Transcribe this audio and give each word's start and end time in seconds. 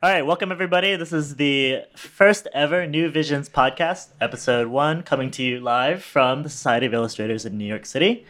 All 0.00 0.08
right, 0.08 0.24
welcome 0.24 0.52
everybody. 0.52 0.94
This 0.94 1.12
is 1.12 1.34
the 1.34 1.82
first 1.96 2.46
ever 2.54 2.86
New 2.86 3.10
Visions 3.10 3.48
podcast, 3.48 4.10
episode 4.20 4.68
one, 4.68 5.02
coming 5.02 5.28
to 5.32 5.42
you 5.42 5.58
live 5.58 6.04
from 6.04 6.44
the 6.44 6.48
Society 6.48 6.86
of 6.86 6.94
Illustrators 6.94 7.44
in 7.44 7.58
New 7.58 7.64
York 7.64 7.84
City. 7.84 8.24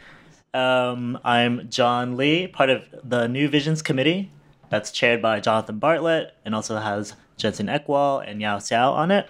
Um, 0.55 1.19
I'm 1.23 1.69
John 1.69 2.17
Lee, 2.17 2.47
part 2.47 2.71
of 2.71 2.85
the 3.05 3.27
New 3.29 3.49
Visions 3.49 3.83
committee 3.83 4.31
that's 4.71 4.91
chaired 4.91 5.21
by 5.21 5.41
Jonathan 5.41 5.79
Bartlett 5.79 6.33
and 6.43 6.55
also 6.55 6.79
has 6.79 7.13
Jensine 7.37 7.69
Eckwall 7.69 8.27
and 8.27 8.41
Yao 8.41 8.57
Xiao 8.57 8.93
on 8.93 9.11
it. 9.11 9.29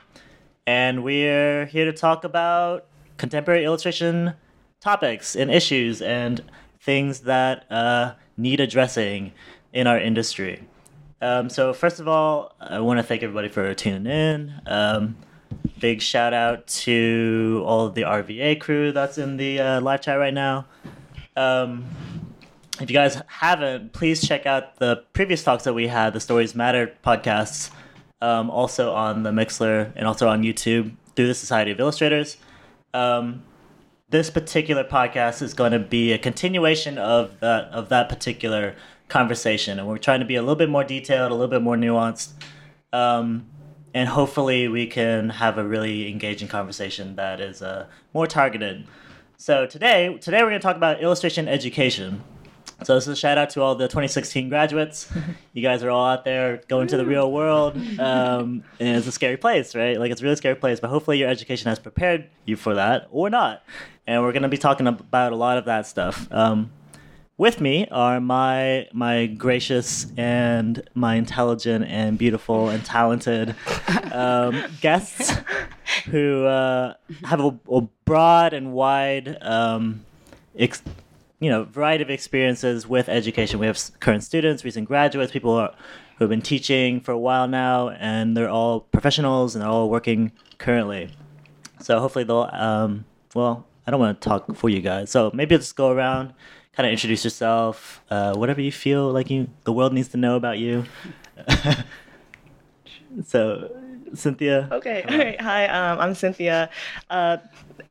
And 0.64 1.02
we're 1.02 1.66
here 1.66 1.86
to 1.86 1.93
talk 1.93 2.23
about 2.23 2.86
contemporary 3.16 3.64
illustration 3.64 4.34
topics 4.79 5.34
and 5.34 5.50
issues 5.50 6.00
and 6.00 6.45
things 6.80 7.23
that 7.23 7.66
uh, 7.68 8.14
need 8.36 8.61
addressing 8.61 9.32
in 9.73 9.89
our 9.89 9.98
industry. 9.98 10.68
Um, 11.20 11.48
so 11.48 11.72
first 11.72 12.00
of 12.00 12.08
all, 12.08 12.54
I 12.60 12.80
want 12.80 12.98
to 12.98 13.02
thank 13.02 13.22
everybody 13.22 13.48
for 13.48 13.74
tuning 13.74 14.06
in. 14.06 14.54
Um, 14.66 15.16
big 15.80 16.00
shout 16.00 16.32
out 16.32 16.66
to 16.66 17.62
all 17.66 17.86
of 17.86 17.95
the 17.95 18.02
RVA 18.02 18.60
crew 18.60 18.92
that's 18.92 19.18
in 19.18 19.36
the 19.36 19.60
uh, 19.60 19.80
live 19.80 20.02
chat 20.02 20.18
right 20.18 20.34
now. 20.34 20.66
Um, 21.36 21.86
if 22.80 22.88
you 22.88 22.95
guys 22.95 23.20
haven't, 23.26 23.92
please 23.92 24.26
check 24.26 24.46
out 24.46 24.76
the 24.76 25.04
previous 25.12 25.42
talks 25.42 25.64
that 25.64 25.74
we 25.74 25.88
had, 25.88 26.12
the 26.12 26.20
Stories 26.20 26.54
Matter 26.54 26.92
podcasts, 27.04 27.70
um, 28.20 28.50
also 28.50 28.92
on 28.92 29.24
the 29.24 29.30
Mixlr 29.30 29.92
and 29.96 30.06
also 30.06 30.28
on 30.28 30.42
YouTube 30.42 30.95
through 31.16 31.26
the 31.26 31.34
Society 31.34 31.73
of 31.73 31.80
Illustrators. 31.80 32.37
Um, 32.95 33.42
this 34.10 34.30
particular 34.30 34.84
podcast 34.84 35.42
is 35.42 35.54
going 35.54 35.73
to 35.73 35.78
be 35.78 36.12
a 36.12 36.18
continuation 36.18 36.96
of 36.98 37.40
that 37.40 37.64
of 37.66 37.88
that 37.90 38.09
particular 38.09 38.74
conversation, 39.08 39.78
and 39.78 39.88
we're 39.88 39.98
trying 39.98 40.20
to 40.20 40.26
be 40.26 40.36
a 40.36 40.42
little 40.42 40.56
bit 40.56 40.68
more 40.68 40.84
detailed, 40.84 41.30
a 41.30 41.34
little 41.34 41.48
bit 41.48 41.62
more 41.62 41.76
nuanced, 41.76 42.32
um, 42.92 43.46
and 43.94 44.08
hopefully 44.08 44.68
we 44.68 44.86
can 44.86 45.30
have 45.30 45.58
a 45.58 45.64
really 45.64 46.10
engaging 46.10 46.48
conversation 46.48 47.16
that 47.16 47.40
is 47.40 47.62
uh, 47.62 47.87
more 48.12 48.26
targeted. 48.26 48.87
So 49.37 49.66
today, 49.66 50.16
today 50.20 50.42
we're 50.42 50.50
going 50.50 50.60
to 50.60 50.66
talk 50.66 50.76
about 50.76 51.00
illustration 51.00 51.48
education. 51.48 52.23
So 52.84 52.95
this 52.95 53.04
is 53.04 53.09
a 53.09 53.16
shout 53.16 53.38
out 53.38 53.50
to 53.50 53.62
all 53.62 53.74
the 53.74 53.88
2016 53.88 54.48
graduates. 54.48 55.10
You 55.52 55.62
guys 55.62 55.82
are 55.82 55.90
all 55.90 56.06
out 56.06 56.24
there 56.24 56.62
going 56.68 56.87
to 56.88 56.96
the 56.96 57.04
real 57.04 57.32
world, 57.32 57.76
um, 57.98 58.62
and 58.78 58.96
it's 58.96 59.09
a 59.09 59.12
scary 59.12 59.37
place, 59.37 59.74
right? 59.74 59.98
Like 59.98 60.12
it's 60.12 60.20
a 60.20 60.24
really 60.24 60.37
scary 60.37 60.54
place. 60.54 60.78
But 60.78 60.90
hopefully 60.90 61.18
your 61.18 61.28
education 61.28 61.68
has 61.68 61.80
prepared 61.80 62.28
you 62.45 62.54
for 62.54 62.76
that, 62.76 63.09
or 63.10 63.28
not. 63.28 63.65
And 64.06 64.22
we're 64.22 64.31
going 64.31 64.44
to 64.44 64.48
be 64.48 64.56
talking 64.56 64.87
about 64.87 65.32
a 65.32 65.37
lot 65.37 65.59
of 65.59 65.65
that 65.65 65.88
stuff. 65.88 66.28
Um, 66.31 66.70
with 67.38 67.60
me 67.60 67.86
are 67.92 68.20
my 68.20 68.88
my 68.92 69.26
gracious 69.26 70.06
and 70.16 70.82
my 70.94 71.14
intelligent 71.14 71.84
and 71.86 72.19
beautiful 72.19 72.69
and 72.69 72.84
talented 72.84 73.54
um, 74.12 74.64
guests 74.81 75.32
who 76.06 76.44
uh, 76.44 76.94
have 77.25 77.41
a, 77.41 77.56
a, 77.70 77.81
broad 78.04 78.53
and 78.53 78.72
wide 78.72 79.38
um, 79.41 80.04
ex- 80.59 80.82
you 81.38 81.48
know 81.48 81.62
variety 81.64 82.03
of 82.03 82.10
experiences 82.10 82.86
with 82.86 83.09
education. 83.09 83.60
We 83.60 83.66
have 83.66 83.78
current 84.00 84.25
students, 84.25 84.64
recent 84.64 84.88
graduates, 84.88 85.31
people 85.31 85.54
who, 85.54 85.60
are, 85.60 85.75
who 86.19 86.25
have 86.25 86.31
been 86.31 86.42
teaching 86.42 87.00
for 87.00 87.12
a 87.12 87.19
while 87.19 87.47
now, 87.47 87.91
and 87.91 88.36
they're 88.36 88.50
all 88.50 88.81
professionals 88.81 89.54
and 89.54 89.62
they're 89.62 89.70
all 89.70 89.88
working 89.88 90.32
currently. 90.59 91.10
So 91.81 92.00
hopefully 92.00 92.25
they'll 92.25 92.50
um, 92.53 93.04
well. 93.34 93.64
I 93.86 93.91
don't 93.91 94.00
want 94.00 94.20
to 94.20 94.28
talk 94.28 94.54
for 94.54 94.69
you 94.69 94.82
guys, 94.82 95.09
so 95.10 95.31
maybe 95.32 95.54
I'll 95.54 95.60
just 95.60 95.75
go 95.75 95.91
around 95.91 96.34
kind 96.78 96.87
of 96.87 96.93
introduce 96.93 97.25
yourself, 97.25 98.00
uh, 98.09 98.34
whatever 98.34 98.60
you 98.60 98.71
feel 98.71 99.10
like 99.10 99.31
you 99.31 99.48
the 99.65 99.72
world 99.72 99.93
needs 99.93 100.06
to 100.06 100.16
know 100.16 100.37
about 100.37 100.59
you. 100.59 100.84
so, 103.26 103.76
Cynthia. 104.15 104.69
Okay. 104.71 105.03
All 105.03 105.19
right. 105.19 105.41
Hi. 105.41 105.66
Um, 105.66 105.99
I'm 105.99 106.15
Cynthia, 106.15 106.71
uh, 107.10 107.38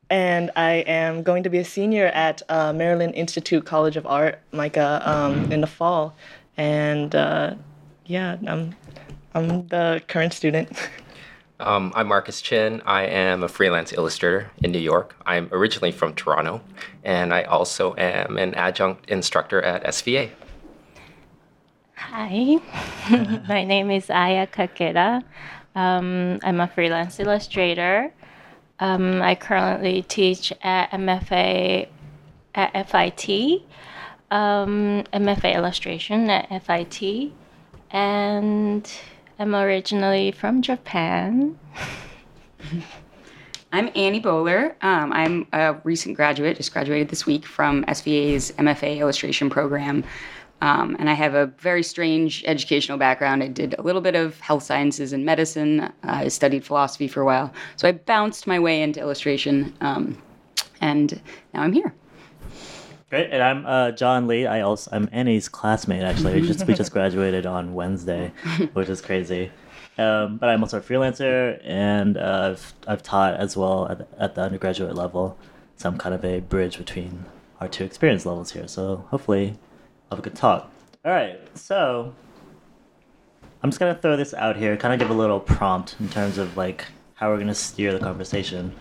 and 0.08 0.50
I 0.56 0.84
am 0.86 1.22
going 1.22 1.42
to 1.42 1.50
be 1.50 1.58
a 1.58 1.66
senior 1.66 2.06
at 2.06 2.40
uh, 2.48 2.72
Maryland 2.72 3.14
Institute 3.14 3.66
College 3.66 3.98
of 3.98 4.06
Art, 4.06 4.40
MICA, 4.52 5.02
um, 5.04 5.52
in 5.52 5.60
the 5.60 5.66
fall, 5.66 6.16
and 6.56 7.14
uh, 7.14 7.56
yeah, 8.06 8.38
I'm 8.46 8.74
I'm 9.34 9.66
the 9.68 10.02
current 10.08 10.32
student. 10.32 10.70
Um, 11.60 11.92
I'm 11.96 12.06
Marcos 12.06 12.40
Chin. 12.40 12.82
I 12.86 13.06
am 13.06 13.42
a 13.42 13.48
freelance 13.48 13.92
illustrator 13.92 14.48
in 14.62 14.70
New 14.70 14.78
York. 14.78 15.16
I'm 15.26 15.48
originally 15.50 15.90
from 15.90 16.14
Toronto, 16.14 16.60
and 17.08 17.32
I 17.32 17.44
also 17.44 17.94
am 17.96 18.36
an 18.36 18.54
adjunct 18.54 19.08
instructor 19.08 19.62
at 19.62 19.82
SVA. 19.84 20.30
Hi, 21.94 22.58
my 23.48 23.64
name 23.64 23.90
is 23.90 24.10
Aya 24.10 24.46
Kakeda. 24.46 25.24
Um, 25.74 26.38
I'm 26.42 26.60
a 26.60 26.68
freelance 26.68 27.18
illustrator. 27.18 28.12
Um, 28.78 29.22
I 29.22 29.34
currently 29.36 30.02
teach 30.02 30.52
at 30.62 30.90
MFA 30.90 31.88
at 32.54 32.90
FIT, 32.90 33.62
um, 34.30 35.04
MFA 35.10 35.54
illustration 35.54 36.28
at 36.28 36.62
FIT, 36.62 37.32
and 37.90 38.92
I'm 39.38 39.54
originally 39.54 40.30
from 40.30 40.60
Japan. 40.60 41.58
I'm 43.70 43.90
Annie 43.94 44.20
Bowler. 44.20 44.74
Um, 44.80 45.12
I'm 45.12 45.46
a 45.52 45.74
recent 45.84 46.16
graduate, 46.16 46.56
just 46.56 46.72
graduated 46.72 47.10
this 47.10 47.26
week 47.26 47.44
from 47.44 47.84
SVA's 47.84 48.50
MFA 48.52 48.98
illustration 48.98 49.50
program. 49.50 50.04
Um, 50.62 50.96
and 50.98 51.10
I 51.10 51.12
have 51.12 51.34
a 51.34 51.46
very 51.58 51.82
strange 51.82 52.42
educational 52.46 52.96
background. 52.96 53.42
I 53.42 53.48
did 53.48 53.74
a 53.78 53.82
little 53.82 54.00
bit 54.00 54.16
of 54.16 54.40
health 54.40 54.62
sciences 54.62 55.12
and 55.12 55.24
medicine. 55.24 55.92
I 56.02 56.28
studied 56.28 56.64
philosophy 56.64 57.08
for 57.08 57.20
a 57.20 57.26
while. 57.26 57.52
So 57.76 57.86
I 57.86 57.92
bounced 57.92 58.46
my 58.46 58.58
way 58.58 58.80
into 58.80 59.00
illustration. 59.00 59.76
Um, 59.82 60.16
and 60.80 61.20
now 61.52 61.60
I'm 61.60 61.72
here. 61.72 61.94
Great, 63.10 63.30
and 63.30 63.42
I'm 63.42 63.66
uh, 63.66 63.90
John 63.92 64.26
Lee. 64.26 64.46
I 64.46 64.62
also 64.62 64.90
I'm 64.92 65.08
Annie's 65.12 65.48
classmate. 65.48 66.02
Actually, 66.02 66.40
we 66.40 66.46
just 66.46 66.66
we 66.66 66.74
just 66.74 66.92
graduated 66.92 67.46
on 67.46 67.72
Wednesday, 67.72 68.32
which 68.74 68.88
is 68.90 69.00
crazy. 69.00 69.50
Um, 69.98 70.36
but 70.36 70.48
I'm 70.48 70.62
also 70.62 70.78
a 70.78 70.80
freelancer, 70.80 71.60
and 71.64 72.16
uh, 72.16 72.52
I've 72.52 72.74
I've 72.86 73.02
taught 73.02 73.34
as 73.34 73.56
well 73.56 73.88
at, 73.88 74.08
at 74.18 74.34
the 74.36 74.42
undergraduate 74.42 74.94
level. 74.94 75.36
So 75.76 75.88
I'm 75.88 75.98
kind 75.98 76.14
of 76.14 76.24
a 76.24 76.40
bridge 76.40 76.78
between 76.78 77.24
our 77.60 77.68
two 77.68 77.84
experience 77.84 78.24
levels 78.24 78.52
here. 78.52 78.68
So 78.68 79.04
hopefully, 79.10 79.58
I'll 80.10 80.16
have 80.16 80.18
a 80.20 80.22
good 80.22 80.36
talk. 80.36 80.70
All 81.04 81.12
right, 81.12 81.38
so 81.56 82.14
I'm 83.62 83.70
just 83.70 83.80
gonna 83.80 83.94
throw 83.94 84.16
this 84.16 84.34
out 84.34 84.56
here, 84.56 84.76
kind 84.76 84.94
of 84.94 85.00
give 85.00 85.10
a 85.10 85.18
little 85.18 85.40
prompt 85.40 85.96
in 85.98 86.08
terms 86.08 86.38
of 86.38 86.56
like 86.56 86.84
how 87.14 87.30
we're 87.30 87.38
gonna 87.38 87.54
steer 87.54 87.92
the 87.92 87.98
conversation. 87.98 88.74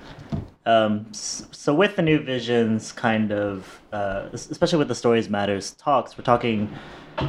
Um, 0.66 1.08
so 1.14 1.74
with 1.74 1.96
the 1.96 2.02
new 2.02 2.20
visions, 2.20 2.92
kind 2.92 3.32
of, 3.32 3.82
uh, 3.94 4.28
especially 4.34 4.80
with 4.80 4.90
the 4.90 4.96
stories 4.96 5.30
matters 5.30 5.72
talks, 5.72 6.18
we're 6.18 6.26
talking 6.26 6.70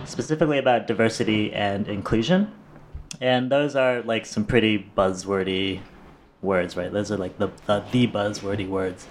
specifically 0.04 0.58
about 0.58 0.86
diversity 0.86 1.52
and 1.52 1.86
inclusion, 1.86 2.52
and 3.20 3.50
those 3.50 3.76
are 3.76 4.02
like 4.02 4.26
some 4.26 4.44
pretty 4.44 4.90
buzzwordy 4.96 5.80
words, 6.42 6.76
right? 6.76 6.92
Those 6.92 7.10
are 7.10 7.16
like 7.16 7.38
the 7.38 7.48
the, 7.66 7.84
the 7.90 8.06
buzzwordy 8.06 8.68
words. 8.68 9.06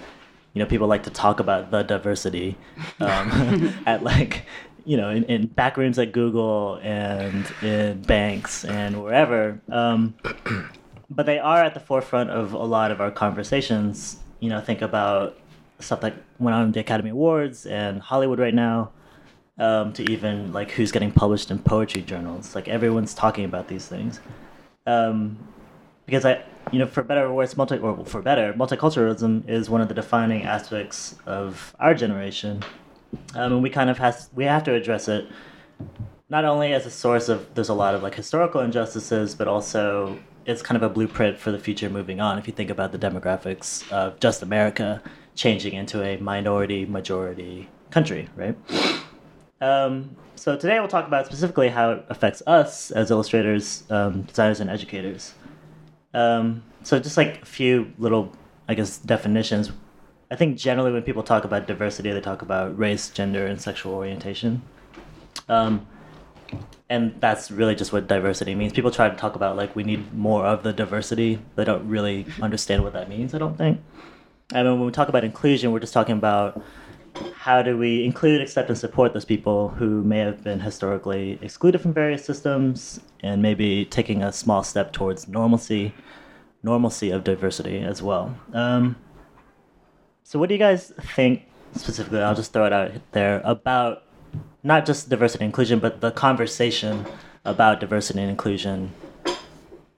You 0.53 0.63
know, 0.63 0.65
people 0.67 0.87
like 0.87 1.03
to 1.03 1.09
talk 1.09 1.39
about 1.39 1.71
the 1.71 1.83
diversity 1.83 2.57
um, 2.99 3.73
at 3.85 4.03
like 4.03 4.45
you 4.85 4.97
know 4.97 5.09
in, 5.09 5.23
in 5.25 5.47
back 5.47 5.77
rooms 5.77 5.99
at 5.99 6.11
Google 6.11 6.79
and 6.81 7.45
in 7.61 8.01
banks 8.01 8.65
and 8.65 9.03
wherever. 9.03 9.59
Um, 9.69 10.15
but 11.09 11.25
they 11.25 11.39
are 11.39 11.63
at 11.63 11.73
the 11.73 11.79
forefront 11.79 12.29
of 12.29 12.53
a 12.53 12.63
lot 12.63 12.91
of 12.91 13.01
our 13.01 13.11
conversations. 13.11 14.17
You 14.39 14.49
know, 14.49 14.61
think 14.61 14.81
about 14.81 15.37
stuff 15.79 16.01
that 16.01 16.15
went 16.39 16.55
on 16.55 16.65
in 16.65 16.71
the 16.71 16.79
Academy 16.79 17.09
Awards 17.09 17.65
and 17.65 18.01
Hollywood 18.01 18.39
right 18.39 18.53
now, 18.53 18.91
um, 19.59 19.93
to 19.93 20.03
even 20.11 20.51
like 20.53 20.71
who's 20.71 20.91
getting 20.91 21.11
published 21.11 21.51
in 21.51 21.59
poetry 21.59 22.01
journals. 22.01 22.55
Like 22.55 22.67
everyone's 22.67 23.13
talking 23.13 23.45
about 23.45 23.67
these 23.67 23.87
things, 23.87 24.19
um, 24.85 25.37
because 26.05 26.25
I, 26.25 26.43
you 26.71 26.79
know, 26.79 26.87
for 26.87 27.03
better 27.03 27.25
or 27.25 27.33
worse, 27.33 27.57
multi 27.57 27.77
or 27.77 28.05
for 28.05 28.21
better, 28.21 28.53
multiculturalism 28.53 29.47
is 29.49 29.69
one 29.69 29.81
of 29.81 29.87
the 29.87 29.93
defining 29.93 30.43
aspects 30.43 31.15
of 31.25 31.75
our 31.79 31.93
generation, 31.93 32.63
um, 33.35 33.53
and 33.53 33.63
we 33.63 33.69
kind 33.69 33.89
of 33.89 33.97
has 33.97 34.29
we 34.33 34.45
have 34.45 34.63
to 34.65 34.73
address 34.73 35.07
it. 35.07 35.27
Not 36.29 36.43
only 36.43 36.73
as 36.73 36.85
a 36.85 36.91
source 36.91 37.29
of 37.29 37.53
there's 37.55 37.69
a 37.69 37.73
lot 37.73 37.95
of 37.95 38.03
like 38.03 38.15
historical 38.15 38.61
injustices, 38.61 39.33
but 39.33 39.47
also 39.47 40.19
it's 40.45 40.61
kind 40.61 40.77
of 40.77 40.83
a 40.83 40.89
blueprint 40.89 41.37
for 41.37 41.51
the 41.51 41.59
future 41.59 41.89
moving 41.89 42.19
on. 42.21 42.37
If 42.37 42.47
you 42.47 42.53
think 42.53 42.69
about 42.69 42.91
the 42.91 42.99
demographics 42.99 43.89
of 43.91 44.19
just 44.19 44.41
America 44.41 45.01
changing 45.35 45.73
into 45.73 46.01
a 46.03 46.17
minority 46.17 46.85
majority 46.85 47.69
country, 47.91 48.27
right? 48.35 48.57
Um, 49.59 50.15
so 50.35 50.55
today 50.55 50.79
we'll 50.79 50.87
talk 50.87 51.07
about 51.07 51.25
specifically 51.25 51.69
how 51.69 51.91
it 51.91 52.05
affects 52.09 52.43
us 52.45 52.91
as 52.91 53.09
illustrators, 53.11 53.83
um, 53.89 54.23
designers, 54.23 54.59
and 54.59 54.69
educators. 54.69 55.33
Um, 56.13 56.63
so 56.83 56.99
just 56.99 57.17
like 57.17 57.41
a 57.41 57.45
few 57.45 57.91
little, 57.97 58.31
I 58.67 58.75
guess, 58.75 58.97
definitions. 58.97 59.71
I 60.29 60.35
think 60.35 60.57
generally 60.57 60.91
when 60.91 61.03
people 61.03 61.23
talk 61.23 61.43
about 61.43 61.67
diversity, 61.67 62.11
they 62.11 62.21
talk 62.21 62.41
about 62.41 62.77
race, 62.77 63.09
gender, 63.09 63.45
and 63.45 63.61
sexual 63.61 63.93
orientation. 63.93 64.61
Um, 65.49 65.87
and 66.89 67.19
that's 67.19 67.51
really 67.51 67.75
just 67.75 67.91
what 67.91 68.07
diversity 68.07 68.55
means. 68.55 68.73
People 68.73 68.91
try 68.91 69.09
to 69.09 69.15
talk 69.15 69.35
about 69.35 69.57
like 69.57 69.75
we 69.75 69.83
need 69.83 70.13
more 70.13 70.45
of 70.45 70.63
the 70.63 70.71
diversity. 70.71 71.39
They 71.55 71.65
don't 71.65 71.87
really 71.87 72.25
understand 72.41 72.83
what 72.83 72.93
that 72.93 73.09
means. 73.09 73.33
I 73.33 73.37
don't 73.37 73.57
think. 73.57 73.81
I 74.53 74.63
mean, 74.63 74.77
when 74.77 74.85
we 74.85 74.91
talk 74.91 75.09
about 75.09 75.23
inclusion, 75.23 75.71
we're 75.71 75.79
just 75.79 75.93
talking 75.93 76.15
about 76.17 76.61
how 77.35 77.61
do 77.61 77.77
we 77.77 78.03
include, 78.03 78.41
accept, 78.41 78.69
and 78.69 78.77
support 78.77 79.13
those 79.13 79.25
people 79.25 79.69
who 79.69 80.03
may 80.03 80.19
have 80.19 80.43
been 80.43 80.59
historically 80.59 81.39
excluded 81.41 81.79
from 81.81 81.93
various 81.93 82.25
systems, 82.25 82.99
and 83.21 83.41
maybe 83.41 83.85
taking 83.85 84.21
a 84.21 84.31
small 84.31 84.63
step 84.63 84.91
towards 84.91 85.27
normalcy, 85.27 85.93
normalcy 86.63 87.09
of 87.09 87.23
diversity 87.23 87.79
as 87.79 88.01
well. 88.01 88.37
Um, 88.53 88.97
so, 90.23 90.39
what 90.39 90.49
do 90.49 90.55
you 90.55 90.59
guys 90.59 90.91
think 91.15 91.43
specifically? 91.73 92.19
I'll 92.19 92.35
just 92.35 92.51
throw 92.51 92.65
it 92.65 92.73
out 92.73 92.91
there 93.13 93.41
about 93.45 94.03
not 94.63 94.85
just 94.85 95.09
diversity 95.09 95.45
and 95.45 95.49
inclusion, 95.49 95.79
but 95.79 96.01
the 96.01 96.11
conversation 96.11 97.05
about 97.45 97.79
diversity 97.79 98.19
and 98.19 98.29
inclusion 98.29 98.91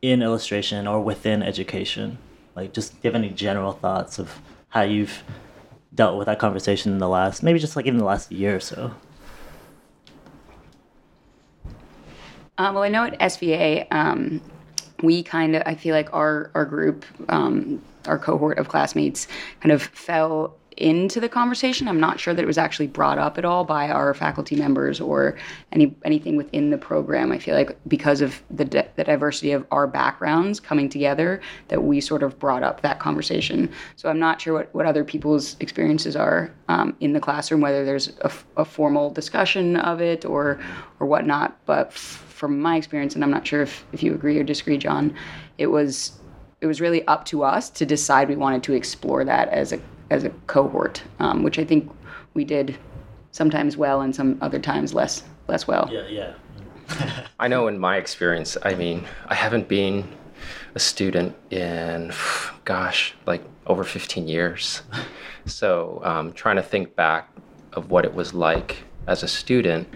in 0.01 0.21
illustration 0.21 0.87
or 0.87 1.01
within 1.01 1.41
education. 1.41 2.19
Like, 2.55 2.73
just 2.73 3.01
give 3.01 3.15
any 3.15 3.29
general 3.29 3.71
thoughts 3.71 4.19
of 4.19 4.39
how 4.69 4.81
you've 4.81 5.23
dealt 5.99 6.17
with 6.17 6.27
that 6.27 6.39
conversation 6.39 6.93
in 6.93 6.97
the 6.99 7.09
last, 7.09 7.43
maybe 7.43 7.59
just 7.59 7.75
like 7.75 7.85
even 7.85 7.99
the 7.99 8.05
last 8.05 8.31
year 8.31 8.55
or 8.55 8.59
so. 8.61 8.93
Um, 12.57 12.73
well, 12.73 12.83
I 12.83 12.87
know 12.87 13.03
at 13.03 13.19
SVA, 13.19 13.85
um, 13.91 14.39
we 15.03 15.23
kind 15.23 15.57
of, 15.57 15.63
I 15.65 15.75
feel 15.75 15.93
like 15.93 16.13
our, 16.13 16.51
our 16.55 16.63
group, 16.63 17.03
um, 17.27 17.81
our 18.05 18.17
cohort 18.17 18.59
of 18.59 18.69
classmates 18.69 19.27
kind 19.59 19.73
of 19.73 19.81
fell 19.81 20.55
into 20.79 21.19
the 21.19 21.29
conversation. 21.29 21.87
I'm 21.87 21.99
not 21.99 22.19
sure 22.19 22.33
that 22.33 22.41
it 22.41 22.47
was 22.47 22.57
actually 22.57 22.87
brought 22.87 23.17
up 23.17 23.37
at 23.37 23.45
all 23.45 23.63
by 23.65 23.89
our 23.89 24.13
faculty 24.13 24.55
members 24.55 24.99
or 24.99 25.37
any 25.71 25.95
anything 26.05 26.35
within 26.35 26.69
the 26.69 26.77
program. 26.77 27.31
I 27.31 27.37
feel 27.37 27.55
like 27.55 27.77
because 27.87 28.21
of 28.21 28.41
the 28.49 28.65
the 28.95 29.03
diversity 29.03 29.51
of 29.51 29.65
our 29.71 29.87
backgrounds 29.87 30.59
coming 30.59 30.89
together, 30.89 31.41
that 31.67 31.83
we 31.83 32.01
sort 32.01 32.23
of 32.23 32.39
brought 32.39 32.63
up 32.63 32.81
that 32.81 32.99
conversation. 32.99 33.71
So 33.95 34.09
I'm 34.09 34.19
not 34.19 34.41
sure 34.41 34.53
what, 34.53 34.73
what 34.73 34.85
other 34.85 35.03
people's 35.03 35.57
experiences 35.59 36.15
are 36.15 36.51
um, 36.69 36.95
in 36.99 37.13
the 37.13 37.19
classroom, 37.19 37.61
whether 37.61 37.85
there's 37.85 38.09
a, 38.21 38.31
a, 38.57 38.65
formal 38.65 39.09
discussion 39.09 39.75
of 39.75 40.01
it 40.01 40.25
or 40.25 40.59
or 40.99 41.07
whatnot. 41.07 41.57
But 41.65 41.87
f- 41.87 42.25
from 42.29 42.61
my 42.61 42.77
experience, 42.77 43.15
and 43.15 43.23
I'm 43.23 43.31
not 43.31 43.45
sure 43.45 43.61
if, 43.61 43.85
if 43.91 44.01
you 44.01 44.13
agree 44.13 44.37
or 44.39 44.43
disagree, 44.43 44.77
John, 44.77 45.13
it 45.57 45.67
was 45.67 46.19
it 46.61 46.67
was 46.67 46.81
really 46.81 47.05
up 47.07 47.25
to 47.25 47.43
us 47.43 47.69
to 47.69 47.85
decide 47.85 48.27
we 48.29 48.35
wanted 48.35 48.63
to 48.63 48.73
explore 48.73 49.23
that 49.25 49.49
as 49.49 49.71
a 49.71 49.79
as 50.09 50.23
a 50.23 50.29
cohort, 50.47 51.03
um, 51.19 51.43
which 51.43 51.59
I 51.59 51.65
think 51.65 51.91
we 52.33 52.43
did 52.43 52.77
sometimes 53.31 53.77
well 53.77 54.01
and 54.01 54.15
some 54.15 54.37
other 54.41 54.59
times 54.59 54.93
less 54.93 55.23
less 55.47 55.67
well. 55.67 55.89
Yeah, 55.91 56.07
yeah. 56.07 57.25
I 57.39 57.47
know 57.47 57.67
in 57.67 57.79
my 57.79 57.97
experience, 57.97 58.57
I 58.63 58.75
mean, 58.75 59.05
I 59.27 59.35
haven't 59.35 59.67
been 59.67 60.07
a 60.75 60.79
student 60.79 61.35
in, 61.51 62.13
gosh, 62.65 63.15
like 63.25 63.43
over 63.67 63.83
15 63.83 64.27
years. 64.27 64.81
So 65.45 66.01
um, 66.03 66.33
trying 66.33 66.57
to 66.57 66.61
think 66.61 66.95
back 66.95 67.29
of 67.73 67.89
what 67.91 68.05
it 68.05 68.13
was 68.13 68.33
like 68.33 68.83
as 69.07 69.23
a 69.23 69.27
student, 69.27 69.87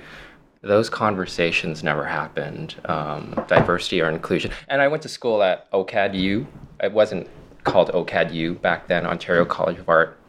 those 0.61 0.89
conversations 0.89 1.83
never 1.83 2.05
happened. 2.05 2.75
Um, 2.85 3.43
diversity 3.47 4.01
or 4.01 4.09
inclusion. 4.09 4.51
And 4.69 4.81
I 4.81 4.87
went 4.87 5.03
to 5.03 5.09
school 5.09 5.43
at 5.43 5.69
OCAD-U. 5.71 6.47
It 6.81 6.91
wasn't 6.91 7.27
called 7.63 7.89
OCAD-U 7.91 8.55
back 8.55 8.87
then, 8.87 9.05
Ontario 9.05 9.45
College 9.45 9.79
of 9.79 9.89
Art 9.89 10.19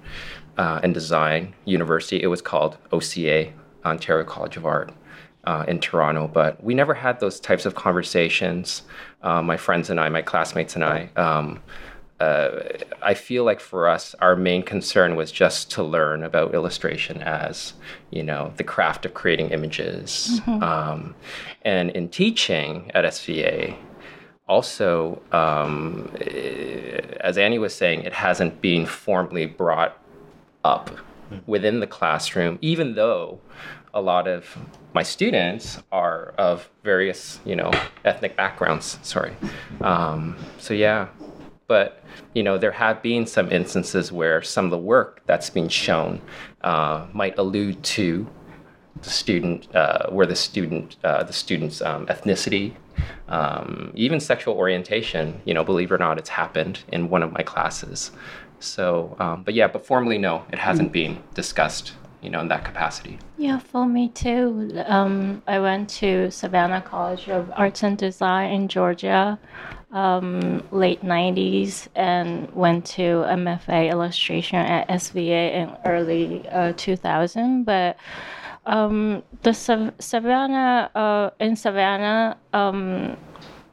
uh, 0.58 0.80
and 0.82 0.94
Design 0.94 1.54
University. 1.64 2.22
It 2.22 2.28
was 2.28 2.42
called 2.42 2.76
OCA, 2.92 3.52
Ontario 3.84 4.24
College 4.24 4.56
of 4.56 4.66
Art. 4.66 4.92
Uh, 5.46 5.62
in 5.68 5.78
Toronto, 5.78 6.26
but 6.26 6.64
we 6.64 6.72
never 6.72 6.94
had 6.94 7.20
those 7.20 7.38
types 7.38 7.66
of 7.66 7.74
conversations. 7.74 8.80
Uh, 9.22 9.42
my 9.42 9.58
friends 9.58 9.90
and 9.90 10.00
I, 10.00 10.08
my 10.08 10.22
classmates 10.22 10.74
and 10.74 10.82
I, 10.82 11.10
um, 11.16 11.60
uh, 12.20 12.62
I 13.02 13.14
feel 13.14 13.44
like 13.44 13.60
for 13.60 13.88
us, 13.88 14.14
our 14.20 14.36
main 14.36 14.62
concern 14.62 15.16
was 15.16 15.32
just 15.32 15.70
to 15.72 15.82
learn 15.82 16.22
about 16.22 16.54
illustration 16.54 17.20
as, 17.22 17.74
you 18.10 18.22
know, 18.22 18.52
the 18.56 18.64
craft 18.64 19.04
of 19.04 19.14
creating 19.14 19.50
images. 19.50 20.40
Mm-hmm. 20.46 20.62
Um, 20.62 21.14
and 21.62 21.90
in 21.90 22.08
teaching 22.08 22.90
at 22.94 23.04
SVA, 23.04 23.76
also, 24.48 25.22
um, 25.32 26.10
as 27.20 27.38
Annie 27.38 27.58
was 27.58 27.74
saying, 27.74 28.02
it 28.02 28.12
hasn't 28.12 28.60
been 28.60 28.86
formally 28.86 29.46
brought 29.46 29.98
up 30.64 30.90
within 31.46 31.80
the 31.80 31.86
classroom, 31.86 32.58
even 32.60 32.94
though 32.94 33.40
a 33.94 34.00
lot 34.00 34.28
of 34.28 34.58
my 34.92 35.02
students 35.02 35.78
are 35.92 36.34
of 36.36 36.68
various, 36.82 37.40
you 37.44 37.56
know, 37.56 37.70
ethnic 38.04 38.36
backgrounds. 38.36 38.98
Sorry. 39.02 39.34
Um, 39.80 40.36
so 40.58 40.74
yeah, 40.74 41.08
but 41.66 42.02
you 42.34 42.42
know, 42.42 42.58
there 42.58 42.72
have 42.72 43.02
been 43.02 43.26
some 43.26 43.50
instances 43.50 44.12
where 44.12 44.42
some 44.42 44.66
of 44.66 44.70
the 44.70 44.78
work 44.78 45.22
that's 45.26 45.48
been 45.48 45.68
shown 45.68 46.20
uh, 46.62 47.06
might 47.12 47.38
allude 47.38 47.82
to 47.82 48.26
the 49.02 49.10
student, 49.10 49.74
uh, 49.74 50.08
where 50.10 50.26
the 50.26 50.36
student, 50.36 50.96
uh, 51.04 51.22
the 51.24 51.32
student's 51.32 51.82
um, 51.82 52.06
ethnicity 52.06 52.74
um, 53.28 53.92
even 53.94 54.20
sexual 54.20 54.54
orientation, 54.54 55.40
you 55.44 55.54
know, 55.54 55.64
believe 55.64 55.90
it 55.90 55.94
or 55.94 55.98
not, 55.98 56.18
it's 56.18 56.28
happened 56.28 56.80
in 56.88 57.08
one 57.08 57.22
of 57.22 57.32
my 57.32 57.42
classes. 57.42 58.10
So, 58.60 59.16
um, 59.18 59.42
but 59.42 59.54
yeah, 59.54 59.68
but 59.68 59.84
formally, 59.86 60.18
no, 60.18 60.44
it 60.52 60.58
hasn't 60.58 60.92
been 60.92 61.22
discussed, 61.34 61.94
you 62.22 62.30
know, 62.30 62.40
in 62.40 62.48
that 62.48 62.64
capacity. 62.64 63.18
Yeah, 63.36 63.58
for 63.58 63.86
me 63.86 64.08
too. 64.08 64.72
Um, 64.86 65.42
I 65.46 65.58
went 65.58 65.90
to 65.90 66.30
Savannah 66.30 66.80
College 66.80 67.28
of 67.28 67.50
Arts 67.54 67.82
and 67.82 67.98
Design 67.98 68.52
in 68.52 68.68
Georgia, 68.68 69.38
um, 69.92 70.62
late 70.70 71.02
90s, 71.02 71.88
and 71.94 72.50
went 72.54 72.86
to 72.86 73.02
MFA 73.02 73.90
illustration 73.90 74.58
at 74.58 74.88
SVA 74.88 75.52
in 75.52 75.76
early 75.84 76.48
uh, 76.48 76.72
2000. 76.76 77.64
But 77.64 77.98
um, 78.66 79.22
the 79.42 79.52
Savannah 79.52 80.90
uh, 80.94 81.30
in 81.38 81.56
Savannah 81.56 82.36
um, 82.52 83.16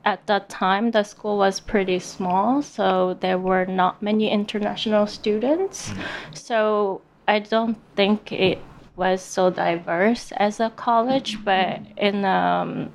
at 0.03 0.25
that 0.27 0.49
time 0.49 0.91
the 0.91 1.03
school 1.03 1.37
was 1.37 1.59
pretty 1.59 1.99
small, 1.99 2.61
so 2.61 3.17
there 3.19 3.37
were 3.37 3.65
not 3.65 4.01
many 4.01 4.29
international 4.29 5.07
students. 5.07 5.89
Mm-hmm. 5.89 6.33
So 6.33 7.01
I 7.27 7.39
don't 7.39 7.77
think 7.95 8.31
it 8.31 8.59
was 8.95 9.21
so 9.21 9.49
diverse 9.49 10.31
as 10.33 10.59
a 10.59 10.69
college, 10.71 11.43
but 11.45 11.79
in 11.97 12.25
um, 12.25 12.91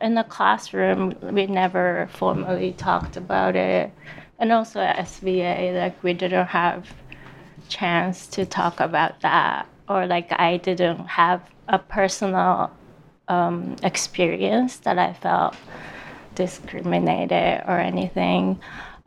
in 0.00 0.14
the 0.14 0.24
classroom 0.24 1.14
we 1.22 1.46
never 1.46 2.08
formally 2.12 2.72
talked 2.72 3.16
about 3.16 3.54
it, 3.54 3.92
and 4.38 4.52
also 4.52 4.80
at 4.80 4.96
SVA 4.96 5.78
like 5.78 6.02
we 6.02 6.14
didn't 6.14 6.46
have 6.46 6.88
chance 7.68 8.26
to 8.26 8.46
talk 8.46 8.80
about 8.80 9.20
that 9.20 9.68
or 9.88 10.06
like 10.06 10.32
I 10.32 10.58
didn't 10.58 11.06
have 11.06 11.42
a 11.68 11.78
personal 11.78 12.70
um, 13.28 13.76
experience 13.82 14.78
that 14.78 14.98
I 14.98 15.12
felt 15.12 15.54
discriminated 16.34 17.64
or 17.66 17.78
anything. 17.78 18.60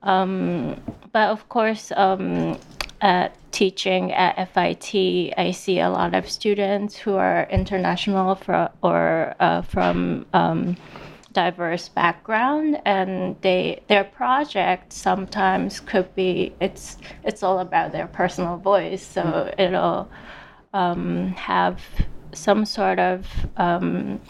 Um, 0.04 0.82
but 1.12 1.30
of 1.30 1.48
course, 1.50 1.92
um, 1.96 2.58
at 3.02 3.36
teaching 3.52 4.12
at 4.14 4.54
FIT, 4.54 5.34
I 5.38 5.52
see 5.52 5.80
a 5.80 5.90
lot 5.90 6.14
of 6.14 6.30
students 6.30 6.96
who 6.96 7.16
are 7.16 7.48
international 7.50 8.36
for, 8.36 8.70
or 8.82 9.36
uh, 9.40 9.62
from 9.64 10.26
um, 10.34 10.78
diverse 11.34 11.90
background, 11.90 12.80
and 12.86 13.36
they 13.42 13.82
their 13.88 14.04
project 14.04 14.94
sometimes 14.94 15.80
could 15.80 16.14
be 16.16 16.54
it's 16.60 16.98
it's 17.24 17.44
all 17.44 17.60
about 17.60 17.92
their 17.92 18.08
personal 18.08 18.58
voice, 18.58 19.06
so 19.06 19.24
mm-hmm. 19.24 19.62
it'll 19.62 20.10
um, 20.74 21.30
have 21.34 21.82
some 22.34 22.66
sort 22.66 23.00
of 23.00 23.28
um, 23.58 24.22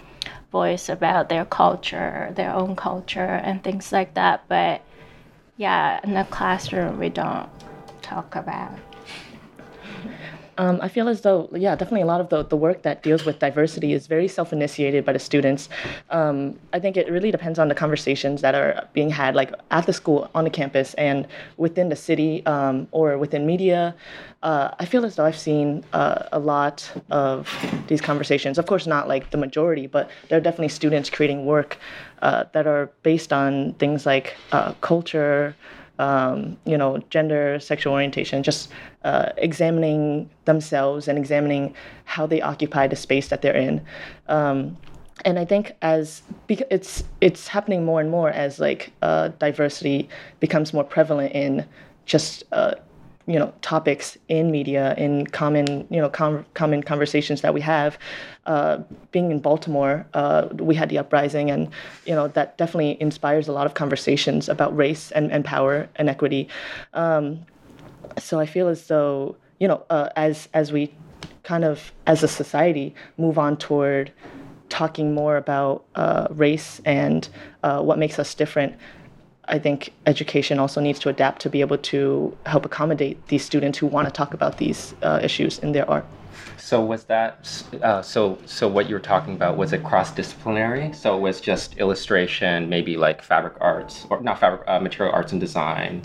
voice 0.51 0.89
about 0.89 1.29
their 1.29 1.45
culture, 1.45 2.31
their 2.36 2.53
own 2.53 2.75
culture, 2.75 3.39
and 3.43 3.63
things 3.63 3.91
like 3.91 4.13
that. 4.15 4.43
But 4.48 4.81
yeah, 5.57 6.00
in 6.03 6.13
the 6.13 6.24
classroom, 6.25 7.00
we 7.00 7.10
don't 7.10 7.50
talk 8.01 8.36
about. 8.36 8.77
Um, 10.58 10.79
I 10.81 10.89
feel 10.89 11.08
as 11.08 11.22
though, 11.22 11.50
yeah, 11.53 11.75
definitely 11.75 12.01
a 12.01 12.05
lot 12.05 12.22
of 12.22 12.29
the, 12.29 12.43
the 12.43 12.58
work 12.58 12.81
that 12.84 13.03
deals 13.03 13.25
with 13.25 13.39
diversity 13.39 13.93
is 13.93 14.08
very 14.08 14.27
self 14.27 14.51
initiated 14.51 15.05
by 15.05 15.13
the 15.13 15.20
students. 15.20 15.70
Um, 16.10 16.60
I 16.74 16.79
think 16.79 16.98
it 16.98 17.10
really 17.10 17.31
depends 17.31 17.58
on 17.58 17.67
the 17.67 17.75
conversations 17.75 18.41
that 18.41 18.55
are 18.55 18.88
being 18.93 19.10
had, 19.10 19.36
like 19.36 19.53
at 19.72 19.86
the 19.86 19.93
school, 19.93 20.29
on 20.36 20.43
the 20.43 20.50
campus, 20.50 20.93
and 20.96 21.27
within 21.58 21.89
the 21.89 21.96
city 21.96 22.46
um, 22.46 22.88
or 22.91 23.17
within 23.17 23.46
media. 23.46 23.96
Uh, 24.43 24.72
I 24.79 24.86
feel 24.86 25.05
as 25.05 25.15
though 25.15 25.25
I've 25.25 25.38
seen 25.38 25.84
uh, 25.93 26.24
a 26.31 26.39
lot 26.39 26.91
of 27.12 27.50
these 27.88 28.01
conversations. 28.01 28.58
Of 28.58 28.65
course, 28.65 28.88
not 28.88 29.08
like 29.08 29.29
the 29.31 29.38
majority, 29.38 29.88
but 29.88 30.10
there 30.29 30.38
are 30.38 30.41
definitely 30.41 30.70
students 30.70 31.10
creating 31.10 31.46
work 31.46 31.77
uh, 32.22 32.46
that 32.53 32.67
are 32.67 32.91
based 33.03 33.31
on 33.31 33.74
things 33.74 34.05
like 34.05 34.36
uh, 34.51 34.74
culture 34.81 35.55
um, 36.00 36.57
you 36.65 36.77
know, 36.77 36.98
gender, 37.10 37.60
sexual 37.60 37.93
orientation, 37.93 38.43
just 38.43 38.69
uh, 39.03 39.29
examining 39.38 40.29
themselves 40.45 41.07
and 41.07 41.17
examining 41.17 41.75
how 42.05 42.25
they 42.25 42.41
occupy 42.41 42.88
the 42.88 42.95
space 42.95 43.27
that 43.29 43.41
they're 43.41 43.55
in. 43.55 43.81
Um, 44.27 44.77
and 45.25 45.38
I 45.38 45.45
think 45.45 45.75
as 45.81 46.24
because 46.48 46.67
it's 46.71 47.03
it's 47.21 47.48
happening 47.48 47.86
more 47.86 48.01
and 48.01 48.10
more 48.10 48.29
as 48.29 48.60
like 48.60 48.91
uh, 49.01 49.29
diversity 49.39 50.10
becomes 50.39 50.74
more 50.74 50.83
prevalent 50.83 51.33
in 51.33 51.65
just 52.05 52.43
uh, 52.51 52.75
you 53.31 53.39
know 53.39 53.53
topics 53.61 54.17
in 54.27 54.51
media 54.51 54.93
in 54.97 55.25
common 55.27 55.88
you 55.89 56.01
know 56.01 56.09
com- 56.09 56.45
common 56.53 56.83
conversations 56.83 57.41
that 57.41 57.53
we 57.53 57.61
have. 57.61 57.97
Uh, 58.45 58.79
being 59.11 59.31
in 59.31 59.39
Baltimore, 59.39 60.05
uh, 60.13 60.50
we 60.53 60.75
had 60.75 60.89
the 60.89 60.97
uprising, 60.97 61.50
and 61.50 61.69
you 62.05 62.13
know 62.13 62.27
that 62.29 62.57
definitely 62.57 62.97
inspires 63.00 63.47
a 63.47 63.53
lot 63.53 63.65
of 63.65 63.73
conversations 63.73 64.50
about 64.50 64.75
race 64.75 65.11
and, 65.11 65.31
and 65.31 65.45
power 65.45 65.88
and 65.95 66.09
equity. 66.09 66.50
Um, 66.93 67.45
so 68.19 68.39
I 68.39 68.45
feel 68.45 68.67
as 68.67 68.88
though 68.88 69.38
you 69.59 69.67
know 69.69 69.83
uh, 69.89 70.09
as 70.17 70.50
as 70.53 70.73
we 70.73 70.93
kind 71.43 71.63
of 71.63 71.93
as 72.07 72.23
a 72.23 72.27
society 72.27 72.93
move 73.17 73.38
on 73.38 73.55
toward 73.55 74.11
talking 74.67 75.13
more 75.13 75.38
about 75.38 75.85
uh, 75.95 76.27
race 76.31 76.81
and 76.85 77.29
uh, 77.63 77.81
what 77.81 77.97
makes 77.97 78.19
us 78.19 78.33
different, 78.33 78.75
I 79.51 79.60
think 79.60 79.91
education 80.05 80.60
also 80.60 80.79
needs 80.79 80.98
to 81.00 81.10
adapt 81.10 81.41
to 81.41 81.50
be 81.50 81.60
able 81.62 81.77
to 81.77 82.36
help 82.46 82.65
accommodate 82.65 83.27
these 83.27 83.43
students 83.43 83.77
who 83.77 83.86
want 83.86 84.08
to 84.08 84.12
talk 84.12 84.34
about 84.34 84.58
these 84.58 84.96
uh, 85.03 85.20
issues 85.22 85.60
in 85.60 85.74
their 85.74 85.88
art. 85.89 86.05
So 86.58 86.79
was 86.79 87.03
that 87.05 87.63
uh, 87.84 88.01
so? 88.01 88.38
So 88.46 88.67
what 88.67 88.88
you 88.88 88.96
were 88.96 89.01
talking 89.01 89.34
about 89.34 89.58
was 89.58 89.74
it 89.74 89.84
cross 89.84 90.12
disciplinary? 90.12 90.93
So 90.93 91.17
it 91.17 91.20
was 91.20 91.41
just 91.41 91.77
illustration, 91.77 92.70
maybe 92.70 92.96
like 92.96 93.22
fabric 93.22 93.53
arts 93.60 94.08
or 94.10 94.22
not 94.22 94.39
fabric 94.39 94.62
uh, 94.67 94.79
material 94.79 95.13
arts 95.13 95.34
and 95.34 95.41
design, 95.41 96.03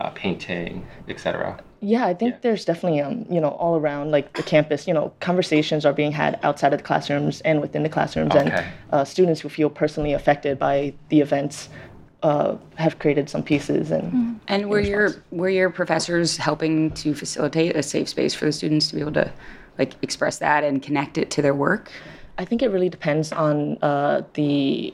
uh, 0.00 0.10
painting, 0.10 0.86
etc. 1.08 1.60
Yeah, 1.80 2.06
I 2.06 2.14
think 2.14 2.34
Yeah. 2.34 2.38
there's 2.42 2.64
definitely 2.64 3.00
um, 3.02 3.26
you 3.28 3.40
know 3.40 3.50
all 3.50 3.76
around 3.76 4.10
like 4.10 4.32
the 4.34 4.42
campus, 4.42 4.88
you 4.88 4.94
know, 4.94 5.12
conversations 5.20 5.84
are 5.84 5.92
being 5.92 6.12
had 6.12 6.38
outside 6.42 6.72
of 6.72 6.78
the 6.78 6.84
classrooms 6.84 7.42
and 7.42 7.60
within 7.60 7.82
the 7.82 7.90
classrooms, 7.90 8.34
and 8.34 8.48
Okay. 8.48 8.64
uh, 8.92 9.04
students 9.04 9.40
who 9.42 9.50
feel 9.50 9.68
personally 9.68 10.14
affected 10.14 10.58
by 10.58 10.94
the 11.10 11.20
events 11.20 11.68
uh, 12.26 12.56
have 12.74 12.98
created 12.98 13.30
some 13.30 13.42
pieces 13.42 13.92
and 13.92 14.40
And 14.48 14.68
were 14.68 14.80
your 14.80 15.14
were 15.30 15.48
your 15.48 15.70
professors 15.70 16.36
helping 16.36 16.90
to 17.02 17.14
facilitate 17.14 17.76
a 17.76 17.84
safe 17.84 18.08
space 18.08 18.34
for 18.34 18.46
the 18.46 18.52
students 18.52 18.88
to 18.88 18.96
be 18.96 19.00
able 19.00 19.12
to 19.12 19.30
like 19.78 19.92
express 20.02 20.38
that 20.38 20.64
and 20.64 20.82
connect 20.82 21.18
it 21.18 21.30
to 21.30 21.42
their 21.42 21.54
work? 21.54 21.92
I 22.36 22.44
think 22.44 22.62
it 22.62 22.70
really 22.74 22.88
depends 22.88 23.32
on 23.32 23.78
uh, 23.80 24.22
the 24.34 24.92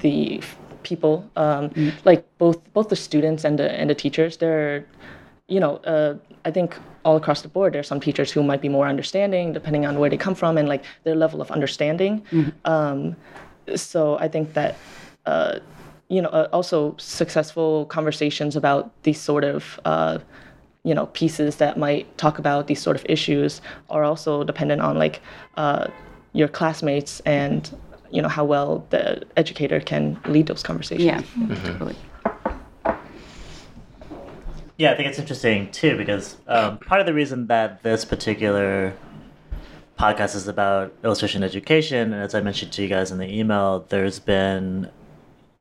the 0.00 0.42
people, 0.82 1.24
um, 1.36 1.70
like 2.04 2.22
both 2.36 2.58
both 2.74 2.88
the 2.90 2.96
students 2.96 3.44
and 3.44 3.58
the 3.58 3.68
and 3.80 3.88
the 3.88 3.94
teachers. 3.94 4.36
They're, 4.36 4.84
you 5.48 5.60
know, 5.60 5.76
uh, 5.94 6.16
I 6.44 6.50
think 6.50 6.76
all 7.02 7.16
across 7.16 7.40
the 7.40 7.48
board, 7.48 7.72
there's 7.72 7.88
some 7.88 8.00
teachers 8.00 8.30
who 8.30 8.42
might 8.42 8.60
be 8.60 8.68
more 8.68 8.88
understanding, 8.88 9.54
depending 9.54 9.86
on 9.86 9.98
where 9.98 10.10
they 10.10 10.18
come 10.18 10.34
from 10.34 10.58
and 10.58 10.68
like 10.68 10.84
their 11.04 11.16
level 11.16 11.40
of 11.40 11.50
understanding. 11.50 12.22
Um, 12.66 13.16
so 13.74 14.18
I 14.18 14.28
think 14.28 14.52
that. 14.52 14.76
Uh, 15.24 15.60
you 16.08 16.20
know, 16.20 16.28
uh, 16.28 16.48
also 16.52 16.94
successful 16.98 17.86
conversations 17.86 18.56
about 18.56 18.90
these 19.02 19.20
sort 19.20 19.44
of 19.44 19.80
uh, 19.84 20.18
you 20.84 20.94
know 20.94 21.06
pieces 21.06 21.56
that 21.56 21.78
might 21.78 22.16
talk 22.18 22.38
about 22.38 22.66
these 22.66 22.80
sort 22.80 22.96
of 22.96 23.06
issues 23.08 23.60
are 23.88 24.04
also 24.04 24.44
dependent 24.44 24.80
on 24.80 24.98
like 24.98 25.20
uh, 25.56 25.86
your 26.32 26.48
classmates 26.48 27.20
and 27.20 27.76
you 28.10 28.20
know 28.20 28.28
how 28.28 28.44
well 28.44 28.86
the 28.90 29.22
educator 29.36 29.80
can 29.80 30.20
lead 30.26 30.46
those 30.46 30.62
conversations. 30.62 31.26
Yeah, 31.38 31.56
totally. 31.64 31.96
Yeah, 34.78 34.92
I 34.92 34.96
think 34.96 35.08
it's 35.08 35.18
interesting 35.18 35.70
too 35.70 35.96
because 35.96 36.36
um, 36.46 36.78
part 36.78 37.00
of 37.00 37.06
the 37.06 37.14
reason 37.14 37.46
that 37.46 37.82
this 37.82 38.04
particular 38.04 38.94
podcast 39.98 40.34
is 40.34 40.48
about 40.48 40.92
illustration 41.04 41.44
education, 41.44 42.12
and 42.12 42.22
as 42.22 42.34
I 42.34 42.40
mentioned 42.40 42.72
to 42.72 42.82
you 42.82 42.88
guys 42.88 43.12
in 43.12 43.18
the 43.18 43.32
email, 43.32 43.86
there's 43.88 44.18
been, 44.18 44.90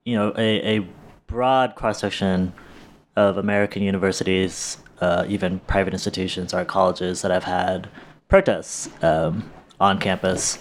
you 0.05 0.15
know, 0.15 0.33
a, 0.37 0.77
a 0.77 0.87
broad 1.27 1.75
cross 1.75 1.99
section 1.99 2.53
of 3.15 3.37
American 3.37 3.83
universities, 3.83 4.77
uh, 4.99 5.25
even 5.27 5.59
private 5.59 5.93
institutions, 5.93 6.53
art 6.53 6.67
colleges 6.67 7.21
that 7.21 7.31
have 7.31 7.43
had 7.43 7.89
protests 8.27 8.89
um, 9.03 9.51
on 9.79 9.99
campus 9.99 10.59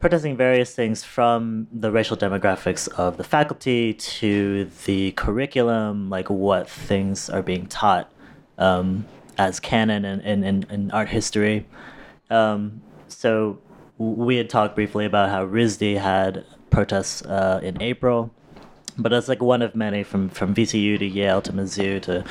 protesting 0.00 0.34
various 0.34 0.74
things 0.74 1.04
from 1.04 1.68
the 1.70 1.92
racial 1.92 2.16
demographics 2.16 2.88
of 2.98 3.18
the 3.18 3.24
faculty 3.24 3.92
to 3.92 4.64
the 4.86 5.12
curriculum, 5.12 6.08
like 6.08 6.30
what 6.30 6.68
things 6.68 7.28
are 7.28 7.42
being 7.42 7.66
taught 7.66 8.10
um, 8.56 9.04
as 9.36 9.60
canon 9.60 10.04
in, 10.06 10.42
in, 10.42 10.66
in 10.70 10.90
art 10.90 11.10
history. 11.10 11.66
Um, 12.30 12.80
so 13.08 13.58
we 13.98 14.36
had 14.36 14.48
talked 14.48 14.74
briefly 14.74 15.04
about 15.04 15.28
how 15.28 15.44
RISD 15.44 15.98
had 15.98 16.46
protests 16.70 17.22
uh, 17.22 17.60
in 17.62 17.80
April, 17.82 18.30
but 18.98 19.10
that's 19.10 19.28
like 19.28 19.42
one 19.42 19.62
of 19.62 19.74
many 19.74 20.02
from, 20.02 20.28
from 20.28 20.54
VCU 20.54 20.98
to 20.98 21.06
Yale 21.06 21.42
to 21.42 21.52
Mizzou 21.52 22.00
to 22.02 22.24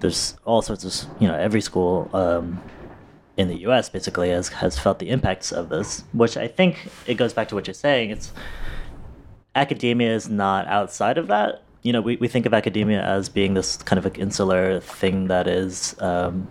there's 0.00 0.36
all 0.44 0.60
sorts 0.60 0.84
of 0.84 1.20
you 1.20 1.26
know 1.26 1.34
every 1.34 1.60
school 1.60 2.10
um, 2.12 2.60
in 3.36 3.48
the 3.48 3.56
U.S. 3.60 3.88
basically 3.88 4.30
has 4.30 4.48
has 4.48 4.78
felt 4.78 4.98
the 4.98 5.08
impacts 5.08 5.52
of 5.52 5.68
this, 5.68 6.04
which 6.12 6.36
I 6.36 6.48
think 6.48 6.88
it 7.06 7.14
goes 7.14 7.32
back 7.32 7.48
to 7.48 7.54
what 7.54 7.66
you're 7.66 7.74
saying. 7.74 8.10
It's 8.10 8.32
academia 9.54 10.14
is 10.14 10.28
not 10.28 10.66
outside 10.66 11.18
of 11.18 11.28
that. 11.28 11.62
You 11.82 11.92
know, 11.92 12.00
we, 12.00 12.16
we 12.16 12.28
think 12.28 12.46
of 12.46 12.54
academia 12.54 13.02
as 13.02 13.28
being 13.28 13.54
this 13.54 13.76
kind 13.76 13.98
of 13.98 14.04
like 14.04 14.18
insular 14.18 14.80
thing 14.80 15.28
that 15.28 15.46
is, 15.46 15.94
um, 16.00 16.48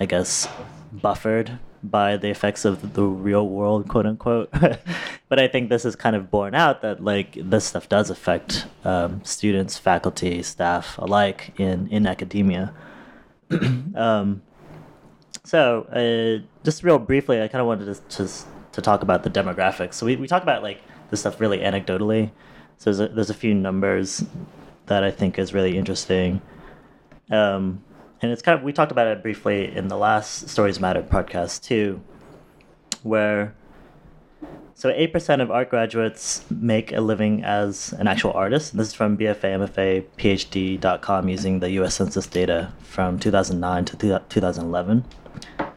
I 0.00 0.06
guess, 0.06 0.48
buffered 0.92 1.58
by 1.82 2.16
the 2.16 2.28
effects 2.28 2.64
of 2.64 2.94
the 2.94 3.02
real 3.02 3.48
world, 3.48 3.88
quote 3.88 4.06
unquote. 4.06 4.50
but 5.28 5.38
I 5.38 5.48
think 5.48 5.68
this 5.68 5.84
is 5.84 5.96
kind 5.96 6.16
of 6.16 6.30
borne 6.30 6.54
out 6.54 6.82
that 6.82 7.02
like 7.02 7.36
this 7.40 7.64
stuff 7.64 7.88
does 7.88 8.10
affect 8.10 8.66
um, 8.84 9.24
students, 9.24 9.78
faculty, 9.78 10.42
staff 10.42 10.98
alike 10.98 11.52
in 11.58 11.88
in 11.88 12.06
academia. 12.06 12.72
um, 13.94 14.42
so, 15.44 15.82
uh, 15.92 16.44
just 16.64 16.82
real 16.82 16.98
briefly, 16.98 17.40
I 17.40 17.48
kind 17.48 17.60
of 17.60 17.68
wanted 17.68 17.94
to, 17.94 18.24
to 18.24 18.32
to 18.72 18.82
talk 18.82 19.02
about 19.02 19.22
the 19.22 19.30
demographics. 19.30 19.94
So 19.94 20.06
we, 20.06 20.16
we 20.16 20.26
talk 20.26 20.42
about 20.42 20.62
like 20.62 20.82
this 21.10 21.20
stuff 21.20 21.40
really 21.40 21.58
anecdotally. 21.58 22.30
So 22.78 22.92
there's 22.92 23.00
a, 23.00 23.14
there's 23.14 23.30
a 23.30 23.34
few 23.34 23.54
numbers 23.54 24.24
that 24.86 25.02
I 25.02 25.10
think 25.10 25.38
is 25.38 25.54
really 25.54 25.78
interesting. 25.78 26.42
Um, 27.30 27.82
and 28.22 28.32
it's 28.32 28.42
kind 28.42 28.58
of 28.58 28.64
we 28.64 28.72
talked 28.72 28.92
about 28.92 29.06
it 29.06 29.22
briefly 29.22 29.74
in 29.74 29.88
the 29.88 29.96
last 29.96 30.48
Stories 30.48 30.80
Matter 30.80 31.02
podcast 31.02 31.62
too, 31.62 32.00
where 33.02 33.54
so 34.74 34.90
eight 34.90 35.12
percent 35.12 35.42
of 35.42 35.50
art 35.50 35.70
graduates 35.70 36.44
make 36.50 36.92
a 36.92 37.00
living 37.00 37.44
as 37.44 37.92
an 37.94 38.06
actual 38.06 38.32
artist. 38.32 38.76
This 38.76 38.88
is 38.88 38.94
from 38.94 39.16
BFA, 39.16 39.68
MFA, 39.68 40.04
PhD.com 40.16 41.28
using 41.28 41.60
the 41.60 41.70
U.S. 41.72 41.94
Census 41.94 42.26
data 42.26 42.72
from 42.82 43.18
2009 43.18 43.84
to 43.86 43.96
2011. 44.28 45.04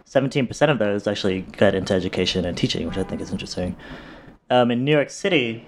17% 0.05 0.69
of 0.71 0.79
those 0.79 1.05
actually 1.05 1.41
got 1.41 1.75
into 1.75 1.93
education 1.93 2.43
and 2.43 2.57
teaching, 2.57 2.87
which 2.87 2.97
I 2.97 3.03
think 3.03 3.21
is 3.21 3.31
interesting. 3.31 3.75
Um, 4.49 4.71
in 4.71 4.83
New 4.83 4.91
York 4.91 5.11
City 5.11 5.67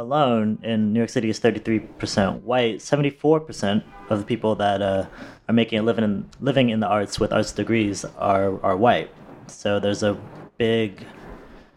alone, 0.00 0.58
in 0.62 0.92
New 0.92 1.00
York 1.00 1.10
City 1.10 1.30
is 1.30 1.38
33% 1.38 2.42
white, 2.42 2.78
74% 2.78 3.84
of 4.08 4.18
the 4.18 4.24
people 4.24 4.54
that 4.56 4.82
uh, 4.82 5.06
are 5.48 5.54
making 5.54 5.78
a 5.78 5.82
living 5.82 6.04
in, 6.04 6.28
living 6.40 6.70
in 6.70 6.80
the 6.80 6.86
arts 6.86 7.20
with 7.20 7.32
arts 7.32 7.52
degrees 7.52 8.04
are, 8.16 8.60
are 8.64 8.76
white. 8.76 9.10
So 9.46 9.78
there's 9.78 10.02
a 10.02 10.18
big, 10.58 11.06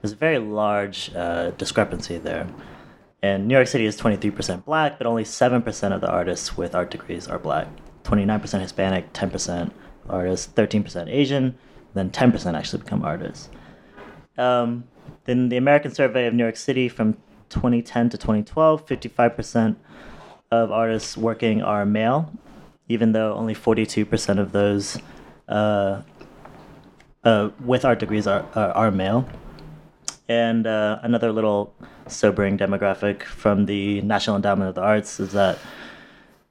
there's 0.02 0.14
a 0.14 0.16
very 0.16 0.40
large 0.40 1.14
uh, 1.16 1.52
discrepancy 1.52 2.18
there. 2.18 2.48
And 3.22 3.48
New 3.48 3.54
York 3.56 3.68
City 3.68 3.86
is 3.86 4.00
23% 4.00 4.66
black, 4.66 4.98
but 4.98 5.08
only 5.08 5.24
7% 5.24 5.96
of 5.96 6.02
the 6.02 6.10
artists 6.10 6.58
with 6.58 6.76
art 6.76 6.92
degrees 6.92 7.28
are 7.28 7.40
black. 7.40 7.68
29% 8.04 8.60
Hispanic, 8.60 9.14
10% 9.14 9.72
artists, 10.10 10.52
13% 10.54 11.10
Asian, 11.10 11.58
then 11.94 12.10
10% 12.10 12.58
actually 12.58 12.84
become 12.84 13.04
artists. 13.04 13.50
Um, 14.38 14.86
then 15.26 15.50
the 15.50 15.58
American 15.58 15.94
Survey 15.94 16.28
of 16.28 16.34
New 16.34 16.44
York 16.44 16.58
City 16.58 16.90
from 16.90 17.18
2010 17.54 18.10
to 18.10 18.18
2012, 18.18 18.86
55% 18.86 19.76
of 20.52 20.72
artists 20.72 21.16
working 21.16 21.62
are 21.62 21.86
male, 21.86 22.32
even 22.90 23.12
though 23.12 23.34
only 23.34 23.56
42% 23.56 24.40
of 24.40 24.52
those 24.52 24.98
uh, 25.48 26.02
uh, 27.24 27.50
with 27.64 27.86
art 27.86 28.00
degrees 28.00 28.28
are, 28.28 28.46
are, 28.56 28.72
are 28.72 28.92
male. 28.92 29.28
And 30.28 30.66
uh, 30.68 31.00
another 31.04 31.32
little 31.32 31.74
sobering 32.08 32.58
demographic 32.58 33.24
from 33.24 33.66
the 33.66 34.02
National 34.02 34.36
Endowment 34.36 34.70
of 34.70 34.76
the 34.76 34.82
Arts 34.82 35.20
is 35.20 35.32
that 35.32 35.58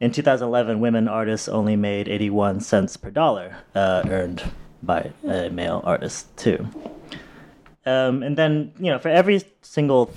in 0.00 0.10
2011, 0.10 0.80
women 0.80 1.08
artists 1.08 1.48
only 1.48 1.76
made 1.76 2.08
81 2.08 2.60
cents 2.60 2.96
per 2.96 3.10
dollar 3.10 3.56
uh, 3.74 4.02
earned 4.08 4.42
by 4.82 5.12
a 5.24 5.48
male 5.48 5.80
artist, 5.84 6.36
too. 6.36 6.66
Um, 7.86 8.22
and 8.22 8.36
then, 8.36 8.72
you 8.78 8.90
know, 8.90 8.98
for 8.98 9.08
every 9.08 9.42
single 9.62 10.12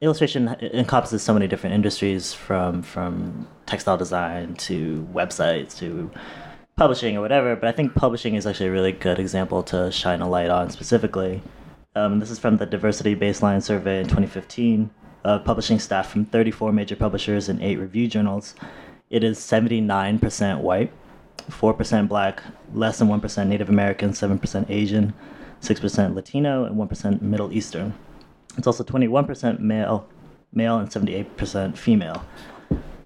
illustration 0.00 0.48
encompasses 0.60 1.22
so 1.22 1.32
many 1.32 1.46
different 1.46 1.74
industries 1.74 2.32
from 2.34 2.82
from 2.82 3.48
textile 3.66 3.96
design 3.96 4.54
to 4.54 5.08
websites 5.12 5.76
to 5.78 6.10
publishing 6.76 7.16
or 7.16 7.20
whatever. 7.20 7.56
But 7.56 7.68
I 7.68 7.72
think 7.72 7.94
publishing 7.94 8.34
is 8.34 8.46
actually 8.46 8.66
a 8.66 8.72
really 8.72 8.92
good 8.92 9.18
example 9.18 9.62
to 9.64 9.90
shine 9.90 10.20
a 10.20 10.28
light 10.28 10.50
on 10.50 10.70
specifically 10.70 11.42
Um, 11.96 12.20
this 12.20 12.30
is 12.30 12.38
from 12.38 12.58
the 12.58 12.66
Diversity 12.66 13.16
Baseline 13.16 13.62
Survey 13.62 14.00
in 14.00 14.04
2015, 14.04 14.90
uh, 15.24 15.38
publishing 15.38 15.78
staff 15.78 16.10
from 16.10 16.26
34 16.26 16.70
major 16.70 16.94
publishers 16.94 17.48
and 17.48 17.62
eight 17.62 17.78
review 17.78 18.06
journals. 18.06 18.54
It 19.08 19.24
is 19.24 19.38
79% 19.38 20.60
white, 20.60 20.92
4% 21.48 22.06
black, 22.06 22.42
less 22.74 22.98
than 22.98 23.08
1% 23.08 23.46
Native 23.46 23.70
American, 23.70 24.10
7% 24.10 24.68
Asian, 24.68 25.14
6% 25.62 26.14
Latino, 26.14 26.66
and 26.66 26.76
1% 26.76 27.22
Middle 27.22 27.50
Eastern. 27.50 27.94
It's 28.56 28.66
also 28.66 28.84
21% 28.84 29.60
male, 29.60 30.08
male, 30.52 30.78
and 30.78 30.88
78% 30.88 31.76
female. 31.76 32.24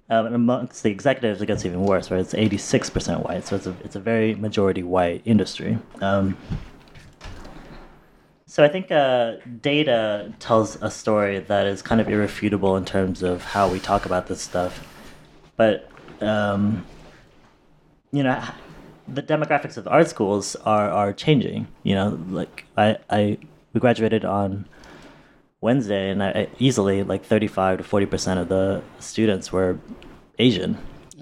Um, 0.09 0.25
and 0.25 0.35
amongst 0.35 0.83
the 0.83 0.91
executives, 0.91 1.41
it 1.41 1.45
gets 1.45 1.65
even 1.65 1.83
worse, 1.83 2.11
right? 2.11 2.19
It's 2.19 2.33
86% 2.33 3.25
white, 3.25 3.47
so 3.47 3.55
it's 3.55 3.67
a, 3.67 3.75
it's 3.83 3.95
a 3.95 3.99
very 3.99 4.35
majority 4.35 4.83
white 4.83 5.21
industry. 5.23 5.77
Um, 6.01 6.37
so 8.45 8.65
I 8.65 8.67
think 8.67 8.91
uh, 8.91 9.35
data 9.61 10.33
tells 10.39 10.75
a 10.81 10.91
story 10.91 11.39
that 11.39 11.65
is 11.65 11.81
kind 11.81 12.01
of 12.01 12.09
irrefutable 12.09 12.75
in 12.75 12.83
terms 12.83 13.23
of 13.23 13.41
how 13.41 13.69
we 13.69 13.79
talk 13.79 14.05
about 14.05 14.27
this 14.27 14.41
stuff. 14.41 14.85
But, 15.55 15.89
um, 16.19 16.85
you 18.11 18.23
know, 18.23 18.43
the 19.07 19.23
demographics 19.23 19.77
of 19.77 19.87
art 19.87 20.09
schools 20.09 20.57
are, 20.57 20.89
are 20.89 21.13
changing. 21.13 21.67
You 21.83 21.95
know, 21.95 22.19
like 22.29 22.65
I, 22.77 22.97
I 23.09 23.37
we 23.71 23.79
graduated 23.79 24.25
on 24.25 24.67
Wednesday, 25.61 26.09
and 26.09 26.23
I, 26.23 26.47
easily 26.57 27.03
like 27.03 27.23
35 27.23 27.77
to 27.77 27.83
40 27.83 28.05
percent 28.07 28.39
of 28.39 28.49
the 28.49 28.81
students 28.99 29.51
were 29.51 29.77
Asian. 30.39 30.77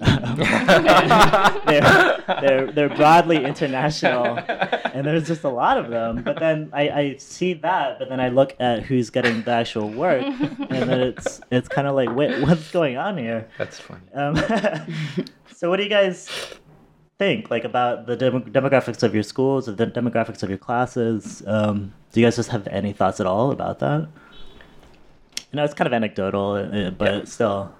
they're, 1.66 2.24
they're, 2.40 2.72
they're 2.72 2.88
broadly 2.96 3.44
international, 3.44 4.38
and 4.38 5.06
there's 5.06 5.26
just 5.26 5.44
a 5.44 5.48
lot 5.50 5.76
of 5.76 5.90
them. 5.90 6.22
But 6.22 6.40
then 6.40 6.70
I, 6.72 6.88
I 6.88 7.16
see 7.18 7.52
that, 7.52 7.98
but 7.98 8.08
then 8.08 8.18
I 8.18 8.30
look 8.30 8.56
at 8.58 8.82
who's 8.82 9.10
getting 9.10 9.42
the 9.42 9.50
actual 9.50 9.90
work, 9.90 10.24
and 10.24 10.88
then 10.88 11.00
it's 11.02 11.42
it's 11.50 11.68
kind 11.68 11.86
of 11.86 11.94
like, 11.94 12.14
wait, 12.16 12.40
what's 12.40 12.70
going 12.70 12.96
on 12.96 13.18
here? 13.18 13.46
That's 13.58 13.78
funny. 13.78 14.00
Um, 14.14 14.36
so, 15.54 15.68
what 15.68 15.76
do 15.76 15.82
you 15.82 15.90
guys 15.90 16.30
think, 17.18 17.50
like 17.50 17.64
about 17.64 18.06
the 18.06 18.16
dem- 18.16 18.50
demographics 18.50 19.02
of 19.02 19.12
your 19.12 19.22
schools, 19.22 19.68
or 19.68 19.72
the 19.72 19.86
demographics 19.86 20.42
of 20.42 20.48
your 20.48 20.56
classes? 20.56 21.42
Um, 21.46 21.92
do 22.12 22.20
you 22.20 22.26
guys 22.26 22.36
just 22.36 22.48
have 22.48 22.66
any 22.68 22.94
thoughts 22.94 23.20
at 23.20 23.26
all 23.26 23.50
about 23.50 23.80
that? 23.80 24.08
You 25.52 25.56
know, 25.56 25.64
it's 25.64 25.74
kind 25.74 25.86
of 25.86 25.92
anecdotal, 25.92 26.52
uh, 26.54 26.90
but 26.90 27.12
Yeah. 27.14 27.24
still. 27.24 27.72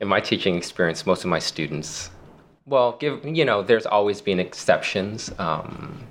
in 0.00 0.08
my 0.08 0.20
teaching 0.20 0.56
experience, 0.56 1.06
most 1.06 1.22
of 1.22 1.30
my 1.30 1.38
students, 1.38 2.10
well, 2.66 2.96
give 2.98 3.24
you 3.24 3.44
know, 3.44 3.62
there's 3.62 3.86
always 3.86 4.20
been 4.20 4.40
exceptions 4.40 5.30
um, 5.38 6.04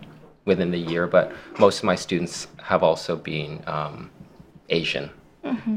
within 0.46 0.72
the 0.72 0.78
year, 0.78 1.08
but 1.08 1.32
most 1.60 1.80
of 1.80 1.84
my 1.84 1.96
students 1.96 2.48
have 2.64 2.84
also 2.84 3.16
been 3.18 3.62
um, 3.68 4.10
Asian 4.70 5.10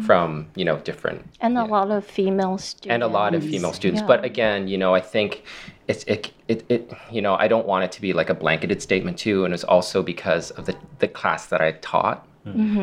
from 0.02 0.46
you 0.56 0.64
know 0.64 0.76
different 0.80 1.24
And 1.40 1.56
a 1.56 1.62
yeah. 1.62 1.66
lot 1.66 1.90
of 1.90 2.04
female 2.04 2.58
students. 2.58 2.92
and 2.94 3.02
a 3.02 3.06
lot 3.08 3.34
of 3.34 3.42
female 3.42 3.72
students. 3.72 4.02
Yeah. 4.02 4.06
But 4.06 4.24
again, 4.24 4.68
you 4.68 4.76
know, 4.78 4.94
I 4.94 5.00
think 5.00 5.42
it's 5.88 6.04
it, 6.04 6.32
it 6.48 6.64
it 6.68 6.92
you 7.10 7.22
know 7.22 7.34
I 7.34 7.48
don't 7.48 7.66
want 7.66 7.82
it 7.84 7.90
to 7.92 8.00
be 8.00 8.12
like 8.12 8.30
a 8.30 8.34
blanketed 8.34 8.80
statement 8.82 9.18
too, 9.18 9.44
and 9.44 9.54
it's 9.54 9.64
also 9.64 10.02
because 10.02 10.50
of 10.52 10.66
the 10.66 10.76
the 10.98 11.08
class 11.08 11.46
that 11.46 11.60
I 11.60 11.72
taught. 11.80 12.26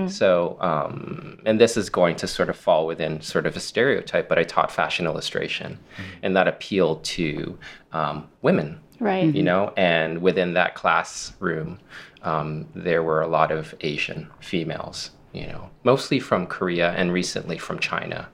So, 0.08 0.58
um, 0.60 1.40
and 1.46 1.60
this 1.60 1.78
is 1.78 1.90
going 1.90 2.16
to 2.18 2.28
sort 2.28 2.50
of 2.50 2.58
fall 2.58 2.88
within 2.88 3.22
sort 3.22 3.46
of 3.46 3.56
a 3.56 3.60
stereotype, 3.60 4.28
but 4.28 4.40
I 4.40 4.44
taught 4.44 4.72
fashion 4.72 5.06
illustration, 5.06 5.78
and 6.24 6.36
that 6.36 6.48
appealed 6.48 7.04
to 7.06 7.58
um, 7.92 8.28
women. 8.42 8.80
Right. 9.00 9.34
you 9.34 9.42
know 9.42 9.74
and 9.78 10.22
within 10.22 10.54
that 10.54 10.76
classroom 10.76 11.80
um, 12.22 12.68
there 12.76 13.02
were 13.02 13.22
a 13.22 13.28
lot 13.28 13.52
of 13.52 13.74
asian 13.82 14.30
females 14.42 15.10
you 15.34 15.48
know 15.48 15.72
mostly 15.84 16.20
from 16.20 16.46
korea 16.46 16.92
and 16.92 17.12
recently 17.12 17.58
from 17.58 17.80
china. 17.80 18.30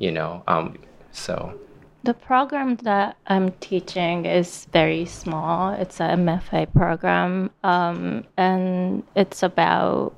You 0.00 0.12
know 0.12 0.44
um, 0.46 0.78
so. 1.12 1.58
The 2.04 2.14
program 2.14 2.76
that 2.84 3.16
I'm 3.26 3.50
teaching 3.58 4.26
is 4.26 4.66
very 4.72 5.06
small. 5.06 5.72
It's 5.72 5.98
a 5.98 6.04
MFA 6.04 6.72
program, 6.72 7.50
um, 7.64 8.24
and 8.36 9.02
it's 9.16 9.42
about 9.42 10.14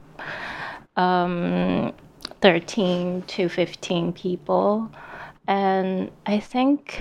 um, 0.99 1.95
13 2.43 3.23
to 3.23 3.49
15 3.49 4.13
people. 4.13 4.91
And 5.47 6.11
I 6.27 6.41
think 6.41 7.01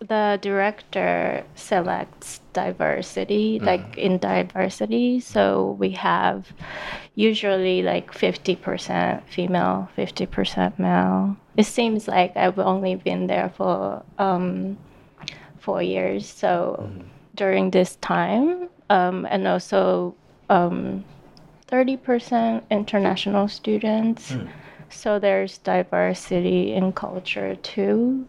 the 0.00 0.38
director 0.42 1.44
selects 1.54 2.40
diversity, 2.52 3.58
like 3.60 3.96
in 3.96 4.18
diversity. 4.18 5.20
So 5.20 5.76
we 5.78 5.90
have 5.90 6.52
usually 7.14 7.82
like 7.82 8.12
50% 8.12 9.22
female, 9.24 9.88
50% 9.96 10.78
male. 10.78 11.36
It 11.56 11.66
seems 11.66 12.06
like 12.06 12.36
I've 12.36 12.58
only 12.58 12.96
been 12.96 13.26
there 13.26 13.50
for 13.56 14.02
um, 14.18 14.76
four 15.58 15.82
years. 15.82 16.26
So 16.26 16.90
during 17.34 17.70
this 17.70 17.96
time, 17.96 18.68
um, 18.90 19.26
and 19.30 19.46
also 19.46 20.14
um, 20.50 21.04
30% 21.68 22.62
international 22.70 23.48
students. 23.48 24.34
So 24.90 25.18
there's 25.18 25.58
diversity 25.58 26.72
in 26.72 26.92
culture 26.92 27.56
too. 27.56 28.26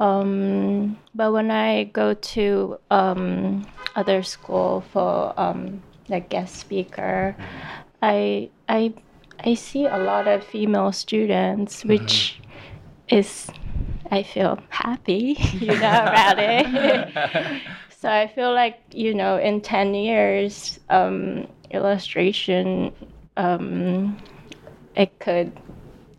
Um, 0.00 0.98
but 1.14 1.32
when 1.32 1.50
I 1.50 1.84
go 1.84 2.14
to 2.14 2.78
um, 2.90 3.66
other 3.96 4.22
school 4.22 4.84
for 4.92 5.34
um, 5.36 5.82
like 6.08 6.28
guest 6.28 6.56
speaker, 6.56 7.34
I 8.00 8.50
I 8.68 8.94
I 9.40 9.54
see 9.54 9.86
a 9.86 9.98
lot 9.98 10.28
of 10.28 10.44
female 10.44 10.92
students, 10.92 11.84
which 11.84 12.40
is 13.08 13.50
I 14.10 14.22
feel 14.22 14.58
happy, 14.68 15.36
you 15.54 15.68
know, 15.68 16.02
about 16.04 16.38
it. 16.38 17.62
so 17.98 18.08
I 18.08 18.28
feel 18.28 18.54
like 18.54 18.78
you 18.92 19.14
know, 19.14 19.36
in 19.38 19.60
ten 19.60 19.94
years, 19.94 20.78
um, 20.90 21.48
illustration, 21.70 22.92
um, 23.36 24.18
it 24.94 25.18
could 25.18 25.52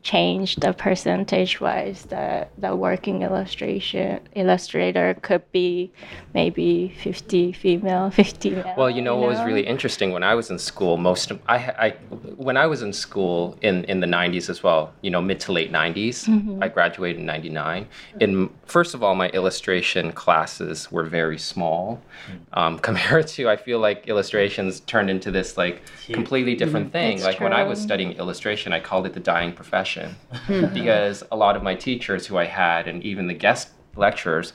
change 0.01 0.55
the 0.57 0.71
percentage 0.71 1.59
wise 1.59 2.03
that 2.05 2.51
the 2.57 2.73
working 2.73 3.21
illustration 3.21 4.19
illustrator 4.33 5.13
could 5.21 5.43
be 5.51 5.91
maybe 6.33 6.95
50 7.03 7.51
female 7.51 8.09
50 8.11 8.51
male 8.51 8.73
well 8.77 8.89
you 8.89 9.01
know 9.01 9.17
what 9.17 9.29
was 9.29 9.41
really 9.41 9.65
interesting? 9.65 10.11
When 10.13 10.23
i 10.23 10.35
was 10.35 10.49
in 10.49 10.57
school 10.57 10.95
most 10.95 11.31
of 11.31 11.39
i, 11.49 11.57
I 11.57 11.89
when 12.37 12.55
i 12.55 12.65
was 12.65 12.81
in 12.81 12.93
school 12.93 13.57
in, 13.61 13.83
in 13.85 13.99
the 13.99 14.07
90s 14.07 14.49
as 14.49 14.63
well 14.63 14.93
you 15.01 15.11
know 15.11 15.21
mid 15.21 15.39
to 15.41 15.51
late 15.51 15.71
90s 15.71 16.27
mm-hmm. 16.29 16.63
i 16.63 16.69
graduated 16.69 17.19
in 17.19 17.25
99 17.25 17.87
in 18.21 18.49
first 18.65 18.93
of 18.93 19.03
all 19.03 19.15
my 19.15 19.27
illustration 19.29 20.13
classes 20.13 20.89
were 20.91 21.03
very 21.03 21.37
small 21.37 22.01
mm. 22.31 22.57
um, 22.57 22.79
compared 22.89 23.27
to 23.27 23.49
i 23.49 23.57
feel 23.57 23.79
like 23.79 24.07
illustrations 24.07 24.79
turned 24.81 25.09
into 25.09 25.29
this 25.29 25.57
like 25.57 25.81
completely 26.05 26.55
different 26.55 26.87
mm-hmm. 26.87 26.93
thing. 26.93 27.17
That's 27.17 27.25
like 27.25 27.39
when 27.41 27.53
i 27.53 27.63
was 27.63 27.81
studying 27.81 28.13
illustration 28.13 28.71
i 28.71 28.79
called 28.79 29.05
it 29.05 29.13
the 29.13 29.19
dying 29.19 29.51
profession 29.51 29.88
Hmm. 29.97 30.73
because 30.73 31.23
a 31.31 31.35
lot 31.35 31.55
of 31.55 31.63
my 31.63 31.75
teachers 31.75 32.27
who 32.27 32.37
i 32.37 32.45
had 32.45 32.87
and 32.87 33.03
even 33.03 33.27
the 33.27 33.33
guest 33.33 33.69
lecturers 33.95 34.53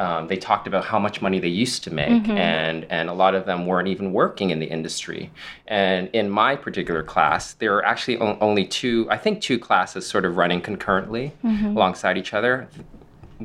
um, 0.00 0.28
they 0.28 0.38
talked 0.38 0.66
about 0.66 0.86
how 0.86 0.98
much 0.98 1.20
money 1.20 1.38
they 1.38 1.48
used 1.48 1.84
to 1.84 1.92
make 1.92 2.22
mm-hmm. 2.22 2.32
and 2.32 2.86
and 2.88 3.10
a 3.10 3.12
lot 3.12 3.34
of 3.34 3.44
them 3.44 3.66
weren't 3.66 3.86
even 3.86 4.14
working 4.14 4.48
in 4.48 4.58
the 4.58 4.64
industry. 4.64 5.30
And 5.66 6.08
in 6.14 6.30
my 6.30 6.56
particular 6.56 7.02
class 7.02 7.52
there 7.52 7.72
were 7.72 7.84
actually 7.84 8.16
only 8.18 8.64
two 8.64 9.06
i 9.10 9.18
think 9.18 9.42
two 9.42 9.58
classes 9.58 10.06
sort 10.06 10.24
of 10.24 10.38
running 10.38 10.62
concurrently 10.62 11.32
mm-hmm. 11.44 11.76
alongside 11.76 12.16
each 12.16 12.32
other 12.32 12.66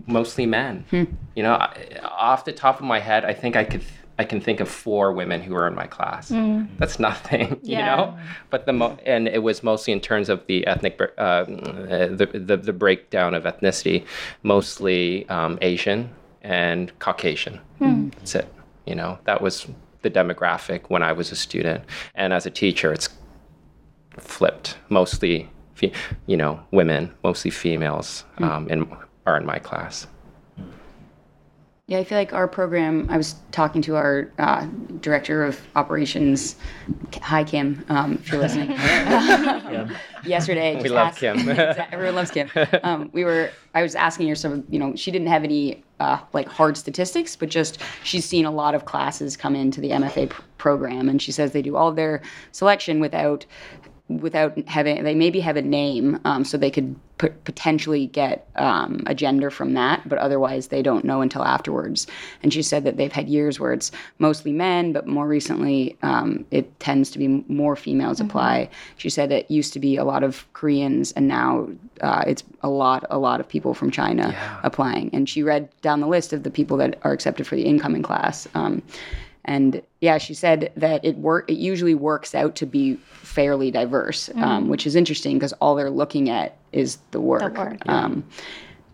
mostly 0.08 0.46
men. 0.46 0.86
Hmm. 0.90 1.04
You 1.36 1.44
know 1.44 1.56
I- 1.56 2.00
off 2.04 2.46
the 2.46 2.54
top 2.54 2.80
of 2.80 2.86
my 2.86 3.00
head 3.00 3.26
i 3.26 3.34
think 3.34 3.58
i 3.58 3.66
could 3.66 3.84
I 4.18 4.24
can 4.24 4.40
think 4.40 4.60
of 4.62 4.70
four 4.70 5.12
women 5.12 5.42
who 5.42 5.54
were 5.54 5.68
in 5.68 5.76
my 5.76 5.88
class. 5.88 6.30
That's 6.78 7.00
nothing, 7.00 7.60
you 7.64 7.76
know. 7.86 8.18
But 8.50 8.66
the 8.66 8.74
mo- 8.74 8.98
and 9.06 9.28
it 9.28 9.44
was 9.44 9.62
mostly 9.64 9.92
in 9.94 10.00
terms 10.00 10.30
of 10.30 10.46
the 10.48 10.66
ethnic, 10.68 11.00
uh, 11.18 11.44
the, 11.46 12.30
the 12.34 12.56
the 12.58 12.74
breakdown 12.74 13.34
of 13.34 13.44
ethnicity, 13.44 14.06
mostly 14.44 15.28
um, 15.30 15.58
Asian 15.62 16.10
and 16.44 16.98
Caucasian. 17.00 17.60
That's 18.18 18.36
it. 18.36 18.48
You 18.86 18.96
know, 18.96 19.18
that 19.26 19.42
was 19.42 19.68
the 20.04 20.10
demographic 20.12 20.82
when 20.90 21.04
I 21.04 21.12
was 21.12 21.32
a 21.32 21.36
student, 21.36 21.84
and 22.14 22.32
as 22.32 22.46
a 22.46 22.52
teacher, 22.52 22.94
it's 22.94 23.10
flipped. 24.18 24.78
Mostly, 24.90 25.50
fe- 25.74 25.92
you 26.28 26.38
know, 26.38 26.60
women, 26.72 27.14
mostly 27.24 27.52
females, 27.52 28.24
um, 28.38 28.68
in, 28.70 28.88
are 29.26 29.38
in 29.38 29.46
my 29.46 29.60
class. 29.60 30.08
Yeah, 31.88 32.00
I 32.00 32.04
feel 32.04 32.18
like 32.18 32.34
our 32.34 32.48
program. 32.48 33.06
I 33.12 33.18
was 33.18 33.36
talking 33.52 33.80
to 33.84 33.96
our 33.96 34.32
uh, 34.40 34.66
director 35.02 35.44
of 35.44 35.62
operations. 35.76 36.56
Hi, 37.22 37.44
Kim, 37.44 37.86
um, 37.90 38.14
if 38.14 38.32
you're 38.32 38.42
listening. 38.42 38.72
Yeah. 39.76 39.90
Yesterday, 40.26 40.76
We 40.78 40.82
just 40.84 40.94
love 40.96 41.08
asked- 41.10 41.20
Kim. 41.20 41.48
Everyone 41.92 42.16
loves 42.16 42.32
Kim. 42.32 42.50
Um, 42.84 43.10
we 43.14 43.24
were. 43.24 43.52
I 43.76 43.84
was 43.84 43.94
asking 43.94 44.28
her 44.30 44.36
some. 44.36 44.64
You 44.70 44.80
know, 44.80 44.96
she 44.96 45.12
didn't 45.12 45.28
have 45.28 45.44
any 45.44 45.84
uh, 46.00 46.20
like 46.34 46.48
hard 46.48 46.78
statistics, 46.78 47.36
but 47.36 47.50
just 47.50 47.78
she's 48.04 48.26
seen 48.26 48.46
a 48.46 48.52
lot 48.52 48.74
of 48.74 48.86
classes 48.86 49.38
come 49.38 49.56
into 49.56 49.80
the 49.82 49.92
MFA 49.92 50.30
pr- 50.32 50.42
program, 50.58 51.08
and 51.10 51.22
she 51.22 51.32
says 51.32 51.52
they 51.52 51.62
do 51.62 51.76
all 51.76 51.92
their 51.92 52.22
selection 52.52 53.00
without 53.00 53.46
without 54.08 54.56
having 54.68 55.04
they 55.04 55.16
maybe 55.16 55.40
have 55.40 55.58
a 55.58 55.62
name 55.64 56.20
um, 56.26 56.44
so 56.46 56.58
they 56.58 56.70
could 56.70 56.96
p- 57.18 57.30
potentially 57.44 58.06
get 58.06 58.48
um, 58.56 59.02
a 59.08 59.16
gender 59.16 59.50
from 59.50 59.74
that 59.74 60.08
but 60.08 60.20
otherwise 60.20 60.68
they 60.68 60.84
don't 60.84 61.04
know 61.04 61.22
until 61.22 61.44
afterwards. 61.44 62.06
And 62.44 62.54
she 62.54 62.62
said 62.62 62.84
that 62.84 62.98
they've 62.98 63.12
had 63.12 63.28
years 63.28 63.60
where 63.60 63.74
it's 63.74 63.92
mostly 64.20 64.54
men 64.54 64.94
but 64.94 65.08
more 65.08 65.28
recently 65.28 65.98
um, 66.04 66.46
it 66.52 66.80
tends 66.80 67.10
to 67.12 67.18
be 67.18 67.44
more 67.48 67.76
females 67.76 68.20
apply. 68.20 68.70
She 68.98 69.10
said 69.10 69.32
it 69.32 69.50
used 69.50 69.74
to 69.74 69.80
be 69.80 69.98
a 69.98 70.04
lot 70.06 70.24
of 70.24 70.46
koreans 70.54 71.12
and 71.14 71.28
now 71.28 71.68
uh, 72.02 72.24
it's 72.28 72.44
a 72.62 72.70
lot 72.70 73.06
a 73.10 73.18
lot 73.18 73.40
of 73.40 73.50
people 73.50 73.74
from 73.74 73.90
china 73.90 74.30
Yeah. 74.32 74.60
applying. 74.62 75.10
And 75.14 75.28
she 75.28 75.42
read 75.42 75.68
down 75.82 76.00
the 76.00 76.08
list 76.08 76.32
of 76.32 76.44
the 76.44 76.52
people 76.52 76.78
that 76.78 77.00
are 77.02 77.12
accepted 77.12 77.48
for 77.48 77.56
the 77.56 77.64
incoming 77.64 78.04
class 78.04 78.48
um, 78.54 78.84
and 79.46 79.82
yeah, 80.02 80.18
she 80.18 80.34
said 80.34 80.72
that 80.76 81.06
it 81.06 81.18
work. 81.18 81.50
It 81.50 81.58
usually 81.58 81.96
works 81.96 82.36
out 82.36 82.56
to 82.56 82.66
be 82.66 82.96
fairly 82.96 83.72
diverse, 83.72 84.30
um, 84.36 84.68
which 84.70 84.86
is 84.86 84.96
interesting 84.96 85.38
because 85.38 85.54
all 85.54 85.76
they're 85.76 85.90
looking 85.90 86.30
at 86.30 86.58
is 86.74 86.98
the 87.12 87.22
work. 87.22 87.58
work, 87.58 87.88
Um, 87.88 88.24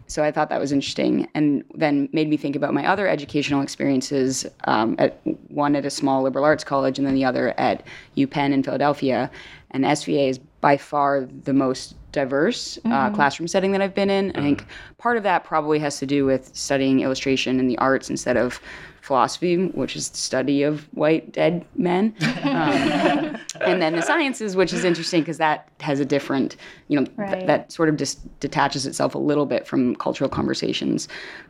so 0.08 0.24
I 0.24 0.32
thought 0.32 0.50
that 0.50 0.60
was 0.60 0.74
interesting, 0.74 1.30
and 1.34 1.64
then 1.74 2.10
made 2.12 2.28
me 2.28 2.36
think 2.36 2.58
about 2.58 2.74
my 2.74 2.86
other 2.86 3.08
educational 3.08 3.62
experiences. 3.62 4.46
Um, 4.66 4.98
at 5.00 5.22
one 5.48 5.74
at 5.76 5.86
a 5.86 5.90
small 5.90 6.22
liberal 6.22 6.44
arts 6.44 6.66
college, 6.66 6.98
and 6.98 7.08
then 7.08 7.16
the 7.16 7.24
other 7.24 7.58
at 7.58 7.84
UPenn 8.18 8.52
in 8.52 8.62
Philadelphia. 8.62 9.32
And 9.72 9.86
SVA 9.86 10.30
is 10.30 10.38
by 10.38 10.76
far 10.76 11.22
the 11.22 11.54
most 11.54 11.96
diverse 12.12 12.78
uh, 12.86 13.10
classroom 13.12 13.48
setting 13.48 13.72
that 13.72 13.82
I've 13.82 13.96
been 13.96 14.10
in. 14.10 14.32
I 14.32 14.42
think 14.42 14.66
part 14.98 15.18
of 15.18 15.24
that 15.24 15.44
probably 15.44 15.80
has 15.80 15.98
to 16.00 16.06
do 16.06 16.26
with 16.26 16.56
studying 16.56 17.02
illustration 17.02 17.60
and 17.60 17.70
the 17.70 17.78
arts 17.78 18.10
instead 18.10 18.38
of 18.38 18.60
philosophy, 19.02 19.68
which 19.68 19.96
is 19.96 20.10
the 20.10 20.18
study 20.18 20.64
of 20.64 20.84
white 20.94 21.32
dead 21.32 21.66
men, 21.76 22.14
um, 22.44 23.38
and 23.62 23.82
then 23.82 23.96
the 23.96 24.02
sciences, 24.02 24.56
which 24.56 24.74
is 24.74 24.84
interesting 24.84 25.22
because 25.22 25.38
that 25.38 25.70
has 25.80 26.00
a 26.00 26.06
different, 26.06 26.56
you 26.88 27.00
know, 27.00 27.06
th- 27.06 27.48
that 27.48 27.72
sort 27.72 27.90
of 27.90 27.98
just 27.98 28.20
detaches 28.40 28.86
itself 28.86 29.16
a 29.16 29.18
little 29.18 29.46
bit 29.46 29.66
from 29.66 29.96
cultural 29.96 30.30
conversations. 30.30 31.08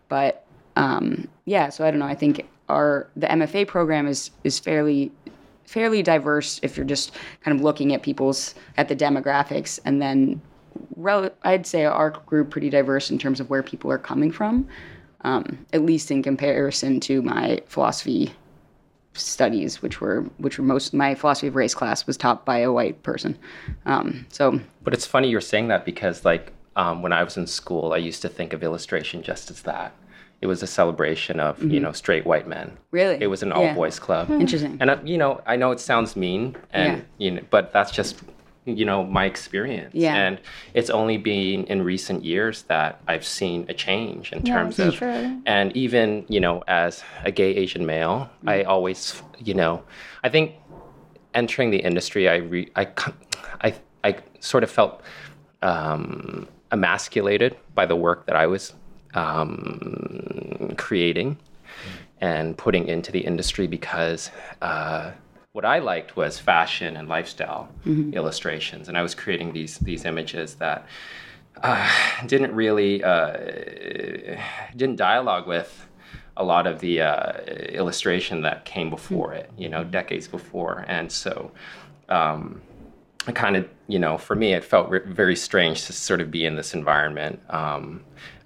But 0.07 0.45
um, 0.75 1.27
yeah, 1.45 1.69
so 1.69 1.85
I 1.85 1.91
don't 1.91 1.99
know. 1.99 2.05
I 2.05 2.15
think 2.15 2.47
our 2.69 3.07
the 3.15 3.27
MFA 3.27 3.67
program 3.67 4.07
is 4.07 4.31
is 4.43 4.59
fairly 4.59 5.11
fairly 5.65 6.03
diverse 6.03 6.59
if 6.63 6.75
you're 6.75 6.85
just 6.85 7.15
kind 7.43 7.57
of 7.57 7.63
looking 7.63 7.93
at 7.93 8.01
people's 8.01 8.55
at 8.77 8.87
the 8.87 8.95
demographics 8.95 9.79
and 9.85 10.01
then 10.01 10.41
rel- 10.95 11.31
I'd 11.43 11.65
say 11.65 11.85
our 11.85 12.11
group 12.11 12.49
pretty 12.51 12.69
diverse 12.69 13.09
in 13.11 13.17
terms 13.19 13.39
of 13.39 13.49
where 13.49 13.63
people 13.63 13.91
are 13.91 13.97
coming 13.97 14.31
from 14.31 14.67
um, 15.23 15.65
at 15.73 15.83
least 15.83 16.09
in 16.11 16.23
comparison 16.23 16.99
to 17.01 17.21
my 17.21 17.61
philosophy 17.67 18.33
studies 19.13 19.81
which 19.81 19.99
were 19.99 20.21
which 20.37 20.57
were 20.57 20.63
most 20.63 20.93
my 20.93 21.13
philosophy 21.15 21.47
of 21.47 21.55
race 21.55 21.73
class 21.73 22.07
was 22.07 22.15
taught 22.15 22.45
by 22.45 22.59
a 22.59 22.71
white 22.71 23.03
person 23.03 23.37
um, 23.85 24.25
so 24.29 24.59
But 24.83 24.93
it's 24.93 25.05
funny 25.05 25.29
you're 25.29 25.41
saying 25.41 25.67
that 25.67 25.83
because, 25.85 26.23
like, 26.23 26.53
um, 26.77 27.01
when 27.01 27.11
I 27.11 27.21
was 27.23 27.35
in 27.35 27.45
school, 27.47 27.91
I 27.93 27.97
used 27.97 28.21
to 28.21 28.29
think 28.29 28.53
of 28.53 28.63
illustration 28.63 29.21
just 29.21 29.51
as 29.51 29.61
that. 29.63 29.91
It 30.39 30.47
was 30.47 30.63
a 30.63 30.67
celebration 30.67 31.39
of, 31.41 31.61
you 31.61 31.79
know, 31.81 31.91
straight 31.91 32.25
white 32.25 32.47
men. 32.47 32.77
really 32.91 33.17
It 33.21 33.27
was 33.27 33.43
an 33.43 33.49
Yeah. 33.49 33.55
all 33.55 33.73
boys 33.75 33.99
club. 33.99 34.31
interesting 34.31 34.77
And, 34.79 34.89
uh, 34.89 34.97
you 35.03 35.17
know, 35.17 35.41
I 35.45 35.57
know 35.57 35.71
it 35.71 35.81
sounds 35.81 36.15
mean, 36.15 36.55
and, 36.71 36.97
Yeah. 36.99 37.03
you 37.17 37.31
know, 37.31 37.41
but 37.49 37.73
that's 37.73 37.91
just, 37.91 38.15
you 38.65 38.85
know, 38.85 39.03
my 39.03 39.25
experience. 39.25 39.93
Yeah. 39.95 40.15
And 40.15 40.39
it's 40.73 40.89
only 40.89 41.17
been 41.17 41.63
in 41.65 41.81
recent 41.81 42.23
years 42.23 42.63
that 42.63 43.01
I've 43.07 43.25
seen 43.25 43.65
a 43.69 43.73
change 43.73 44.31
in 44.31 44.45
Yeah, 44.45 44.53
terms 44.53 44.79
of, 44.79 45.01
and 45.01 45.75
even, 45.75 46.25
you 46.27 46.39
know, 46.39 46.63
as 46.67 47.03
a 47.23 47.31
gay 47.31 47.55
Asian 47.55 47.85
male, 47.85 48.29
I 48.45 48.63
always, 48.63 49.21
you 49.39 49.53
know, 49.55 49.83
I 50.23 50.29
think 50.29 50.53
entering 51.33 51.71
the 51.71 51.79
industry, 51.79 52.29
I 52.29 52.35
re, 52.35 52.71
I, 52.75 52.87
I, 53.61 53.73
I 54.03 54.17
sort 54.39 54.63
of 54.63 54.69
felt 54.69 55.01
um, 55.61 56.47
emasculated 56.71 57.57
by 57.73 57.85
the 57.85 57.95
work 57.95 58.27
that 58.27 58.35
I 58.35 58.45
was 58.45 58.73
um, 59.13 60.75
creating 60.77 61.37
and 62.19 62.55
putting 62.57 62.87
into 62.87 63.11
the 63.11 63.19
industry 63.19 63.65
because 63.65 64.29
uh, 64.61 65.11
what 65.53 65.65
I 65.65 65.79
liked 65.79 66.15
was 66.15 66.39
fashion 66.39 66.95
and 66.95 67.07
lifestyle 67.09 67.69
illustrations, 68.13 68.87
and 68.87 68.97
I 68.97 69.01
was 69.01 69.13
creating 69.15 69.53
these 69.53 69.77
these 69.79 70.05
images 70.05 70.55
that 70.55 70.85
uh, 71.61 71.89
didn't 72.25 72.53
really 72.55 73.03
uh, 73.03 73.37
didn't 74.75 74.95
dialogue 74.95 75.47
with 75.47 75.87
a 76.37 76.43
lot 76.43 76.65
of 76.65 76.79
the 76.79 77.01
uh, 77.01 77.41
illustration 77.69 78.41
that 78.43 78.63
came 78.63 78.89
before 78.89 79.33
it, 79.33 79.51
you 79.57 79.67
know, 79.67 79.83
decades 79.83 80.27
before, 80.27 80.85
and 80.87 81.11
so. 81.11 81.51
Um, 82.09 82.61
I 83.27 83.31
kind 83.31 83.55
of, 83.55 83.69
you 83.87 83.99
know, 83.99 84.17
for 84.17 84.35
me, 84.35 84.53
it 84.53 84.63
felt 84.63 84.89
re- 84.89 85.01
very 85.05 85.35
strange 85.35 85.85
to 85.85 85.93
sort 85.93 86.21
of 86.21 86.31
be 86.31 86.43
in 86.43 86.55
this 86.55 86.73
environment. 86.73 87.39
Um, 87.51 88.03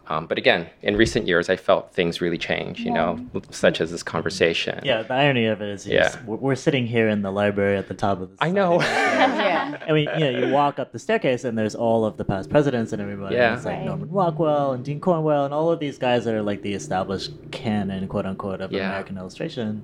um, 0.08 0.28
but 0.28 0.38
again, 0.38 0.68
in 0.82 0.96
recent 0.98 1.28
years, 1.28 1.50
I 1.50 1.56
felt 1.56 1.94
things 1.94 2.22
really 2.22 2.38
change, 2.38 2.80
you 2.82 2.92
know, 2.92 3.20
such 3.50 3.82
as 3.82 3.92
this 3.92 4.04
conversation. 4.04 4.80
Yeah, 4.84 5.02
the 5.04 5.14
irony 5.14 5.46
of 5.46 5.62
it 5.62 5.70
is, 5.70 5.88
Yeah. 5.88 6.04
just- 6.04 6.24
we're 6.26 6.38
we're 6.38 6.56
sitting 6.56 6.86
here 6.88 7.08
in 7.10 7.22
the 7.22 7.32
library 7.32 7.78
at 7.78 7.88
the 7.88 7.94
top 7.94 8.22
of 8.22 8.30
the. 8.30 8.36
I 8.44 8.52
know. 8.52 8.80
yeah 8.82 9.78
I 9.88 9.92
mean, 9.92 10.08
you 10.18 10.32
know, 10.32 10.40
you 10.48 10.54
walk 10.54 10.78
up 10.80 10.92
the 10.92 11.00
staircase 11.00 11.44
and 11.44 11.58
there's 11.58 11.76
all 11.76 12.06
of 12.06 12.18
the 12.18 12.26
past 12.26 12.50
presidents 12.50 12.94
and 12.94 13.02
everybody. 13.02 13.36
Yeah. 13.36 13.56
It's 13.56 13.66
like 13.66 13.78
Right. 13.78 13.86
Norman 13.86 14.10
Rockwell 14.12 14.74
and 14.74 14.84
Dean 14.86 15.00
Cornwell 15.00 15.46
and 15.46 15.54
all 15.54 15.72
of 15.72 15.80
these 15.80 15.98
guys 15.98 16.26
that 16.26 16.34
are 16.36 16.42
like 16.44 16.62
the 16.62 16.74
established 16.74 17.32
canon, 17.52 18.08
quote 18.08 18.26
unquote, 18.26 18.62
of 18.62 18.72
Yeah. 18.72 18.88
American 18.88 19.18
illustration. 19.18 19.84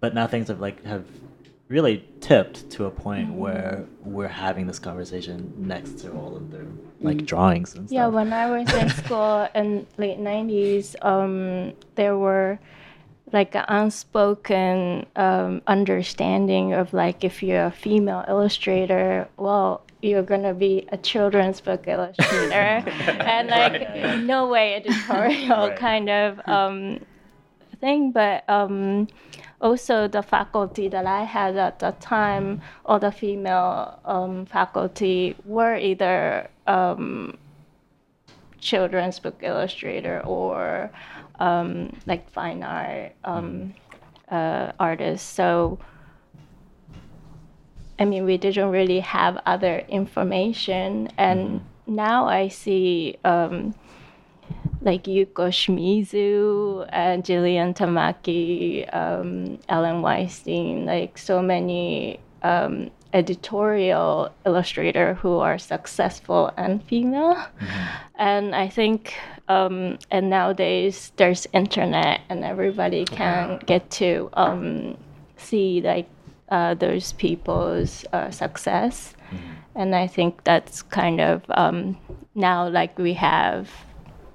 But 0.00 0.14
now 0.14 0.26
things 0.26 0.48
have 0.48 0.60
like 0.60 0.84
have 0.84 1.04
really 1.72 2.04
tipped 2.20 2.68
to 2.70 2.84
a 2.84 2.90
point 2.90 3.28
Mm-hmm. 3.28 3.38
where 3.44 3.84
we're 4.04 4.28
having 4.46 4.66
this 4.66 4.78
conversation 4.78 5.52
next 5.56 5.98
to 6.00 6.12
all 6.12 6.36
of 6.36 6.50
their 6.52 6.66
like 7.00 7.24
drawings 7.26 7.74
and 7.74 7.88
stuff. 7.88 7.94
Yeah, 7.96 8.06
when 8.08 8.32
I 8.32 8.46
was 8.50 8.72
in 8.74 8.88
school 9.02 9.48
in 9.54 9.86
late 9.96 10.18
'90s, 10.18 10.94
um, 11.04 11.72
there 11.94 12.16
were 12.16 12.58
like 13.32 13.54
an 13.54 13.64
unspoken 13.68 15.06
um, 15.16 15.62
understanding 15.66 16.74
of 16.74 16.92
like 16.92 17.24
if 17.24 17.42
you're 17.42 17.64
a 17.66 17.70
female 17.70 18.24
illustrator, 18.28 19.26
well, 19.38 19.82
you're 20.02 20.22
gonna 20.32 20.54
be 20.54 20.86
a 20.92 20.98
children's 20.98 21.60
book 21.60 21.84
illustrator, 21.88 22.84
and 23.34 23.48
like 23.48 24.20
no 24.20 24.48
way 24.48 24.74
editorial 24.74 25.68
Right. 25.68 25.76
kind 25.76 26.10
of 26.10 26.40
um, 26.46 27.00
thing, 27.80 28.12
but. 28.12 28.44
Um, 28.48 29.08
also, 29.62 30.08
the 30.08 30.22
faculty 30.22 30.88
that 30.88 31.06
I 31.06 31.22
had 31.22 31.56
at 31.56 31.78
the 31.78 31.92
time, 32.00 32.60
all 32.84 32.98
the 32.98 33.12
female 33.12 34.00
um, 34.04 34.44
faculty 34.44 35.36
were 35.44 35.76
either 35.76 36.48
um, 36.66 37.38
children's 38.58 39.20
book 39.20 39.38
illustrator 39.40 40.20
or 40.24 40.90
um, 41.38 41.96
like 42.06 42.28
fine 42.30 42.64
art 42.64 43.12
um, 43.24 43.74
uh, 44.28 44.72
artists. 44.80 45.28
So, 45.28 45.78
I 48.00 48.04
mean, 48.04 48.24
we 48.24 48.38
didn't 48.38 48.70
really 48.70 48.98
have 48.98 49.40
other 49.46 49.78
information, 49.88 51.08
and 51.16 51.64
now 51.86 52.26
I 52.26 52.48
see. 52.48 53.16
Um, 53.24 53.74
like 54.80 55.04
Yuko 55.04 55.48
Shimizu 55.50 56.86
and 56.90 57.22
Jillian 57.24 57.74
Tamaki, 57.74 58.92
um, 58.94 59.58
Ellen 59.68 60.02
Weinstein, 60.02 60.86
like 60.86 61.18
so 61.18 61.40
many 61.40 62.18
um, 62.42 62.90
editorial 63.12 64.30
illustrator 64.46 65.14
who 65.14 65.38
are 65.38 65.58
successful 65.58 66.52
and 66.56 66.82
female. 66.84 67.36
And 68.16 68.54
I 68.54 68.68
think, 68.68 69.14
um, 69.48 69.98
and 70.10 70.30
nowadays 70.30 71.12
there's 71.16 71.46
internet 71.52 72.20
and 72.28 72.44
everybody 72.44 73.04
can 73.04 73.60
get 73.66 73.90
to 74.02 74.30
um, 74.34 74.96
see 75.36 75.80
like 75.80 76.08
uh, 76.48 76.74
those 76.74 77.12
people's 77.14 78.04
uh, 78.12 78.30
success. 78.30 79.14
And 79.74 79.94
I 79.94 80.06
think 80.06 80.44
that's 80.44 80.82
kind 80.82 81.20
of 81.20 81.42
um, 81.50 81.96
now 82.34 82.68
like 82.68 82.98
we 82.98 83.14
have 83.14 83.70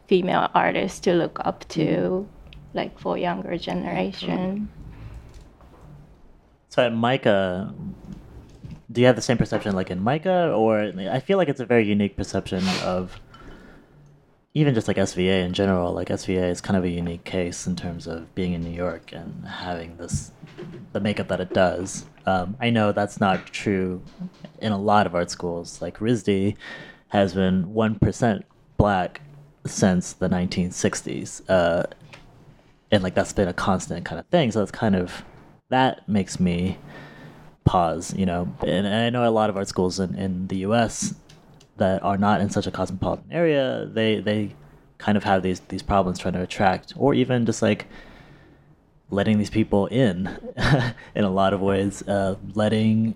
female 0.08 0.50
artists 0.54 1.00
to 1.02 1.14
look 1.14 1.40
up 1.46 1.68
to, 1.70 2.28
like 2.74 2.98
for 3.00 3.18
younger 3.18 3.58
generation. 3.58 4.70
So 6.70 6.86
at 6.86 6.94
MICA, 6.94 7.74
do 8.92 9.02
you 9.02 9.08
have 9.08 9.16
the 9.16 9.22
same 9.22 9.38
perception 9.38 9.76
like 9.76 9.92
in 9.92 10.04
MICA, 10.04 10.54
or 10.54 10.94
I 11.10 11.20
feel 11.20 11.38
like 11.38 11.50
it's 11.50 11.60
a 11.60 11.66
very 11.66 11.88
unique 11.88 12.16
perception 12.16 12.64
of, 12.84 13.20
even 14.54 14.74
just 14.74 14.88
like 14.88 14.98
SVA 14.98 15.44
in 15.46 15.54
general, 15.54 15.94
like 15.94 16.08
SVA 16.08 16.50
is 16.50 16.62
kind 16.62 16.78
of 16.78 16.84
a 16.84 16.90
unique 16.90 17.24
case 17.24 17.68
in 17.68 17.76
terms 17.76 18.08
of 18.08 18.34
being 18.34 18.54
in 18.54 18.62
New 18.62 18.72
York 18.72 19.12
and 19.12 19.46
having 19.46 19.98
this 19.98 20.32
the 20.94 21.00
makeup 21.00 21.28
that 21.28 21.40
it 21.40 21.54
does. 21.54 22.06
Um, 22.26 22.58
I 22.60 22.70
know 22.72 22.92
that's 22.92 23.20
not 23.20 23.46
true 23.48 24.02
in 24.60 24.72
a 24.72 24.78
lot 24.78 25.06
of 25.06 25.14
art 25.14 25.30
schools. 25.30 25.82
Like 25.82 26.00
RISD 26.00 26.56
has 27.10 27.34
been 27.34 27.74
one 27.74 27.96
percent 28.00 28.46
black 28.78 29.22
since 29.68 30.14
the 30.14 30.30
1960s, 30.30 31.42
uh, 31.50 31.84
and 32.92 33.04
like 33.04 33.16
that's 33.16 33.34
been 33.34 33.48
a 33.48 33.54
constant 33.54 34.06
kind 34.06 34.20
of 34.20 34.26
thing. 34.28 34.52
So 34.52 34.62
it's 34.62 34.72
kind 34.72 34.96
of 34.96 35.24
that 35.70 36.08
makes 36.08 36.40
me 36.40 36.78
pause, 37.66 38.14
you 38.16 38.26
know. 38.26 38.54
And, 38.62 38.88
and 38.88 38.96
I 38.96 39.10
know 39.10 39.28
a 39.28 39.32
lot 39.32 39.50
of 39.50 39.58
art 39.58 39.68
schools 39.68 40.00
in, 40.00 40.16
in 40.16 40.48
the 40.48 40.58
U.S 40.58 41.14
that 41.78 42.04
are 42.04 42.18
not 42.18 42.42
in 42.42 42.50
such 42.50 42.68
a 42.68 42.72
cosmopolitan 42.72 43.32
area, 43.32 43.88
they 43.92 44.20
they 44.20 44.56
kind 44.98 45.18
of 45.18 45.24
have 45.24 45.44
these 45.44 45.60
these 45.62 45.84
problems 45.84 46.20
trying 46.20 46.34
to 46.34 46.42
attract, 46.42 46.94
or 46.98 47.14
even 47.14 47.46
just 47.46 47.62
like 47.62 47.88
letting 49.10 49.38
these 49.38 49.50
people 49.50 49.88
in, 49.88 50.28
in 51.16 51.24
a 51.24 51.30
lot 51.30 51.54
of 51.54 51.62
ways, 51.62 52.06
uh, 52.08 52.36
letting 52.56 53.16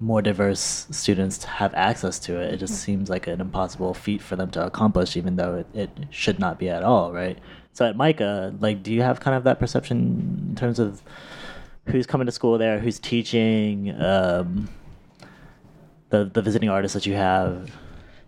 more 0.00 0.20
diverse 0.20 0.86
students 0.90 1.44
have 1.44 1.72
access 1.74 2.18
to 2.20 2.40
it. 2.40 2.54
It 2.54 2.56
just 2.58 2.74
seems 2.74 3.08
like 3.08 3.26
an 3.26 3.40
impossible 3.40 3.94
feat 3.94 4.20
for 4.20 4.36
them 4.36 4.50
to 4.52 4.66
accomplish, 4.66 5.16
even 5.16 5.36
though 5.36 5.56
it, 5.56 5.66
it 5.74 5.90
should 6.10 6.38
not 6.38 6.58
be 6.58 6.68
at 6.68 6.82
all, 6.82 7.12
right? 7.12 7.38
So 7.72 7.86
at 7.86 7.96
MICA, 7.96 8.54
like, 8.60 8.82
do 8.82 8.92
you 8.92 9.02
have 9.02 9.20
kind 9.20 9.36
of 9.36 9.44
that 9.44 9.58
perception 9.58 10.46
in 10.50 10.56
terms 10.56 10.78
of 10.78 11.02
who's 11.86 12.06
coming 12.06 12.26
to 12.26 12.32
school 12.32 12.58
there, 12.58 12.78
who's 12.78 12.98
teaching, 12.98 13.90
um, 14.00 14.68
the 16.10 16.24
the 16.24 16.42
visiting 16.42 16.68
artists 16.68 16.94
that 16.94 17.06
you 17.06 17.14
have? 17.14 17.70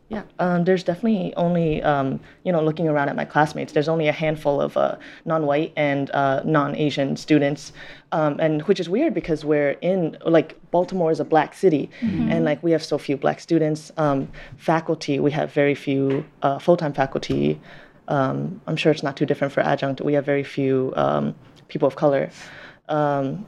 Yeah, 0.08 0.22
um, 0.38 0.62
there's 0.64 0.84
definitely 0.84 1.34
only, 1.36 1.82
um, 1.82 2.20
you 2.44 2.52
know, 2.52 2.62
looking 2.62 2.86
around 2.86 3.08
at 3.08 3.16
my 3.16 3.24
classmates, 3.24 3.72
there's 3.72 3.88
only 3.88 4.06
a 4.06 4.12
handful 4.12 4.60
of 4.60 4.76
uh, 4.76 4.96
non-white 5.24 5.72
and 5.76 6.12
uh, 6.12 6.42
non-Asian 6.44 7.16
students, 7.16 7.72
um, 8.12 8.38
and 8.38 8.62
which 8.68 8.78
is 8.78 8.88
weird 8.88 9.14
because 9.14 9.44
we're 9.44 9.72
in 9.80 10.16
like 10.24 10.60
Baltimore 10.70 11.10
is 11.10 11.18
a 11.18 11.24
black 11.24 11.54
city, 11.54 11.90
mm-hmm. 12.00 12.30
and 12.30 12.44
like 12.44 12.62
we 12.62 12.70
have 12.70 12.84
so 12.84 12.98
few 12.98 13.16
black 13.16 13.40
students. 13.40 13.90
Um, 13.96 14.28
faculty, 14.58 15.18
we 15.18 15.32
have 15.32 15.52
very 15.52 15.74
few 15.74 16.24
uh, 16.42 16.60
full-time 16.60 16.92
faculty. 16.92 17.60
Um, 18.06 18.60
I'm 18.68 18.76
sure 18.76 18.92
it's 18.92 19.02
not 19.02 19.16
too 19.16 19.26
different 19.26 19.52
for 19.52 19.60
adjunct. 19.60 20.00
We 20.00 20.12
have 20.12 20.24
very 20.24 20.44
few 20.44 20.92
um, 20.94 21.34
people 21.66 21.88
of 21.88 21.96
color, 21.96 22.30
and 22.88 23.44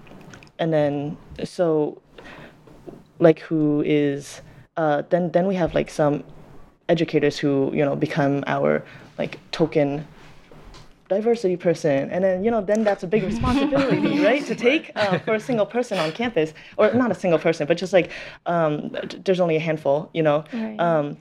then 0.58 1.16
so 1.44 2.02
like 3.20 3.38
who 3.40 3.82
is 3.86 4.42
uh, 4.76 5.02
then 5.10 5.30
then 5.30 5.46
we 5.46 5.54
have 5.54 5.72
like 5.74 5.88
some 5.88 6.24
educators 6.88 7.38
who 7.38 7.70
you 7.74 7.84
know 7.84 7.96
become 7.96 8.44
our 8.46 8.84
like 9.18 9.38
token 9.50 10.06
diversity 11.08 11.56
person. 11.56 12.10
And 12.10 12.22
then 12.22 12.44
you 12.44 12.50
know 12.50 12.60
then 12.60 12.84
that's 12.84 13.02
a 13.02 13.06
big 13.06 13.24
responsibility 13.24 14.20
right 14.24 14.44
to 14.46 14.54
take 14.54 14.92
uh, 14.94 15.18
for 15.20 15.34
a 15.34 15.40
single 15.40 15.66
person 15.66 15.98
on 15.98 16.12
campus. 16.12 16.52
Or 16.76 16.92
not 16.92 17.10
a 17.10 17.14
single 17.14 17.38
person 17.38 17.66
but 17.66 17.76
just 17.76 17.92
like 17.92 18.10
um, 18.46 18.96
there's 19.24 19.40
only 19.40 19.56
a 19.56 19.60
handful 19.60 20.10
you 20.12 20.22
know? 20.22 20.44
Right. 20.52 20.78
um, 20.78 21.16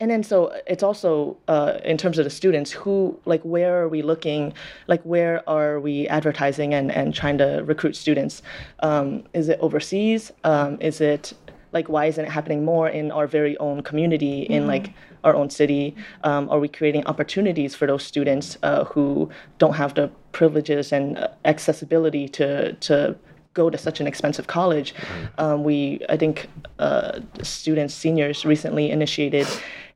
and 0.00 0.10
then 0.10 0.22
so 0.22 0.56
it's 0.66 0.82
also 0.82 1.36
uh, 1.48 1.78
in 1.84 1.96
terms 1.98 2.18
of 2.18 2.24
the 2.24 2.30
students 2.30 2.70
who 2.70 3.18
like 3.24 3.42
where 3.42 3.82
are 3.82 3.88
we 3.88 4.02
looking? 4.02 4.52
Like 4.86 5.02
where 5.02 5.48
are 5.48 5.80
we 5.80 6.06
advertising 6.08 6.72
and, 6.72 6.92
and 6.92 7.12
trying 7.12 7.38
to 7.38 7.62
recruit 7.64 7.96
students? 7.96 8.42
Um, 8.80 9.24
is 9.34 9.48
it 9.48 9.58
overseas? 9.60 10.30
Um, 10.44 10.78
is 10.80 11.00
it 11.00 11.32
like 11.72 11.88
why 11.88 12.06
isn't 12.06 12.24
it 12.24 12.30
happening 12.30 12.64
more 12.64 12.88
in 12.88 13.10
our 13.10 13.26
very 13.26 13.56
own 13.58 13.82
community 13.82 14.42
in 14.42 14.62
mm-hmm. 14.62 14.68
like 14.68 14.92
our 15.24 15.34
own 15.34 15.50
city 15.50 15.94
um, 16.24 16.48
are 16.50 16.58
we 16.58 16.68
creating 16.68 17.04
opportunities 17.06 17.74
for 17.74 17.86
those 17.86 18.02
students 18.02 18.56
uh, 18.62 18.84
who 18.84 19.28
don't 19.58 19.74
have 19.74 19.94
the 19.94 20.10
privileges 20.32 20.92
and 20.92 21.18
uh, 21.18 21.28
accessibility 21.44 22.28
to 22.28 22.72
to 22.74 23.16
go 23.54 23.68
to 23.70 23.78
such 23.78 24.00
an 24.00 24.06
expensive 24.06 24.46
college 24.46 24.94
mm-hmm. 24.94 25.40
um, 25.44 25.64
we 25.64 26.00
i 26.08 26.16
think 26.16 26.48
uh, 26.78 27.20
students 27.42 27.94
seniors 27.94 28.44
recently 28.44 28.90
initiated 28.90 29.46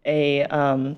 a 0.04 0.44
um, 0.44 0.96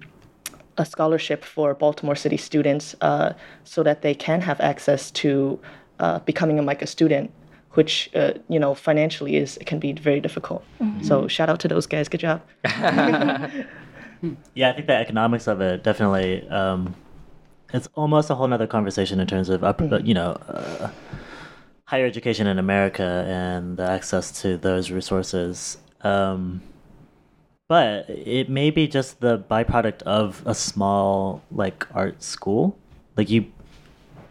a 0.76 0.84
scholarship 0.84 1.44
for 1.44 1.72
Baltimore 1.72 2.16
City 2.16 2.36
students 2.36 2.96
uh, 3.00 3.32
so 3.62 3.84
that 3.84 4.02
they 4.02 4.12
can 4.12 4.40
have 4.40 4.60
access 4.60 5.10
to 5.12 5.60
uh, 6.00 6.18
becoming 6.20 6.58
a 6.58 6.62
MICA 6.62 6.86
student 6.86 7.30
which 7.74 8.10
uh, 8.14 8.32
you 8.48 8.58
know 8.58 8.74
financially 8.74 9.36
is 9.36 9.58
can 9.66 9.78
be 9.78 9.92
very 9.92 10.20
difficult. 10.20 10.64
Mm-hmm. 10.80 11.02
So 11.02 11.28
shout 11.28 11.48
out 11.48 11.60
to 11.60 11.68
those 11.68 11.86
guys. 11.86 12.08
Good 12.08 12.20
job. 12.20 12.42
yeah, 14.54 14.70
I 14.70 14.72
think 14.72 14.86
the 14.86 14.96
economics 14.96 15.46
of 15.46 15.60
it 15.60 15.82
definitely. 15.82 16.48
Um, 16.48 16.94
it's 17.72 17.88
almost 17.94 18.30
a 18.30 18.34
whole 18.36 18.46
nother 18.46 18.68
conversation 18.68 19.18
in 19.18 19.26
terms 19.26 19.48
of 19.48 19.64
up, 19.64 19.78
mm-hmm. 19.78 20.06
you 20.06 20.14
know. 20.14 20.32
Uh, 20.48 20.90
higher 21.86 22.06
education 22.06 22.46
in 22.46 22.58
America 22.58 23.24
and 23.28 23.76
the 23.76 23.82
access 23.82 24.42
to 24.42 24.56
those 24.56 24.90
resources. 24.90 25.78
Um, 26.00 26.62
but 27.68 28.08
it 28.08 28.48
may 28.48 28.70
be 28.70 28.86
just 28.88 29.20
the 29.20 29.38
byproduct 29.38 30.02
of 30.02 30.42
a 30.46 30.54
small 30.54 31.42
like 31.50 31.86
art 31.94 32.22
school. 32.22 32.76
Like 33.16 33.30
you, 33.30 33.52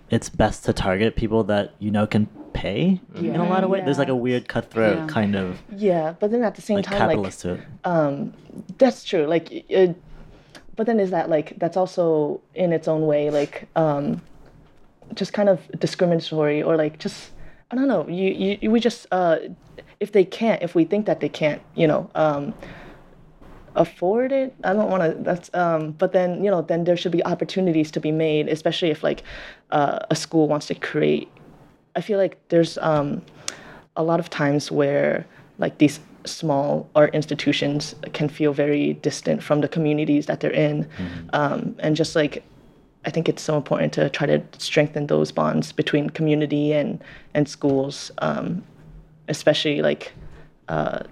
it's 0.10 0.30
best 0.30 0.66
to 0.66 0.74
target 0.74 1.16
people 1.16 1.44
that 1.46 1.74
you 1.80 1.92
know 1.92 2.06
can 2.06 2.28
pay 2.54 3.00
yeah. 3.16 3.34
in 3.34 3.40
a 3.40 3.50
lot 3.50 3.64
of 3.64 3.70
ways. 3.70 3.80
Yeah. 3.80 3.86
There's 3.86 3.98
like 3.98 4.10
a 4.10 4.16
weird 4.16 4.48
cutthroat 4.48 4.98
yeah. 4.98 5.08
kind 5.08 5.36
of 5.36 5.62
yeah, 5.76 6.16
but 6.20 6.32
then 6.32 6.44
at 6.44 6.56
the 6.56 6.62
same 6.62 6.78
like 6.78 6.86
time, 6.86 6.98
capitalist 6.98 7.46
like 7.46 7.58
to 7.58 7.62
it. 7.62 7.68
um, 7.84 8.34
that's 8.78 9.04
true. 9.04 9.26
Like, 9.26 9.52
it, 9.52 9.96
but 10.76 10.86
then 10.88 11.00
is 11.00 11.12
that 11.12 11.30
like 11.30 11.58
that's 11.60 11.78
also 11.78 12.42
in 12.56 12.74
its 12.74 12.88
own 12.88 13.06
way 13.06 13.30
like 13.30 13.68
um, 13.76 14.22
just 15.14 15.34
kind 15.34 15.50
of 15.50 15.60
discriminatory 15.80 16.64
or 16.64 16.76
like 16.76 17.00
just 17.00 17.32
I 17.72 17.76
don't 17.76 17.88
know. 17.88 18.08
You 18.08 18.58
you 18.62 18.72
we 18.72 18.80
just 18.80 19.08
uh, 19.12 19.38
if 20.00 20.12
they 20.12 20.26
can't, 20.26 20.62
if 20.62 20.76
we 20.76 20.86
think 20.86 21.06
that 21.06 21.20
they 21.20 21.30
can't, 21.30 21.62
you 21.76 21.88
know. 21.88 22.10
Um, 22.16 22.54
afford 23.76 24.32
it 24.32 24.54
i 24.64 24.72
don't 24.72 24.90
want 24.90 25.02
to 25.02 25.24
that's 25.24 25.50
um 25.56 25.94
but 25.94 26.12
then 26.14 26.44
you 26.44 26.52
know 26.52 26.62
then 26.62 26.84
there 26.84 26.96
should 26.96 27.12
be 27.12 27.26
opportunities 27.26 27.90
to 27.90 28.00
be 28.00 28.12
made 28.12 28.48
especially 28.48 28.92
if 28.92 29.04
like 29.04 29.24
uh, 29.72 29.98
a 30.12 30.16
school 30.16 30.48
wants 30.48 30.68
to 30.68 30.76
create 30.76 31.28
I 31.96 32.02
feel 32.02 32.18
like 32.18 32.38
there's 32.50 32.78
um, 32.80 33.22
a 33.96 34.04
lot 34.04 34.20
of 34.20 34.30
times 34.30 34.72
where 34.72 35.26
like 35.58 35.78
these 35.78 36.00
small 36.26 36.90
art 36.96 37.14
institutions 37.14 37.96
can 38.14 38.30
feel 38.30 38.54
very 38.54 38.94
distant 38.94 39.44
from 39.44 39.62
the 39.62 39.68
communities 39.68 40.26
that 40.26 40.40
they're 40.40 40.52
in, 40.52 40.86
mm-hmm. 40.86 41.30
um, 41.34 41.76
and 41.80 41.96
just 41.96 42.16
like 42.16 42.44
I 43.06 43.10
think 43.10 43.28
it's 43.28 43.42
so 43.42 43.58
important 43.58 43.94
to 43.94 44.10
try 44.10 44.28
to 44.28 44.42
strengthen 44.58 45.08
those 45.08 45.32
bonds 45.32 45.72
between 45.72 46.10
community 46.10 46.74
and 46.74 47.04
and 47.34 47.48
schools, 47.48 48.12
um, 48.20 48.64
especially 49.28 49.82
like. 49.82 50.14
Uh, 50.70 51.04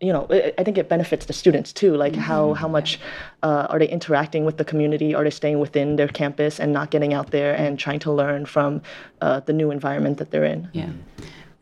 you 0.00 0.12
know, 0.12 0.26
I 0.58 0.62
think 0.62 0.76
it 0.76 0.88
benefits 0.88 1.24
the 1.26 1.32
students 1.32 1.72
too. 1.72 1.96
Like 1.96 2.12
mm-hmm. 2.12 2.20
how 2.20 2.54
how 2.54 2.68
much 2.68 3.00
uh, 3.42 3.66
are 3.70 3.78
they 3.78 3.88
interacting 3.88 4.44
with 4.44 4.58
the 4.58 4.64
community? 4.64 5.14
Are 5.14 5.24
they 5.24 5.30
staying 5.30 5.58
within 5.58 5.96
their 5.96 6.08
campus 6.08 6.60
and 6.60 6.72
not 6.72 6.90
getting 6.90 7.14
out 7.14 7.30
there 7.30 7.54
and 7.54 7.78
trying 7.78 8.00
to 8.00 8.12
learn 8.12 8.44
from 8.44 8.82
uh, 9.22 9.40
the 9.40 9.52
new 9.52 9.70
environment 9.70 10.18
that 10.18 10.30
they're 10.30 10.44
in? 10.44 10.68
Yeah. 10.72 10.90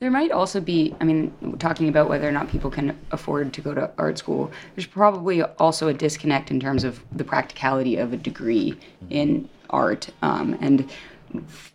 There 0.00 0.10
might 0.10 0.32
also 0.32 0.60
be, 0.60 0.94
I 1.00 1.04
mean, 1.04 1.56
talking 1.58 1.88
about 1.88 2.08
whether 2.08 2.28
or 2.28 2.32
not 2.32 2.48
people 2.48 2.70
can 2.70 2.98
afford 3.12 3.54
to 3.54 3.60
go 3.60 3.72
to 3.72 3.90
art 3.96 4.18
school, 4.18 4.50
there's 4.74 4.86
probably 4.86 5.42
also 5.42 5.88
a 5.88 5.94
disconnect 5.94 6.50
in 6.50 6.60
terms 6.60 6.84
of 6.84 7.02
the 7.12 7.24
practicality 7.24 7.96
of 7.96 8.12
a 8.12 8.16
degree 8.16 8.76
in 9.08 9.48
art. 9.70 10.10
Um, 10.20 10.58
and 10.60 10.90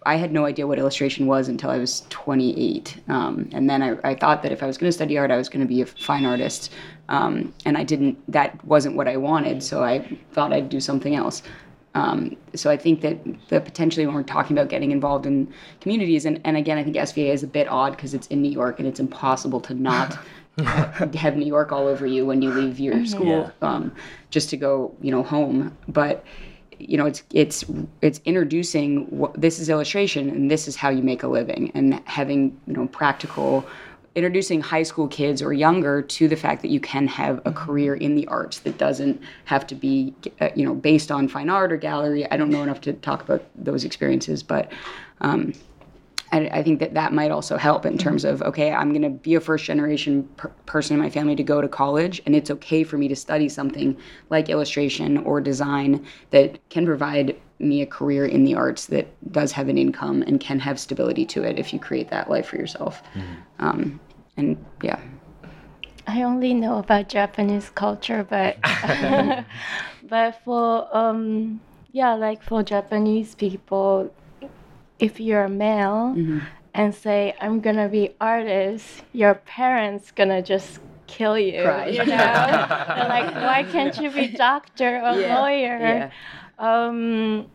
I 0.05 0.15
had 0.15 0.31
no 0.31 0.45
idea 0.45 0.67
what 0.67 0.79
illustration 0.79 1.27
was 1.27 1.47
until 1.47 1.69
I 1.69 1.77
was 1.77 2.03
28. 2.09 3.01
Um, 3.07 3.49
and 3.53 3.69
then 3.69 3.81
I, 3.81 3.97
I, 4.03 4.15
thought 4.15 4.43
that 4.43 4.51
if 4.51 4.63
I 4.63 4.67
was 4.67 4.77
going 4.77 4.89
to 4.89 4.93
study 4.93 5.17
art, 5.17 5.31
I 5.31 5.37
was 5.37 5.49
going 5.49 5.61
to 5.61 5.67
be 5.67 5.81
a 5.81 5.85
fine 5.85 6.25
artist. 6.25 6.71
Um, 7.09 7.53
and 7.65 7.77
I 7.77 7.83
didn't, 7.83 8.17
that 8.31 8.63
wasn't 8.65 8.95
what 8.95 9.07
I 9.07 9.17
wanted. 9.17 9.61
So 9.63 9.83
I 9.83 10.17
thought 10.31 10.53
I'd 10.53 10.69
do 10.69 10.79
something 10.79 11.15
else. 11.15 11.43
Um, 11.95 12.37
so 12.55 12.69
I 12.69 12.77
think 12.77 13.01
that 13.01 13.17
the 13.49 13.59
potentially 13.59 14.05
when 14.05 14.15
we're 14.15 14.23
talking 14.23 14.57
about 14.57 14.69
getting 14.69 14.91
involved 14.91 15.25
in 15.25 15.51
communities, 15.81 16.25
and, 16.25 16.39
and 16.45 16.55
again, 16.55 16.77
I 16.77 16.83
think 16.83 16.95
SVA 16.95 17.33
is 17.33 17.43
a 17.43 17.47
bit 17.47 17.67
odd 17.67 17.95
because 17.95 18.13
it's 18.13 18.27
in 18.27 18.41
New 18.41 18.51
York 18.51 18.79
and 18.79 18.87
it's 18.87 18.99
impossible 18.99 19.59
to 19.61 19.73
not 19.73 20.17
have 20.63 21.35
New 21.35 21.45
York 21.45 21.71
all 21.71 21.87
over 21.87 22.05
you 22.05 22.25
when 22.25 22.41
you 22.41 22.51
leave 22.51 22.79
your 22.79 23.05
school 23.05 23.51
yeah. 23.61 23.67
Um, 23.67 23.95
just 24.29 24.49
to 24.51 24.57
go, 24.57 24.95
you 25.01 25.11
know, 25.11 25.23
home. 25.23 25.75
But 25.87 26.23
you 26.79 26.97
know 26.97 27.05
it's 27.05 27.23
it's 27.33 27.63
it's 28.01 28.21
introducing 28.25 29.05
what, 29.05 29.39
this 29.39 29.59
is 29.59 29.69
illustration 29.69 30.29
and 30.29 30.49
this 30.49 30.67
is 30.67 30.75
how 30.75 30.89
you 30.89 31.03
make 31.03 31.23
a 31.23 31.27
living. 31.27 31.71
And 31.75 32.01
having 32.05 32.59
you 32.67 32.73
know 32.73 32.87
practical 32.87 33.65
introducing 34.15 34.59
high 34.59 34.83
school 34.83 35.07
kids 35.07 35.41
or 35.41 35.53
younger 35.53 36.01
to 36.01 36.27
the 36.27 36.35
fact 36.35 36.61
that 36.63 36.69
you 36.69 36.79
can 36.79 37.07
have 37.07 37.39
a 37.45 37.51
career 37.51 37.93
in 37.93 38.15
the 38.15 38.27
arts 38.27 38.59
that 38.59 38.77
doesn't 38.77 39.21
have 39.45 39.67
to 39.67 39.75
be 39.75 40.13
uh, 40.41 40.49
you 40.55 40.65
know 40.65 40.73
based 40.73 41.11
on 41.11 41.27
fine 41.27 41.49
art 41.49 41.71
or 41.71 41.77
gallery. 41.77 42.29
I 42.31 42.37
don't 42.37 42.49
know 42.49 42.63
enough 42.63 42.81
to 42.81 42.93
talk 42.93 43.21
about 43.21 43.43
those 43.55 43.83
experiences 43.83 44.41
but 44.43 44.71
um, 45.21 45.53
I, 46.31 46.47
I 46.47 46.63
think 46.63 46.79
that 46.79 46.93
that 46.93 47.13
might 47.13 47.31
also 47.31 47.57
help 47.57 47.85
in 47.85 47.97
terms 47.97 48.23
of 48.23 48.41
okay, 48.43 48.71
I'm 48.71 48.89
going 48.89 49.01
to 49.01 49.09
be 49.09 49.35
a 49.35 49.39
first 49.39 49.65
generation 49.65 50.23
per- 50.37 50.49
person 50.65 50.95
in 50.95 51.01
my 51.01 51.09
family 51.09 51.35
to 51.35 51.43
go 51.43 51.61
to 51.61 51.67
college, 51.67 52.21
and 52.25 52.35
it's 52.35 52.51
okay 52.51 52.83
for 52.83 52.97
me 52.97 53.07
to 53.07 53.15
study 53.15 53.49
something 53.49 53.97
like 54.29 54.49
illustration 54.49 55.17
or 55.19 55.41
design 55.41 56.05
that 56.31 56.59
can 56.69 56.85
provide 56.85 57.35
me 57.59 57.81
a 57.81 57.85
career 57.85 58.25
in 58.25 58.45
the 58.45 58.55
arts 58.55 58.85
that 58.87 59.07
does 59.31 59.51
have 59.51 59.67
an 59.67 59.77
income 59.77 60.21
and 60.23 60.39
can 60.39 60.59
have 60.59 60.79
stability 60.79 61.25
to 61.25 61.43
it 61.43 61.59
if 61.59 61.73
you 61.73 61.79
create 61.79 62.09
that 62.09 62.29
life 62.29 62.47
for 62.47 62.55
yourself. 62.55 63.03
Um, 63.59 63.99
and 64.37 64.63
yeah. 64.81 64.99
I 66.07 66.23
only 66.23 66.53
know 66.53 66.79
about 66.79 67.09
Japanese 67.09 67.69
culture, 67.69 68.25
but 68.27 68.57
but 70.03 70.41
for 70.43 70.95
um 70.95 71.59
yeah, 71.91 72.13
like 72.13 72.43
for 72.43 72.63
Japanese 72.63 73.35
people, 73.35 74.13
if 74.99 75.19
you're 75.19 75.43
a 75.45 75.49
male 75.49 76.15
and 76.73 76.93
say 76.93 77.35
I'm 77.41 77.59
gonna 77.61 77.87
be 77.89 78.15
artist, 78.21 79.03
your 79.13 79.35
parents 79.35 80.11
gonna 80.11 80.41
just 80.41 80.79
kill 81.07 81.37
you. 81.39 81.63
Cry. 81.63 81.87
You 81.87 82.05
know, 82.05 82.05
They're 82.95 83.09
like 83.09 83.33
why 83.35 83.63
can't 83.63 83.97
you 83.99 84.11
be 84.11 84.27
doctor 84.27 84.97
or 84.97 85.17
Yeah, 85.19 85.39
lawyer? 85.39 85.77
yeah. 85.79 86.11
Um, 86.59 87.47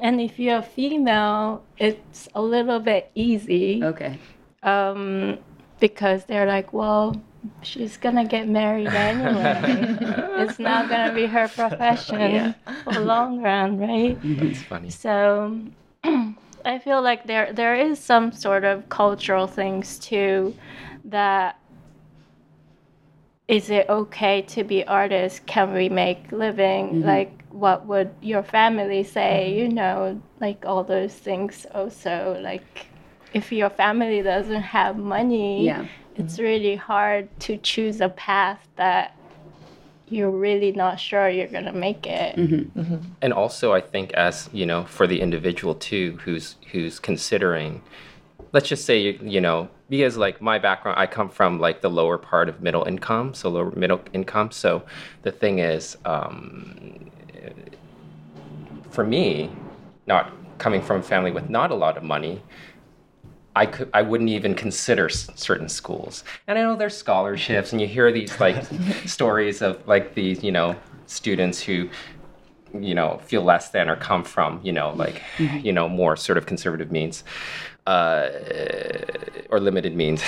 and 0.00 0.20
if 0.20 0.38
you're 0.38 0.58
a 0.58 0.62
female, 0.62 1.62
it's 1.76 2.28
a 2.34 2.42
little 2.42 2.80
bit 2.80 3.10
easy 3.14 3.80
Okay. 3.84 4.18
um, 4.62 5.38
because 5.78 6.24
they're 6.24 6.46
like, 6.46 6.72
well, 6.72 7.20
she's 7.62 7.96
gonna 7.96 8.24
get 8.24 8.48
married 8.48 8.88
anyway. 8.94 9.96
it's 10.42 10.58
not 10.58 10.88
gonna 10.88 11.14
be 11.14 11.26
her 11.26 11.46
profession 11.48 12.20
Yeah. 12.20 12.52
for 12.84 12.92
the 12.94 13.00
long 13.00 13.40
run, 13.40 13.78
right? 13.78 14.18
It's 14.24 14.62
funny. 14.62 14.90
So 14.90 15.60
I 16.64 16.78
feel 16.78 17.02
like 17.02 17.26
there 17.26 17.52
there 17.52 17.74
is 17.74 17.98
some 17.98 18.32
sort 18.32 18.64
of 18.64 18.88
cultural 18.88 19.46
things 19.46 19.98
too 19.98 20.54
that 21.04 21.58
is 23.46 23.70
it 23.70 23.88
okay 23.88 24.42
to 24.42 24.62
be 24.62 24.86
artists? 24.86 25.40
Can 25.46 25.72
we 25.72 25.88
make 25.88 26.30
living? 26.32 26.88
Mm-hmm. 26.88 27.06
Like 27.06 27.44
what 27.50 27.86
would 27.86 28.10
your 28.20 28.42
family 28.42 29.02
say? 29.04 29.48
Mm-hmm. 29.50 29.58
You 29.58 29.68
know, 29.68 30.22
like 30.40 30.64
all 30.66 30.84
those 30.84 31.14
things 31.14 31.66
also 31.74 32.38
like 32.42 32.86
if 33.32 33.52
your 33.52 33.70
family 33.70 34.22
doesn't 34.22 34.62
have 34.62 34.96
money, 34.96 35.66
Yeah. 35.66 35.86
it's 36.16 36.34
mm-hmm. 36.34 36.42
really 36.42 36.76
hard 36.76 37.28
to 37.40 37.56
choose 37.58 38.00
a 38.00 38.08
path 38.08 38.66
that 38.76 39.17
you're 40.10 40.30
really 40.30 40.72
not 40.72 40.98
sure 40.98 41.28
you're 41.28 41.46
gonna 41.46 41.72
make 41.72 42.06
it. 42.06 42.36
and 43.22 43.32
also 43.32 43.72
i 43.72 43.80
think 43.80 44.12
as 44.12 44.48
you 44.52 44.66
know 44.66 44.84
for 44.84 45.06
the 45.06 45.20
individual 45.20 45.74
too 45.74 46.18
who's 46.24 46.56
who's 46.72 46.98
considering 46.98 47.82
let's 48.52 48.68
just 48.68 48.84
say 48.84 48.98
you, 48.98 49.18
you 49.22 49.40
know 49.40 49.68
because 49.88 50.16
like 50.16 50.40
my 50.40 50.58
background 50.58 50.98
i 50.98 51.06
come 51.06 51.28
from 51.28 51.58
like 51.58 51.80
the 51.80 51.90
lower 51.90 52.18
part 52.18 52.48
of 52.48 52.60
middle 52.60 52.84
income 52.84 53.34
so 53.34 53.48
lower 53.48 53.70
middle 53.72 54.00
income. 54.12 54.50
So 54.50 54.82
the 55.22 55.32
thing 55.32 55.58
is 55.58 55.96
um, 56.04 57.10
for 58.90 59.04
me 59.04 59.50
not 60.06 60.32
coming 60.58 60.82
from 60.82 61.00
a 61.00 61.02
family 61.02 61.30
with 61.30 61.48
not 61.48 61.70
a 61.70 61.74
lot 61.74 61.96
of 61.96 62.02
money 62.02 62.42
I 63.58 63.66
could 63.66 63.90
I 63.92 64.02
wouldn't 64.02 64.30
even 64.30 64.54
consider 64.54 65.06
s- 65.06 65.28
certain 65.34 65.68
schools. 65.68 66.22
And 66.46 66.58
I 66.58 66.62
know 66.62 66.76
there's 66.76 66.96
scholarships 66.96 67.72
and 67.72 67.80
you 67.80 67.88
hear 67.88 68.12
these 68.12 68.38
like 68.38 68.64
stories 69.06 69.62
of 69.62 69.72
like 69.86 70.14
these, 70.14 70.44
you 70.44 70.52
know, 70.52 70.76
students 71.06 71.60
who 71.60 71.88
you 72.88 72.94
know 72.94 73.18
feel 73.24 73.42
less 73.42 73.70
than 73.70 73.90
or 73.90 73.96
come 73.96 74.22
from, 74.22 74.60
you 74.62 74.72
know, 74.72 74.92
like 75.04 75.22
you 75.66 75.72
know, 75.72 75.88
more 75.88 76.14
sort 76.16 76.38
of 76.38 76.46
conservative 76.46 76.92
means 76.92 77.24
uh, 77.86 78.28
or 79.50 79.58
limited 79.58 79.96
means 79.96 80.22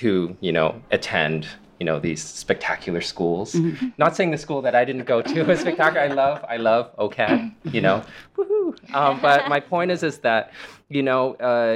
who, 0.00 0.36
you 0.40 0.52
know, 0.52 0.68
attend 0.90 1.48
you 1.78 1.86
know 1.86 2.00
these 2.00 2.22
spectacular 2.22 3.00
schools. 3.00 3.54
Not 3.98 4.16
saying 4.16 4.30
the 4.30 4.38
school 4.38 4.62
that 4.62 4.74
I 4.74 4.84
didn't 4.84 5.04
go 5.04 5.22
to 5.22 5.42
was 5.44 5.60
spectacular. 5.64 6.00
I 6.00 6.08
love, 6.08 6.44
I 6.48 6.56
love 6.56 6.96
OCAD. 6.96 7.54
You 7.72 7.80
know, 7.80 8.02
woohoo. 8.36 8.94
Um, 8.94 9.20
but 9.20 9.48
my 9.48 9.60
point 9.60 9.90
is, 9.90 10.02
is 10.02 10.18
that 10.18 10.52
you 10.88 11.02
know 11.02 11.34
uh, 11.34 11.74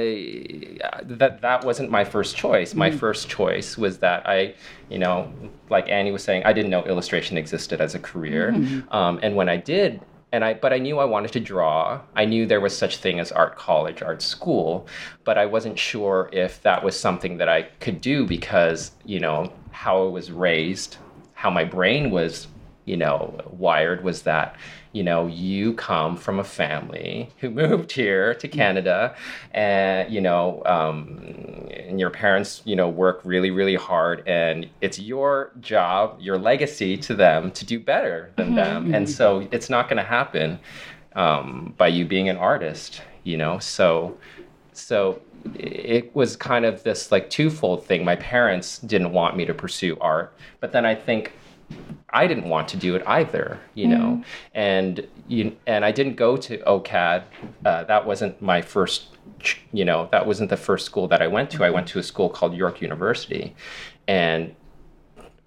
that 1.03 1.39
that 1.41 1.63
wasn't 1.63 1.89
my 1.89 2.03
first 2.03 2.35
choice. 2.35 2.73
My 2.73 2.91
first 2.91 3.29
choice 3.29 3.77
was 3.77 3.99
that 3.99 4.27
I, 4.27 4.55
you 4.89 4.99
know, 4.99 5.31
like 5.69 5.87
Annie 5.89 6.11
was 6.11 6.23
saying, 6.23 6.43
I 6.45 6.53
didn't 6.53 6.71
know 6.71 6.83
illustration 6.83 7.37
existed 7.37 7.79
as 7.79 7.95
a 7.95 7.99
career, 7.99 8.49
um, 8.91 9.19
and 9.23 9.35
when 9.35 9.49
I 9.49 9.57
did. 9.57 10.01
And 10.33 10.43
I, 10.43 10.55
but 10.55 10.73
I 10.73 10.79
knew 10.79 10.97
I 10.97 11.05
wanted 11.05 11.31
to 11.33 11.39
draw. 11.39 12.01
I 12.15 12.25
knew 12.25 12.47
there 12.47 12.59
was 12.59 12.75
such 12.75 12.97
thing 12.97 13.19
as 13.19 13.31
art 13.31 13.55
college, 13.55 14.01
art 14.01 14.23
school, 14.23 14.87
but 15.25 15.37
I 15.37 15.45
wasn't 15.45 15.77
sure 15.77 16.27
if 16.33 16.59
that 16.63 16.83
was 16.83 16.99
something 16.99 17.37
that 17.37 17.47
I 17.47 17.61
could 17.79 18.01
do 18.01 18.25
because, 18.25 18.93
you 19.05 19.19
know, 19.19 19.53
how 19.73 20.05
I 20.05 20.09
was 20.09 20.31
raised, 20.31 20.97
how 21.33 21.49
my 21.49 21.65
brain 21.65 22.11
was, 22.11 22.47
you 22.85 22.95
know, 22.95 23.37
wired 23.49 24.03
was 24.03 24.21
that, 24.21 24.55
you 24.91 25.03
know, 25.03 25.27
you 25.27 25.73
come 25.73 26.15
from 26.15 26.39
a 26.39 26.43
family 26.43 27.29
who 27.39 27.49
moved 27.63 27.91
here 27.91 28.35
to 28.35 28.47
Canada, 28.47 29.15
and 29.51 30.13
you 30.13 30.21
know, 30.21 30.61
um, 30.65 31.67
and 31.71 31.99
your 31.99 32.11
parents, 32.11 32.61
you 32.65 32.75
know, 32.75 32.87
work 32.87 33.21
really, 33.23 33.51
really 33.51 33.75
hard, 33.75 34.23
and 34.27 34.69
it's 34.81 34.99
your 34.99 35.51
job, 35.59 36.19
your 36.21 36.37
legacy 36.37 36.95
to 36.97 37.15
them 37.15 37.51
to 37.51 37.65
do 37.65 37.79
better 37.79 38.31
than 38.35 38.55
them, 38.55 38.93
and 38.93 39.09
so 39.09 39.47
it's 39.51 39.69
not 39.69 39.89
going 39.89 39.97
to 39.97 40.03
happen 40.03 40.59
um, 41.15 41.73
by 41.77 41.87
you 41.87 42.05
being 42.05 42.29
an 42.29 42.37
artist, 42.37 43.01
you 43.23 43.37
know, 43.37 43.59
so 43.59 44.17
so 44.73 45.21
it 45.55 46.15
was 46.15 46.35
kind 46.35 46.65
of 46.65 46.83
this 46.83 47.11
like 47.11 47.29
twofold 47.29 47.85
thing. 47.85 48.03
My 48.05 48.15
parents 48.15 48.79
didn't 48.79 49.11
want 49.11 49.35
me 49.35 49.45
to 49.45 49.53
pursue 49.53 49.97
art, 49.99 50.35
but 50.59 50.71
then 50.71 50.85
I 50.85 50.95
think 50.95 51.33
I 52.09 52.27
didn't 52.27 52.47
want 52.47 52.67
to 52.69 52.77
do 52.77 52.95
it 52.95 53.03
either, 53.07 53.59
you 53.73 53.87
know. 53.87 54.23
And 54.53 55.07
you, 55.27 55.55
and 55.65 55.83
I 55.83 55.91
didn't 55.91 56.15
go 56.15 56.37
to 56.37 56.57
OCAD. 56.59 57.23
Uh, 57.65 57.83
that 57.85 58.05
wasn't 58.05 58.41
my 58.41 58.61
first, 58.61 59.07
you 59.71 59.83
know, 59.83 60.07
that 60.11 60.25
wasn't 60.25 60.49
the 60.49 60.57
first 60.57 60.85
school 60.85 61.07
that 61.07 61.21
I 61.21 61.27
went 61.27 61.49
to. 61.51 61.63
I 61.63 61.71
went 61.71 61.87
to 61.87 61.99
a 61.99 62.03
school 62.03 62.29
called 62.29 62.53
York 62.53 62.81
University, 62.81 63.55
and 64.07 64.55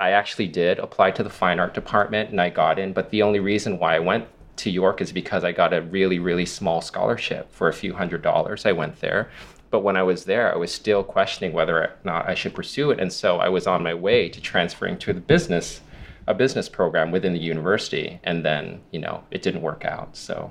I 0.01 0.11
actually 0.11 0.49
did 0.49 0.79
apply 0.79 1.13
to 1.13 1.23
the 1.23 1.31
fine 1.31 1.59
art 1.59 1.73
department 1.73 2.31
and 2.31 2.41
I 2.41 2.51
got 2.51 2.79
in. 2.79 2.93
But 2.93 3.11
the 3.11 3.23
only 3.23 3.41
reason 3.41 3.79
why 3.79 3.97
I 3.97 3.99
went 3.99 4.27
to 4.57 4.71
York 4.71 5.01
is 5.01 5.13
because 5.13 5.45
I 5.45 5.53
got 5.53 5.73
a 5.73 5.83
really, 5.83 6.19
really 6.19 6.47
small 6.47 6.81
scholarship 6.81 7.53
for 7.53 7.69
a 7.69 7.73
few 7.73 7.95
hundred 7.95 8.23
dollars. 8.23 8.67
I 8.67 8.73
went 8.73 9.01
there. 9.01 9.31
But 9.77 9.83
when 9.83 9.99
I 9.99 10.03
was 10.03 10.25
there, 10.25 10.51
I 10.51 10.57
was 10.57 10.73
still 10.73 11.05
questioning 11.05 11.53
whether 11.53 11.77
or 11.77 11.91
not 12.03 12.27
I 12.27 12.35
should 12.35 12.55
pursue 12.55 12.93
it. 12.93 12.99
And 12.99 13.13
so 13.13 13.37
I 13.41 13.51
was 13.51 13.67
on 13.67 13.83
my 13.83 13.93
way 13.93 14.27
to 14.31 14.41
transferring 14.41 14.97
to 15.01 15.13
the 15.13 15.21
business, 15.21 15.83
a 16.27 16.33
business 16.33 16.67
program 16.67 17.11
within 17.11 17.35
the 17.35 17.39
university. 17.39 18.19
And 18.25 18.43
then, 18.43 18.81
you 18.91 18.99
know, 19.01 19.23
it 19.31 19.43
didn't 19.43 19.61
work 19.61 19.85
out. 19.85 20.17
So, 20.17 20.51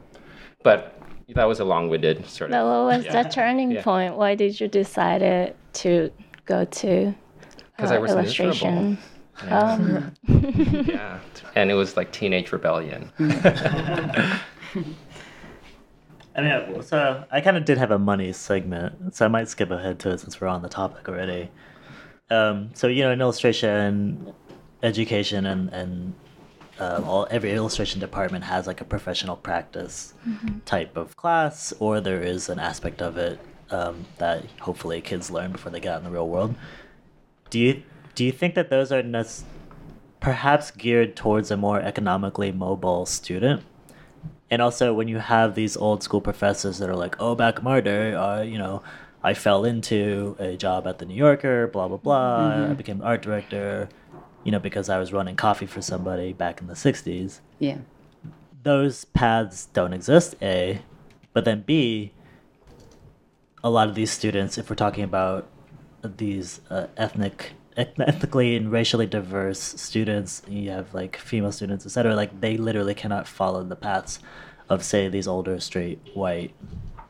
but 0.61 1.01
that 1.29 1.45
was 1.45 1.59
a 1.59 1.65
long 1.65 1.89
winded 1.89 2.23
sort 2.29 2.51
But 2.51 2.59
of. 2.59 2.67
what 2.87 2.97
was 2.97 3.05
the 3.11 3.23
turning 3.23 3.71
Yeah. 3.71 3.81
point? 3.81 4.15
Why 4.15 4.35
did 4.35 4.59
you 4.61 4.67
decide 4.67 5.23
it 5.23 5.55
to 5.81 6.11
go 6.45 6.65
to 6.65 7.15
'Cause 7.79 7.89
uh, 7.91 7.95
I 7.95 7.97
was 7.97 8.11
illustration? 8.11 8.99
Um, 9.49 10.11
Yeah. 10.27 11.17
And 11.55 11.71
it 11.71 11.73
was 11.73 11.97
like 11.97 12.11
teenage 12.11 12.51
rebellion. 12.51 13.11
I 16.35 16.41
mean, 16.41 16.83
so 16.83 17.23
I 17.31 17.39
kind 17.39 17.55
of 17.55 17.63
did 17.63 17.77
have 17.77 17.91
a 17.91 17.99
money 17.99 18.33
segment, 18.33 19.15
so 19.15 19.25
I 19.25 19.29
might 19.29 19.47
skip 19.47 19.71
ahead 19.71 19.99
to 19.99 20.11
it 20.11 20.19
since 20.19 20.41
we're 20.41 20.47
on 20.47 20.61
the 20.61 20.69
topic 20.69 21.07
already. 21.07 21.49
Um, 22.29 22.71
so 22.73 22.87
you 22.87 23.03
know, 23.03 23.11
in 23.11 23.21
illustration, 23.21 24.33
education, 24.83 25.45
and 25.45 25.69
and 25.69 26.13
uh, 26.79 27.01
all 27.05 27.27
every 27.31 27.53
illustration 27.53 28.01
department 28.01 28.43
has 28.43 28.67
like 28.67 28.81
a 28.81 28.85
professional 28.85 29.37
practice 29.37 30.13
type 30.65 30.97
of 30.97 31.15
class, 31.15 31.73
or 31.79 32.01
there 32.01 32.21
is 32.21 32.49
an 32.49 32.59
aspect 32.59 33.01
of 33.01 33.17
it 33.17 33.39
um, 33.71 34.05
that 34.17 34.43
hopefully 34.59 34.99
kids 35.01 35.31
learn 35.31 35.51
before 35.51 35.71
they 35.71 35.79
get 35.79 35.93
out 35.93 35.97
in 35.99 36.03
the 36.03 36.11
real 36.11 36.27
world. 36.27 36.55
Do 37.49 37.59
you 37.59 37.83
do 38.13 38.25
you 38.25 38.31
think 38.31 38.55
that 38.55 38.69
those 38.69 38.91
are 38.91 39.03
nec- 39.03 39.45
perhaps 40.19 40.71
geared 40.71 41.15
towards 41.15 41.49
a 41.51 41.57
more 41.57 41.79
economically 41.79 42.51
mobile 42.51 43.05
student? 43.05 43.63
And 44.51 44.61
also, 44.61 44.93
when 44.93 45.07
you 45.07 45.17
have 45.17 45.55
these 45.55 45.75
old 45.75 46.03
school 46.03 46.21
professors 46.21 46.77
that 46.77 46.89
are 46.89 46.95
like, 46.95 47.15
"Oh, 47.19 47.35
back 47.35 47.63
day, 47.83 48.13
uh, 48.13 48.41
you 48.41 48.57
know, 48.57 48.83
I 49.23 49.33
fell 49.33 49.65
into 49.65 50.35
a 50.39 50.55
job 50.55 50.85
at 50.85 50.99
the 50.99 51.05
New 51.05 51.15
Yorker, 51.15 51.67
blah 51.67 51.87
blah 51.87 51.97
blah. 51.97 52.69
I 52.69 52.73
became 52.73 53.01
art 53.01 53.21
director, 53.21 53.89
you 54.43 54.51
know, 54.51 54.59
because 54.59 54.87
I 54.87 54.99
was 54.99 55.11
running 55.11 55.35
coffee 55.35 55.65
for 55.65 55.81
somebody 55.81 56.31
back 56.33 56.61
in 56.61 56.67
the 56.67 56.75
'60s." 56.75 57.39
Yeah. 57.59 57.79
Those 58.63 59.05
paths 59.05 59.67
don't 59.73 59.93
exist. 59.93 60.35
A, 60.41 60.81
but 61.33 61.45
then 61.45 61.61
B. 61.61 62.11
A 63.63 63.69
lot 63.69 63.89
of 63.89 63.95
these 63.95 64.11
students, 64.11 64.59
if 64.59 64.69
we're 64.69 64.75
talking 64.75 65.03
about 65.03 65.47
these 66.03 66.61
uh, 66.69 66.87
ethnic 66.97 67.53
ethnically 67.77 68.55
and 68.55 68.71
racially 68.71 69.05
diverse 69.05 69.59
students 69.59 70.41
you 70.47 70.69
have 70.69 70.93
like 70.93 71.17
female 71.17 71.51
students 71.51 71.85
etc 71.85 72.15
like 72.15 72.39
they 72.39 72.55
literally 72.55 72.93
cannot 72.93 73.27
follow 73.27 73.63
the 73.63 73.75
paths 73.75 74.19
of 74.69 74.83
say 74.83 75.07
these 75.07 75.27
older 75.27 75.59
straight 75.59 75.99
white 76.13 76.53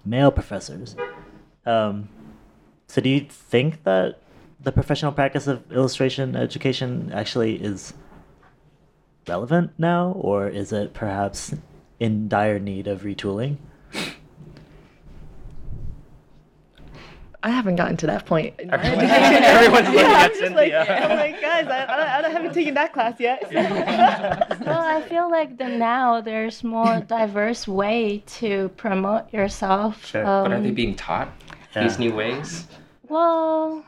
male 0.03 0.31
professors 0.31 0.95
um, 1.65 2.09
So 2.87 3.01
do 3.01 3.09
you 3.09 3.21
think 3.21 3.83
that 3.83 4.19
the 4.61 4.71
professional 4.71 5.11
practice 5.11 5.47
of 5.47 5.71
illustration 5.71 6.35
education 6.35 7.11
actually 7.13 7.55
is 7.55 7.93
relevant 9.27 9.71
now, 9.77 10.11
or 10.11 10.47
is 10.47 10.71
it 10.71 10.93
perhaps 10.93 11.53
in 11.99 12.27
dire 12.27 12.59
need 12.59 12.87
of 12.87 13.01
retooling? 13.01 13.57
I 17.45 17.49
haven't 17.49 17.75
gotten 17.75 17.95
to 17.97 18.07
that 18.07 18.25
point. 18.25 18.55
in 18.59 18.71
Everyone's- 18.73 19.09
everyone's 19.11 19.85
looking 19.87 19.99
yeah, 19.99 20.17
at 20.17 20.31
I'm 20.31 20.39
just 20.39 20.55
like, 20.55 20.73
I'm 20.73 21.17
like, 21.17 21.41
guys, 21.41 21.67
I, 21.67 21.83
I, 21.83 22.25
I 22.25 22.29
haven't 22.29 22.53
taken 22.55 22.73
that 22.73 22.91
class 22.91 23.19
yet. 23.19 23.39
well, 24.65 24.79
I 24.81 25.01
feel 25.07 25.29
like 25.29 25.57
the 25.59 25.67
now 25.67 26.21
there's 26.21 26.63
more 26.63 27.01
diverse 27.01 27.67
way 27.67 28.23
to 28.39 28.69
promote 28.77 29.31
yourself. 29.31 30.03
Sure. 30.05 30.23
But 30.23 30.51
are 30.53 30.59
they 30.59 30.69
Um, 30.69 30.73
being 30.75 30.95
taught 30.95 31.29
Yeah. 31.75 31.83
these 31.83 31.99
new 31.99 32.13
ways? 32.15 32.65
Well, 33.07 33.85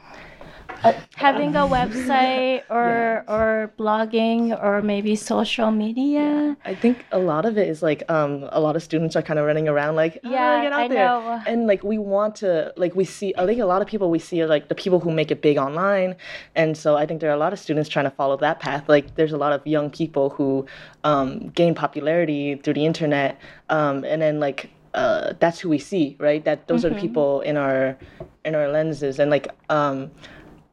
uh, 0.83 0.93
having 1.15 1.55
a 1.55 1.61
website 1.61 2.63
or 2.69 3.23
or 3.27 3.71
blogging 3.77 4.51
or 4.61 4.81
maybe 4.81 5.15
social 5.15 5.71
media. 5.71 6.55
I 6.65 6.75
think 6.75 7.05
a 7.11 7.19
lot 7.19 7.45
of 7.45 7.57
it 7.57 7.67
is 7.67 7.81
like 7.81 8.03
um, 8.09 8.47
a 8.51 8.59
lot 8.59 8.75
of 8.75 8.83
students 8.83 9.15
are 9.15 9.21
kind 9.21 9.39
of 9.39 9.45
running 9.45 9.67
around 9.67 9.95
like, 9.95 10.19
oh, 10.23 10.29
Yeah, 10.29 10.61
get 10.61 10.73
out 10.73 10.79
I 10.79 10.87
there. 10.87 10.97
know. 11.05 11.41
And 11.47 11.67
like 11.67 11.83
we 11.83 11.97
want 11.97 12.35
to 12.37 12.73
like 12.77 12.95
we 12.95 13.05
see 13.05 13.33
I 13.37 13.45
think 13.45 13.59
a 13.59 13.65
lot 13.65 13.81
of 13.81 13.87
people 13.87 14.09
we 14.09 14.19
see 14.19 14.41
are 14.41 14.47
like 14.47 14.69
the 14.69 14.75
people 14.75 14.99
who 14.99 15.11
make 15.11 15.31
it 15.31 15.41
big 15.41 15.57
online. 15.57 16.15
And 16.55 16.77
so 16.77 16.95
I 16.95 17.05
think 17.05 17.21
there 17.21 17.29
are 17.29 17.35
a 17.35 17.39
lot 17.39 17.53
of 17.53 17.59
students 17.59 17.89
trying 17.89 18.05
to 18.05 18.11
follow 18.11 18.37
that 18.37 18.59
path. 18.59 18.87
Like 18.87 19.15
there's 19.15 19.33
a 19.33 19.37
lot 19.37 19.53
of 19.53 19.65
young 19.65 19.89
people 19.89 20.29
who 20.31 20.65
um, 21.03 21.49
gain 21.49 21.75
popularity 21.75 22.55
through 22.55 22.73
the 22.75 22.85
internet. 22.85 23.39
Um, 23.69 24.03
and 24.03 24.21
then 24.21 24.39
like 24.39 24.69
uh, 24.93 25.33
that's 25.39 25.59
who 25.59 25.69
we 25.69 25.77
see, 25.77 26.15
right? 26.19 26.43
That 26.43 26.67
those 26.67 26.83
are 26.83 26.89
the 26.89 26.99
people 26.99 27.41
in 27.41 27.55
our 27.55 27.97
in 28.45 28.55
our 28.55 28.67
lenses. 28.69 29.19
And 29.19 29.29
like 29.29 29.47
um, 29.69 30.09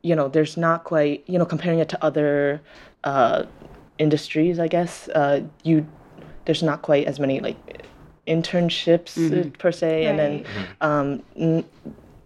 you 0.05 0.15
know, 0.15 0.29
there's 0.29 0.57
not 0.57 0.85
quite, 0.85 1.25
you 1.27 1.39
know, 1.39 1.47
comparing 1.47 1.79
it 1.79 1.89
to 1.89 2.05
other 2.05 2.61
uh, 3.05 3.45
industries, 3.99 4.59
I 4.61 4.69
guess, 4.69 5.09
uh, 5.09 5.41
you 5.65 5.87
there's 6.45 6.63
not 6.63 6.83
quite 6.83 7.07
as 7.07 7.19
many 7.19 7.41
like 7.41 7.57
internships 8.29 9.17
uh, 9.17 9.49
per 9.59 9.73
se, 9.73 10.05
and 10.05 10.19
then 10.19 10.45
um, 10.83 11.23
n- 11.37 11.65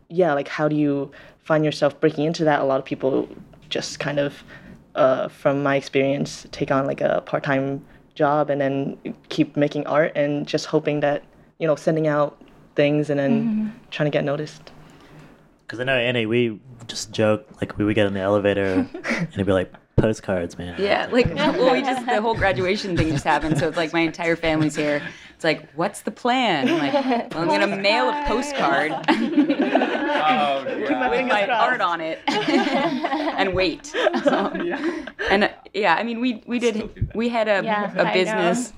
yeah, 0.09 0.35
like 0.35 0.49
how 0.49 0.67
do 0.67 0.75
you 0.75 1.13
find 1.45 1.65
yourself 1.65 1.99
breaking 2.01 2.25
into 2.25 2.43
that? 2.45 2.61
A 2.61 2.65
lot 2.65 2.81
of 2.81 2.85
people 2.85 3.29
just 3.69 4.01
kind 4.01 4.19
of, 4.19 4.43
uh, 4.97 5.29
from 5.29 5.63
my 5.63 5.77
experience, 5.77 6.47
take 6.51 6.73
on 6.73 6.85
like 6.85 7.01
a 7.01 7.23
part-time 7.27 7.85
job 8.17 8.51
and 8.51 8.61
then 8.61 8.99
keep 9.29 9.57
making 9.57 9.87
art 9.87 10.11
and 10.17 10.49
just 10.49 10.67
hoping 10.67 10.99
that 10.99 11.23
you 11.61 11.67
know 11.69 11.77
sending 11.77 12.09
out 12.09 12.43
things 12.75 13.09
and 13.09 13.21
then 13.21 13.73
trying 13.93 14.11
to 14.11 14.17
get 14.19 14.25
noticed. 14.25 14.73
Because 15.69 15.81
I 15.81 15.85
know 15.85 15.97
Annie, 15.97 16.25
we 16.25 16.59
just 16.87 17.13
joke 17.13 17.47
like 17.61 17.77
we 17.77 17.85
would 17.85 17.95
get 17.95 18.07
in 18.07 18.15
the 18.15 18.21
elevator 18.21 18.89
and 19.05 19.29
it'd 19.35 19.45
be 19.45 19.53
like 19.53 19.71
postcards, 19.97 20.57
man. 20.57 20.81
Yeah, 20.81 21.09
like 21.13 21.27
well, 21.35 21.75
we 21.75 21.83
just 21.83 22.07
the 22.07 22.23
whole 22.23 22.35
graduation 22.35 22.97
thing 22.97 23.11
just 23.11 23.25
happened, 23.25 23.59
so 23.59 23.69
it's 23.69 23.77
like 23.77 23.93
my 23.93 24.01
entire 24.01 24.35
family's 24.35 24.75
here. 24.75 25.03
It's 25.39 25.45
like, 25.45 25.71
what's 25.77 26.01
the 26.01 26.11
plan? 26.11 26.69
I'm 26.69 26.79
like, 26.79 26.93
well, 27.33 27.43
I'm 27.43 27.47
gonna 27.47 27.77
mail 27.77 28.09
a 28.09 28.25
postcard 28.27 28.91
Oh, 29.09 30.65
with 30.67 31.27
my 31.29 31.47
art 31.49 31.81
on 31.81 32.01
it 32.01 32.19
and 32.27 33.55
wait. 33.55 33.87
So, 33.87 34.51
and 35.31 35.45
uh, 35.45 35.49
yeah, 35.75 35.95
I 35.95 36.03
mean, 36.03 36.19
we 36.21 36.43
we 36.49 36.59
did 36.59 37.13
we 37.15 37.29
had 37.29 37.47
a 37.47 37.63
Yeah, 37.63 37.95
a 37.97 38.07
I 38.09 38.13
business. 38.13 38.73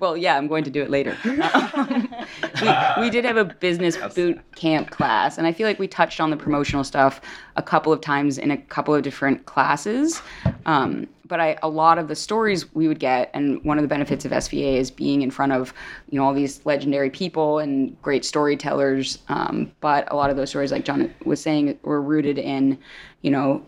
well, 0.00 0.16
yeah, 0.16 0.36
I'm 0.36 0.48
going 0.48 0.64
to 0.64 0.70
do 0.70 0.82
it 0.82 0.90
later. 0.90 1.16
we, 1.24 2.68
we 3.00 3.08
did 3.08 3.24
have 3.24 3.36
a 3.36 3.44
business 3.44 3.96
boot 4.16 4.40
camp 4.56 4.90
class, 4.90 5.38
and 5.38 5.46
I 5.46 5.52
feel 5.52 5.68
like 5.68 5.78
we 5.78 5.86
touched 5.86 6.20
on 6.20 6.30
the 6.30 6.36
promotional 6.36 6.82
stuff 6.82 7.20
a 7.54 7.62
couple 7.62 7.92
of 7.92 8.00
times 8.00 8.36
in 8.36 8.50
a 8.50 8.56
couple 8.56 8.96
of 8.96 9.04
different 9.04 9.46
classes. 9.46 10.20
Um, 10.66 11.06
but 11.26 11.40
I, 11.40 11.56
a 11.62 11.68
lot 11.68 11.98
of 11.98 12.08
the 12.08 12.14
stories 12.14 12.72
we 12.74 12.88
would 12.88 12.98
get, 12.98 13.30
and 13.34 13.62
one 13.64 13.78
of 13.78 13.82
the 13.82 13.88
benefits 13.88 14.24
of 14.24 14.32
SVA 14.32 14.76
is 14.76 14.90
being 14.90 15.22
in 15.22 15.30
front 15.30 15.52
of, 15.52 15.72
you 16.10 16.18
know, 16.18 16.24
all 16.24 16.34
these 16.34 16.64
legendary 16.66 17.10
people 17.10 17.58
and 17.58 18.00
great 18.02 18.24
storytellers. 18.24 19.18
Um, 19.28 19.72
but 19.80 20.10
a 20.12 20.16
lot 20.16 20.30
of 20.30 20.36
those 20.36 20.50
stories, 20.50 20.72
like 20.72 20.84
John 20.84 21.12
was 21.24 21.40
saying, 21.40 21.78
were 21.82 22.02
rooted 22.02 22.38
in, 22.38 22.78
you 23.22 23.30
know, 23.30 23.64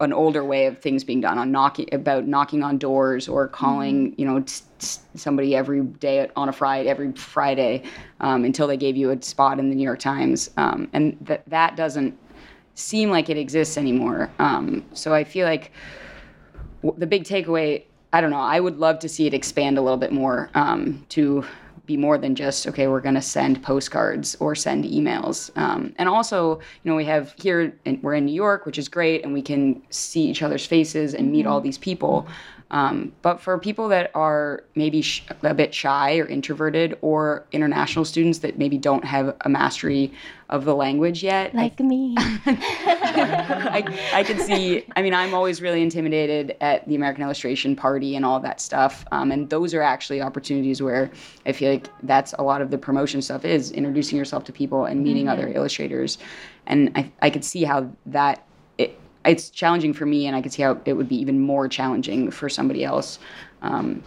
an 0.00 0.12
older 0.12 0.44
way 0.44 0.66
of 0.66 0.78
things 0.78 1.04
being 1.04 1.20
done 1.20 1.38
on 1.38 1.50
knocking 1.50 1.88
about 1.92 2.26
knocking 2.26 2.62
on 2.62 2.76
doors 2.76 3.28
or 3.28 3.48
calling 3.48 4.14
you 4.18 4.26
know 4.26 4.40
t- 4.40 4.62
t- 4.78 4.98
somebody 5.14 5.56
every 5.56 5.80
day 5.80 6.28
on 6.36 6.50
a 6.50 6.52
friday 6.52 6.88
every 6.88 7.12
friday 7.12 7.82
um, 8.20 8.44
until 8.44 8.66
they 8.66 8.76
gave 8.76 8.94
you 8.94 9.10
a 9.10 9.22
spot 9.22 9.58
in 9.58 9.70
the 9.70 9.74
new 9.74 9.82
york 9.82 9.98
times. 9.98 10.50
Um, 10.58 10.88
and 10.92 11.16
that 11.22 11.48
that 11.48 11.76
doesn't 11.76 12.14
seem 12.74 13.10
like 13.10 13.30
it 13.30 13.38
exists 13.38 13.78
anymore. 13.78 14.30
Um, 14.38 14.84
so 14.92 15.14
i 15.14 15.24
feel 15.24 15.46
like 15.46 15.72
the 16.96 17.06
big 17.06 17.24
takeaway 17.24 17.82
i 18.12 18.20
don't 18.20 18.30
know 18.30 18.40
i 18.40 18.60
would 18.60 18.78
love 18.78 18.98
to 18.98 19.08
see 19.08 19.26
it 19.26 19.34
expand 19.34 19.78
a 19.78 19.82
little 19.82 19.98
bit 19.98 20.12
more 20.12 20.50
um, 20.54 21.04
to 21.08 21.44
be 21.86 21.96
more 21.96 22.18
than 22.18 22.34
just 22.34 22.66
okay 22.66 22.88
we're 22.88 23.00
going 23.00 23.14
to 23.14 23.22
send 23.22 23.62
postcards 23.62 24.34
or 24.40 24.54
send 24.54 24.84
emails. 24.84 25.56
Um, 25.56 25.94
and 25.98 26.08
also 26.08 26.56
you 26.56 26.90
know 26.90 26.96
we 26.96 27.04
have 27.04 27.34
here 27.38 27.72
we're 28.02 28.14
in 28.14 28.26
new 28.26 28.34
york 28.34 28.66
which 28.66 28.78
is 28.78 28.88
great 28.88 29.24
and 29.24 29.32
we 29.32 29.42
can 29.42 29.80
see 29.90 30.22
each 30.22 30.42
other's 30.42 30.66
faces 30.66 31.14
and 31.14 31.30
meet 31.30 31.46
all 31.46 31.60
these 31.60 31.78
people 31.78 32.26
um, 32.70 33.12
but 33.22 33.40
for 33.40 33.58
people 33.58 33.88
that 33.88 34.10
are 34.14 34.64
maybe 34.74 35.00
sh- 35.00 35.24
a 35.42 35.54
bit 35.54 35.72
shy 35.72 36.18
or 36.18 36.26
introverted 36.26 36.98
or 37.00 37.46
international 37.52 38.04
students 38.04 38.40
that 38.40 38.58
maybe 38.58 38.76
don't 38.76 39.04
have 39.04 39.36
a 39.42 39.48
mastery 39.48 40.12
of 40.48 40.64
the 40.64 40.74
language 40.74 41.22
yet 41.22 41.52
I 41.54 41.58
Like 41.58 41.80
me. 41.80 42.14
I, 42.18 44.10
I 44.12 44.22
can 44.22 44.38
see. 44.38 44.84
I 44.94 45.02
mean, 45.02 45.14
I'm 45.14 45.34
always 45.34 45.60
really 45.60 45.82
intimidated 45.82 46.56
at 46.60 46.86
the 46.88 46.94
American 46.94 47.22
Illustration 47.22 47.76
Party 47.76 48.16
and 48.16 48.24
all 48.24 48.40
that 48.40 48.60
stuff. 48.60 49.04
Um, 49.12 49.32
and 49.32 49.48
those 49.50 49.74
are 49.74 49.82
actually 49.82 50.20
opportunities 50.20 50.82
where 50.82 51.10
I 51.46 51.52
feel 51.52 51.70
like 51.70 51.88
that's 52.04 52.32
a 52.38 52.42
lot 52.42 52.62
of 52.62 52.70
the 52.70 52.78
promotion 52.78 53.22
stuff 53.22 53.44
is 53.44 53.70
introducing 53.72 54.18
yourself 54.18 54.44
to 54.44 54.52
people 54.52 54.84
and 54.84 55.02
meeting 55.02 55.28
other 55.28 55.48
illustrators. 55.48 56.18
And 56.66 56.90
I, 56.96 57.10
I 57.22 57.30
could 57.30 57.44
see 57.44 57.64
how 57.64 57.90
that 58.06 58.46
it's 59.26 59.50
challenging 59.50 59.92
for 59.92 60.06
me, 60.06 60.26
and 60.26 60.36
I 60.36 60.42
could 60.42 60.52
see 60.52 60.62
how 60.62 60.80
it 60.84 60.94
would 60.94 61.08
be 61.08 61.16
even 61.16 61.40
more 61.40 61.68
challenging 61.68 62.30
for 62.30 62.48
somebody 62.48 62.84
else. 62.84 63.18
Um, 63.62 64.02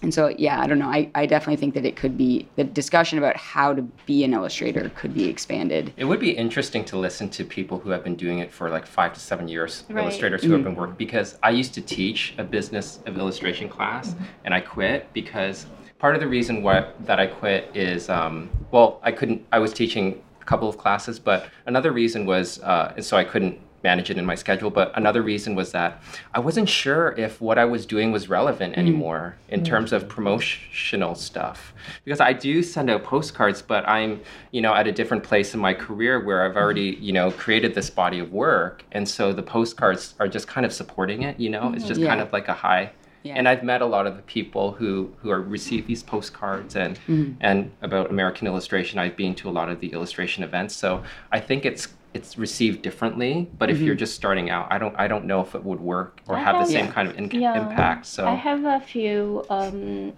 and 0.00 0.14
so, 0.14 0.28
yeah, 0.28 0.60
I 0.60 0.68
don't 0.68 0.78
know. 0.78 0.86
I, 0.88 1.10
I 1.16 1.26
definitely 1.26 1.56
think 1.56 1.74
that 1.74 1.84
it 1.84 1.96
could 1.96 2.16
be 2.16 2.46
the 2.54 2.62
discussion 2.62 3.18
about 3.18 3.36
how 3.36 3.74
to 3.74 3.82
be 4.06 4.22
an 4.22 4.32
illustrator 4.32 4.92
could 4.94 5.12
be 5.12 5.28
expanded. 5.28 5.92
It 5.96 6.04
would 6.04 6.20
be 6.20 6.30
interesting 6.30 6.84
to 6.84 6.96
listen 6.96 7.28
to 7.30 7.44
people 7.44 7.80
who 7.80 7.90
have 7.90 8.04
been 8.04 8.14
doing 8.14 8.38
it 8.38 8.52
for 8.52 8.70
like 8.70 8.86
five 8.86 9.12
to 9.14 9.20
seven 9.20 9.48
years, 9.48 9.82
Right. 9.88 10.02
illustrators 10.02 10.44
who 10.44 10.52
have 10.52 10.62
been 10.62 10.76
working. 10.76 10.94
Because 10.96 11.36
I 11.42 11.50
used 11.50 11.74
to 11.74 11.80
teach 11.80 12.34
a 12.38 12.44
business 12.44 13.00
of 13.06 13.18
illustration 13.18 13.68
class, 13.68 14.14
and 14.44 14.54
I 14.54 14.60
quit 14.60 15.12
because 15.12 15.66
part 15.98 16.14
of 16.14 16.20
the 16.20 16.28
reason 16.28 16.62
why 16.62 16.92
that 17.00 17.18
I 17.18 17.26
quit 17.26 17.68
is, 17.74 18.08
um, 18.08 18.50
well, 18.70 19.00
I 19.02 19.10
couldn't. 19.10 19.44
I 19.50 19.58
was 19.58 19.72
teaching 19.72 20.22
a 20.40 20.44
couple 20.44 20.68
of 20.68 20.78
classes, 20.78 21.18
but 21.18 21.48
another 21.66 21.90
reason 21.90 22.24
was, 22.24 22.60
uh, 22.60 22.92
and 22.94 23.04
so 23.04 23.16
I 23.16 23.24
couldn't 23.24 23.58
manage 23.82 24.10
it 24.10 24.18
in 24.18 24.26
my 24.26 24.34
schedule. 24.34 24.70
But 24.70 24.92
another 24.96 25.22
reason 25.22 25.54
was 25.54 25.72
that 25.72 26.02
I 26.34 26.40
wasn't 26.40 26.68
sure 26.68 27.14
if 27.16 27.40
what 27.40 27.58
I 27.58 27.64
was 27.64 27.86
doing 27.86 28.12
was 28.12 28.28
relevant 28.28 28.74
mm. 28.74 28.78
anymore 28.78 29.36
in 29.48 29.60
mm. 29.60 29.64
terms 29.64 29.92
of 29.92 30.08
promotional 30.08 31.14
stuff. 31.14 31.72
Because 32.04 32.20
I 32.20 32.32
do 32.32 32.62
send 32.62 32.90
out 32.90 33.04
postcards, 33.04 33.62
but 33.62 33.88
I'm, 33.88 34.20
you 34.50 34.60
know, 34.60 34.74
at 34.74 34.86
a 34.86 34.92
different 34.92 35.22
place 35.22 35.54
in 35.54 35.60
my 35.60 35.74
career 35.74 36.24
where 36.24 36.44
I've 36.44 36.56
already, 36.56 36.94
mm-hmm. 36.94 37.04
you 37.04 37.12
know, 37.12 37.30
created 37.30 37.74
this 37.74 37.90
body 37.90 38.18
of 38.18 38.32
work. 38.32 38.84
And 38.92 39.08
so 39.08 39.32
the 39.32 39.42
postcards 39.42 40.14
are 40.18 40.28
just 40.28 40.48
kind 40.48 40.66
of 40.66 40.72
supporting 40.72 41.22
it, 41.22 41.38
you 41.38 41.50
know? 41.50 41.72
It's 41.74 41.86
just 41.86 42.02
kind 42.02 42.20
of 42.20 42.32
like 42.32 42.48
a 42.48 42.54
high. 42.54 42.92
Yeah. 43.24 43.34
And 43.34 43.48
I've 43.48 43.64
met 43.64 43.82
a 43.82 43.86
lot 43.86 44.06
of 44.06 44.16
the 44.16 44.22
people 44.22 44.72
who 44.72 45.12
who 45.18 45.30
are 45.30 45.42
receive 45.42 45.86
these 45.86 46.02
postcards 46.02 46.76
and 46.76 46.98
mm. 47.08 47.36
and 47.40 47.70
about 47.82 48.10
American 48.10 48.46
illustration. 48.46 48.98
I've 48.98 49.16
been 49.16 49.34
to 49.36 49.48
a 49.48 49.50
lot 49.50 49.68
of 49.68 49.80
the 49.80 49.88
illustration 49.88 50.44
events, 50.44 50.76
so 50.76 51.02
I 51.32 51.40
think 51.40 51.66
it's 51.66 51.88
it's 52.14 52.38
received 52.38 52.82
differently. 52.82 53.48
But 53.58 53.70
if 53.70 53.78
you're 53.80 53.94
just 53.94 54.14
starting 54.14 54.50
out, 54.50 54.66
I 54.70 54.78
don't 54.78 54.94
I 54.98 55.08
don't 55.08 55.24
know 55.26 55.40
if 55.40 55.54
it 55.54 55.62
would 55.64 55.80
work 55.80 56.20
or 56.26 56.36
I 56.36 56.40
have 56.42 56.58
the 56.58 56.66
same 56.72 56.86
Yeah. 56.86 56.92
kind 56.92 57.08
of 57.08 57.18
in- 57.18 57.30
Yeah. 57.30 57.60
impact. 57.68 58.06
So 58.06 58.26
I 58.26 58.34
have 58.34 58.64
a 58.64 58.80
few, 58.80 59.44
um, 59.50 60.12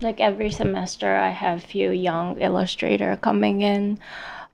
like 0.00 0.20
every 0.20 0.50
semester, 0.50 1.14
I 1.16 1.30
have 1.30 1.62
few 1.62 1.90
young 1.90 2.38
illustrator 2.40 3.16
coming 3.16 3.62
in, 3.62 3.98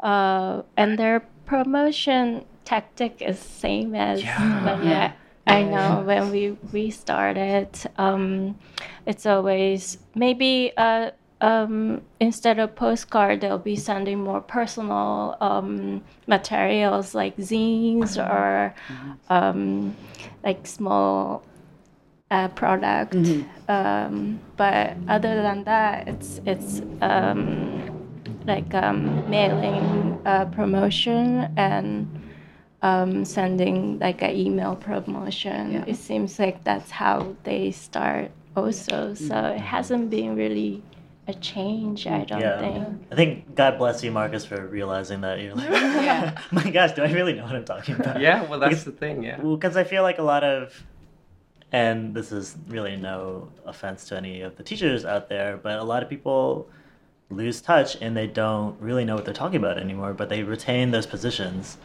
uh, 0.01 0.63
and 0.77 0.99
their 0.99 1.21
promotion 1.47 2.45
tactic 2.65 3.23
is 3.23 3.39
same 3.39 3.95
as 3.95 4.23
Yeah. 4.23 4.65
when 4.65 4.89
Yeah. 4.89 5.13
I, 5.47 5.59
I 5.59 5.63
know 5.63 6.03
when 6.05 6.31
we 6.31 6.57
we 6.73 6.91
started. 6.91 7.69
Um, 7.99 8.57
it's 9.07 9.27
always 9.27 9.99
maybe 10.15 10.73
uh, 10.77 11.11
um, 11.41 12.01
instead 12.19 12.59
of 12.59 12.75
postcard, 12.75 13.41
they'll 13.41 13.59
be 13.59 13.77
sending 13.77 14.21
more 14.21 14.41
personal 14.41 15.37
um, 15.41 16.03
materials 16.27 17.15
like 17.15 17.37
zines 17.37 18.17
or 18.17 18.75
um, 19.29 19.95
like 20.43 20.67
small 20.67 21.45
uh, 22.31 22.49
product. 22.49 23.15
Um, 23.69 24.41
but 24.57 24.97
other 25.09 25.43
than 25.43 25.65
that, 25.65 26.09
it's 26.09 26.41
it's 26.47 26.81
um, 27.03 28.07
like 28.47 28.73
um, 28.75 29.29
mailing 29.29 30.21
uh, 30.25 30.47
promotion 30.47 31.53
and 31.57 32.09
um, 32.83 33.25
sending 33.25 33.99
like 33.99 34.23
an 34.23 34.35
email 34.35 34.75
promotion. 34.75 35.73
Yeah. 35.73 35.85
It 35.87 35.97
seems 35.97 36.39
like 36.39 36.65
that's 36.65 36.91
how 36.91 37.37
they 37.45 37.73
start 37.73 38.31
also. 38.57 39.13
So 39.15 39.37
it 39.37 39.61
hasn't 39.61 40.09
been 40.09 40.35
really 40.35 40.83
a 41.29 41.35
change, 41.35 42.07
I 42.07 42.25
don't 42.25 42.41
Yeah. 42.41 42.61
think. 42.61 43.07
I 43.11 43.15
think 43.15 43.55
God 43.55 43.79
bless 43.79 44.03
you, 44.05 44.13
Marcos, 44.13 44.45
for 44.45 44.65
realizing 44.67 45.23
that 45.23 45.41
you're 45.41 45.55
like, 45.55 45.71
my 46.53 46.71
gosh, 46.71 46.93
do 46.93 47.03
I 47.03 47.13
really 47.13 47.33
know 47.33 47.45
what 47.45 47.57
I'm 47.57 47.65
talking 47.65 47.97
about? 47.97 48.21
Yeah, 48.21 48.45
well, 48.45 48.61
that's 48.61 48.85
the 48.85 48.93
thing. 48.93 49.23
Yeah. 49.23 49.39
because 49.39 49.77
I 49.77 49.85
feel 49.85 50.03
like 50.03 50.19
a 50.19 50.23
lot 50.23 50.45
of, 50.45 50.85
and 51.73 52.15
this 52.15 52.31
is 52.31 52.57
really 52.69 52.97
no 52.97 53.49
offense 53.65 54.05
to 54.07 54.17
any 54.17 54.41
of 54.41 54.57
the 54.57 54.63
teachers 54.63 55.05
out 55.05 55.29
there, 55.29 55.57
but 55.57 55.79
a 55.79 55.85
lot 55.85 56.03
of 56.03 56.09
people 56.09 56.69
lose 57.29 57.61
touch 57.61 57.97
and 58.01 58.17
they 58.17 58.29
don't 58.29 58.81
really 58.81 59.05
know 59.05 59.17
what 59.17 59.25
they're 59.25 59.35
talking 59.35 59.57
about 59.57 59.79
anymore, 59.79 60.15
but 60.15 60.29
they 60.29 60.45
retain 60.45 60.93
those 60.93 61.07
positions. 61.07 61.77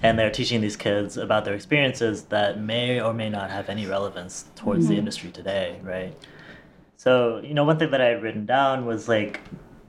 And 0.00 0.16
they're 0.18 0.30
teaching 0.30 0.60
these 0.60 0.76
kids 0.76 1.16
about 1.16 1.44
their 1.44 1.54
experiences 1.54 2.22
that 2.26 2.60
may 2.60 3.00
or 3.00 3.12
may 3.12 3.28
not 3.28 3.50
have 3.50 3.68
any 3.68 3.84
relevance 3.84 4.44
towards 4.54 4.86
the 4.86 4.92
mm-hmm. 4.92 5.00
industry 5.00 5.30
today, 5.32 5.80
right? 5.82 6.14
So, 6.98 7.40
you 7.44 7.54
know, 7.54 7.62
one 7.62 7.78
thing 7.78 7.92
that 7.92 8.00
I 8.00 8.06
had 8.06 8.22
written 8.22 8.44
down 8.44 8.84
was 8.84 9.08
like, 9.08 9.40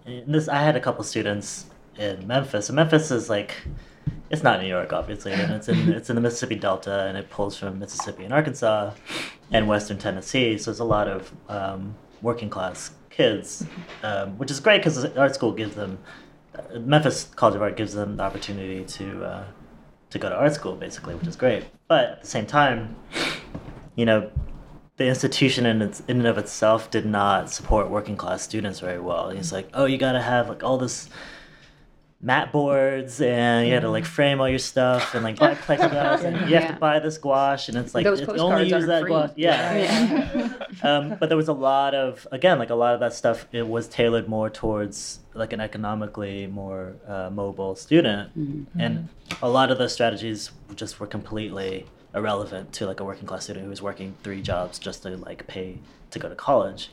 this. 0.06 0.48
I 0.48 0.62
had 0.62 0.76
a 0.76 0.80
couple 0.80 1.04
students 1.04 1.66
in 1.98 2.28
Memphis. 2.28 2.68
So 2.68 2.74
Memphis 2.74 3.10
is 3.10 3.32
like, 3.32 3.56
it's 4.30 4.44
not 4.44 4.62
New 4.62 4.68
York, 4.68 4.94
obviously, 4.94 5.32
and 5.34 5.52
it's 5.52 5.68
in 5.68 5.90
it's 5.92 6.10
in 6.12 6.16
the 6.16 6.22
Mississippi 6.22 6.56
Delta, 6.56 7.08
and 7.08 7.18
it 7.18 7.30
pulls 7.32 7.58
from 7.58 7.80
Mississippi 7.80 8.26
and 8.26 8.34
Arkansas, 8.34 8.94
and 9.52 9.68
Western 9.68 9.98
Tennessee. 9.98 10.58
So 10.60 10.70
it's 10.70 10.80
a 10.80 10.84
lot 10.84 11.08
of 11.08 11.32
um, 11.50 11.96
working 12.22 12.50
class 12.50 12.92
kids, 13.10 13.66
um, 14.04 14.38
which 14.38 14.52
is 14.52 14.60
great 14.60 14.78
because 14.78 15.04
art 15.18 15.34
school 15.34 15.52
gives 15.52 15.74
them, 15.74 15.98
uh, 16.56 16.78
Memphis 16.78 17.24
College 17.36 17.56
of 17.56 17.64
Art 17.64 17.76
gives 17.76 17.94
them 17.94 18.18
the 18.18 18.24
opportunity 18.24 18.86
to 18.86 19.24
uh, 19.24 19.46
to 20.12 20.20
go 20.20 20.30
to 20.30 20.36
art 20.36 20.54
school, 20.54 20.76
basically, 20.76 21.16
which 21.16 21.28
is 21.28 21.36
great. 21.36 21.66
But 21.88 22.06
at 22.06 22.22
the 22.22 22.28
same 22.28 22.46
time, 22.46 22.96
you 23.96 24.06
know, 24.06 24.32
the 25.00 25.08
institution 25.08 25.66
in 25.66 25.82
its 25.82 26.02
in 26.10 26.18
and 26.20 26.28
of 26.28 26.38
itself 26.38 26.92
did 26.92 27.06
not 27.06 27.50
support 27.50 27.90
working 27.90 28.18
class 28.18 28.42
students 28.44 28.82
very 28.82 29.00
well. 29.00 29.30
He's 29.30 29.52
like, 29.54 29.70
oh, 29.74 29.86
you 29.86 29.98
gotta 29.98 30.22
have 30.22 30.50
like 30.50 30.62
all 30.62 30.78
this 30.78 31.10
mat 32.22 32.52
boards 32.52 33.22
and 33.22 33.66
you 33.66 33.74
had 33.74 33.82
to 33.84 33.90
like 33.90 34.04
frame 34.04 34.42
all 34.42 34.50
your 34.50 34.60
stuff 34.60 35.16
and 35.16 35.24
like 35.24 35.40
buy 35.40 35.56
plexiglass 35.56 36.22
and 36.26 36.36
you 36.36 36.42
have 36.42 36.50
Yeah. 36.66 36.74
to 36.74 36.78
buy 36.78 37.00
this 37.00 37.18
gouache 37.18 37.70
and 37.72 37.78
it's 37.78 37.96
like 37.96 38.04
Those 38.04 38.20
it 38.20 38.28
only 38.28 38.68
use 38.68 38.88
that 38.88 39.04
free. 39.04 39.12
gouache. 39.12 39.34
Yeah. 39.38 40.50
um, 40.84 41.16
but 41.18 41.30
there 41.30 41.38
was 41.38 41.48
a 41.48 41.54
lot 41.54 41.96
of 41.96 42.28
again 42.34 42.60
like 42.60 42.70
a 42.72 42.76
lot 42.76 42.94
of 42.94 43.00
that 43.00 43.14
stuff. 43.14 43.48
It 43.54 43.66
was 43.66 43.88
tailored 43.88 44.28
more 44.28 44.50
towards 44.50 45.20
like 45.34 45.54
an 45.54 45.62
economically 45.62 46.46
more 46.48 46.96
uh, 47.08 47.30
mobile 47.32 47.74
student, 47.76 48.32
and 48.78 49.08
a 49.42 49.48
lot 49.48 49.72
of 49.72 49.78
those 49.78 49.94
strategies 49.94 50.52
just 50.76 51.00
were 51.00 51.08
completely 51.08 51.86
irrelevant 52.14 52.74
to 52.74 52.86
like 52.86 53.00
a 53.00 53.04
working 53.06 53.28
class 53.28 53.44
student 53.44 53.66
who 53.66 53.72
is 53.72 53.82
working 53.82 54.16
three 54.24 54.42
jobs 54.42 54.80
just 54.80 55.04
to 55.04 55.16
like 55.18 55.46
pay 55.48 55.78
to 56.12 56.20
go 56.20 56.30
to 56.30 56.36
college. 56.36 56.92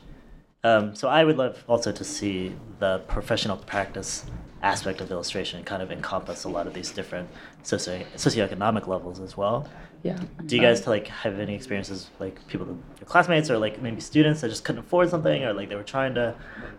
Um, 0.63 0.95
so 0.95 1.07
I 1.07 1.23
would 1.23 1.37
love 1.37 1.63
also 1.67 1.91
to 1.91 2.03
see 2.03 2.55
the 2.79 2.99
professional 3.07 3.57
practice 3.57 4.25
aspect 4.63 5.01
of 5.01 5.11
illustration 5.11 5.63
kind 5.63 5.81
of 5.83 5.91
encompass 5.91 6.43
a 6.43 6.49
lot 6.49 6.65
of 6.67 6.73
these 6.73 6.91
different 6.91 7.29
socio 7.63 8.03
socioeconomic 8.15 8.87
levels 8.87 9.19
as 9.19 9.37
well. 9.37 9.67
Yeah. 10.03 10.19
Do 10.45 10.55
you 10.55 10.61
guys 10.61 10.85
like 10.87 11.07
have 11.07 11.39
any 11.39 11.55
experiences 11.55 12.09
like 12.19 12.45
people, 12.47 12.65
your 12.67 13.05
classmates, 13.05 13.49
or 13.49 13.57
like 13.57 13.81
maybe 13.81 14.01
students 14.01 14.41
that 14.41 14.49
just 14.49 14.63
couldn't 14.63 14.79
afford 14.79 15.09
something, 15.09 15.43
or 15.43 15.53
like 15.53 15.69
they 15.69 15.75
were 15.75 15.83
trying 15.83 16.15
to 16.15 16.35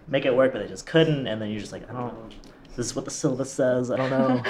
make 0.07 0.25
it 0.25 0.35
work 0.35 0.53
but 0.53 0.61
they 0.61 0.69
just 0.69 0.87
couldn't, 0.87 1.27
and 1.27 1.41
then 1.41 1.51
you're 1.51 1.61
just 1.61 1.73
like, 1.73 1.89
I 1.91 1.93
don't. 1.93 2.35
This 2.79 2.87
is 2.87 2.95
what 2.95 3.07
the 3.07 3.11
syllabus 3.11 3.53
says. 3.53 3.91
I 3.91 3.97
don't 3.97 4.09
know. 4.11 4.41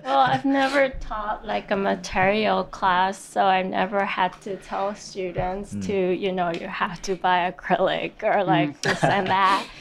Well, 0.04 0.18
I've 0.18 0.44
never 0.44 0.88
taught 0.88 1.46
like 1.46 1.70
a 1.70 1.76
material 1.76 2.64
class, 2.64 3.16
so 3.16 3.44
I've 3.44 3.66
never 3.66 4.04
had 4.04 4.32
to 4.42 4.56
tell 4.56 4.96
students 4.96 5.76
to, 5.86 5.94
you 5.94 6.32
know, 6.32 6.50
you 6.50 6.66
have 6.66 7.00
to 7.02 7.14
buy 7.14 7.48
acrylic 7.52 8.24
or 8.24 8.42
like 8.42 8.82
this 8.82 9.04
and 9.04 9.28
that. 9.28 9.64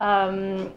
Um, 0.00 0.72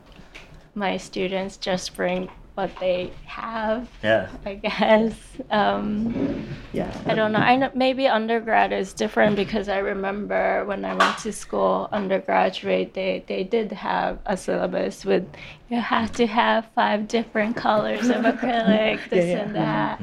my 0.75 0.97
students 0.97 1.57
just 1.57 1.95
bring 1.95 2.29
what 2.55 2.71
they 2.79 3.11
have, 3.25 3.87
yeah. 4.01 4.29
I 4.45 4.55
guess. 4.55 5.13
Um, 5.51 6.47
Yeah. 6.71 6.91
I 7.05 7.13
don't 7.13 7.31
know. 7.31 7.39
I 7.39 7.55
know 7.57 7.71
maybe 7.73 8.07
undergrad 8.07 8.71
is 8.73 8.93
different 8.93 9.35
because 9.35 9.69
I 9.69 9.79
remember 9.79 10.65
when 10.65 10.83
I 10.83 10.95
went 10.95 11.17
to 11.19 11.31
school, 11.31 11.89
undergraduate, 11.91 12.93
they, 12.93 13.23
they 13.27 13.43
did 13.43 13.71
have 13.71 14.19
a 14.25 14.35
syllabus 14.37 15.05
with 15.05 15.25
you 15.69 15.79
have 15.79 16.11
to 16.13 16.27
have 16.27 16.67
five 16.75 17.07
different 17.07 17.55
colors 17.55 18.07
of 18.09 18.23
acrylic, 18.23 18.99
this 19.09 19.25
yeah. 19.25 19.39
and 19.39 19.55
that. 19.55 20.01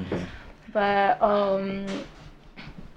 But 0.73 1.23
um, 1.23 1.87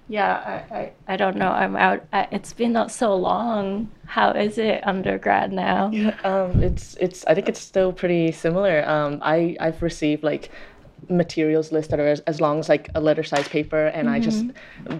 yeah, 0.07 0.63
I, 0.71 0.75
I, 0.75 0.91
I 1.07 1.17
don't 1.17 1.35
know. 1.37 1.49
I'm 1.49 1.75
out. 1.75 2.05
I, 2.13 2.27
it's 2.31 2.53
been 2.53 2.73
not 2.73 2.91
so 2.91 3.15
long. 3.15 3.89
How 4.05 4.31
is 4.31 4.57
it 4.57 4.85
undergrad 4.85 5.51
now? 5.51 5.87
Um, 6.23 6.61
it's 6.61 6.95
it's. 6.99 7.25
I 7.25 7.33
think 7.33 7.49
it's 7.49 7.59
still 7.59 7.91
pretty 7.91 8.31
similar. 8.31 8.87
Um, 8.87 9.19
I 9.21 9.57
I've 9.59 9.81
received 9.81 10.23
like 10.23 10.51
materials 11.09 11.71
list 11.71 11.91
that 11.91 11.99
are 11.99 12.07
as, 12.07 12.19
as 12.21 12.41
long 12.41 12.59
as 12.59 12.69
like 12.69 12.89
a 12.95 13.01
letter 13.01 13.23
size 13.23 13.47
paper, 13.47 13.87
and 13.87 14.09
I 14.09 14.19
just 14.19 14.45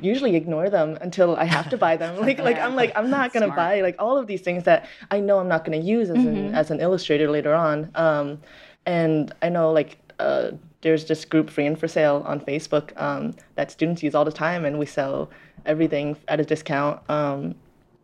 usually 0.01 0.36
ignore 0.36 0.70
them 0.70 0.97
until 1.01 1.36
I 1.36 1.45
have 1.45 1.70
to 1.70 1.78
buy 1.78 1.97
them. 1.97 2.16
Like 2.26 2.39
like 2.39 2.58
I'm 2.58 2.76
like 2.76 2.91
I'm 2.95 3.10
not 3.12 3.32
gonna 3.32 3.47
Smart. 3.47 3.58
buy 3.58 3.82
like 3.82 3.95
all 3.99 4.18
of 4.18 4.26
these 4.26 4.41
things 4.41 4.64
that 4.64 4.88
I 5.12 5.20
know 5.20 5.39
I'm 5.39 5.47
not 5.47 5.66
gonna 5.66 5.78
use 5.78 6.10
as 6.10 6.18
an 6.26 6.56
as 6.56 6.72
an 6.72 6.80
illustrator 6.80 7.30
later 7.30 7.53
on. 7.53 7.91
Um, 7.93 8.39
and 8.88 9.34
I 9.41 9.49
know 9.49 9.72
like 9.72 9.97
uh, 10.20 10.51
there's 10.86 11.05
this 11.05 11.25
group 11.25 11.49
free 11.49 11.65
and 11.65 11.79
for 11.79 11.88
sale 11.88 12.23
on 12.27 12.39
Facebook 12.39 12.95
um, 13.01 13.33
that 13.55 13.71
students 13.71 14.03
use 14.03 14.13
all 14.13 14.23
the 14.23 14.31
time, 14.31 14.65
and 14.65 14.77
we 14.77 14.86
sell 14.86 15.31
everything 15.65 16.15
at 16.27 16.39
a 16.39 16.45
discount. 16.45 17.01
Um, 17.09 17.55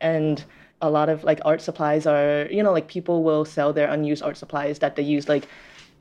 and 0.01 0.43
a 0.81 0.89
lot 0.89 1.07
of 1.07 1.23
like 1.23 1.39
art 1.45 1.61
supplies 1.61 2.07
are 2.07 2.47
you 2.49 2.63
know 2.63 2.71
like 2.71 2.87
people 2.87 3.21
will 3.21 3.45
sell 3.45 3.71
their 3.71 3.87
unused 3.87 4.23
art 4.23 4.35
supplies 4.35 4.79
that 4.79 4.95
they 4.95 5.03
use 5.03 5.29
like 5.29 5.47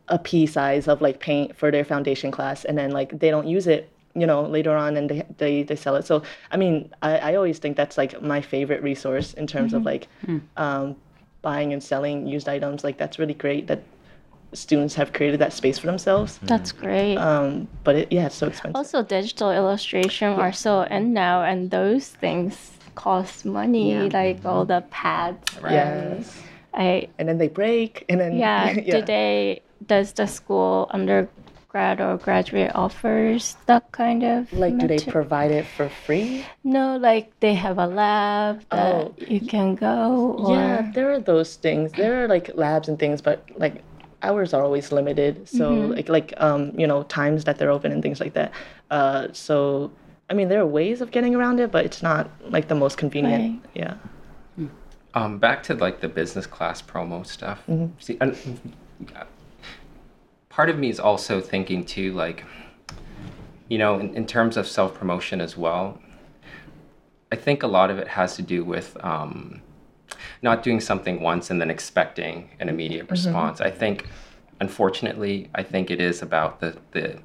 a 0.08 0.18
pea 0.18 0.46
size 0.46 0.88
of 0.88 1.02
like 1.02 1.20
paint 1.20 1.54
for 1.54 1.70
their 1.70 1.84
foundation 1.84 2.30
class 2.30 2.64
and 2.64 2.78
then 2.78 2.90
like 2.90 3.10
they 3.18 3.30
don't 3.30 3.46
use 3.46 3.66
it 3.66 3.92
you 4.14 4.26
know 4.26 4.40
later 4.42 4.74
on 4.74 4.96
and 4.96 5.10
they 5.10 5.22
they, 5.36 5.62
they 5.62 5.76
sell 5.76 5.96
it. 5.96 6.06
So 6.06 6.22
i 6.50 6.56
mean 6.56 6.90
I, 7.02 7.18
I 7.18 7.34
always 7.34 7.58
think 7.58 7.76
that's 7.76 7.98
like 7.98 8.22
my 8.22 8.40
favorite 8.40 8.82
resource 8.82 9.34
in 9.34 9.46
terms 9.46 9.74
of 9.74 9.82
like 9.82 10.08
um, 10.56 10.96
buying 11.42 11.74
and 11.74 11.82
selling 11.82 12.26
used 12.26 12.48
items. 12.48 12.84
Like 12.84 12.96
that's 12.96 13.18
really 13.18 13.34
great 13.34 13.66
that 13.66 13.82
students 14.52 14.94
have 14.94 15.12
created 15.12 15.40
that 15.40 15.52
space 15.52 15.78
for 15.78 15.86
themselves 15.86 16.38
That's 16.42 16.72
great. 16.72 17.16
um, 17.16 17.68
but 17.84 17.94
it, 17.96 18.12
yeah 18.12 18.26
it's 18.26 18.34
so 18.34 18.46
expensive 18.48 18.76
Also, 18.76 19.02
digital 19.02 19.50
illustration 19.52 20.28
are 20.32 20.52
so 20.52 20.82
in 20.82 21.12
now, 21.12 21.42
and 21.42 21.70
those 21.70 22.08
things 22.08 22.72
cost 22.96 23.44
money, 23.44 23.92
Yeah. 23.92 24.08
like 24.12 24.44
all 24.44 24.64
the 24.64 24.82
pads. 24.90 25.46
Right. 25.62 25.72
and 25.74 26.18
yes 26.20 26.42
I 26.74 27.08
and 27.18 27.28
then 27.28 27.38
they 27.38 27.48
break 27.48 28.04
and 28.08 28.20
then 28.20 28.36
yeah. 28.38 28.74
Do 28.94 29.02
they? 29.02 29.62
Does 29.86 30.12
the 30.12 30.26
school 30.26 30.86
undergrad 30.90 32.00
or 32.00 32.16
graduate 32.18 32.70
offers 32.74 33.56
that 33.66 33.90
kind 33.92 34.22
of? 34.22 34.52
like 34.52 34.76
do 34.78 34.86
they 34.86 34.98
provide 34.98 35.50
it 35.50 35.66
for 35.76 35.88
free 36.06 36.44
No, 36.62 36.96
like 36.96 37.32
they 37.40 37.54
have 37.54 37.78
a 37.78 37.86
lab 37.86 38.62
that 38.70 38.94
Oh. 38.94 39.14
you 39.18 39.40
can 39.40 39.74
go. 39.74 40.36
Or, 40.38 40.54
Yeah, 40.54 40.90
there 40.94 41.10
are 41.12 41.18
those 41.20 41.56
things. 41.56 41.90
There 41.92 42.22
are 42.24 42.28
like 42.28 42.50
labs 42.54 42.88
and 42.88 42.98
things, 42.98 43.20
but 43.22 43.42
like 43.56 43.82
hours 44.22 44.52
are 44.54 44.62
always 44.62 44.92
limited. 44.92 45.48
So 45.48 45.72
like 45.72 46.08
like 46.08 46.34
um 46.36 46.72
you 46.78 46.86
know 46.86 47.02
times 47.04 47.44
that 47.44 47.58
they're 47.58 47.70
open 47.70 47.92
and 47.92 48.02
things 48.02 48.20
like 48.20 48.34
that. 48.34 48.52
Uh, 48.90 49.28
so 49.32 49.90
I 50.28 50.34
mean 50.34 50.48
there 50.48 50.60
are 50.60 50.66
ways 50.66 51.00
of 51.00 51.10
getting 51.10 51.34
around 51.34 51.60
it, 51.60 51.70
but 51.70 51.84
it's 51.84 52.02
not 52.02 52.30
like 52.48 52.68
the 52.68 52.74
most 52.74 52.98
convenient. 52.98 53.62
Right. 53.62 53.70
Yeah. 53.74 53.94
Um, 55.12 55.38
back 55.38 55.62
to 55.64 55.74
like 55.74 56.00
the 56.00 56.08
business 56.08 56.46
class 56.46 56.80
promo 56.80 57.26
stuff. 57.26 57.64
See, 57.98 58.16
and, 58.20 58.36
part 60.48 60.68
of 60.68 60.78
me 60.78 60.88
is 60.88 61.00
also 61.00 61.40
thinking 61.40 61.84
too, 61.84 62.12
like, 62.12 62.44
you 63.68 63.78
know, 63.78 63.98
in, 63.98 64.14
in 64.14 64.26
terms 64.26 64.56
of 64.56 64.68
self 64.68 64.94
promotion 64.94 65.40
as 65.40 65.56
well. 65.56 65.98
I 67.32 67.36
think 67.36 67.62
a 67.62 67.66
lot 67.66 67.90
of 67.90 67.98
it 67.98 68.08
has 68.08 68.36
to 68.36 68.42
do 68.42 68.64
with 68.64 68.96
um, 69.04 69.62
not 70.42 70.62
doing 70.62 70.80
something 70.80 71.20
once 71.20 71.50
and 71.50 71.60
then 71.60 71.70
expecting 71.70 72.50
an 72.60 72.68
immediate 72.68 73.10
response. 73.10 73.60
I 73.60 73.70
think, 73.70 74.06
unfortunately, 74.60 75.50
I 75.54 75.62
think 75.62 75.90
it 75.90 76.00
is 76.00 76.22
about 76.22 76.60
the 76.60 76.76
the 76.92 77.18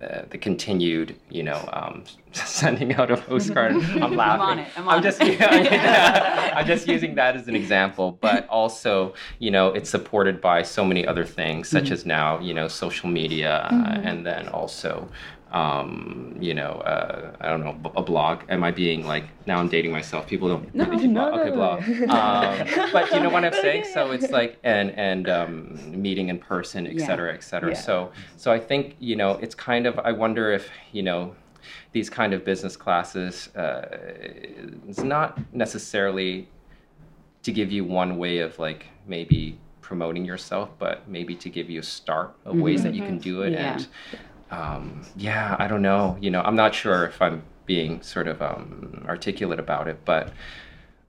uh, 0.00 0.22
the 0.30 0.38
continued, 0.38 1.16
you 1.28 1.42
know, 1.42 1.68
um, 1.72 2.04
sending 2.32 2.94
out 2.94 3.10
a 3.10 3.16
postcard. 3.16 3.72
I'm 4.00 4.14
laughing. 4.14 4.46
on 4.46 4.58
it, 4.60 4.68
I'm 4.76 4.88
on 4.88 5.02
just, 5.02 5.20
it. 5.20 5.40
yeah, 5.40 6.52
I'm 6.54 6.66
just 6.66 6.86
using 6.86 7.16
that 7.16 7.34
as 7.34 7.48
an 7.48 7.56
example, 7.56 8.16
but 8.20 8.46
also, 8.48 9.14
you 9.40 9.50
know, 9.50 9.72
it's 9.72 9.90
supported 9.90 10.40
by 10.40 10.62
so 10.62 10.84
many 10.84 11.04
other 11.04 11.24
things, 11.24 11.68
such 11.68 11.90
as 11.90 12.06
now, 12.06 12.38
you 12.38 12.54
know, 12.54 12.68
social 12.68 13.08
media, 13.08 13.68
uh, 13.72 14.00
and 14.04 14.24
then 14.24 14.46
also 14.50 15.08
um, 15.52 16.36
you 16.40 16.52
know, 16.52 16.72
uh, 16.84 17.32
I 17.40 17.48
don't 17.48 17.60
know, 17.60 17.76
a 17.96 18.02
blog? 18.02 18.42
Am 18.48 18.62
I 18.62 18.70
being 18.70 19.06
like 19.06 19.24
now 19.46 19.58
I'm 19.58 19.68
dating 19.68 19.92
myself? 19.92 20.26
People 20.26 20.48
don't. 20.48 20.74
No, 20.74 20.84
blog. 20.84 21.02
no, 21.04 21.40
okay, 21.40 21.50
no, 21.50 21.56
blog. 21.56 21.82
um, 22.10 22.90
but 22.92 23.10
you 23.12 23.20
know 23.20 23.30
what 23.30 23.44
I'm 23.44 23.52
saying. 23.62 23.84
So 23.92 24.10
it's 24.10 24.30
like 24.30 24.58
and 24.62 24.90
and 24.92 25.28
um, 25.28 26.00
meeting 26.00 26.28
in 26.28 26.38
person, 26.38 26.86
et 26.86 27.00
cetera, 27.00 27.32
et 27.32 27.42
cetera. 27.42 27.70
Yeah. 27.70 27.80
So 27.80 28.12
so 28.36 28.52
I 28.52 28.58
think 28.58 28.96
you 28.98 29.16
know 29.16 29.32
it's 29.32 29.54
kind 29.54 29.86
of 29.86 29.98
I 30.00 30.12
wonder 30.12 30.52
if 30.52 30.68
you 30.92 31.02
know 31.02 31.34
these 31.92 32.10
kind 32.10 32.34
of 32.34 32.44
business 32.44 32.76
classes 32.76 33.48
uh, 33.56 33.86
it's 34.86 35.00
not 35.02 35.38
necessarily 35.52 36.48
to 37.42 37.52
give 37.52 37.72
you 37.72 37.84
one 37.84 38.18
way 38.18 38.38
of 38.38 38.58
like 38.58 38.86
maybe 39.06 39.58
promoting 39.88 40.22
yourself, 40.22 40.68
but 40.78 41.08
maybe 41.08 41.34
to 41.34 41.48
give 41.48 41.70
you 41.70 41.80
a 41.80 41.82
start 41.82 42.36
of 42.44 42.56
ways 42.56 42.82
that 42.82 42.94
you 42.94 43.02
can 43.02 43.16
do 43.16 43.40
it. 43.40 43.52
Yeah. 43.52 43.72
And 43.72 43.88
um, 44.50 45.02
yeah, 45.16 45.56
I 45.58 45.68
don't 45.68 45.82
know. 45.82 46.16
You 46.20 46.30
know, 46.30 46.40
I'm 46.42 46.56
not 46.56 46.74
sure 46.74 47.04
if 47.04 47.20
I'm 47.20 47.42
being 47.66 48.02
sort 48.02 48.28
of 48.28 48.40
um, 48.40 49.04
articulate 49.06 49.58
about 49.58 49.88
it, 49.88 50.04
but 50.04 50.32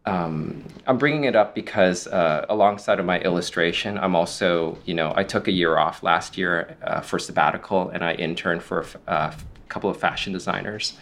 um, 0.06 0.64
I'm 0.88 0.98
bringing 0.98 1.26
it 1.26 1.36
up 1.36 1.56
because 1.56 2.08
uh, 2.08 2.46
alongside 2.50 3.00
of 3.00 3.06
my 3.06 3.20
illustration, 3.22 3.98
I'm 3.98 4.16
also, 4.16 4.78
you 4.86 4.94
know, 4.94 5.14
I 5.16 5.24
took 5.24 5.48
a 5.48 5.52
year 5.52 5.78
off 5.78 6.04
last 6.04 6.38
year 6.38 6.78
uh, 6.82 7.02
for 7.02 7.20
sabbatical 7.20 7.90
and 7.90 8.04
I 8.04 8.14
interned 8.14 8.64
for 8.64 8.80
a 8.80 8.84
f- 8.84 8.98
uh, 9.08 9.32
couple 9.68 9.90
of 9.90 9.98
fashion 9.98 10.34
designers. 10.34 10.98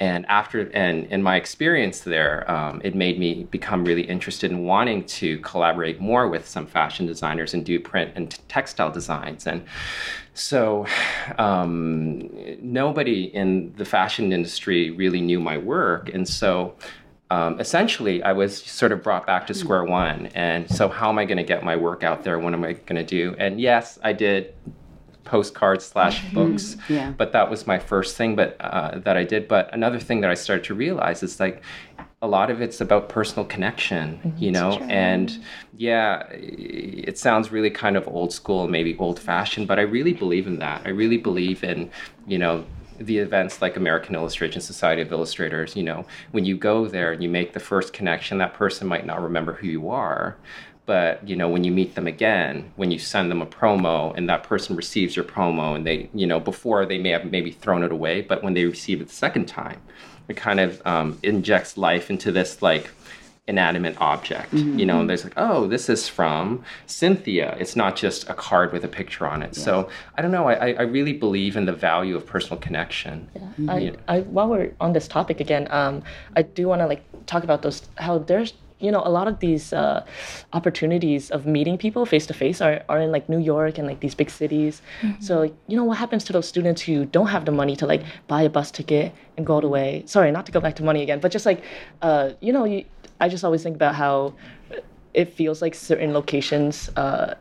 And 0.00 0.26
after, 0.26 0.70
and 0.72 1.06
in 1.06 1.22
my 1.22 1.36
experience 1.36 2.00
there, 2.00 2.50
um, 2.50 2.80
it 2.84 2.94
made 2.94 3.18
me 3.18 3.44
become 3.44 3.84
really 3.84 4.02
interested 4.02 4.50
in 4.50 4.64
wanting 4.64 5.04
to 5.04 5.38
collaborate 5.38 6.00
more 6.00 6.28
with 6.28 6.48
some 6.48 6.66
fashion 6.66 7.06
designers 7.06 7.54
and 7.54 7.64
do 7.64 7.78
print 7.78 8.12
and 8.14 8.30
t- 8.30 8.38
textile 8.48 8.90
designs. 8.90 9.46
And 9.46 9.64
so 10.34 10.86
um, 11.38 12.30
nobody 12.60 13.24
in 13.24 13.72
the 13.76 13.84
fashion 13.84 14.32
industry 14.32 14.90
really 14.90 15.20
knew 15.20 15.40
my 15.40 15.58
work. 15.58 16.08
And 16.12 16.28
so 16.28 16.74
um, 17.30 17.58
essentially, 17.58 18.22
I 18.22 18.32
was 18.32 18.62
sort 18.62 18.92
of 18.92 19.02
brought 19.02 19.26
back 19.26 19.46
to 19.46 19.54
square 19.54 19.84
one. 19.84 20.26
And 20.34 20.70
so, 20.70 20.88
how 20.88 21.08
am 21.08 21.18
I 21.18 21.24
going 21.24 21.38
to 21.38 21.42
get 21.42 21.64
my 21.64 21.74
work 21.74 22.04
out 22.04 22.22
there? 22.22 22.38
What 22.38 22.52
am 22.52 22.62
I 22.62 22.74
going 22.74 22.96
to 22.96 23.04
do? 23.04 23.34
And 23.38 23.60
yes, 23.60 23.98
I 24.02 24.12
did 24.12 24.54
postcards 25.24 25.84
slash 25.84 26.22
books. 26.32 26.76
Yeah. 26.88 27.10
but 27.10 27.32
that 27.32 27.50
was 27.50 27.66
my 27.66 27.78
first 27.78 28.16
thing 28.16 28.36
but 28.36 28.56
uh, 28.60 28.98
that 28.98 29.16
i 29.16 29.24
did. 29.24 29.48
But 29.48 29.72
another 29.72 29.98
thing 29.98 30.20
that 30.22 30.30
i 30.30 30.34
started 30.34 30.64
to 30.66 30.74
realize 30.74 31.22
is 31.22 31.40
like 31.40 31.62
a 32.22 32.28
lot 32.28 32.50
of 32.50 32.62
it's 32.62 32.80
about 32.80 33.08
personal 33.08 33.44
connection 33.44 34.34
you 34.38 34.50
know? 34.50 34.78
and 34.88 35.44
yeah 35.76 36.22
it 36.30 37.18
sounds 37.18 37.52
really 37.52 37.70
kind 37.70 37.96
of 37.96 38.08
old 38.08 38.32
school 38.32 38.66
maybe 38.66 38.96
old 38.98 39.18
fashioned 39.20 39.68
but 39.68 39.78
i 39.78 39.82
really 39.82 40.12
believe 40.12 40.46
in 40.46 40.58
that. 40.58 40.82
I 40.84 40.90
really 40.90 41.18
believe 41.18 41.62
in 41.64 41.90
you 42.26 42.38
know 42.38 42.64
the 42.98 43.18
events 43.18 43.60
like 43.60 43.76
American 43.76 44.14
Illustration 44.14 44.60
Society 44.60 45.02
of 45.02 45.10
Illustrators, 45.10 45.74
you 45.74 45.82
know, 45.82 46.06
when 46.30 46.44
you 46.44 46.56
go 46.56 46.86
there 46.86 47.12
and 47.12 47.22
you 47.22 47.28
make 47.28 47.52
the 47.52 47.60
first 47.60 47.92
connection, 47.92 48.38
that 48.38 48.54
person 48.54 48.86
might 48.86 49.06
not 49.06 49.20
remember 49.22 49.54
who 49.54 49.66
you 49.66 49.90
are. 49.90 50.36
But, 50.86 51.26
you 51.26 51.34
know, 51.34 51.48
when 51.48 51.64
you 51.64 51.72
meet 51.72 51.94
them 51.94 52.06
again, 52.06 52.70
when 52.76 52.90
you 52.90 52.98
send 52.98 53.30
them 53.30 53.40
a 53.40 53.46
promo 53.46 54.14
and 54.16 54.28
that 54.28 54.42
person 54.42 54.76
receives 54.76 55.16
your 55.16 55.24
promo 55.24 55.74
and 55.74 55.86
they, 55.86 56.10
you 56.12 56.26
know, 56.26 56.38
before 56.38 56.84
they 56.84 56.98
may 56.98 57.08
have 57.10 57.30
maybe 57.30 57.50
thrown 57.52 57.82
it 57.82 57.90
away, 57.92 58.20
but 58.20 58.42
when 58.42 58.52
they 58.52 58.64
receive 58.66 59.00
it 59.00 59.08
the 59.08 59.14
second 59.14 59.46
time, 59.46 59.80
it 60.28 60.36
kind 60.36 60.60
of 60.60 60.82
um, 60.86 61.18
injects 61.22 61.78
life 61.78 62.10
into 62.10 62.30
this 62.32 62.60
like 62.60 62.90
inanimate 63.46 63.94
object. 64.00 64.52
You 64.52 64.84
know, 64.86 65.00
and 65.00 65.08
there's 65.08 65.22
like, 65.24 65.34
oh, 65.36 65.66
this 65.66 65.88
is 65.90 66.08
from 66.08 66.64
Cynthia. 66.86 67.56
It's 67.60 67.76
not 67.76 67.94
just 67.96 68.28
a 68.30 68.34
card 68.34 68.72
with 68.72 68.84
a 68.84 68.88
picture 68.88 69.26
on 69.26 69.42
it. 69.42 69.54
So 69.54 69.88
I 70.16 70.22
don't 70.22 70.30
know. 70.32 70.48
I, 70.48 70.54
I- 70.68 70.76
I 70.78 70.82
really 70.82 71.12
believe 71.14 71.56
in 71.56 71.64
the 71.66 71.72
value 71.72 72.16
of 72.16 72.26
personal 72.26 72.58
connection. 72.58 73.28
Yeah. 73.58 73.72
I, 73.72 73.92
I 74.08 74.20
while 74.20 74.48
we're 74.48 74.72
on 74.80 74.92
this 74.94 75.08
topic 75.08 75.40
again, 75.40 75.66
um, 75.70 76.02
I 76.36 76.42
do 76.42 76.68
want 76.68 76.80
to 76.80 76.86
like 76.86 77.02
talk 77.26 77.42
about 77.44 77.62
those 77.62 77.88
how 77.96 78.18
there's 78.18 78.52
you 78.84 78.92
know 78.92 79.02
a 79.04 79.10
lot 79.10 79.26
of 79.26 79.40
these 79.40 79.72
uh, 79.72 80.04
opportunities 80.52 81.30
of 81.30 81.46
meeting 81.46 81.76
people 81.78 82.06
face 82.06 82.26
to 82.26 82.34
face 82.34 82.60
are 82.60 82.82
are 82.88 83.00
in 83.00 83.10
like 83.10 83.28
New 83.28 83.38
York 83.38 83.78
and 83.78 83.86
like 83.86 84.00
these 84.00 84.14
big 84.14 84.30
cities. 84.30 84.82
So 85.20 85.40
like, 85.40 85.54
you 85.68 85.76
know 85.76 85.84
what 85.84 85.98
happens 85.98 86.24
to 86.24 86.32
those 86.32 86.46
students 86.46 86.82
who 86.82 87.04
don't 87.06 87.28
have 87.28 87.44
the 87.44 87.52
money 87.52 87.76
to 87.76 87.86
like 87.86 88.02
buy 88.28 88.42
a 88.42 88.50
bus 88.50 88.70
ticket 88.70 89.12
and 89.36 89.46
go 89.46 89.54
all 89.54 89.60
the 89.60 89.68
way? 89.68 90.02
Sorry, 90.06 90.30
not 90.30 90.46
to 90.46 90.52
go 90.52 90.60
back 90.60 90.76
to 90.76 90.84
money 90.84 91.02
again, 91.02 91.20
but 91.20 91.32
just 91.32 91.46
like 91.46 91.62
uh, 92.02 92.30
you 92.40 92.52
know, 92.52 92.64
you, 92.64 92.84
I 93.20 93.28
just 93.28 93.44
always 93.44 93.62
think 93.62 93.76
about 93.76 93.94
how 93.94 94.34
it 95.14 95.32
feels 95.32 95.62
like 95.62 95.74
certain 95.74 96.12
locations. 96.12 96.90
Uh, 96.96 97.34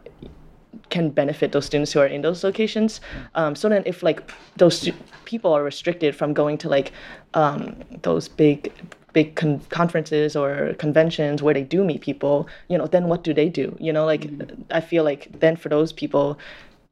can 0.89 1.09
benefit 1.09 1.51
those 1.51 1.65
students 1.65 1.91
who 1.91 1.99
are 1.99 2.05
in 2.05 2.21
those 2.21 2.43
locations. 2.43 3.01
Um, 3.35 3.55
so 3.55 3.69
then, 3.69 3.83
if 3.85 4.03
like 4.03 4.31
those 4.57 4.77
stu- 4.79 4.93
people 5.25 5.51
are 5.51 5.63
restricted 5.63 6.15
from 6.15 6.33
going 6.33 6.57
to 6.59 6.69
like 6.69 6.91
um, 7.33 7.75
those 8.03 8.27
big 8.27 8.71
big 9.14 9.36
con- 9.36 9.61
conferences 9.70 10.36
or 10.36 10.74
conventions 10.80 11.41
where 11.41 11.53
they 11.53 11.64
do 11.64 11.84
meet 11.84 12.01
people, 12.01 12.47
you 12.68 12.78
know, 12.78 12.88
then 12.88 13.07
what 13.07 13.24
do 13.24 13.34
they 13.34 13.49
do? 13.49 13.76
You 13.80 13.93
know, 13.93 14.05
like 14.05 14.22
mm-hmm. 14.22 14.61
I 14.72 14.82
feel 14.82 15.03
like 15.03 15.39
then 15.39 15.55
for 15.55 15.70
those 15.70 15.93
people, 15.93 16.38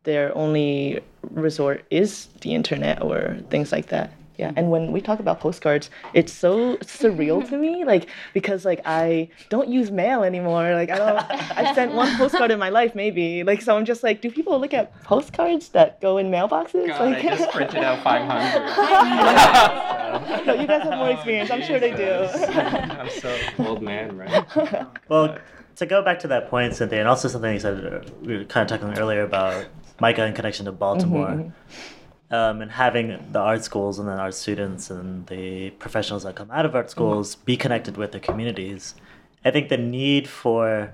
their 0.03 0.35
only 0.35 1.01
resort 1.31 1.85
is 1.89 2.27
the 2.41 2.55
internet 2.55 3.01
or 3.01 3.37
things 3.49 3.71
like 3.71 3.87
that. 3.87 4.11
Yeah, 4.41 4.49
mm-hmm. 4.49 4.57
and 4.57 4.71
when 4.71 4.91
we 4.91 5.01
talk 5.01 5.19
about 5.19 5.39
postcards, 5.39 5.91
it's 6.15 6.33
so 6.33 6.77
surreal 6.77 7.47
to 7.49 7.57
me, 7.57 7.85
like 7.93 8.07
because 8.33 8.65
like 8.65 8.81
I 8.85 9.29
don't 9.49 9.69
use 9.69 9.91
mail 9.91 10.23
anymore. 10.23 10.73
Like 10.73 10.89
I 10.89 10.97
don't, 10.97 11.19
I 11.57 11.75
sent 11.75 11.93
one 11.93 12.17
postcard 12.21 12.49
in 12.49 12.57
my 12.57 12.69
life 12.69 12.95
maybe. 12.95 13.43
Like 13.43 13.61
so, 13.61 13.77
I'm 13.77 13.85
just 13.85 14.01
like, 14.01 14.21
do 14.21 14.31
people 14.31 14.59
look 14.59 14.73
at 14.73 14.99
postcards 15.03 15.69
that 15.69 16.01
go 16.01 16.17
in 16.17 16.31
mailboxes? 16.31 16.87
God, 16.87 17.11
like, 17.11 17.23
I 17.23 17.37
just 17.37 17.51
printed 17.51 17.83
out 17.83 18.03
500. 18.11 20.45
no, 20.45 20.53
you 20.55 20.65
guys 20.65 20.81
have 20.83 20.97
more 20.97 21.09
oh, 21.09 21.11
experience. 21.11 21.51
I'm 21.51 21.61
sure 21.61 21.79
they 21.79 21.95
do. 21.95 22.11
I'm 22.11 23.11
so 23.11 23.37
old 23.59 23.83
man, 23.83 24.17
right? 24.17 24.43
Oh, 24.55 24.87
well, 25.07 25.37
to 25.75 25.85
go 25.85 26.03
back 26.03 26.17
to 26.19 26.27
that 26.29 26.49
point, 26.49 26.73
Cynthia, 26.73 26.99
and 26.99 27.07
also 27.07 27.27
something 27.27 27.53
you 27.53 27.59
said 27.59 27.85
uh, 27.85 27.99
we 28.21 28.37
were 28.37 28.45
kind 28.45 28.69
of 28.69 28.79
talking 28.79 28.97
earlier 28.97 29.21
about 29.21 29.67
MICA 30.01 30.25
in 30.25 30.33
connection 30.33 30.65
to 30.65 30.71
Baltimore, 30.71 31.27
mm-hmm, 31.27 31.41
mm-hmm. 31.41 32.00
Um, 32.31 32.61
and 32.61 32.71
having 32.71 33.27
the 33.31 33.39
art 33.39 33.63
schools 33.63 33.99
and 33.99 34.07
then 34.07 34.17
art 34.17 34.33
students 34.33 34.89
and 34.89 35.27
the 35.27 35.69
professionals 35.71 36.23
that 36.23 36.35
come 36.35 36.49
out 36.49 36.65
of 36.65 36.73
art 36.73 36.89
schools 36.89 37.35
be 37.35 37.57
connected 37.57 37.97
with 37.97 38.13
their 38.13 38.21
communities. 38.21 38.95
I 39.43 39.51
think 39.51 39.69
the 39.69 39.77
need 39.77 40.29
for 40.29 40.93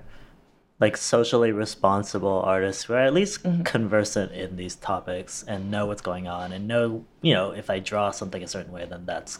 like 0.80 0.96
socially 0.96 1.52
responsible 1.52 2.40
artists 2.44 2.84
who 2.84 2.94
are 2.94 3.00
at 3.00 3.14
least 3.14 3.44
conversant 3.64 4.32
in 4.32 4.56
these 4.56 4.74
topics 4.76 5.44
and 5.46 5.70
know 5.70 5.86
what's 5.86 6.02
going 6.02 6.26
on 6.26 6.52
and 6.52 6.66
know, 6.66 7.04
you 7.22 7.34
know, 7.34 7.52
if 7.52 7.70
I 7.70 7.78
draw 7.78 8.10
something 8.10 8.42
a 8.42 8.48
certain 8.48 8.72
way, 8.72 8.84
then 8.84 9.06
that's 9.06 9.38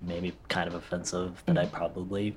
maybe 0.00 0.34
kind 0.48 0.68
of 0.68 0.74
offensive 0.74 1.42
that 1.46 1.58
I 1.58 1.66
probably 1.66 2.36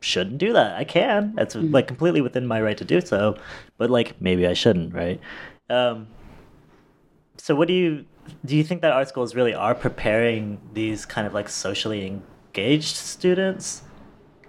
shouldn't 0.00 0.38
do 0.38 0.52
that. 0.54 0.76
I 0.76 0.84
can. 0.84 1.34
That's 1.34 1.54
like 1.54 1.88
completely 1.88 2.22
within 2.22 2.46
my 2.46 2.60
right 2.60 2.76
to 2.78 2.84
do 2.84 3.00
so, 3.02 3.36
but 3.76 3.90
like 3.90 4.20
maybe 4.20 4.46
I 4.46 4.54
shouldn't, 4.54 4.94
right? 4.94 5.20
Um, 5.68 6.08
so 7.36 7.54
what 7.54 7.68
do 7.68 7.74
you 7.74 8.04
do 8.44 8.56
you 8.56 8.64
think 8.64 8.82
that 8.82 8.92
art 8.92 9.08
schools 9.08 9.34
really 9.34 9.54
are 9.54 9.74
preparing 9.74 10.60
these 10.72 11.04
kind 11.06 11.26
of 11.26 11.34
like 11.34 11.48
socially 11.48 12.06
engaged 12.06 12.96
students? 12.96 13.82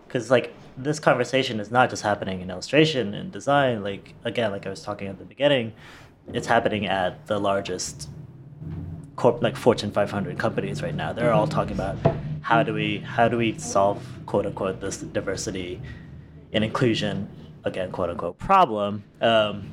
Because 0.08 0.32
like 0.32 0.54
this 0.78 1.00
conversation 1.00 1.60
is 1.60 1.72
not 1.72 1.90
just 1.90 2.04
happening 2.04 2.42
in 2.42 2.50
illustration 2.50 3.14
and 3.14 3.32
design. 3.32 3.84
Like 3.84 4.14
again, 4.24 4.52
like 4.52 4.66
I 4.66 4.70
was 4.70 4.82
talking 4.82 5.08
at 5.08 5.18
the 5.18 5.26
beginning, 5.26 5.74
it's 6.28 6.48
happening 6.48 6.86
at 6.86 7.28
the 7.28 7.40
largest 7.40 8.10
corp 9.16 9.42
like 9.42 9.56
Fortune 9.56 9.92
500 9.92 10.38
companies 10.38 10.82
right 10.82 10.96
now. 10.96 11.14
They're 11.14 11.34
all 11.34 11.48
talking 11.48 11.74
about 11.74 11.98
how 12.42 12.64
do 12.64 12.74
we 12.74 13.00
how 13.00 13.28
do 13.28 13.38
we 13.38 13.58
solve 13.58 14.04
quote 14.26 14.46
unquote 14.46 14.82
this 14.82 14.98
diversity 14.98 15.82
and 16.54 16.64
inclusion 16.64 17.30
again 17.64 17.92
quote 17.92 18.10
unquote 18.10 18.38
problem 18.38 19.04
um, 19.22 19.70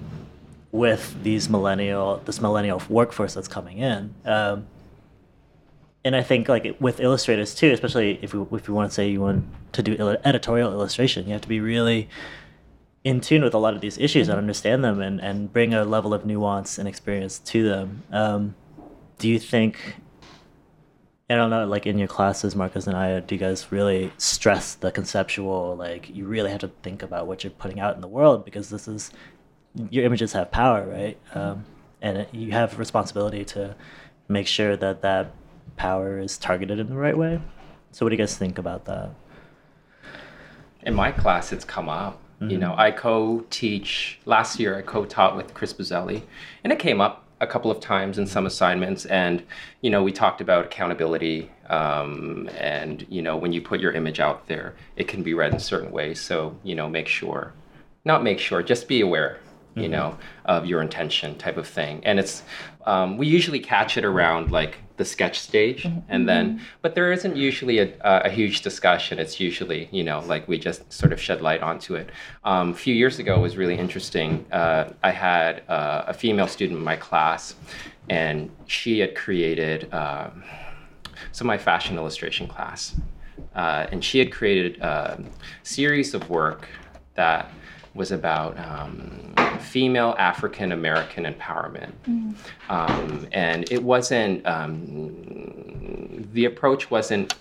with 0.71 1.23
these 1.23 1.49
millennial 1.49 2.19
this 2.25 2.41
millennial 2.41 2.83
workforce 2.89 3.35
that's 3.35 3.49
coming 3.49 3.79
in. 3.79 4.15
Um, 4.25 4.67
and 6.05 6.15
Aya 6.15 6.23
think 6.23 6.49
like 6.49 6.77
with 6.81 7.01
illustrators 7.01 7.55
too, 7.55 7.71
especially 7.71 8.19
if 8.23 8.33
we, 8.33 8.57
if 8.57 8.69
you 8.69 8.75
want 8.75 8.91
to 8.91 8.95
say 8.95 9.09
you 9.09 9.21
want 9.21 9.47
to 9.73 9.83
do 9.83 9.95
il- 9.99 10.17
editorial 10.25 10.73
illustration, 10.73 11.27
you 11.27 11.33
have 11.33 11.43
to 11.43 11.49
be 11.49 11.61
really 11.61 12.09
in 13.05 13.21
tune 13.21 13.43
with 13.43 13.55
a 13.55 13.59
lot 13.59 13.75
of 13.75 13.81
these 13.81 13.99
issues 13.99 14.29
and 14.29 14.39
understand 14.39 14.85
them 14.85 15.01
and, 15.01 15.21
and 15.21 15.53
bring 15.53 15.73
a 15.73 15.85
level 15.85 16.13
of 16.13 16.27
nuance 16.27 16.79
and 16.79 16.89
experience 16.89 17.39
to 17.39 17.69
them. 17.69 18.03
Um, 18.13 18.55
do 19.19 19.29
you 19.29 19.39
think 19.39 19.97
I 21.31 21.35
don't 21.35 21.51
know, 21.51 21.67
like 21.67 21.87
in 21.87 21.99
your 21.99 22.09
classes, 22.09 22.57
Marcos 22.57 22.87
and 22.87 22.97
I, 22.97 23.21
do 23.21 23.35
you 23.35 23.39
guys 23.39 23.71
really 23.71 24.11
stress 24.17 24.75
the 24.75 24.91
conceptual? 24.91 25.77
Like, 25.77 26.09
you 26.09 26.25
really 26.25 26.51
have 26.51 26.61
to 26.61 26.69
think 26.83 27.03
about 27.03 27.27
what 27.27 27.45
you're 27.45 27.51
putting 27.51 27.81
out 27.81 27.95
in 27.95 28.01
the 28.01 28.09
world 28.09 28.47
because 28.47 28.71
this 28.71 28.89
is 28.89 29.11
your 29.91 30.05
images 30.05 30.33
have 30.33 30.51
power, 30.51 30.87
right? 30.87 31.19
Um, 31.35 31.65
and 32.01 32.19
it, 32.19 32.35
you 32.35 32.53
have 32.53 32.79
responsibility 32.79 33.45
to 33.47 33.75
make 34.29 34.47
sure 34.47 34.77
that 34.77 35.03
that 35.03 35.33
power 35.77 36.19
is 36.19 36.39
targeted 36.39 36.79
in 36.79 36.89
the 36.89 36.97
right 36.97 37.17
way. 37.17 37.41
So, 37.93 38.05
what 38.05 38.11
do 38.11 38.17
you 38.17 38.19
guys 38.19 38.37
think 38.37 38.59
about 38.59 38.85
that? 38.87 39.11
In 40.83 40.95
my 40.95 41.11
class, 41.11 41.53
it's 41.53 41.65
come 41.65 41.89
up. 41.89 42.21
You 42.41 42.57
know, 42.57 42.73
I 42.79 42.93
co-teach 42.93 44.21
last 44.25 44.61
year. 44.61 44.79
I 44.79 44.83
co-taught 44.83 45.37
with 45.37 45.55
Chris 45.55 45.73
Buzzelli, 45.73 46.23
and 46.63 46.73
it 46.73 46.79
came 46.79 47.01
up 47.01 47.25
a 47.41 47.49
couple 47.49 47.69
of 47.69 47.81
times 47.81 48.17
in 48.17 48.29
some 48.29 48.47
assignments, 48.47 49.07
and 49.07 49.43
you 49.81 49.91
know 49.91 50.05
we 50.05 50.13
talked 50.13 50.41
about 50.41 50.67
accountability, 50.67 51.51
um, 51.69 52.49
and 52.57 53.05
you 53.09 53.23
know 53.23 53.37
when 53.37 53.53
you 53.53 53.61
put 53.61 53.81
your 53.81 53.91
image 53.91 54.21
out 54.21 54.47
there, 54.47 54.77
it 54.95 55.09
can 55.09 55.25
be 55.25 55.35
read 55.35 55.53
in 55.53 55.59
certain 55.59 55.91
ways. 55.91 56.21
So 56.21 56.57
you 56.63 56.77
know 56.77 56.89
make 56.89 57.09
sure, 57.09 57.55
not 58.05 58.23
make 58.23 58.39
sure, 58.39 58.63
just 58.63 58.87
be 58.87 59.01
aware 59.01 59.41
you 59.79 59.89
Mm-hmm. 59.89 59.93
know, 59.93 60.19
of 60.45 60.67
your 60.67 60.83
intention 60.83 61.37
type 61.39 61.57
of 61.57 61.67
thing. 61.67 62.01
And 62.05 62.19
it's, 62.19 62.43
um, 62.87 63.17
we 63.19 63.27
usually 63.27 63.61
catch 63.61 63.97
it 63.97 64.05
around 64.05 64.51
like 64.51 64.77
the 64.97 65.05
sketch 65.05 65.39
stage. 65.39 65.85
Mm-hmm. 65.85 66.01
And 66.09 66.29
then, 66.29 66.61
but 66.83 66.95
there 66.95 67.13
isn't 67.13 67.37
usually 67.37 67.79
a, 67.79 67.89
a 68.03 68.31
huge 68.31 68.63
discussion. 68.63 69.19
It's 69.19 69.39
usually, 69.39 69.89
you 69.93 70.05
know, 70.05 70.21
like 70.21 70.49
we 70.49 70.59
just 70.59 70.93
sort 70.93 71.13
of 71.13 71.21
shed 71.21 71.41
light 71.41 71.63
onto 71.63 71.95
it. 71.95 72.11
Um, 72.45 72.71
a 72.71 72.75
few 72.75 72.95
years 72.95 73.19
ago 73.19 73.41
was 73.41 73.57
really 73.57 73.79
interesting. 73.79 74.45
Uh, 74.51 74.93
I 75.03 75.11
had 75.11 75.63
uh, 75.69 76.05
a 76.09 76.15
female 76.15 76.49
student 76.49 76.79
in 76.79 76.85
my 76.85 76.97
class, 76.97 77.55
and 78.11 78.51
she 78.67 78.99
had 78.99 79.15
created, 79.15 79.93
um, 79.95 80.43
so 81.33 81.45
my 81.45 81.59
fashion 81.59 81.97
illustration 81.97 82.47
class. 82.49 82.97
Uh, 83.55 83.87
and 83.93 84.05
she 84.05 84.19
had 84.19 84.33
created 84.33 84.81
a 84.81 85.23
series 85.63 86.15
of 86.15 86.29
work 86.29 86.69
that 87.15 87.51
was 87.95 88.13
about 88.13 88.59
um, 88.59 89.35
female 89.61 90.15
African 90.19 90.73
American 90.73 91.25
empowerment. 91.25 91.93
Um, 92.69 93.27
and 93.33 93.71
it 93.73 93.83
wasn't, 93.83 94.47
um, 94.47 96.29
the 96.33 96.45
approach 96.45 96.91
wasn't 96.91 97.35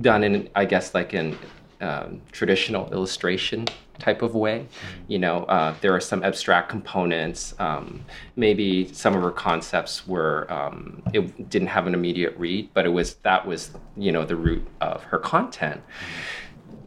done 0.00 0.24
in, 0.24 0.48
I 0.54 0.64
guess, 0.64 0.94
like 0.94 1.14
in 1.14 1.36
um, 1.80 2.20
traditional 2.32 2.90
illustration 2.92 3.66
type 3.98 4.22
of 4.22 4.34
way. 4.34 4.66
You 5.08 5.18
know, 5.18 5.44
uh, 5.44 5.74
there 5.80 5.94
are 5.94 6.00
some 6.00 6.22
abstract 6.22 6.68
components. 6.68 7.54
Um, 7.58 8.04
maybe 8.36 8.92
some 8.92 9.14
of 9.14 9.22
her 9.22 9.30
concepts 9.30 10.06
were 10.06 10.50
um, 10.52 11.02
it 11.12 11.48
didn't 11.50 11.68
have 11.68 11.86
an 11.86 11.94
immediate 11.94 12.36
read, 12.36 12.70
but 12.74 12.86
it 12.86 12.90
was 12.90 13.14
that 13.16 13.46
was 13.46 13.70
you 13.96 14.12
know 14.12 14.24
the 14.24 14.36
root 14.36 14.66
of 14.80 15.02
her 15.04 15.18
content. 15.18 15.80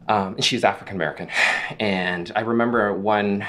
Um, 0.09 0.35
and 0.35 0.43
she's 0.43 0.63
African 0.63 0.95
American, 0.95 1.29
and 1.79 2.31
I 2.35 2.41
remember 2.41 2.93
one 2.93 3.45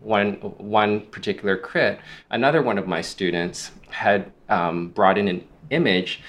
one 0.00 0.34
one 0.58 1.00
particular 1.06 1.56
crit. 1.56 1.98
Another 2.30 2.62
one 2.62 2.78
of 2.78 2.86
my 2.86 3.00
students 3.00 3.70
had 3.88 4.30
um, 4.48 4.88
brought 4.88 5.18
in 5.18 5.26
an 5.26 5.44
image 5.70 6.20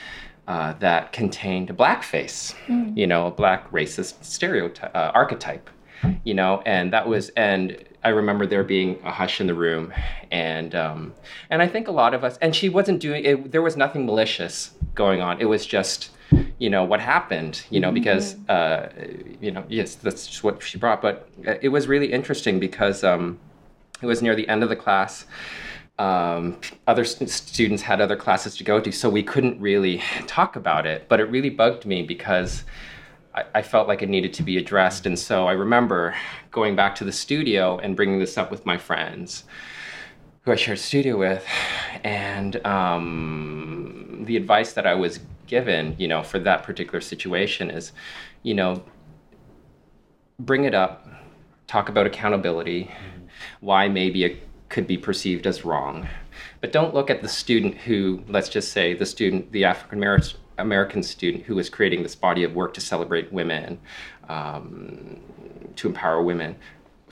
uh, 0.47 0.73
that 0.79 1.11
contained 1.11 1.69
a 1.69 1.73
blackface, 1.73 2.53
you 2.97 3.07
know, 3.07 3.27
a 3.27 3.31
black 3.31 3.69
racist 3.71 4.23
stereotype 4.23 4.95
uh, 4.95 5.11
archetype, 5.13 5.69
you 6.23 6.33
know, 6.33 6.61
and 6.65 6.91
that 6.93 7.07
was 7.07 7.29
and 7.29 7.83
I 8.03 8.09
remember 8.09 8.45
there 8.45 8.63
being 8.63 8.99
a 9.03 9.11
hush 9.11 9.39
in 9.39 9.47
the 9.47 9.53
room, 9.53 9.93
and 10.31 10.75
um, 10.75 11.13
and 11.49 11.61
I 11.61 11.67
think 11.67 11.87
a 11.87 11.91
lot 11.91 12.13
of 12.13 12.23
us 12.23 12.37
and 12.41 12.55
she 12.55 12.69
wasn't 12.69 12.99
doing 12.99 13.23
it. 13.23 13.51
There 13.51 13.61
was 13.61 13.77
nothing 13.77 14.05
malicious 14.05 14.71
going 14.95 15.21
on. 15.21 15.39
It 15.39 15.45
was 15.45 15.65
just 15.65 16.09
you 16.59 16.69
know 16.69 16.83
what 16.83 16.99
happened 16.99 17.63
you 17.69 17.79
know 17.79 17.91
because 17.91 18.35
uh, 18.49 18.89
you 19.41 19.51
know 19.51 19.63
yes 19.69 19.95
that's 19.95 20.27
just 20.27 20.43
what 20.43 20.61
she 20.61 20.77
brought 20.77 21.01
but 21.01 21.27
it 21.61 21.69
was 21.69 21.87
really 21.87 22.11
interesting 22.11 22.59
because 22.59 23.03
um, 23.03 23.39
it 24.01 24.05
was 24.05 24.21
near 24.21 24.35
the 24.35 24.47
end 24.47 24.63
of 24.63 24.69
the 24.69 24.75
class. 24.75 25.25
Um, 25.99 26.57
other 26.87 27.05
st- 27.05 27.29
students 27.29 27.83
had 27.83 28.01
other 28.01 28.15
classes 28.15 28.57
to 28.57 28.63
go 28.63 28.79
to 28.79 28.91
so 28.91 29.11
we 29.11 29.21
couldn't 29.21 29.61
really 29.61 30.01
talk 30.25 30.55
about 30.55 30.87
it 30.87 31.07
but 31.07 31.19
it 31.19 31.25
really 31.25 31.51
bugged 31.51 31.85
me 31.85 32.01
because 32.01 32.63
I, 33.35 33.43
I 33.53 33.61
felt 33.61 33.87
like 33.87 34.01
it 34.01 34.09
needed 34.09 34.33
to 34.33 34.43
be 34.43 34.57
addressed 34.57 35.05
and 35.05 35.17
so 35.19 35.47
i 35.47 35.51
remember 35.51 36.15
going 36.49 36.75
back 36.75 36.95
to 36.95 37.03
the 37.03 37.11
studio 37.11 37.77
and 37.77 37.95
bringing 37.95 38.17
this 38.17 38.39
up 38.39 38.49
with 38.49 38.65
my 38.65 38.75
friends 38.75 39.43
who 40.43 40.51
I 40.51 40.55
shared 40.55 40.79
studio 40.79 41.17
with, 41.17 41.45
and 42.03 42.65
um, 42.65 44.23
the 44.25 44.35
advice 44.35 44.73
that 44.73 44.85
I 44.85 44.93
was 44.93 45.19
given, 45.47 45.95
you 45.97 46.07
know, 46.07 46.23
for 46.23 46.39
that 46.39 46.63
particular 46.63 47.01
situation 47.01 47.69
is, 47.69 47.91
you 48.43 48.53
know, 48.53 48.83
bring 50.39 50.63
it 50.65 50.73
up, 50.73 51.07
talk 51.67 51.89
about 51.89 52.05
accountability, 52.05 52.91
why 53.59 53.87
maybe 53.87 54.23
it 54.23 54.47
could 54.69 54.87
be 54.87 54.97
perceived 54.97 55.45
as 55.45 55.63
wrong, 55.63 56.07
but 56.61 56.71
don't 56.71 56.93
look 56.93 57.09
at 57.09 57.21
the 57.21 57.27
student 57.27 57.75
who, 57.75 58.23
let's 58.27 58.49
just 58.49 58.71
say, 58.71 58.93
the 58.93 59.05
student, 59.05 59.51
the 59.51 59.65
African 59.65 60.03
American 60.57 61.03
student 61.03 61.43
who 61.43 61.55
was 61.55 61.69
creating 61.69 62.03
this 62.03 62.15
body 62.15 62.43
of 62.43 62.55
work 62.55 62.73
to 62.73 62.81
celebrate 62.81 63.31
women, 63.31 63.79
um, 64.29 65.19
to 65.75 65.87
empower 65.87 66.21
women 66.21 66.55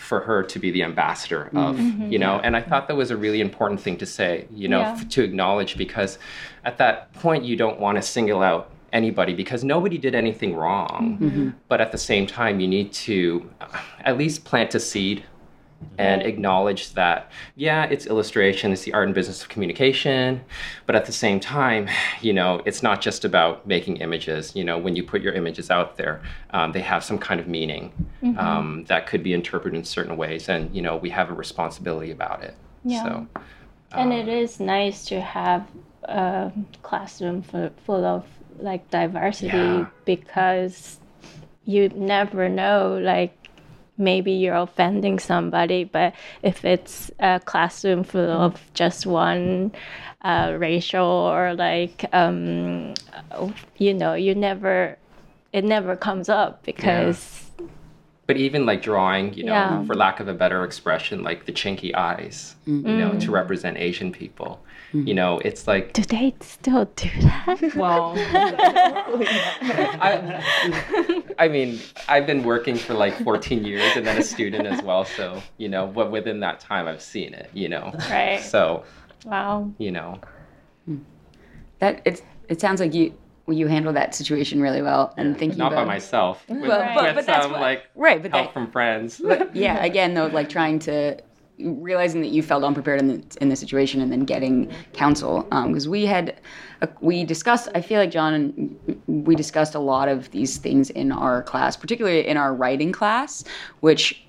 for 0.02 0.20
her 0.22 0.43
to 0.43 0.60
be 0.60 0.72
the 0.72 0.84
ambassador 0.84 1.45
mm-hmm. 1.45 1.58
of 1.58 1.76
mm-hmm. 1.76 2.12
you 2.12 2.20
know? 2.20 2.39
And 2.43 2.56
i 2.56 2.62
thought 2.62 2.88
that 2.88 2.95
was 2.95 3.12
a 3.12 3.18
really 3.18 3.41
important 3.41 3.80
thing 3.80 3.97
to 3.97 4.06
say 4.06 4.47
you 4.52 4.68
know 4.68 4.80
Yeah. 4.80 4.93
f- 4.93 5.10
to 5.10 5.24
acknowledge 5.24 5.78
because 5.78 6.18
at 6.66 6.78
that 6.78 7.14
point 7.14 7.43
you 7.45 7.56
don't 7.56 7.80
want 7.80 7.95
to 7.97 8.02
single 8.02 8.41
out 8.41 8.72
anybody 8.93 9.34
because 9.34 9.64
nobody 9.64 9.97
did 9.97 10.16
anything 10.16 10.56
wrong. 10.56 11.18
Mm-hmm. 11.22 11.49
But 11.68 11.82
at 11.82 11.91
the 11.91 11.97
same 11.97 12.28
time 12.28 12.60
you 12.60 12.68
need 12.68 12.91
to 12.93 13.49
uh, 13.62 13.68
at 14.04 14.18
least 14.18 14.43
plant 14.43 14.76
a 14.76 14.80
seed 14.80 15.24
and 15.98 16.22
acknowledge 16.22 16.94
that 16.94 17.30
yeah 17.56 17.84
it's 17.86 18.06
illustration 18.06 18.72
it's 18.72 18.84
the 18.84 18.94
art 18.94 19.06
and 19.08 19.16
business 19.16 19.42
of 19.44 19.50
communication 19.50 20.42
but 20.86 20.96
at 20.96 21.06
the 21.06 21.12
same 21.12 21.40
time 21.40 21.88
you 22.22 22.34
know 22.34 22.62
it's 22.66 22.82
not 22.82 23.02
just 23.02 23.26
about 23.26 23.68
making 23.68 23.98
images 23.98 24.56
you 24.56 24.64
know 24.64 24.78
when 24.78 24.96
you 24.96 25.04
put 25.04 25.22
your 25.22 25.34
images 25.34 25.70
out 25.70 25.98
there 25.98 26.22
um, 26.52 26.72
they 26.72 26.82
have 26.82 27.04
some 27.04 27.18
kind 27.18 27.40
of 27.40 27.48
meaning 27.48 27.92
um, 28.38 28.86
that 28.86 29.06
could 29.08 29.22
be 29.24 29.34
interpreted 29.34 29.78
in 29.78 29.84
certain 29.84 30.16
ways 30.18 30.50
and 30.50 30.74
you 30.76 30.82
know 30.82 30.96
we 30.98 31.10
have 31.10 31.30
a 31.30 31.34
responsibility 31.34 32.12
about 32.12 32.44
it 32.44 32.56
Yeah. 32.86 33.04
so 33.04 33.28
and 33.92 34.14
it 34.14 34.28
is 34.28 34.60
nice 34.60 35.06
to 35.06 35.20
have 35.20 35.68
a 36.06 36.52
classroom 36.82 37.42
full, 37.42 37.70
full 37.86 38.06
of 38.06 38.26
like 38.60 38.90
diversity 38.90 39.48
Yeah. 39.48 39.86
because 40.06 41.00
you 41.66 41.90
never 41.90 42.50
know 42.50 42.98
like 43.02 43.41
maybe 44.02 44.32
you're 44.34 44.56
offending 44.56 45.20
somebody 45.20 45.84
but 45.86 46.14
if 46.43 46.66
it's 46.66 47.12
a 47.20 47.39
classroom 47.45 48.04
full 48.04 48.30
of 48.47 48.60
just 48.74 49.06
one 49.06 49.72
uh, 50.24 50.56
racial 50.58 51.06
or 51.06 51.54
like 51.54 52.06
um, 52.14 52.93
you 53.78 53.93
know 53.93 54.14
you 54.14 54.36
never 54.36 54.97
it 55.54 55.64
never 55.64 55.95
comes 55.95 56.28
up 56.30 56.64
because 56.64 57.49
but 58.28 58.38
even 58.38 58.66
like 58.66 58.82
drawing 58.82 59.34
you 59.34 59.43
know 59.43 59.54
Yeah. 59.54 59.84
for 59.86 59.95
lack 59.95 60.20
of 60.20 60.28
a 60.28 60.34
better 60.34 60.64
expression 60.64 61.24
like 61.24 61.45
the 61.45 61.52
chinky 61.52 61.93
eyes 61.95 62.56
you 62.66 62.82
know 62.82 63.18
to 63.20 63.32
represent 63.32 63.78
asian 63.78 64.12
people 64.12 64.64
Hmm. 64.92 65.08
you 65.08 65.14
know 65.14 65.39
it's 65.39 65.68
like 65.68 65.94
do 65.94 66.02
they 66.02 66.36
still 66.42 66.86
do 66.98 67.10
that? 67.22 67.76
Well 67.76 68.14
I, 70.02 70.44
I 71.39 71.48
mean 71.48 71.80
i've 72.10 72.26
been 72.28 72.44
working 72.44 72.76
for 72.76 72.94
like 72.94 73.16
14 73.24 73.64
years 73.64 73.96
and 73.96 74.06
then 74.06 74.18
a 74.18 74.24
student 74.24 74.68
as 74.68 74.82
well 74.84 75.06
so 75.06 75.42
you 75.58 75.70
know 75.70 75.88
but 75.88 76.12
within 76.12 76.39
that 76.42 76.60
time 76.60 76.88
i've 76.88 77.02
seen 77.02 77.34
it 77.34 77.50
you 77.54 77.70
know. 77.70 77.92
Right. 78.10 78.39
So 78.42 78.84
wow. 79.26 79.72
you 79.78 79.92
know. 79.92 80.20
Hmm. 80.86 80.98
That 81.80 82.02
it's 82.06 82.22
it 82.50 82.60
sounds 82.62 82.80
like 82.82 82.94
you 82.94 83.14
well, 83.48 83.58
you 83.58 83.68
handled 83.68 83.96
that 83.96 84.14
situation 84.14 84.62
really 84.62 84.82
well 84.82 85.14
and 85.18 85.38
thinking 85.38 85.58
not 85.58 85.72
by 85.74 85.84
myself 85.84 86.44
with, 86.48 86.62
But- 86.62 86.94
but- 86.96 87.04
with 87.04 87.16
but 87.16 87.26
that's 87.26 87.44
some 87.44 87.52
what- 87.54 87.62
like 87.62 87.84
right, 87.96 88.22
but 88.22 88.32
help 88.32 88.48
that- 88.48 88.54
from 88.54 88.72
friends. 88.72 89.20
But 89.24 89.56
yeah, 89.56 89.84
again 89.84 90.14
though, 90.14 90.28
like 90.28 90.50
trying 90.50 90.80
to 90.80 91.18
realizing 91.66 92.22
that 92.22 92.30
you 92.30 92.43
felt 92.43 92.64
unprepared 92.64 92.99
in 92.99 93.07
the 93.07 93.38
in 93.41 93.49
the 93.49 93.55
situation 93.55 94.01
and 94.01 94.12
then 94.12 94.26
getting 94.26 94.72
counsel 94.93 95.43
because 95.68 95.88
we 95.88 96.05
had 96.05 96.39
uh, 96.82 96.88
we 97.01 97.24
discussed. 97.24 97.70
I 97.76 97.82
feel 97.82 97.99
like 97.99 98.12
John 98.12 98.34
and 98.34 99.26
we 99.26 99.36
discussed 99.36 99.76
a 99.76 99.80
lot 99.80 100.07
of 100.07 100.32
these 100.32 100.57
things 100.57 100.89
in 100.89 101.12
our 101.12 101.43
class, 101.43 101.76
particularly 101.78 102.28
in 102.28 102.38
our 102.38 102.53
writing 102.53 102.91
class, 102.91 103.43
which 103.82 104.24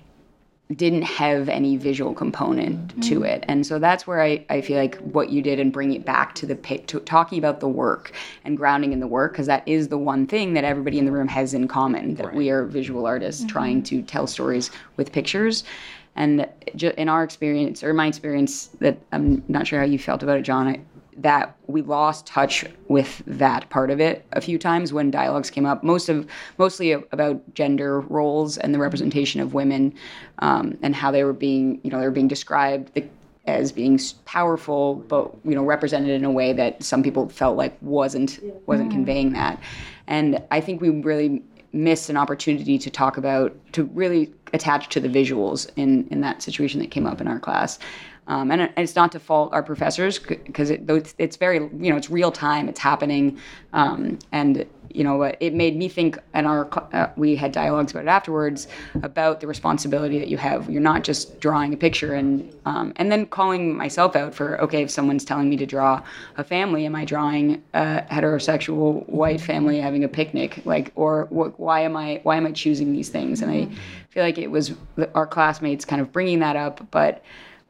didn't 0.75 1.03
have 1.03 1.49
any 1.49 1.77
visual 1.77 2.13
component 2.13 3.01
to 3.03 3.23
it. 3.23 3.43
And 3.47 3.65
so 3.65 3.79
that's 3.79 4.07
where 4.07 4.21
I, 4.21 4.45
I 4.49 4.61
feel 4.61 4.77
like 4.77 4.97
what 4.99 5.29
you 5.29 5.41
did 5.41 5.59
and 5.59 5.71
bring 5.71 5.93
it 5.93 6.05
back 6.05 6.35
to 6.35 6.45
the 6.45 6.55
to 6.55 6.99
talking 7.01 7.37
about 7.37 7.59
the 7.59 7.67
work 7.67 8.13
and 8.43 8.57
grounding 8.57 8.93
in 8.93 8.99
the 8.99 9.07
work 9.07 9.33
because 9.33 9.47
that 9.47 9.67
is 9.67 9.89
the 9.89 9.97
one 9.97 10.25
thing 10.25 10.53
that 10.53 10.63
everybody 10.63 10.97
in 10.97 11.05
the 11.05 11.11
room 11.11 11.27
has 11.27 11.53
in 11.53 11.67
common 11.67 12.15
that 12.15 12.33
we 12.33 12.49
are 12.49 12.65
visual 12.65 13.05
artists 13.05 13.45
trying 13.45 13.83
to 13.83 14.01
tell 14.01 14.25
stories 14.25 14.71
with 14.97 15.11
pictures 15.11 15.63
and 16.15 16.47
in 16.75 17.09
our 17.09 17.23
experience 17.23 17.83
or 17.83 17.93
my 17.93 18.07
experience 18.07 18.67
that 18.79 18.97
i'm 19.11 19.43
not 19.47 19.67
sure 19.67 19.79
how 19.79 19.85
you 19.85 19.99
felt 19.99 20.23
about 20.23 20.37
it 20.37 20.43
john 20.43 20.85
that 21.17 21.55
we 21.67 21.81
lost 21.81 22.25
touch 22.25 22.65
with 22.87 23.21
that 23.27 23.69
part 23.69 23.91
of 23.91 23.99
it 23.99 24.25
a 24.31 24.41
few 24.41 24.57
times 24.57 24.91
when 24.91 25.11
dialogues 25.11 25.49
came 25.49 25.65
up 25.65 25.83
most 25.83 26.09
of 26.09 26.27
mostly 26.57 26.91
about 26.91 27.41
gender 27.53 27.99
roles 28.01 28.57
and 28.57 28.73
the 28.73 28.79
representation 28.79 29.39
of 29.39 29.53
women 29.53 29.93
um, 30.39 30.77
and 30.81 30.95
how 30.95 31.11
they 31.11 31.23
were 31.23 31.33
being 31.33 31.79
you 31.83 31.89
know 31.89 31.99
they 31.99 32.05
were 32.05 32.11
being 32.11 32.27
described 32.27 32.91
as 33.45 33.71
being 33.71 33.99
powerful 34.25 34.95
but 34.95 35.31
you 35.43 35.53
know 35.53 35.63
represented 35.63 36.09
in 36.09 36.23
a 36.23 36.31
way 36.31 36.53
that 36.53 36.81
some 36.81 37.03
people 37.03 37.27
felt 37.29 37.57
like 37.57 37.77
wasn't 37.81 38.39
wasn't 38.65 38.89
conveying 38.91 39.33
that. 39.33 39.59
And 40.07 40.41
i 40.51 40.59
think 40.61 40.81
we 40.81 40.89
really 40.89 41.43
miss 41.73 42.09
an 42.09 42.17
opportunity 42.17 42.77
to 42.77 42.89
talk 42.89 43.17
about 43.17 43.53
to 43.73 43.83
really 43.85 44.31
attach 44.53 44.89
to 44.89 44.99
the 44.99 45.09
visuals 45.09 45.69
in 45.75 46.07
in 46.09 46.21
that 46.21 46.41
situation 46.41 46.79
that 46.79 46.91
came 46.91 47.05
up 47.05 47.19
in 47.19 47.27
our 47.27 47.39
class. 47.39 47.79
Um, 48.27 48.51
and, 48.51 48.71
it's 48.77 48.95
not 48.95 49.11
to 49.11 49.19
fault 49.19 49.51
our 49.51 49.61
professors 49.61 50.17
because 50.17 50.69
it, 50.69 50.89
it's, 50.89 51.13
it's 51.17 51.35
very 51.35 51.57
you 51.57 51.89
know 51.89 51.97
it's 51.97 52.09
real 52.09 52.31
time 52.31 52.69
it's 52.69 52.79
happening 52.79 53.37
um, 53.73 54.17
and 54.31 54.65
you 54.93 55.03
know 55.03 55.21
it 55.23 55.53
made 55.53 55.75
me 55.75 55.87
think 55.87 56.17
and 56.33 56.47
our 56.47 56.67
uh, 56.93 57.09
we 57.15 57.35
had 57.35 57.51
dialogues 57.51 57.91
about 57.91 58.03
it 58.03 58.07
afterwards 58.07 58.67
about 59.01 59.39
the 59.39 59.47
responsibility 59.47 60.19
that 60.19 60.27
you 60.27 60.37
have. 60.37 60.69
You're 60.69 60.81
not 60.81 61.03
just 61.03 61.39
drawing 61.39 61.73
a 61.73 61.77
picture 61.77 62.13
and 62.13 62.53
um, 62.65 62.93
and 62.97 63.11
then 63.11 63.25
calling 63.25 63.75
myself 63.75 64.15
out 64.15 64.33
for 64.33 64.59
okay 64.61 64.83
if 64.83 64.91
someone's 64.91 65.25
telling 65.25 65.49
me 65.49 65.57
to 65.57 65.65
draw 65.65 66.01
a 66.37 66.43
family 66.43 66.85
am 66.85 66.95
I 66.95 67.05
drawing 67.05 67.63
a 67.73 68.03
heterosexual 68.11 69.07
white 69.09 69.41
family 69.41 69.79
having 69.79 70.03
a 70.03 70.09
picnic? 70.09 70.61
Like 70.65 70.91
or 70.95 71.25
wh- 71.25 71.59
why 71.59 71.81
am 71.81 71.95
I 71.95 72.19
why 72.23 72.37
am 72.37 72.45
I 72.45 72.51
choosing 72.51 72.93
these 72.93 73.09
things? 73.09 73.41
And 73.41 73.51
I 73.51 73.67
feel 74.09 74.23
like 74.23 74.37
it 74.37 74.51
was 74.51 74.73
our 75.15 75.25
classmates 75.27 75.85
kind 75.85 76.01
of 76.01 76.11
bringing 76.11 76.39
that 76.39 76.55
up 76.55 76.85
but 76.91 77.23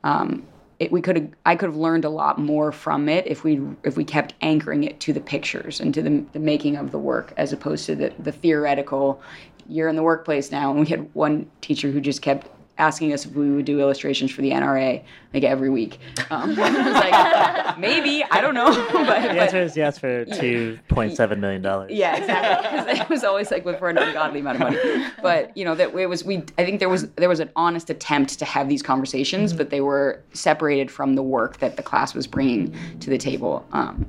um, 0.04 0.46
it, 0.84 0.92
we 0.92 1.02
could 1.02 1.16
have 1.16 1.30
I 1.46 1.56
could 1.56 1.70
have 1.70 1.78
learned 1.78 2.06
a 2.06 2.10
lot 2.10 2.38
more 2.38 2.72
from 2.72 3.10
it 3.10 3.26
if 3.26 3.44
we 3.44 3.62
if 3.84 3.98
we 3.98 4.04
kept 4.04 4.34
anchoring 4.42 4.84
it 4.84 5.00
to 5.02 5.14
the 5.14 5.22
pictures 5.22 5.80
and 5.80 5.94
to 5.94 6.02
the, 6.02 6.26
the 6.34 6.40
making 6.40 6.76
of 6.76 6.92
the 6.92 7.00
work 7.00 7.34
as 7.38 7.54
opposed 7.54 7.86
to 7.88 7.96
the, 7.96 8.14
the 8.20 8.32
theoretical 8.32 9.22
you're 9.68 9.88
in 9.88 9.96
the 9.96 10.04
workplace 10.04 10.52
now 10.52 10.72
and 10.72 10.80
we 10.80 10.86
had 10.86 11.14
one 11.14 11.50
teacher 11.62 11.90
who 11.90 12.02
just 12.02 12.22
kept 12.22 12.48
asking 12.78 13.14
us 13.14 13.26
if 13.26 13.34
we 13.36 13.52
would 13.52 13.66
do 13.66 13.80
illustrations 13.80 14.32
for 14.32 14.42
the 14.42 14.52
NRA 14.52 15.04
like 15.34 15.44
every 15.44 15.70
week. 15.70 16.00
Um, 16.30 16.52
I 16.60 16.72
was 16.72 16.94
like, 16.94 17.80
maybe 17.80 18.24
I 18.32 18.42
don't 18.42 18.54
know. 18.54 18.66
but, 18.94 19.22
the 19.22 19.42
answer 19.42 19.62
is 19.62 19.78
yes 19.78 19.98
for 19.98 20.26
two 20.26 20.80
point 20.88 21.16
seven 21.16 21.40
million 21.40 21.62
dollars. 21.62 21.92
Yeah, 21.92 22.18
exactly. 22.18 22.80
Because 22.94 23.00
it 23.00 23.10
was 23.10 23.24
always 23.24 23.52
like 23.52 23.64
for 23.64 23.90
an 23.90 23.98
ungodly 23.98 24.40
amount 24.40 24.56
of 24.56 24.62
money. 24.62 25.06
But 25.22 25.56
you 25.56 25.66
know 25.66 25.76
that 25.76 25.96
it 25.96 26.10
was 26.10 26.24
we. 26.24 26.44
I 26.58 26.66
think 26.66 26.80
there 26.80 26.90
was 26.90 27.10
there 27.12 27.30
was 27.30 27.40
an 27.40 27.50
honest 27.56 27.90
attempt 27.90 28.40
to 28.40 28.46
have 28.46 28.70
these 28.70 28.82
conversations, 28.82 29.52
mm-hmm. 29.52 29.58
but 29.58 29.70
they 29.70 29.82
were 29.82 30.22
separated 30.34 30.90
from 30.90 31.16
the 31.16 31.24
work 31.24 31.58
that 31.58 31.78
the 31.78 31.84
class 31.84 32.14
was 32.14 32.28
bringing 32.28 32.76
to 33.00 33.10
the 33.10 33.18
table. 33.18 33.66
Um, 33.72 34.06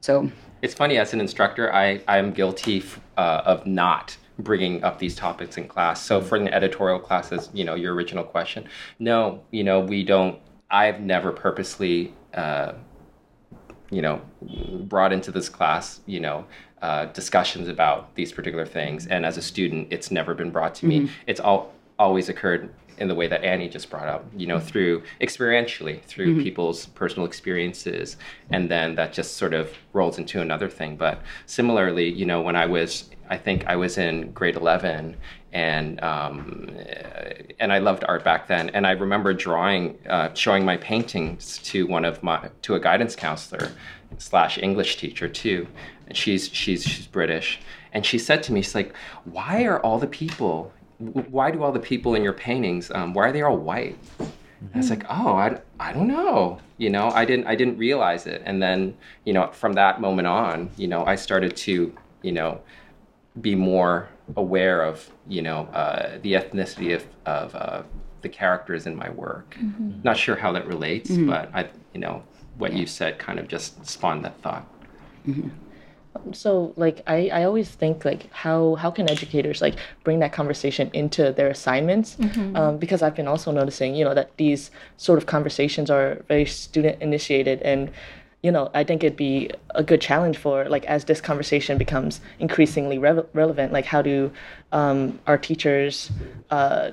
so 0.00 0.30
it's 0.62 0.74
funny 0.74 0.98
as 0.98 1.12
an 1.12 1.20
instructor, 1.20 1.72
I 1.72 2.00
I'm 2.08 2.32
guilty 2.32 2.84
uh, 3.16 3.42
of 3.44 3.66
not 3.66 4.16
bringing 4.42 4.84
up 4.84 4.98
these 4.98 5.14
topics 5.14 5.56
in 5.56 5.68
class. 5.68 6.04
So 6.04 6.20
for 6.20 6.36
an 6.36 6.48
editorial 6.48 6.98
class, 6.98 7.12
classes, 7.12 7.50
you 7.52 7.64
know, 7.64 7.74
your 7.74 7.94
original 7.94 8.24
question, 8.24 8.68
no, 8.98 9.42
you 9.50 9.64
know, 9.64 9.80
we 9.80 10.04
don't. 10.04 10.38
I've 10.70 11.00
never 11.00 11.30
purposely, 11.30 12.14
uh, 12.32 12.72
you 13.90 14.00
know, 14.00 14.22
brought 14.84 15.12
into 15.12 15.30
this 15.30 15.48
class, 15.48 16.00
you 16.06 16.20
know, 16.20 16.46
uh, 16.80 17.06
discussions 17.06 17.68
about 17.68 18.14
these 18.14 18.32
particular 18.32 18.64
things. 18.64 19.06
And 19.06 19.26
as 19.26 19.36
a 19.36 19.42
student, 19.42 19.88
it's 19.90 20.10
never 20.10 20.34
been 20.34 20.50
brought 20.50 20.74
to 20.76 20.86
mm-hmm. 20.86 21.04
me. 21.04 21.10
It's 21.26 21.40
all 21.40 21.74
always 21.98 22.28
occurred 22.30 22.72
in 23.02 23.08
the 23.08 23.14
way 23.14 23.26
that 23.26 23.42
Annie 23.42 23.68
just 23.68 23.90
brought 23.90 24.06
up, 24.06 24.24
you 24.36 24.46
know, 24.46 24.60
through 24.60 25.02
experientially, 25.20 26.00
through 26.04 26.34
mm-hmm. 26.34 26.42
people's 26.42 26.86
personal 26.86 27.26
experiences, 27.26 28.16
and 28.50 28.70
then 28.70 28.94
that 28.94 29.12
just 29.12 29.36
sort 29.36 29.52
of 29.52 29.72
rolls 29.92 30.18
into 30.18 30.40
another 30.40 30.68
thing. 30.68 30.96
But 30.96 31.20
similarly, 31.46 32.08
you 32.08 32.24
know, 32.24 32.40
when 32.40 32.54
I 32.56 32.66
was 32.66 33.10
I 33.28 33.38
think 33.38 33.66
I 33.66 33.76
was 33.76 33.98
in 33.98 34.30
grade 34.32 34.56
11 34.56 35.16
and 35.52 36.02
um, 36.02 36.70
and 37.58 37.72
I 37.72 37.78
loved 37.78 38.04
art 38.06 38.24
back 38.24 38.46
then. 38.46 38.70
And 38.70 38.86
I 38.86 38.92
remember 38.92 39.32
drawing, 39.34 39.98
uh, 40.08 40.32
showing 40.34 40.64
my 40.64 40.76
paintings 40.76 41.58
to 41.64 41.86
one 41.86 42.04
of 42.04 42.22
my 42.22 42.50
to 42.62 42.74
a 42.74 42.80
guidance 42.80 43.16
counselor 43.16 43.72
slash 44.18 44.58
English 44.58 44.96
teacher 44.96 45.28
too. 45.28 45.66
And 46.06 46.16
she's 46.16 46.48
she's 46.48 46.84
she's 46.84 47.06
British, 47.06 47.60
and 47.92 48.04
she 48.04 48.18
said 48.18 48.42
to 48.44 48.52
me, 48.52 48.62
she's 48.62 48.74
like, 48.74 48.94
"Why 49.24 49.64
are 49.64 49.80
all 49.80 49.98
the 49.98 50.06
people? 50.06 50.72
Why 51.30 51.50
do 51.50 51.62
all 51.62 51.72
the 51.72 51.80
people 51.80 52.14
in 52.14 52.22
your 52.22 52.32
paintings? 52.32 52.90
Um, 52.90 53.14
why 53.14 53.28
are 53.28 53.32
they 53.32 53.42
all 53.42 53.56
white?" 53.56 53.98
I 54.74 54.78
was 54.78 54.90
like, 54.90 55.04
"Oh, 55.08 55.34
I, 55.34 55.58
I 55.80 55.92
don't 55.92 56.06
know. 56.06 56.58
You 56.78 56.90
know, 56.90 57.08
I 57.10 57.24
didn't 57.24 57.46
I 57.46 57.54
didn't 57.54 57.78
realize 57.78 58.26
it." 58.26 58.42
And 58.44 58.62
then 58.62 58.96
you 59.24 59.32
know, 59.32 59.48
from 59.52 59.72
that 59.74 60.00
moment 60.00 60.28
on, 60.28 60.70
you 60.76 60.88
know, 60.88 61.04
I 61.04 61.16
started 61.16 61.56
to 61.56 61.94
you 62.22 62.32
know 62.32 62.60
be 63.40 63.54
more 63.54 64.08
aware 64.36 64.82
of 64.82 65.10
you 65.28 65.42
know 65.42 65.62
uh, 65.72 66.18
the 66.22 66.34
ethnicity 66.34 66.94
of, 66.94 67.06
of 67.26 67.54
uh, 67.54 67.82
the 68.22 68.28
characters 68.28 68.86
in 68.86 68.94
my 68.94 69.10
work. 69.10 69.56
Mm-hmm. 69.60 70.02
Not 70.02 70.16
sure 70.16 70.36
how 70.36 70.52
that 70.52 70.66
relates, 70.66 71.10
mm-hmm. 71.10 71.28
but 71.28 71.50
I 71.54 71.68
you 71.92 72.00
know 72.00 72.22
what 72.58 72.72
yeah. 72.72 72.78
you 72.78 72.86
said 72.86 73.18
kind 73.18 73.38
of 73.38 73.48
just 73.48 73.84
spawned 73.84 74.24
that 74.24 74.40
thought. 74.42 74.66
So 76.32 76.72
like 76.76 77.02
I, 77.06 77.28
I 77.28 77.44
always 77.44 77.70
think 77.70 78.04
like 78.04 78.30
how 78.32 78.74
how 78.76 78.90
can 78.90 79.08
educators 79.10 79.60
like 79.60 79.76
bring 80.04 80.18
that 80.20 80.32
conversation 80.32 80.90
into 80.92 81.32
their 81.32 81.48
assignments 81.48 82.16
mm-hmm. 82.16 82.56
um, 82.56 82.78
because 82.78 83.02
I've 83.02 83.16
been 83.16 83.28
also 83.28 83.50
noticing 83.50 83.94
you 83.94 84.04
know 84.04 84.14
that 84.14 84.36
these 84.36 84.70
sort 84.96 85.18
of 85.18 85.26
conversations 85.26 85.90
are 85.90 86.22
very 86.28 86.46
student 86.46 87.00
initiated 87.02 87.62
and 87.62 87.90
you 88.42 88.50
know, 88.50 88.70
I 88.74 88.82
think 88.82 89.04
it'd 89.04 89.16
be 89.16 89.50
a 89.70 89.84
good 89.84 90.00
challenge 90.00 90.36
for 90.36 90.68
like 90.68 90.84
as 90.86 91.04
this 91.04 91.20
conversation 91.20 91.78
becomes 91.78 92.20
increasingly 92.40 92.98
re- 92.98 93.22
relevant. 93.32 93.72
Like, 93.72 93.84
how 93.84 94.02
do 94.02 94.32
um, 94.72 95.20
our 95.28 95.38
teachers 95.38 96.10
uh, 96.50 96.90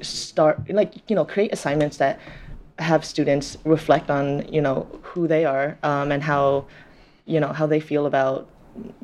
start 0.00 0.70
like 0.70 0.94
you 1.08 1.16
know 1.16 1.24
create 1.24 1.52
assignments 1.52 1.96
that 1.96 2.20
have 2.78 3.04
students 3.04 3.56
reflect 3.64 4.10
on 4.10 4.46
you 4.52 4.60
know 4.60 4.86
who 5.02 5.26
they 5.26 5.44
are 5.44 5.78
um, 5.82 6.12
and 6.12 6.22
how 6.22 6.66
you 7.26 7.40
know 7.40 7.52
how 7.52 7.66
they 7.66 7.80
feel 7.80 8.06
about 8.06 8.48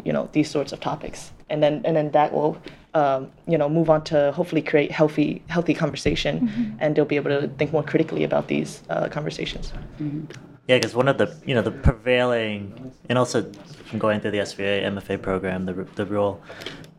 you 0.05 0.13
know 0.13 0.29
these 0.33 0.51
sorts 0.51 0.73
of 0.73 0.81
topics, 0.81 1.33
and 1.51 1.63
then 1.63 1.83
and 1.85 1.97
then 1.97 2.11
that 2.13 2.33
will 2.33 2.57
um, 2.95 3.31
you 3.47 3.59
know 3.59 3.69
move 3.69 3.91
on 3.91 4.03
to 4.05 4.33
hopefully 4.33 4.63
create 4.63 4.91
healthy 4.91 5.43
healthy 5.49 5.75
conversation, 5.75 6.49
mm-hmm. 6.49 6.77
and 6.81 6.97
they'll 6.97 7.05
be 7.05 7.17
able 7.17 7.31
to 7.31 7.49
think 7.49 7.73
more 7.73 7.83
critically 7.83 8.25
about 8.25 8.49
these 8.49 8.83
uh, 8.91 9.09
conversations. 9.09 9.73
Mm-hmm. 10.01 10.25
Yeah, 10.69 10.79
because 10.79 10.95
one 10.95 11.09
of 11.09 11.19
the 11.19 11.37
you 11.45 11.55
know 11.55 11.63
the 11.63 11.73
prevailing 11.73 12.93
and 13.09 13.19
also 13.19 13.51
from 13.87 13.99
going 13.99 14.21
through 14.21 14.31
the 14.31 14.39
SVA 14.39 14.85
MFA 14.85 15.21
program, 15.21 15.67
the 15.67 15.75
the 15.97 16.07
real 16.07 16.41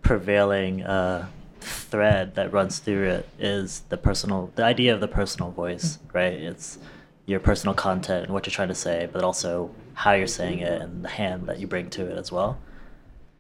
prevailing 0.02 0.84
uh, 0.84 1.28
thread 1.62 2.36
that 2.36 2.52
runs 2.52 2.80
through 2.80 3.06
it 3.06 3.30
is 3.40 3.84
the 3.90 3.98
personal 3.98 4.52
the 4.56 4.64
idea 4.64 4.94
of 4.94 5.00
the 5.00 5.08
personal 5.08 5.52
voice, 5.52 6.00
right? 6.12 6.34
It's 6.34 6.78
your 7.26 7.40
personal 7.40 7.74
content 7.74 8.26
and 8.26 8.34
what 8.34 8.46
you're 8.46 8.52
trying 8.52 8.68
to 8.68 8.76
say, 8.76 9.08
but 9.12 9.24
also 9.24 9.74
how 9.94 10.14
you're 10.14 10.28
saying 10.28 10.60
it 10.60 10.82
and 10.82 11.04
the 11.04 11.10
hand 11.10 11.48
that 11.48 11.60
you 11.60 11.68
bring 11.68 11.90
to 11.92 12.06
it 12.06 12.18
as 12.18 12.32
well. 12.32 12.60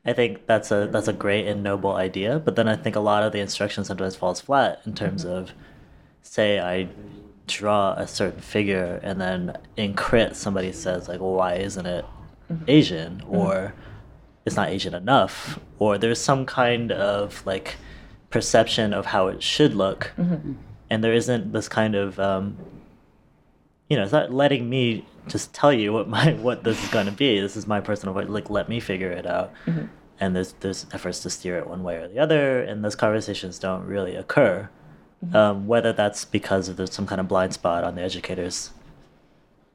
I 0.06 0.14
think 0.14 0.45
that's 0.47 0.72
a 0.72 0.88
that's 0.91 1.08
a 1.08 1.14
great 1.14 1.47
and 1.47 1.64
noble 1.64 1.95
idea, 1.95 2.39
but 2.39 2.56
then 2.56 2.68
I 2.68 2.76
think 2.76 2.95
a 2.95 2.99
lot 2.99 3.24
of 3.24 3.32
the 3.32 3.39
instruction 3.39 3.86
sometimes 3.86 4.16
falls 4.16 4.41
flat 4.41 4.82
in 4.86 4.93
terms 4.93 5.24
of 5.24 5.54
say 6.22 6.60
I 6.60 6.89
draw 7.47 7.93
a 7.93 8.08
certain 8.08 8.41
figure 8.41 8.99
and 9.04 9.20
then 9.20 9.58
in 9.76 9.93
crit 9.93 10.36
somebody 10.36 10.72
says 10.72 11.08
like 11.08 11.20
well 11.20 11.34
why 11.34 11.56
isn't 11.56 11.86
it 11.86 12.06
mm-hmm. 12.51 12.64
asian 12.68 13.18
mm-hmm. 13.18 13.36
or 13.36 13.74
it's 14.45 14.56
not 14.56 14.70
asian 14.70 14.93
enough 14.93 15.60
or 15.80 15.97
there's 15.97 16.22
some 16.22 16.45
kind 16.45 16.91
of 16.91 17.45
like 17.45 17.76
perception 18.30 18.93
of 18.93 19.06
how 19.08 19.28
it 19.28 19.43
should 19.43 19.76
look 19.76 20.14
mm-hmm. 20.18 20.54
and 20.89 21.04
there 21.04 21.14
isn't 21.14 21.51
this 21.51 21.68
kind 21.68 21.95
of 21.95 22.20
um, 22.20 22.58
you 23.89 23.97
know 23.97 24.04
it's 24.04 24.14
not 24.14 24.32
letting 24.32 24.70
me 24.70 25.06
just 25.28 25.54
tell 25.54 25.72
you 25.72 25.94
what 25.94 26.08
my 26.08 26.34
what 26.34 26.64
this 26.64 26.84
is 26.84 26.90
going 26.90 27.06
to 27.06 27.12
be 27.12 27.40
this 27.40 27.56
is 27.56 27.66
my 27.66 27.80
personal 27.80 28.14
like 28.28 28.50
let 28.50 28.68
me 28.68 28.80
figure 28.80 29.12
it 29.12 29.26
out 29.26 29.52
mm-hmm. 29.66 29.86
and 30.20 30.36
there's 30.36 30.54
there's 30.60 30.86
efforts 30.92 31.20
to 31.22 31.30
steer 31.30 31.58
it 31.58 31.68
one 31.68 31.84
way 31.84 31.96
or 31.96 32.08
the 32.08 32.20
other 32.20 32.62
and 32.62 32.84
those 32.84 32.96
conversations 32.96 33.58
don't 33.60 33.86
really 33.86 34.16
occur 34.16 34.70
Mm-hmm. 35.24 35.36
Um, 35.36 35.68
whether 35.68 35.94
that's 35.94 36.26
because 36.26 36.70
of 36.70 36.78
there's 36.78 36.94
some 36.94 37.06
kind 37.06 37.22
of 37.22 37.28
blind 37.28 37.54
spot 37.54 37.84
on 37.84 37.96
the 37.96 38.02
educator's 38.02 38.72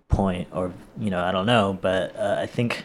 point, 0.08 0.48
or 0.52 0.72
you 0.98 1.10
know, 1.10 1.22
I 1.22 1.32
don't 1.32 1.46
know, 1.46 1.78
but 1.80 2.14
uh, 2.16 2.36
I 2.38 2.46
think 2.46 2.84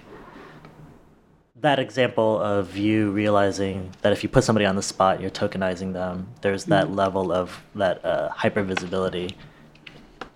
that 1.55 1.79
example 1.79 2.39
of 2.39 2.77
you 2.77 3.11
realizing 3.11 3.91
that 4.01 4.13
if 4.13 4.23
you 4.23 4.29
put 4.29 4.43
somebody 4.43 4.65
on 4.65 4.75
the 4.75 4.81
spot, 4.81 5.21
you're 5.21 5.29
tokenizing 5.29 5.93
them. 5.93 6.27
There's 6.41 6.65
that 6.65 6.85
mm-hmm. 6.85 6.95
level 6.95 7.31
of 7.31 7.61
that 7.75 8.03
uh, 8.05 8.29
hyper 8.29 8.63
visibility 8.63 9.35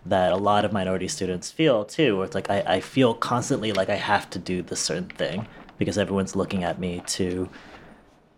that 0.10 0.32
a 0.32 0.38
lot 0.38 0.66
of 0.66 0.74
minority 0.74 1.08
students 1.08 1.52
feel 1.52 1.86
too, 1.86 2.18
where 2.18 2.26
it's 2.26 2.36
like 2.36 2.50
I, 2.50 2.64
I 2.66 2.80
feel 2.82 3.14
constantly 3.14 3.72
like 3.72 3.90
I 3.90 3.96
have 3.96 4.30
to 4.32 4.40
do 4.40 4.62
this 4.62 4.80
certain 4.80 5.10
thing 5.10 5.48
because 5.78 5.98
everyone's 5.98 6.36
looking 6.36 6.64
at 6.64 6.80
me 6.80 7.02
to 7.08 7.50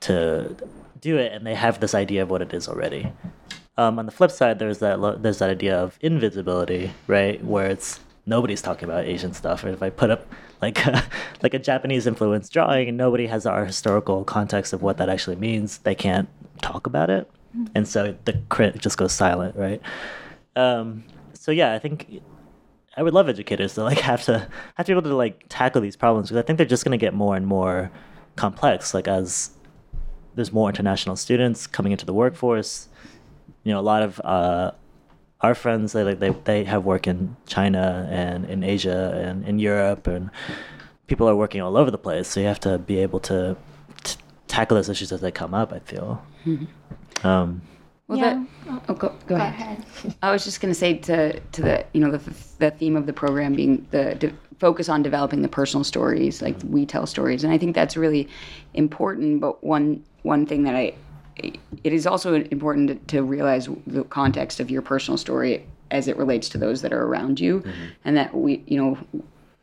to 0.02 0.56
do 1.02 1.18
it, 1.18 1.34
and 1.34 1.46
they 1.46 1.56
have 1.56 1.80
this 1.80 1.94
idea 1.94 2.24
of 2.24 2.30
what 2.30 2.42
it 2.42 2.54
is 2.54 2.68
already. 2.68 3.12
Um, 3.78 3.98
on 3.98 4.06
the 4.06 4.12
flip 4.12 4.32
side, 4.32 4.60
there's 4.60 4.80
that 4.80 5.22
there's 5.22 5.40
that 5.40 5.50
idea 5.50 5.78
of 5.78 5.98
invisibility, 6.02 6.92
right, 7.08 7.44
where 7.44 7.68
it's 7.68 8.00
nobody's 8.26 8.62
talking 8.62 8.86
about 8.88 9.06
Asian 9.06 9.34
stuff. 9.34 9.64
Or 9.64 9.70
if 9.70 9.82
I 9.82 9.90
put 9.90 10.12
up 10.12 10.28
like 10.62 10.86
a, 10.86 11.04
like 11.42 11.54
a 11.54 11.60
Japanese 11.60 12.06
influence 12.06 12.50
drawing 12.50 12.90
and 12.90 12.98
nobody 12.98 13.28
has 13.28 13.46
our 13.46 13.66
historical 13.66 14.24
context 14.24 14.74
of 14.74 14.82
what 14.82 14.98
that 14.98 15.10
actually 15.10 15.38
means, 15.38 15.80
they 15.80 15.96
can't 15.96 16.30
talk 16.62 16.88
about 16.88 17.10
it, 17.10 17.30
and 17.74 17.88
so 17.88 18.16
the 18.26 18.42
crit 18.50 18.78
just 18.80 18.98
goes 18.98 19.14
silent, 19.14 19.56
right? 19.56 19.82
Um, 20.60 21.04
so 21.34 21.52
yeah, 21.52 21.74
I 21.74 21.80
think 21.80 22.22
I 22.98 23.04
would 23.04 23.14
love 23.14 23.30
educators 23.30 23.76
to 23.76 23.84
like 23.84 24.00
have 24.12 24.24
to 24.26 24.48
have 24.76 24.86
to 24.86 24.92
be 24.92 24.98
able 24.98 25.10
to 25.10 25.16
like 25.16 25.46
tackle 25.50 25.82
these 25.82 25.96
problems 25.96 26.30
because 26.30 26.44
I 26.44 26.46
think 26.46 26.58
they're 26.58 26.66
just 26.66 26.84
going 26.84 26.98
to 26.98 27.04
get 27.04 27.14
more 27.14 27.36
and 27.36 27.48
more 27.48 27.92
complex, 28.36 28.94
like 28.94 29.08
as 29.08 29.52
there's 30.36 30.52
more 30.52 30.70
international 30.70 31.16
students 31.16 31.68
coming 31.68 31.92
into 31.92 32.06
the 32.06 32.14
workforce. 32.14 32.88
You 33.64 33.74
know, 33.74 33.80
a 33.80 33.82
lot 33.82 34.04
of 34.04 34.20
uh, 34.22 34.72
our 35.42 35.56
friends 35.56 35.94
they 35.94 36.04
like 36.04 36.20
they 36.20 36.30
they 36.30 36.64
have 36.66 36.86
work 36.86 37.08
in 37.08 37.36
China 37.48 38.08
and 38.12 38.46
in 38.46 38.64
Asia 38.64 39.20
and 39.24 39.46
in 39.48 39.60
Europe 39.60 40.08
and 40.08 40.30
people 41.08 41.28
are 41.28 41.36
working 41.36 41.62
all 41.62 41.78
over 41.78 41.92
the 41.92 41.98
place. 41.98 42.28
So 42.28 42.40
you 42.40 42.48
have 42.48 42.60
to 42.62 42.78
be 42.78 43.00
able 43.00 43.20
to 43.22 43.58
t- 44.04 44.18
tackle 44.48 44.76
those 44.76 44.90
issues 44.90 45.12
as 45.12 45.22
they 45.22 45.32
come 45.32 45.54
up. 45.54 45.74
I 45.74 45.80
feel. 45.80 46.22
Um, 47.24 47.62
Well, 48.10 48.18
Yeah. 48.18 48.44
that, 48.66 48.82
oh, 48.90 48.94
go, 48.96 49.14
go 49.28 49.36
ahead. 49.36 49.86
I 50.24 50.32
was 50.32 50.44
just 50.44 50.62
going 50.62 50.74
to 50.74 50.80
say 50.80 50.96
to 50.96 51.40
to 51.40 51.62
the 51.62 51.86
you 51.94 52.02
know 52.02 52.12
the 52.12 52.34
the 52.58 52.72
theme 52.72 52.98
of 52.98 53.06
the 53.06 53.14
program 53.14 53.54
being 53.54 53.86
the 53.92 54.16
de- 54.16 54.34
focus 54.60 54.90
on 54.90 55.04
developing 55.04 55.44
the 55.44 55.48
personal 55.48 55.84
stories, 55.84 56.42
like 56.42 56.56
we 56.68 56.88
tell 56.88 57.06
stories, 57.06 57.44
and 57.44 57.54
I 57.54 57.60
think 57.60 57.76
that's 57.76 57.96
really 57.96 58.28
important. 58.74 59.40
But 59.42 59.64
one 59.64 60.04
one 60.24 60.48
thing 60.48 60.64
that 60.64 60.76
I 60.76 60.96
it 61.38 61.94
is 61.94 62.08
also 62.08 62.34
important 62.34 63.08
to, 63.08 63.16
to 63.18 63.24
realize 63.24 63.70
the 63.86 64.04
context 64.06 64.60
of 64.60 64.72
your 64.72 64.82
personal 64.82 65.18
story 65.18 65.66
as 65.92 66.08
it 66.08 66.18
relates 66.18 66.50
to 66.50 66.58
those 66.58 66.82
that 66.82 66.92
are 66.92 67.04
around 67.06 67.40
you, 67.40 67.60
mm-hmm. 67.60 67.86
and 68.06 68.18
that 68.18 68.34
we 68.34 68.64
you 68.66 68.82
know 68.82 68.98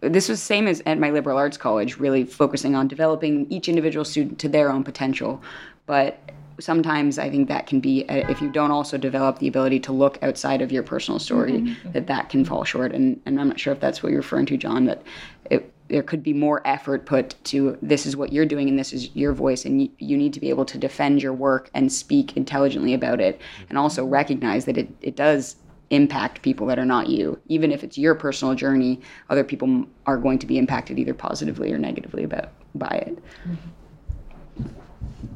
this 0.03 0.29
was 0.29 0.41
same 0.41 0.69
as 0.69 0.81
at 0.87 1.01
my 1.01 1.11
liberal 1.11 1.37
arts 1.37 1.57
college 1.57 1.97
really 1.99 2.23
focusing 2.23 2.77
on 2.77 2.87
developing 2.87 3.45
each 3.51 3.69
individual 3.69 4.05
student 4.05 4.39
to 4.39 4.49
their 4.49 4.71
own 4.71 4.85
potential 4.85 5.43
but 5.87 6.19
sometimes 6.59 7.19
i 7.19 7.29
think 7.31 7.49
that 7.49 7.67
can 7.67 7.81
be 7.81 8.09
uh, 8.09 8.29
if 8.29 8.41
you 8.41 8.51
don't 8.51 8.71
also 8.71 8.97
develop 8.97 9.39
the 9.39 9.49
ability 9.49 9.81
to 9.81 9.93
look 9.93 10.19
outside 10.23 10.63
of 10.63 10.73
your 10.73 10.83
personal 10.83 11.19
story 11.19 11.53
mm-hmm, 11.53 11.69
mm-hmm. 11.69 11.93
that 11.93 12.07
that 12.07 12.29
can 12.29 12.45
fall 12.45 12.65
short. 12.65 12.93
And, 12.93 13.21
and 13.27 13.41
i'm 13.41 13.49
not 13.49 13.61
sure 13.61 13.73
if 13.73 13.81
that's 13.81 14.03
what 14.03 14.11
you're 14.11 14.21
referring 14.21 14.47
to 14.47 14.57
john 14.57 14.87
that 14.87 15.03
it, 15.51 15.73
there 15.89 16.03
could 16.03 16.23
be 16.23 16.33
more 16.33 16.67
effort 16.67 17.07
put 17.07 17.37
to 17.45 17.79
this 17.81 18.07
is 18.07 18.17
what 18.17 18.33
you're 18.33 18.47
doing 18.47 18.69
and 18.69 18.79
this 18.79 18.93
is 18.93 19.15
your 19.15 19.33
voice 19.33 19.65
and 19.65 19.83
you, 19.83 19.91
you 19.99 20.17
need 20.17 20.33
to 20.33 20.41
be 20.41 20.49
able 20.49 20.65
to 20.65 20.79
defend 20.79 21.23
your 21.23 21.33
work 21.33 21.71
and 21.75 21.93
speak 21.93 22.37
intelligently 22.37 22.95
about 22.95 23.21
it 23.21 23.39
mm-hmm. 23.39 23.65
and 23.69 23.79
also 23.79 24.05
recognize 24.05 24.65
that 24.65 24.77
it, 24.77 24.89
it 25.01 25.17
does 25.17 25.57
impact 25.91 26.43
people 26.43 26.67
that 26.67 26.81
are 26.81 26.85
not 26.85 27.09
you. 27.09 27.39
Even 27.47 27.71
if 27.71 27.85
it's 27.85 27.97
your 27.97 28.15
personal 28.15 28.55
journey 28.55 29.01
other 29.31 29.45
people 29.45 29.87
are 30.07 30.17
going 30.17 30.39
to 30.39 30.47
be 30.47 30.59
impacted 30.59 30.99
either 30.99 31.15
positively 31.15 31.73
or 31.73 31.79
negatively 31.79 32.25
about 32.25 32.51
by 32.75 33.05
it 33.07 33.19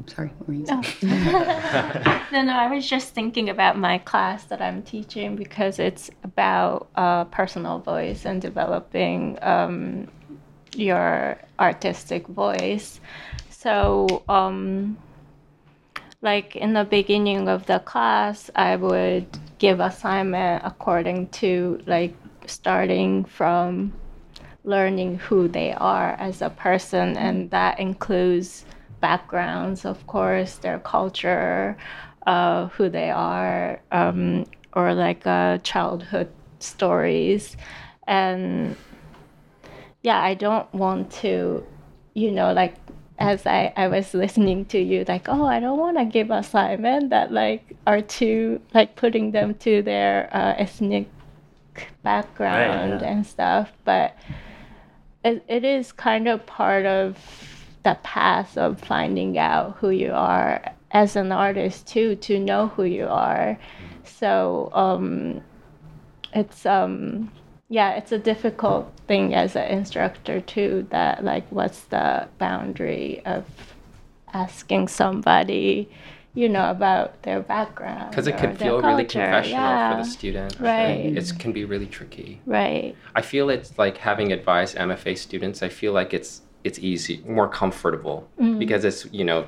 sorry 0.07 0.31
what 0.39 0.49
were 0.49 0.55
you 0.55 0.67
saying? 0.67 0.85
No, 2.33 2.43
no, 2.43 2.53
I 2.53 2.73
was 2.73 2.89
just 2.89 3.13
thinking 3.13 3.49
about 3.49 3.77
my 3.77 3.99
class 3.99 4.45
that 4.45 4.63
I'm 4.63 4.83
teaching 4.83 5.35
because 5.35 5.81
it's 5.81 6.11
about 6.23 6.89
uh, 6.95 7.25
personal 7.25 7.81
voice 7.81 8.25
and 8.25 8.41
developing 8.41 9.37
um, 9.43 10.07
your 10.77 11.39
artistic 11.59 12.27
voice. 12.29 13.01
So, 13.51 14.23
um, 14.29 14.97
like 16.23 16.55
in 16.55 16.73
the 16.73 16.85
beginning 16.85 17.49
of 17.49 17.67
the 17.67 17.81
class, 17.81 18.51
I 18.55 18.77
would 18.77 19.27
give 19.59 19.81
assignment 19.81 20.63
according 20.65 21.29
to 21.29 21.81
like 21.87 22.15
starting 22.47 23.25
from 23.25 23.93
learning 24.65 25.19
who 25.19 25.49
they 25.49 25.73
are 25.73 26.13
as 26.13 26.43
a 26.43 26.51
person, 26.51 27.17
and 27.17 27.51
that 27.51 27.81
includes 27.81 28.65
backgrounds, 29.01 29.85
of 29.85 30.07
course, 30.07 30.57
their 30.57 30.79
culture, 30.79 31.77
uh, 32.27 32.67
who 32.69 32.89
they 32.89 33.11
are, 33.11 33.81
um, 33.93 34.45
or 34.75 34.95
like 34.95 35.27
uh, 35.27 35.59
childhood 35.59 36.31
stories. 36.59 37.57
And 38.07 38.77
yeah, 40.03 40.21
I 40.21 40.35
don't 40.35 40.73
want 40.75 41.11
to, 41.23 41.65
you 42.15 42.31
know, 42.31 42.53
like 42.53 42.77
as 43.19 43.47
I, 43.47 43.73
I 43.77 43.89
was 43.89 44.15
listening 44.15 44.65
to 44.67 44.79
you, 44.79 45.05
like, 45.07 45.29
oh, 45.29 45.45
I 45.45 45.61
don't 45.61 45.79
want 45.79 45.99
to 45.99 46.07
give 46.07 46.31
assignment 46.31 47.11
that 47.11 47.31
like 47.33 47.77
are 47.87 48.01
too 48.01 48.61
like 48.73 48.97
putting 48.97 49.33
them 49.33 49.55
to 49.57 49.83
their 49.83 50.29
uh, 50.35 50.55
ethnic 50.57 51.09
background 52.03 53.01
yeah. 53.01 53.09
and 53.09 53.27
stuff, 53.27 53.73
but 53.85 54.17
it, 55.23 55.45
it 55.49 55.65
is 55.65 55.93
kind 55.93 56.29
of 56.29 56.47
part 56.47 56.87
of 56.87 57.19
the 57.83 57.99
path 58.03 58.59
of 58.59 58.81
finding 58.81 59.39
out 59.39 59.77
who 59.79 59.91
you 59.91 60.13
are 60.13 60.63
as 60.91 61.17
an 61.17 61.33
artist 61.33 61.87
too 61.87 62.17
to 62.17 62.39
know 62.39 62.69
who 62.69 62.85
you 62.85 63.07
are 63.07 63.59
so 64.05 64.71
um 64.75 65.41
it's 66.35 66.67
um 66.67 67.31
yeah 67.69 67.93
it's 67.93 68.13
a 68.13 68.19
difficult 68.19 68.91
thing 69.07 69.35
as 69.35 69.57
an 69.57 69.67
instructor 69.69 70.41
too 70.41 70.87
that 70.91 71.25
like 71.25 71.47
what's 71.51 71.83
the 71.85 72.29
boundary 72.39 73.23
of 73.25 73.45
asking 74.33 74.89
somebody 74.89 75.89
you 76.35 76.49
know 76.49 76.71
about 76.71 77.23
their 77.23 77.41
background 77.41 78.11
because 78.11 78.27
it 78.27 78.39
could 78.39 78.59
feel 78.59 78.81
really 78.81 79.05
confessional 79.05 79.59
yeah. 79.59 79.97
for 79.97 80.05
the 80.05 80.09
student. 80.09 80.57
Right. 80.61 81.17
It 81.17 81.33
can 81.39 81.53
be 81.53 81.65
really 81.65 81.87
tricky. 81.87 82.41
right 82.47 82.95
I 83.17 83.23
feel 83.23 83.51
it's 83.51 83.77
like 83.79 83.99
having 83.99 84.33
advised 84.33 84.77
MFA 84.77 85.19
students. 85.19 85.63
I 85.63 85.69
feel 85.69 85.93
like 85.93 86.15
it's 86.15 86.43
it's 86.65 86.79
easy, 86.79 87.23
more 87.27 87.49
comfortable 87.49 88.29
because 88.59 88.85
it's 88.85 89.07
you 89.13 89.25
know, 89.25 89.47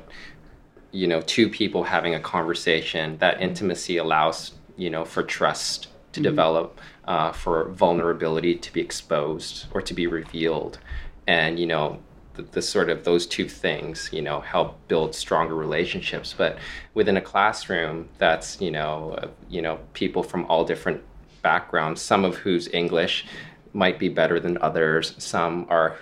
you 0.90 1.06
know, 1.06 1.20
two 1.22 1.48
people 1.48 1.84
having 1.84 2.14
a 2.14 2.20
conversation. 2.20 3.18
That 3.18 3.40
intimacy 3.40 3.96
allows 3.98 4.52
you 4.76 4.90
know 4.90 5.04
for 5.04 5.22
trust 5.22 5.88
to 6.12 6.20
develop, 6.20 6.78
uh, 7.06 7.32
for 7.32 7.70
vulnerability 7.70 8.54
to 8.56 8.72
be 8.72 8.80
exposed 8.80 9.66
or 9.72 9.80
to 9.82 9.94
be 9.94 10.06
revealed, 10.06 10.78
and 11.26 11.58
you 11.58 11.66
know. 11.66 12.00
The, 12.34 12.44
the 12.44 12.62
sort 12.62 12.88
of 12.88 13.04
those 13.04 13.26
two 13.26 13.46
things, 13.46 14.08
you 14.10 14.22
know, 14.22 14.40
help 14.40 14.88
build 14.88 15.14
stronger 15.14 15.54
relationships. 15.54 16.34
But 16.34 16.56
within 16.94 17.18
a 17.18 17.20
classroom, 17.20 18.08
that's 18.16 18.58
you 18.58 18.70
know, 18.70 19.18
uh, 19.18 19.28
you 19.50 19.60
know, 19.60 19.78
people 19.92 20.22
from 20.22 20.46
all 20.46 20.64
different 20.64 21.02
backgrounds, 21.42 22.00
some 22.00 22.24
of 22.24 22.36
whose 22.36 22.68
English 22.72 23.26
might 23.74 23.98
be 23.98 24.08
better 24.08 24.40
than 24.40 24.56
others, 24.62 25.14
some 25.18 25.66
are 25.68 25.98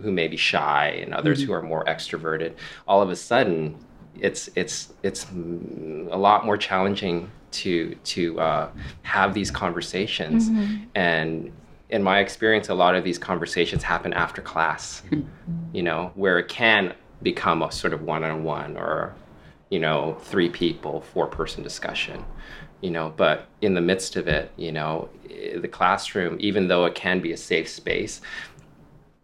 who 0.00 0.12
may 0.12 0.28
be 0.28 0.36
shy 0.36 0.88
and 1.02 1.14
others 1.14 1.42
who 1.42 1.52
are 1.52 1.62
more 1.62 1.84
extroverted. 1.84 2.54
All 2.86 3.02
of 3.02 3.10
a 3.10 3.16
sudden, 3.16 3.76
it's 4.18 4.50
it's 4.54 4.92
it's 5.02 5.26
a 5.32 6.18
lot 6.18 6.44
more 6.44 6.56
challenging 6.56 7.30
to 7.52 7.94
to 8.04 8.40
uh, 8.40 8.70
have 9.02 9.34
these 9.34 9.50
conversations. 9.50 10.48
And 10.94 11.52
in 11.90 12.02
my 12.02 12.20
experience, 12.20 12.68
a 12.68 12.74
lot 12.74 12.94
of 12.94 13.04
these 13.04 13.18
conversations 13.18 13.82
happen 13.82 14.12
after 14.12 14.42
class. 14.42 15.02
You 15.74 15.82
know, 15.82 16.12
where 16.16 16.38
it 16.38 16.48
can 16.48 16.94
become 17.22 17.62
a 17.62 17.72
sort 17.72 17.94
of 17.94 18.02
one-on-one 18.02 18.76
or 18.76 19.14
you 19.72 19.78
know, 19.78 20.18
three 20.20 20.50
people, 20.50 21.00
four 21.00 21.26
person 21.26 21.62
discussion, 21.62 22.22
you 22.82 22.90
know, 22.90 23.14
but 23.16 23.48
in 23.62 23.72
the 23.72 23.80
midst 23.80 24.16
of 24.16 24.28
it, 24.28 24.50
you 24.58 24.70
know, 24.70 25.08
the 25.56 25.66
classroom, 25.66 26.36
even 26.40 26.68
though 26.68 26.84
it 26.84 26.94
can 26.94 27.20
be 27.20 27.32
a 27.32 27.36
safe 27.38 27.66
space, 27.66 28.20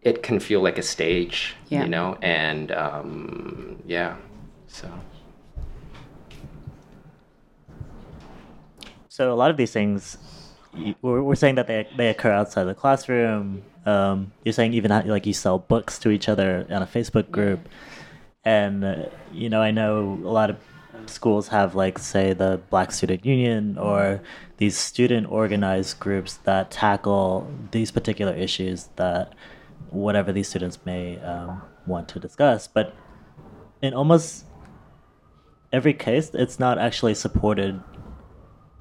it 0.01 0.23
can 0.23 0.39
feel 0.39 0.61
like 0.61 0.77
a 0.77 0.81
stage, 0.83 1.55
Yeah. 1.67 1.83
you 1.83 1.89
know, 1.89 2.17
and 2.21 2.71
um, 2.71 3.81
yeah, 3.85 4.15
so. 4.67 4.89
So 9.09 9.33
a 9.33 9.35
lot 9.35 9.51
of 9.51 9.57
these 9.57 9.71
things, 9.71 10.17
we're, 11.01 11.21
we're 11.21 11.35
saying 11.35 11.55
that 11.55 11.67
they, 11.67 11.87
they 11.97 12.09
occur 12.09 12.31
outside 12.31 12.63
the 12.63 12.75
classroom. 12.75 13.63
Um, 13.85 14.31
you're 14.45 14.53
saying 14.53 14.73
even 14.73 14.91
how, 14.91 15.03
like 15.03 15.25
you 15.25 15.33
sell 15.33 15.59
books 15.59 15.99
to 15.99 16.09
each 16.09 16.29
other 16.29 16.65
on 16.69 16.81
a 16.81 16.87
Facebook 16.87 17.29
group, 17.31 17.67
and 18.45 18.83
uh, 18.85 18.95
you 19.33 19.49
know 19.49 19.61
I 19.61 19.71
know 19.71 20.19
a 20.23 20.29
lot 20.29 20.49
of 20.49 20.57
schools 21.07 21.47
have 21.47 21.75
like 21.75 21.97
say 21.97 22.33
the 22.33 22.61
Black 22.69 22.91
Student 22.91 23.25
Union 23.25 23.77
or 23.77 24.21
these 24.57 24.77
student 24.77 25.31
organized 25.31 25.99
groups 25.99 26.35
that 26.43 26.71
tackle 26.71 27.51
these 27.71 27.89
particular 27.89 28.33
issues 28.33 28.89
that 28.97 29.33
whatever 29.89 30.31
these 30.31 30.47
students 30.47 30.79
may 30.85 31.19
um, 31.19 31.61
want 31.87 32.07
to 32.09 32.19
discuss, 32.19 32.67
but 32.67 32.95
in 33.81 33.93
almost 33.93 34.45
every 35.71 35.93
case, 35.93 36.31
it's 36.33 36.59
not 36.59 36.77
actually 36.77 37.13
supported 37.15 37.81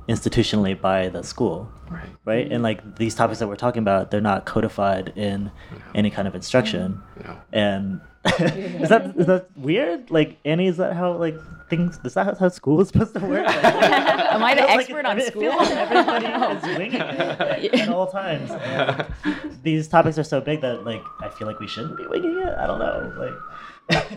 institutionally 0.09 0.79
by 0.81 1.09
the 1.09 1.23
school 1.23 1.71
Right. 1.91 2.09
right 2.25 2.53
and 2.53 2.63
like 2.63 2.97
these 2.97 3.15
topics 3.15 3.39
that 3.41 3.49
we're 3.49 3.57
talking 3.57 3.81
about 3.81 4.11
they're 4.11 4.21
not 4.23 4.45
codified 4.47 5.13
in 5.17 5.51
any 5.95 6.11
kind 6.11 6.27
of 6.29 6.35
instruction 6.35 7.03
No. 7.25 7.37
and 7.53 8.01
is 8.83 8.89
that 8.89 9.15
is 9.17 9.27
that 9.27 9.47
weird 9.57 10.11
like 10.11 10.39
annie 10.45 10.67
is 10.69 10.77
that 10.77 10.95
how 10.95 11.13
like 11.13 11.37
things 11.69 11.99
is 12.05 12.15
that 12.15 12.39
how 12.39 12.49
school 12.49 12.81
is 12.81 12.89
supposed 12.89 13.13
to 13.15 13.21
work 13.21 13.47
Like, 13.47 13.65
Am 13.65 14.43
I 14.43 14.55
the 14.55 14.63
feels 14.63 14.71
like 14.71 14.81
expert 14.81 15.05
on 15.07 15.19
it 15.19 15.27
school? 15.27 15.43
feels 15.43 15.57
like 15.57 15.71
everybody 15.71 16.27
is 16.73 16.79
winging 16.79 17.01
it 17.01 17.75
at 17.81 17.89
all 17.91 18.07
times 18.07 18.51
and 18.51 19.63
these 19.63 19.87
topics 19.89 20.17
are 20.19 20.25
so 20.25 20.41
big 20.41 20.61
that 20.63 20.85
like 20.85 21.03
i 21.21 21.29
feel 21.29 21.47
like 21.47 21.59
we 21.61 21.67
shouldn't 21.69 21.97
be 21.97 22.07
winging 22.07 22.39
it 22.39 22.55
i 22.59 22.67
don't 22.67 22.79
know 22.79 23.13
like 23.19 23.35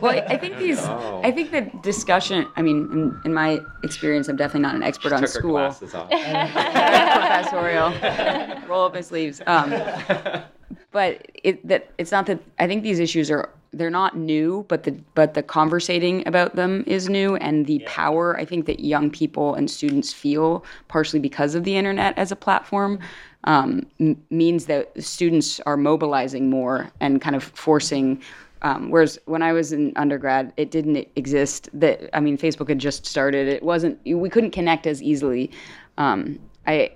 well, 0.01 0.11
I- 0.11 0.33
I 0.33 0.37
think 0.37 0.57
these. 0.57 0.85
know. 0.85 1.21
I 1.23 1.31
think 1.31 1.51
the 1.51 1.61
discussion. 1.81 2.45
I 2.57 2.61
mean, 2.61 2.89
in, 2.91 3.21
in 3.23 3.33
my 3.33 3.61
experience, 3.83 4.27
I'm 4.27 4.35
definitely 4.35 4.63
not 4.63 4.75
an 4.75 4.83
expert 4.83 5.13
on 5.13 5.21
Took 5.21 5.29
her 5.31 5.39
school. 5.39 5.51
glasses 5.53 5.95
off. 5.95 6.09
Professorial, 6.09 7.93
roll 8.67 8.83
up 8.87 8.93
my 8.93 8.99
sleeves. 8.99 9.41
Um, 9.47 9.71
but 10.91 11.25
it 11.43 11.65
that 11.67 11.91
it's 11.97 12.11
not 12.11 12.25
that. 12.27 12.39
I 12.59 12.67
think 12.67 12.83
these 12.83 12.99
issues 12.99 13.31
are 13.31 13.49
they're 13.73 13.89
not 13.89 14.17
new, 14.17 14.65
but 14.67 14.83
the 14.83 14.91
but 15.15 15.33
the 15.33 15.43
conversating 15.43 16.27
about 16.27 16.55
them 16.55 16.83
is 16.87 17.09
new, 17.09 17.35
and 17.37 17.65
the 17.65 17.79
power 17.85 18.37
I 18.37 18.45
think 18.45 18.65
that 18.65 18.81
young 18.81 19.09
people 19.09 19.55
and 19.55 19.69
students 19.69 20.11
feel, 20.11 20.65
partially 20.89 21.19
because 21.19 21.55
of 21.55 21.63
the 21.63 21.75
internet 21.75 22.17
as 22.17 22.31
a 22.31 22.35
platform, 22.35 22.99
um, 23.45 23.85
m- 23.99 24.21
means 24.29 24.65
that 24.65 24.91
students 25.01 25.59
are 25.61 25.77
mobilizing 25.77 26.49
more 26.49 26.91
and 26.99 27.21
kind 27.21 27.35
of 27.35 27.43
forcing. 27.43 28.21
Um, 28.63 28.91
whereas 28.91 29.17
when 29.25 29.41
I 29.41 29.53
was 29.53 29.71
in 29.71 29.91
undergrad, 29.95 30.53
it 30.55 30.69
didn't 30.69 31.07
exist. 31.15 31.69
That 31.73 32.15
I 32.15 32.19
mean, 32.19 32.37
Facebook 32.37 32.67
had 32.67 32.79
just 32.79 33.05
started. 33.05 33.47
It 33.47 33.63
wasn't. 33.63 33.97
We 34.05 34.29
couldn't 34.29 34.51
connect 34.51 34.85
as 34.85 35.01
easily. 35.01 35.49
Um, 35.97 36.39
I 36.67 36.91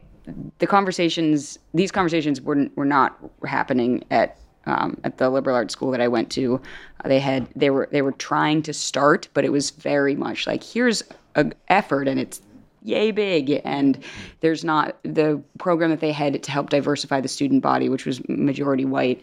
the 0.59 0.67
conversations 0.67 1.57
these 1.73 1.91
conversations 1.91 2.41
were 2.41 2.67
were 2.75 2.85
not 2.85 3.17
happening 3.45 4.03
at 4.11 4.37
um, 4.65 4.97
at 5.03 5.17
the 5.17 5.29
liberal 5.29 5.55
arts 5.55 5.73
school 5.73 5.91
that 5.91 6.01
I 6.01 6.07
went 6.07 6.31
to. 6.31 6.61
Uh, 7.03 7.07
they 7.07 7.19
had 7.19 7.47
they 7.55 7.69
were 7.69 7.87
they 7.91 8.01
were 8.01 8.13
trying 8.13 8.61
to 8.63 8.73
start, 8.73 9.27
but 9.33 9.45
it 9.45 9.51
was 9.51 9.69
very 9.71 10.15
much 10.15 10.47
like 10.47 10.63
here's 10.63 11.03
an 11.35 11.53
effort 11.67 12.07
and 12.07 12.19
it's 12.19 12.41
yay 12.81 13.09
big 13.11 13.61
and 13.65 13.97
there's 14.41 14.63
not 14.63 14.97
the 15.03 15.41
program 15.57 15.89
that 15.89 15.99
they 15.99 16.11
had 16.11 16.41
to 16.41 16.51
help 16.51 16.69
diversify 16.69 17.19
the 17.19 17.27
student 17.27 17.63
body 17.63 17.89
which 17.89 18.05
was 18.05 18.21
majority 18.29 18.85
white 18.85 19.21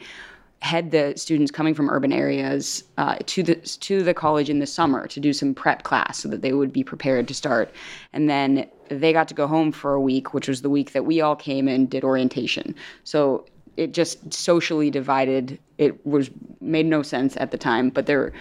had 0.62 0.92
the 0.92 1.12
students 1.16 1.50
coming 1.50 1.74
from 1.74 1.90
urban 1.90 2.12
areas 2.12 2.84
uh, 2.96 3.16
to 3.26 3.42
the 3.42 3.56
to 3.56 4.04
the 4.04 4.14
college 4.14 4.48
in 4.48 4.60
the 4.60 4.66
summer 4.66 5.08
to 5.08 5.18
do 5.18 5.32
some 5.32 5.52
prep 5.54 5.82
class 5.82 6.18
so 6.18 6.28
that 6.28 6.40
they 6.40 6.52
would 6.52 6.72
be 6.72 6.84
prepared 6.84 7.26
to 7.26 7.34
start. 7.34 7.68
And 8.12 8.30
then 8.30 8.68
they 8.88 9.12
got 9.12 9.26
to 9.26 9.34
go 9.34 9.48
home 9.48 9.72
for 9.72 9.92
a 9.92 10.00
week 10.00 10.32
which 10.32 10.46
was 10.46 10.62
the 10.62 10.70
week 10.70 10.92
that 10.92 11.04
we 11.04 11.20
all 11.20 11.34
came 11.34 11.66
and 11.66 11.90
did 11.90 12.04
orientation. 12.04 12.76
So 13.02 13.44
it 13.76 13.92
just 13.92 14.32
socially 14.32 14.88
divided. 14.88 15.58
It 15.78 16.06
was 16.06 16.30
made 16.60 16.86
no 16.86 17.02
sense 17.02 17.36
at 17.38 17.50
the 17.50 17.58
time 17.58 17.90
but 17.90 18.06
there 18.06 18.32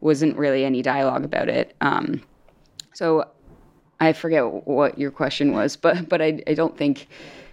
wasn't 0.00 0.36
really 0.36 0.66
any 0.66 0.82
dialogue 0.82 1.24
about 1.24 1.48
it. 1.48 1.74
Um, 1.80 2.20
so 2.92 3.24
i 4.00 4.12
forget 4.12 4.44
what 4.66 4.98
your 4.98 5.10
question 5.10 5.52
was 5.52 5.76
but 5.76 6.08
but 6.08 6.20
i, 6.20 6.42
I 6.46 6.54
don't 6.54 6.76
think 6.76 7.06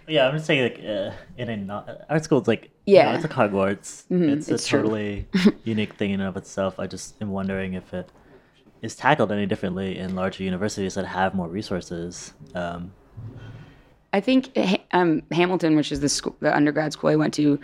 Yeah, 0.08 0.26
I'm 0.28 0.34
just 0.34 0.46
saying, 0.46 0.62
like, 0.62 0.80
uh, 0.84 1.10
in 1.36 1.48
a 1.50 1.56
not, 1.56 1.88
art 2.08 2.24
school, 2.24 2.38
it's 2.38 2.48
like, 2.48 2.70
yeah, 2.86 3.10
Yeah. 3.10 3.14
it's 3.14 3.24
like 3.24 3.32
Hogwarts. 3.32 4.04
it's 4.10 4.48
a 4.50 4.54
it's 4.54 4.66
true. 4.66 4.80
totally 4.82 5.26
unique 5.64 5.94
thing 5.94 6.10
in 6.12 6.20
and 6.20 6.28
of 6.28 6.36
itself. 6.36 6.78
I 6.80 6.86
just 6.86 7.20
am 7.20 7.30
wondering 7.30 7.74
if 7.74 7.92
it 7.92 8.10
is 8.80 8.96
tackled 8.96 9.30
any 9.32 9.44
differently 9.46 9.98
in 9.98 10.14
larger 10.14 10.44
universities 10.44 10.94
that 10.94 11.04
have 11.06 11.34
more 11.34 11.48
resources. 11.48 12.32
Um, 12.54 12.92
I 14.12 14.20
think 14.20 14.56
um, 14.92 15.22
Hamilton, 15.32 15.76
which 15.76 15.92
is 15.92 16.00
the 16.00 16.08
school, 16.08 16.34
the 16.40 16.54
undergrad 16.54 16.92
school 16.94 17.10
I 17.10 17.16
went 17.16 17.34
to, 17.34 17.60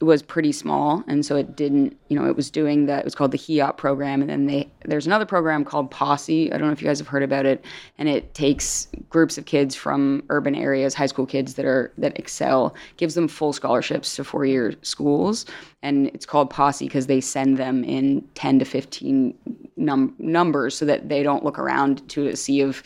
was 0.00 0.22
pretty 0.22 0.52
small, 0.52 1.04
and 1.06 1.24
so 1.26 1.36
it 1.36 1.56
didn't. 1.56 1.96
You 2.08 2.18
know, 2.18 2.26
it 2.26 2.36
was 2.36 2.50
doing 2.50 2.86
that 2.86 3.00
It 3.00 3.04
was 3.04 3.14
called 3.14 3.32
the 3.32 3.38
HEOP 3.38 3.76
program, 3.76 4.20
and 4.20 4.30
then 4.30 4.46
they 4.46 4.70
there's 4.84 5.06
another 5.06 5.26
program 5.26 5.64
called 5.64 5.90
Posse. 5.90 6.52
I 6.52 6.56
don't 6.56 6.66
know 6.68 6.72
if 6.72 6.80
you 6.80 6.88
guys 6.88 6.98
have 6.98 7.08
heard 7.08 7.22
about 7.22 7.46
it, 7.46 7.64
and 7.98 8.08
it 8.08 8.34
takes 8.34 8.88
groups 9.10 9.36
of 9.36 9.44
kids 9.44 9.74
from 9.74 10.22
urban 10.30 10.54
areas, 10.54 10.94
high 10.94 11.06
school 11.06 11.26
kids 11.26 11.54
that 11.54 11.64
are 11.64 11.92
that 11.98 12.18
excel, 12.18 12.74
gives 12.96 13.14
them 13.14 13.28
full 13.28 13.52
scholarships 13.52 14.16
to 14.16 14.24
four 14.24 14.44
year 14.46 14.74
schools, 14.82 15.46
and 15.82 16.06
it's 16.08 16.26
called 16.26 16.50
Posse 16.50 16.86
because 16.86 17.06
they 17.06 17.20
send 17.20 17.56
them 17.58 17.84
in 17.84 18.22
ten 18.34 18.58
to 18.58 18.64
fifteen 18.64 19.34
num- 19.76 20.14
numbers 20.18 20.76
so 20.76 20.84
that 20.84 21.08
they 21.08 21.22
don't 21.22 21.44
look 21.44 21.58
around 21.58 22.08
to 22.10 22.28
a 22.28 22.36
sea 22.36 22.60
of 22.60 22.82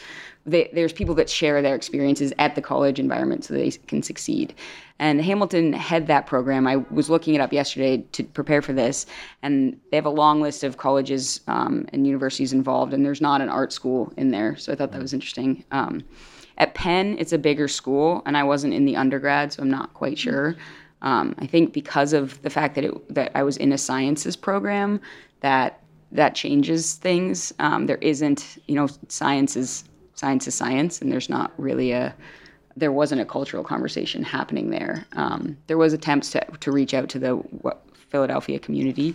they, 0.50 0.70
there's 0.72 0.92
people 0.92 1.14
that 1.14 1.28
share 1.28 1.62
their 1.62 1.74
experiences 1.74 2.32
at 2.38 2.54
the 2.54 2.62
college 2.62 2.98
environment 2.98 3.44
so 3.44 3.54
they 3.54 3.70
can 3.70 4.02
succeed. 4.02 4.54
And 4.98 5.22
Hamilton 5.22 5.72
had 5.72 6.08
that 6.08 6.26
program. 6.26 6.66
I 6.66 6.76
was 6.76 7.08
looking 7.08 7.34
it 7.34 7.40
up 7.40 7.52
yesterday 7.52 7.98
to 8.12 8.24
prepare 8.24 8.62
for 8.62 8.72
this, 8.72 9.06
and 9.42 9.78
they 9.90 9.96
have 9.96 10.06
a 10.06 10.10
long 10.10 10.40
list 10.40 10.64
of 10.64 10.76
colleges 10.76 11.40
um, 11.46 11.86
and 11.92 12.06
universities 12.06 12.52
involved, 12.52 12.92
and 12.92 13.04
there's 13.04 13.20
not 13.20 13.40
an 13.40 13.48
art 13.48 13.72
school 13.72 14.12
in 14.16 14.30
there. 14.30 14.56
So 14.56 14.72
I 14.72 14.76
thought 14.76 14.90
that 14.92 15.00
was 15.00 15.14
interesting. 15.14 15.64
Um, 15.70 16.02
at 16.58 16.74
Penn, 16.74 17.16
it's 17.18 17.32
a 17.32 17.38
bigger 17.38 17.68
school, 17.68 18.22
and 18.26 18.36
I 18.36 18.42
wasn't 18.42 18.74
in 18.74 18.84
the 18.84 18.96
undergrad, 18.96 19.52
so 19.52 19.62
I'm 19.62 19.70
not 19.70 19.94
quite 19.94 20.18
sure. 20.18 20.56
Um, 21.02 21.36
I 21.38 21.46
think 21.46 21.72
because 21.72 22.12
of 22.12 22.42
the 22.42 22.50
fact 22.50 22.74
that 22.74 22.84
it, 22.84 23.14
that 23.14 23.30
I 23.36 23.44
was 23.44 23.56
in 23.56 23.72
a 23.72 23.78
sciences 23.78 24.34
program, 24.34 25.00
that 25.40 25.80
that 26.10 26.34
changes 26.34 26.94
things. 26.94 27.52
Um, 27.58 27.86
there 27.86 27.98
isn't, 27.98 28.58
you 28.66 28.74
know, 28.74 28.88
science 29.08 29.56
is 29.56 29.84
science 30.18 30.48
is 30.48 30.54
science, 30.54 31.00
and 31.00 31.12
there's 31.12 31.28
not 31.28 31.52
really 31.56 31.92
a 31.92 32.14
there 32.76 32.92
wasn't 32.92 33.20
a 33.20 33.24
cultural 33.24 33.64
conversation 33.64 34.22
happening 34.22 34.70
there. 34.70 35.04
Um, 35.12 35.56
there 35.66 35.78
was 35.78 35.92
attempts 35.92 36.30
to 36.32 36.44
to 36.60 36.72
reach 36.72 36.92
out 36.94 37.08
to 37.10 37.18
the 37.18 37.32
what, 37.34 37.84
Philadelphia 38.10 38.58
community, 38.58 39.14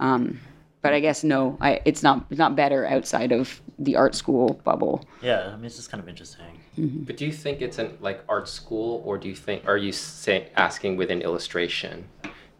um, 0.00 0.40
but 0.80 0.92
I 0.94 1.00
guess 1.00 1.22
no, 1.24 1.58
I, 1.60 1.80
it's 1.84 2.02
not 2.02 2.24
it's 2.30 2.38
not 2.38 2.56
better 2.56 2.86
outside 2.86 3.32
of 3.32 3.60
the 3.78 3.96
art 3.96 4.14
school 4.14 4.60
bubble. 4.64 5.04
yeah, 5.22 5.50
I 5.52 5.56
mean, 5.56 5.66
it's 5.66 5.76
just 5.76 5.90
kind 5.90 6.02
of 6.02 6.08
interesting. 6.08 6.46
But 6.76 7.16
do 7.16 7.26
you 7.26 7.32
think 7.32 7.60
it's 7.60 7.78
an 7.78 7.98
like 8.00 8.22
art 8.28 8.48
school, 8.48 9.02
or 9.04 9.18
do 9.18 9.28
you 9.28 9.34
think 9.34 9.66
are 9.66 9.76
you 9.76 9.92
say, 9.92 10.48
asking 10.56 10.96
within 10.96 11.20
illustration? 11.22 12.08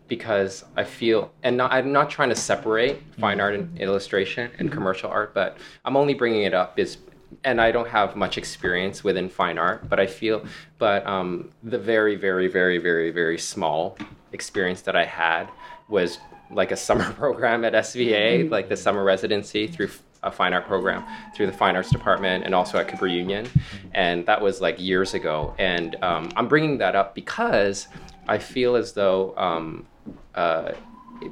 Because 0.09 0.65
I 0.75 0.85
feel, 0.85 1.31
and 1.43 1.59
not, 1.59 1.71
I'm 1.71 1.93
not 1.93 2.09
trying 2.09 2.31
to 2.31 2.35
separate 2.35 3.03
fine 3.21 3.41
art 3.41 3.55
and 3.55 3.79
illustration 3.79 4.51
and 4.59 4.73
commercial 4.73 5.11
art, 5.11 5.35
but 5.35 5.59
I'm 5.85 5.99
only 5.99 6.15
bringing 6.15 6.45
it 6.45 6.55
up 6.55 6.79
is, 6.79 6.97
and 7.45 7.61
I 7.61 7.71
don't 7.71 7.89
have 7.89 8.17
much 8.17 8.39
experience 8.39 9.05
within 9.05 9.29
fine 9.29 9.59
art, 9.59 9.89
but 9.89 10.01
I 10.01 10.07
feel, 10.07 10.45
but 10.79 11.07
um, 11.07 11.51
the 11.63 11.79
very, 11.79 12.17
very, 12.17 12.49
very, 12.49 12.79
very, 12.79 13.11
very 13.11 13.39
small 13.39 13.97
experience 14.33 14.83
that 14.83 14.97
I 14.97 15.05
had 15.05 15.49
was 15.89 16.19
like 16.51 16.73
a 16.73 16.77
summer 16.89 17.13
program 17.13 17.65
at 17.65 17.73
SVA, 17.73 18.51
like 18.51 18.69
the 18.69 18.77
summer 18.77 19.05
residency 19.05 19.67
through 19.67 19.91
a 20.23 20.31
fine 20.33 20.53
art 20.53 20.67
program 20.67 21.05
through 21.35 21.47
the 21.47 21.53
fine 21.53 21.77
arts 21.77 21.91
department 21.91 22.45
and 22.45 22.55
also 22.55 22.79
at 22.79 22.89
Cooper 22.89 23.07
Union, 23.07 23.49
and 23.95 24.27
that 24.27 24.41
was 24.41 24.61
like 24.61 24.81
years 24.81 25.15
ago. 25.15 25.55
And 25.59 25.97
um, 26.03 26.31
I'm 26.37 26.49
bringing 26.49 26.79
that 26.79 26.97
up 26.97 27.15
because 27.15 27.89
I 28.27 28.39
feel 28.39 28.77
as 28.77 28.93
though, 28.93 29.37
um, 29.37 29.87
uh, 30.35 30.73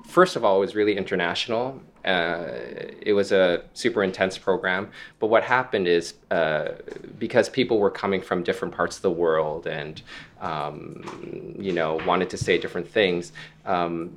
first 0.07 0.37
of 0.37 0.45
all, 0.45 0.57
it 0.57 0.61
was 0.61 0.75
really 0.75 0.97
international. 0.97 1.81
Uh, 2.07 2.45
it 3.03 3.13
was 3.15 3.33
a 3.33 3.65
super 3.75 4.05
intense 4.05 4.39
program, 4.39 4.89
but 5.19 5.27
what 5.27 5.43
happened 5.43 5.89
is 5.89 6.15
uh, 6.31 6.69
because 7.19 7.49
people 7.49 7.79
were 7.81 7.91
coming 7.91 8.23
from 8.23 8.45
different 8.45 8.73
parts 8.73 8.97
of 8.97 9.03
the 9.03 9.11
world 9.11 9.67
and 9.67 10.03
um, 10.41 11.03
you 11.59 11.73
know 11.73 12.01
wanted 12.07 12.31
to 12.31 12.37
say 12.37 12.59
different 12.59 12.89
things. 12.89 13.33
Um, 13.65 14.17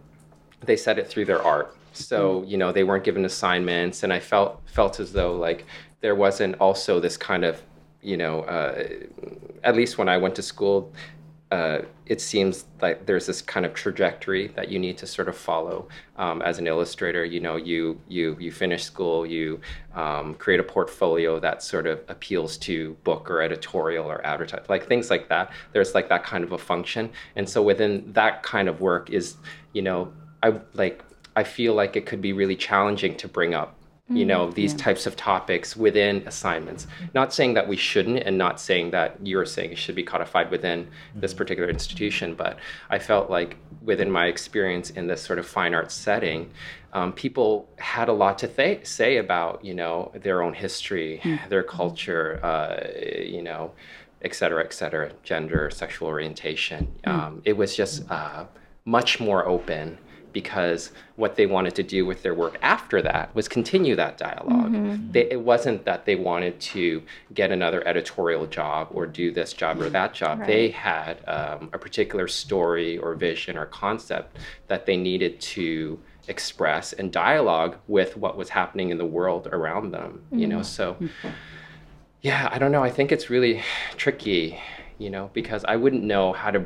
they 0.61 0.77
said 0.77 0.99
it 0.99 1.07
through 1.07 1.25
their 1.25 1.41
art. 1.41 1.75
So 1.93 2.43
you 2.43 2.57
know 2.57 2.71
they 2.71 2.83
weren't 2.83 3.03
given 3.03 3.25
assignments, 3.25 4.03
and 4.03 4.13
I 4.13 4.19
felt 4.19 4.61
felt 4.65 4.99
as 4.99 5.11
though 5.11 5.35
like 5.35 5.65
there 6.01 6.15
wasn't 6.15 6.55
also 6.59 6.99
this 6.99 7.17
kind 7.17 7.43
of 7.43 7.61
you 8.01 8.17
know 8.17 8.41
uh, 8.41 8.87
at 9.63 9.75
least 9.75 9.97
when 9.97 10.07
I 10.07 10.17
went 10.17 10.35
to 10.35 10.41
school, 10.41 10.93
uh, 11.51 11.79
it 12.05 12.21
seems 12.21 12.65
like 12.79 13.07
there's 13.07 13.25
this 13.25 13.41
kind 13.41 13.65
of 13.65 13.73
trajectory 13.73 14.47
that 14.49 14.69
you 14.69 14.77
need 14.77 14.97
to 14.99 15.07
sort 15.07 15.27
of 15.27 15.35
follow 15.35 15.87
um, 16.17 16.43
as 16.43 16.59
an 16.59 16.67
illustrator. 16.67 17.25
You 17.25 17.39
know, 17.39 17.55
you 17.55 17.99
you 18.07 18.37
you 18.39 18.51
finish 18.51 18.83
school, 18.83 19.25
you 19.25 19.59
um, 19.95 20.35
create 20.35 20.59
a 20.59 20.63
portfolio 20.63 21.39
that 21.39 21.63
sort 21.63 21.87
of 21.87 22.01
appeals 22.07 22.57
to 22.59 22.95
book 23.03 23.31
or 23.31 23.41
editorial 23.41 24.05
or 24.05 24.23
advertise, 24.25 24.63
like 24.69 24.87
things 24.87 25.09
like 25.09 25.27
that. 25.29 25.51
There's 25.73 25.95
like 25.95 26.07
that 26.09 26.23
kind 26.23 26.43
of 26.43 26.51
a 26.51 26.57
function, 26.57 27.09
and 27.35 27.49
so 27.49 27.63
within 27.63 28.13
that 28.13 28.43
kind 28.43 28.69
of 28.69 28.79
work 28.79 29.09
is, 29.09 29.37
you 29.73 29.81
know, 29.81 30.13
I 30.43 30.53
like 30.73 31.03
I 31.35 31.43
feel 31.43 31.73
like 31.73 31.95
it 31.95 32.05
could 32.05 32.21
be 32.21 32.33
really 32.33 32.55
challenging 32.55 33.15
to 33.17 33.27
bring 33.27 33.55
up 33.55 33.78
you 34.09 34.25
know 34.25 34.49
these 34.51 34.73
types 34.73 35.05
of 35.05 35.15
topics 35.15 35.75
within 35.75 36.23
assignments. 36.27 36.87
Not 37.13 37.33
saying 37.33 37.53
that 37.53 37.67
we 37.67 37.77
shouldn't 37.77 38.19
and 38.23 38.37
not 38.37 38.59
saying 38.59 38.91
that 38.91 39.17
you're 39.23 39.45
saying 39.45 39.71
it 39.71 39.77
should 39.77 39.95
be 39.95 40.03
codified 40.03 40.51
within 40.51 40.87
this 41.15 41.33
particular 41.33 41.69
institution 41.69 42.33
but 42.35 42.57
i 42.89 42.99
felt 42.99 43.29
like 43.29 43.57
within 43.81 44.09
my 44.09 44.25
experience 44.27 44.89
in 44.91 45.07
this 45.07 45.21
sort 45.21 45.39
of 45.39 45.45
fine 45.45 45.73
arts 45.73 45.93
setting 45.93 46.49
um, 46.93 47.13
people 47.13 47.69
had 47.77 48.09
a 48.09 48.13
lot 48.13 48.37
to 48.39 48.47
th- 48.47 48.85
say 48.85 49.17
about 49.17 49.63
you 49.63 49.73
know 49.73 50.11
their 50.15 50.41
own 50.41 50.53
history 50.53 51.21
their 51.49 51.63
culture 51.63 52.39
uh, 52.43 52.87
you 53.21 53.41
know 53.41 53.71
et 54.21 54.33
cetera 54.33 54.63
et 54.63 54.73
cetera 54.73 55.11
gender 55.23 55.69
sexual 55.69 56.07
orientation. 56.07 56.87
Um, 57.05 57.41
it 57.45 57.55
was 57.55 57.75
just 57.75 58.09
uh, 58.11 58.45
much 58.85 59.19
more 59.19 59.47
open 59.47 59.97
because 60.33 60.91
what 61.15 61.35
they 61.35 61.45
wanted 61.45 61.75
to 61.75 61.83
do 61.83 62.05
with 62.05 62.23
their 62.23 62.33
work 62.33 62.57
after 62.61 63.01
that 63.01 63.33
was 63.35 63.47
continue 63.47 63.95
that 63.95 64.17
dialog 64.17 64.71
They, 65.11 65.29
it 65.31 65.41
wasn't 65.41 65.85
that 65.85 66.05
they 66.05 66.15
wanted 66.15 66.59
to 66.59 67.03
get 67.33 67.51
another 67.51 67.85
editorial 67.87 68.45
job 68.45 68.89
or 68.91 69.05
do 69.05 69.31
this 69.31 69.53
job 69.53 69.81
or 69.81 69.89
that 69.89 70.13
job. 70.13 70.45
They 70.45 70.69
had 70.69 71.17
um, 71.27 71.69
a 71.73 71.77
particular 71.77 72.27
story 72.27 72.97
or 72.97 73.15
vision 73.15 73.57
or 73.57 73.65
concept 73.65 74.37
that 74.67 74.85
they 74.85 74.97
needed 74.97 75.39
to 75.41 75.99
express 76.27 76.93
and 76.93 77.11
dialogue 77.11 77.75
with 77.87 78.15
what 78.15 78.37
was 78.37 78.49
happening 78.49 78.89
in 78.89 78.97
the 78.97 79.05
world 79.05 79.47
around 79.51 79.91
them. 79.91 80.21
You 80.31 80.47
know, 80.47 80.61
so 80.61 80.97
yeah, 82.21 82.49
I 82.51 82.59
don't 82.59 82.71
know. 82.71 82.83
I 82.83 82.89
think 82.89 83.11
it's 83.11 83.29
really 83.29 83.63
tricky, 83.97 84.59
you 84.97 85.09
know, 85.09 85.29
because 85.33 85.63
I 85.65 85.75
wouldn't 85.75 86.03
know 86.03 86.33
how 86.33 86.51
to. 86.51 86.65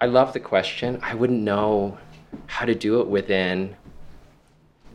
I 0.00 0.06
love 0.06 0.32
the 0.32 0.40
question. 0.40 1.00
I 1.02 1.14
wouldn't 1.14 1.40
know 1.40 1.98
how 2.46 2.64
to 2.64 2.74
do 2.74 3.00
it 3.00 3.08
within 3.08 3.76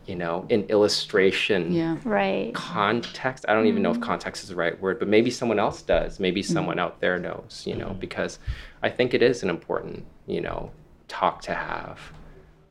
you 0.06 0.16
know, 0.16 0.46
in 0.50 0.64
illustration 0.64 1.72
Yeah. 1.72 1.98
Right. 2.04 2.54
context. 2.54 3.46
I 3.48 3.54
don't 3.54 3.68
even 3.68 3.82
know 3.82 3.92
if 3.92 3.98
mm-hmm. 3.98 4.04
context 4.04 4.44
is 4.44 4.50
the 4.50 4.56
right 4.56 4.80
word, 4.82 5.00
but 5.00 5.08
maybe 5.08 5.32
someone 5.32 5.60
else 5.60 5.82
does. 5.82 6.20
Maybe 6.20 6.42
mm-hmm. 6.42 6.54
someone 6.54 6.80
out 6.80 7.00
there 7.00 7.18
knows, 7.18 7.64
you 7.66 7.76
know, 7.76 7.96
because 8.00 8.40
I 8.82 8.90
think 8.90 9.14
it 9.14 9.22
is 9.22 9.44
an 9.44 9.50
important, 9.50 10.06
you 10.28 10.42
know, 10.42 10.72
talk 11.08 11.42
to 11.44 11.54
have. 11.54 12.00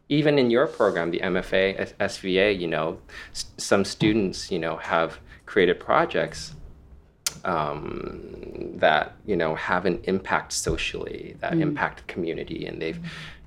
Even 0.09 0.39
in 0.39 0.51
your 0.51 0.67
program, 0.67 1.11
the 1.11 1.21
MFA, 1.21 1.81
S- 1.81 1.95
SVA, 2.01 2.59
you 2.59 2.67
know, 2.67 2.99
s- 3.31 3.47
some 3.57 3.85
students, 3.85 4.51
you 4.51 4.59
know, 4.59 4.77
have 4.77 5.19
created 5.47 5.81
projects 5.81 6.55
um, 7.45 8.75
that 8.77 9.17
you 9.27 9.37
know 9.37 9.55
have 9.55 9.87
an 9.87 10.01
impact 10.05 10.53
socially, 10.53 11.37
that 11.41 11.53
mm-hmm. 11.53 11.63
impact 11.63 12.07
the 12.07 12.13
community, 12.13 12.67
and 12.67 12.81
they've, 12.81 13.01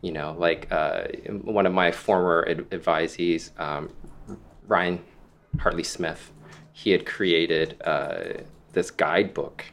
you 0.05 0.11
know, 0.11 0.35
like 0.37 0.67
uh, 0.71 1.05
one 1.41 1.65
of 1.65 1.73
my 1.73 1.91
former 1.91 2.45
ad- 2.47 2.69
advisees, 2.69 3.49
um, 3.59 3.89
Ryan 4.67 5.03
Hartley 5.57 5.83
Smith, 5.83 6.31
he 6.73 6.91
had 6.91 7.07
created 7.07 7.81
uh, 7.83 8.43
this 8.73 8.91
guidebook. 8.91 9.65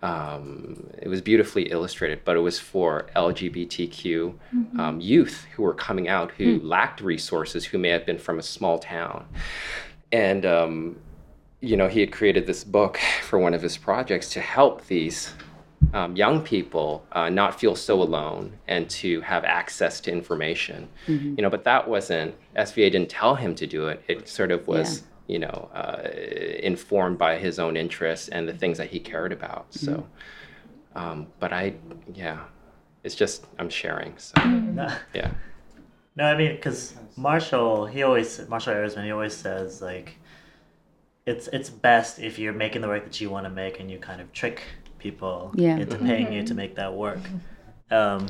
Um, 0.00 0.88
it 1.00 1.08
was 1.08 1.20
beautifully 1.20 1.64
illustrated, 1.64 2.20
but 2.24 2.36
it 2.36 2.40
was 2.40 2.60
for 2.60 3.08
LGBTQ 3.16 4.34
um, 4.78 5.00
youth 5.00 5.46
who 5.52 5.64
were 5.64 5.74
coming 5.74 6.08
out 6.08 6.30
who 6.30 6.60
lacked 6.60 7.00
resources, 7.00 7.64
who 7.64 7.76
may 7.76 7.88
have 7.88 8.06
been 8.06 8.18
from 8.18 8.38
a 8.38 8.42
small 8.42 8.78
town. 8.78 9.26
And, 10.12 10.46
um, 10.46 10.96
you 11.60 11.76
know, 11.76 11.88
he 11.88 11.98
had 11.98 12.12
created 12.12 12.46
this 12.46 12.62
book 12.62 13.00
for 13.22 13.40
one 13.40 13.52
of 13.52 13.62
his 13.62 13.76
projects 13.76 14.28
to 14.30 14.40
help 14.40 14.86
these 14.86 15.32
um, 15.92 16.16
young 16.16 16.42
people 16.42 17.04
uh, 17.12 17.28
not 17.28 17.58
feel 17.60 17.76
so 17.76 18.02
alone 18.02 18.58
and 18.66 18.88
to 18.90 19.20
have 19.22 19.44
access 19.44 20.00
to 20.02 20.12
information. 20.12 20.88
You 21.36 21.42
know, 21.42 21.50
but 21.50 21.64
that 21.64 21.88
wasn't, 21.88 22.34
SVA 22.56 22.90
didn't 22.90 23.10
tell 23.10 23.34
him 23.34 23.54
to 23.56 23.66
do 23.66 23.88
it. 23.88 24.02
It 24.08 24.28
sort 24.28 24.52
of 24.52 24.66
was 24.66 25.02
you 25.26 25.38
know, 25.38 25.70
uh, 25.74 26.08
informed 26.62 27.18
by 27.18 27.38
his 27.38 27.58
own 27.58 27.76
interests 27.76 28.28
and 28.28 28.48
the 28.48 28.52
things 28.52 28.78
that 28.78 28.90
he 28.90 28.98
cared 29.00 29.32
about. 29.32 29.72
So, 29.72 30.06
um, 30.94 31.28
but 31.38 31.52
I, 31.52 31.74
yeah, 32.12 32.40
it's 33.02 33.14
just 33.14 33.46
I'm 33.58 33.70
sharing. 33.70 34.18
So, 34.18 34.34
No, 34.44 34.88
yeah, 35.14 35.30
no 36.16 36.24
I 36.24 36.36
mean, 36.36 36.54
because 36.56 36.94
Marshall, 37.16 37.86
he 37.86 38.02
always 38.02 38.46
Marshall 38.48 38.74
Arisman, 38.74 39.04
he 39.04 39.10
always 39.10 39.34
says 39.34 39.80
like, 39.80 40.18
it's 41.24 41.48
it's 41.48 41.70
best 41.70 42.18
if 42.18 42.38
you're 42.38 42.52
making 42.52 42.82
the 42.82 42.88
work 42.88 43.04
that 43.04 43.20
you 43.20 43.30
want 43.30 43.46
to 43.46 43.50
make 43.50 43.80
and 43.80 43.90
you 43.90 43.98
kind 43.98 44.20
of 44.20 44.32
trick 44.32 44.62
people 45.02 45.50
Yeah. 45.54 45.76
into 45.78 45.98
paying 45.98 46.32
you 46.32 46.44
to 46.44 46.54
make 46.54 46.76
that 46.76 46.94
work. 46.94 47.18
Um, 47.90 48.26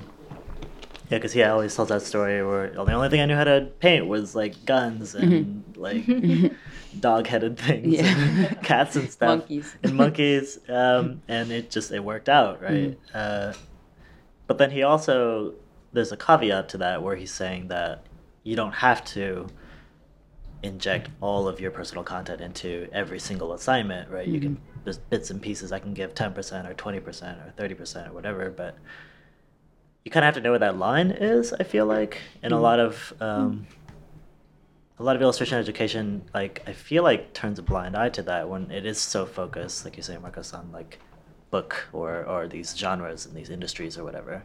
yeah, 1.11 1.19
because 1.19 1.33
he 1.33 1.43
always 1.43 1.75
tells 1.77 1.89
that 1.91 2.03
story 2.03 2.43
where 2.45 2.71
the 2.71 2.93
only 2.93 3.11
thing 3.11 3.21
I 3.21 3.27
knew 3.27 3.35
how 3.37 3.45
to 3.45 3.69
paint 3.81 4.07
was 4.07 4.35
like 4.35 4.65
guns 4.65 5.15
and 5.15 5.63
like 5.77 6.05
dog-headed 7.01 7.59
things, 7.59 7.99
and 8.01 8.59
cats 8.63 8.97
and 8.97 9.11
stuff, 9.11 9.41
Monkeys. 9.41 9.75
and 9.83 9.95
monkeys, 9.95 10.59
um, 10.69 11.21
and 11.29 11.53
it 11.53 11.71
just 11.71 11.93
it 11.93 12.03
worked 12.03 12.29
out, 12.31 12.63
right? 12.63 12.99
Uh, 13.13 13.53
but 14.47 14.57
then 14.59 14.71
he 14.71 14.83
also 14.83 15.55
there's 15.93 16.13
a 16.13 16.17
caveat 16.17 16.71
to 16.71 16.79
that 16.79 17.03
where 17.03 17.17
he's 17.17 17.33
saying 17.33 17.69
that 17.69 18.05
you 18.43 18.57
don't 18.57 18.73
have 18.73 19.05
to 19.05 19.47
inject 20.63 21.11
all 21.21 21.47
of 21.47 21.61
your 21.61 21.71
personal 21.71 22.03
content 22.05 22.41
into 22.41 22.89
every 22.93 23.19
single 23.19 23.53
assignment, 23.53 24.09
right? 24.11 24.27
You 24.27 24.41
can 24.41 24.61
just 24.85 25.09
bits 25.11 25.31
and 25.31 25.41
pieces. 25.41 25.73
I 25.73 25.79
can 25.79 25.95
give 25.95 26.15
ten 26.15 26.33
percent 26.33 26.69
or 26.69 26.75
twenty 26.75 27.01
percent 27.01 27.39
or 27.39 27.53
thirty 27.57 27.75
percent 27.75 28.09
or 28.09 28.13
whatever, 28.13 28.51
but 28.51 28.77
you 30.05 30.11
kind 30.11 30.25
of 30.25 30.27
have 30.27 30.35
to 30.35 30.41
know 30.41 30.51
where 30.51 30.59
that 30.59 30.79
line 30.79 31.11
is. 31.11 31.53
I 31.53 31.63
feel 31.63 31.87
like, 31.87 32.19
and 32.43 32.53
a 32.53 32.59
lot 32.59 32.81
of 32.81 33.13
um, 33.21 33.67
a 34.99 35.03
lot 35.03 35.17
of 35.17 35.23
illustration 35.23 35.59
education, 35.59 36.23
like 36.35 36.63
I 36.67 36.73
feel 36.73 37.03
like 37.03 37.33
turns 37.33 37.59
a 37.59 37.63
blind 37.63 37.97
eye 37.97 38.09
to 38.11 38.23
that 38.23 38.49
when 38.49 38.71
it 38.71 38.87
is 38.87 39.01
so 39.01 39.27
focused, 39.27 39.85
like 39.85 39.97
you 39.97 40.03
say, 40.03 40.17
Marcos, 40.19 40.53
on 40.53 40.71
like 40.73 40.99
book 41.51 41.89
or 41.93 42.25
or 42.25 42.49
these 42.49 42.77
genres 42.77 43.27
and 43.27 43.37
these 43.37 43.51
industries 43.51 43.97
or 43.99 44.05
whatever. 44.05 44.43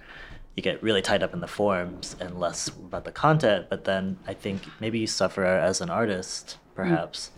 You 0.55 0.64
get 0.64 0.81
really 0.81 1.03
tied 1.03 1.22
up 1.22 1.34
in 1.34 1.39
the 1.39 1.47
forms 1.47 2.15
and 2.19 2.39
less 2.39 2.68
about 2.68 3.05
the 3.05 3.11
content. 3.11 3.68
But 3.69 3.84
then 3.85 4.18
I 4.26 4.34
think 4.34 4.64
maybe 4.80 4.97
you 4.97 5.05
suffer 5.05 5.45
as 5.45 5.81
an 5.81 5.91
artist, 5.91 6.57
perhaps, 6.73 7.30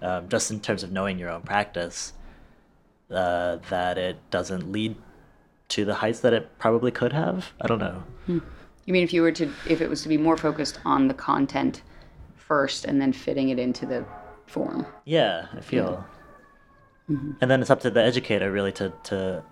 um, 0.00 0.30
just 0.30 0.50
in 0.50 0.58
terms 0.60 0.82
of 0.82 0.90
knowing 0.90 1.18
your 1.18 1.28
own 1.28 1.42
practice, 1.42 2.14
uh, 3.12 3.58
that 3.70 3.98
it 3.98 4.16
doesn't 4.30 4.70
lead 4.70 4.96
to 5.68 5.84
the 5.84 5.94
heights 5.94 6.20
that 6.20 6.32
it 6.32 6.58
probably 6.58 6.90
could 6.90 7.12
have. 7.12 7.52
I 7.60 7.66
don't 7.66 7.78
know. 7.78 8.02
You 8.26 8.92
mean 8.92 9.04
if 9.04 9.12
you 9.12 9.22
were 9.22 9.32
to, 9.32 9.50
if 9.68 9.80
it 9.80 9.88
was 9.88 10.02
to 10.02 10.08
be 10.08 10.18
more 10.18 10.36
focused 10.36 10.80
on 10.84 11.08
the 11.08 11.14
content 11.14 11.82
first 12.36 12.84
and 12.84 13.00
then 13.00 13.12
fitting 13.12 13.48
it 13.48 13.58
into 13.58 13.86
the 13.86 14.04
form? 14.46 14.86
Yeah, 15.04 15.46
I 15.56 15.60
feel. 15.60 16.04
And 17.08 17.50
then 17.50 17.60
it's 17.60 17.70
up 17.70 17.80
to 17.80 17.90
the 17.90 18.02
educator 18.02 18.50
really 18.50 18.72
to 18.72 18.92
to 19.04 19.44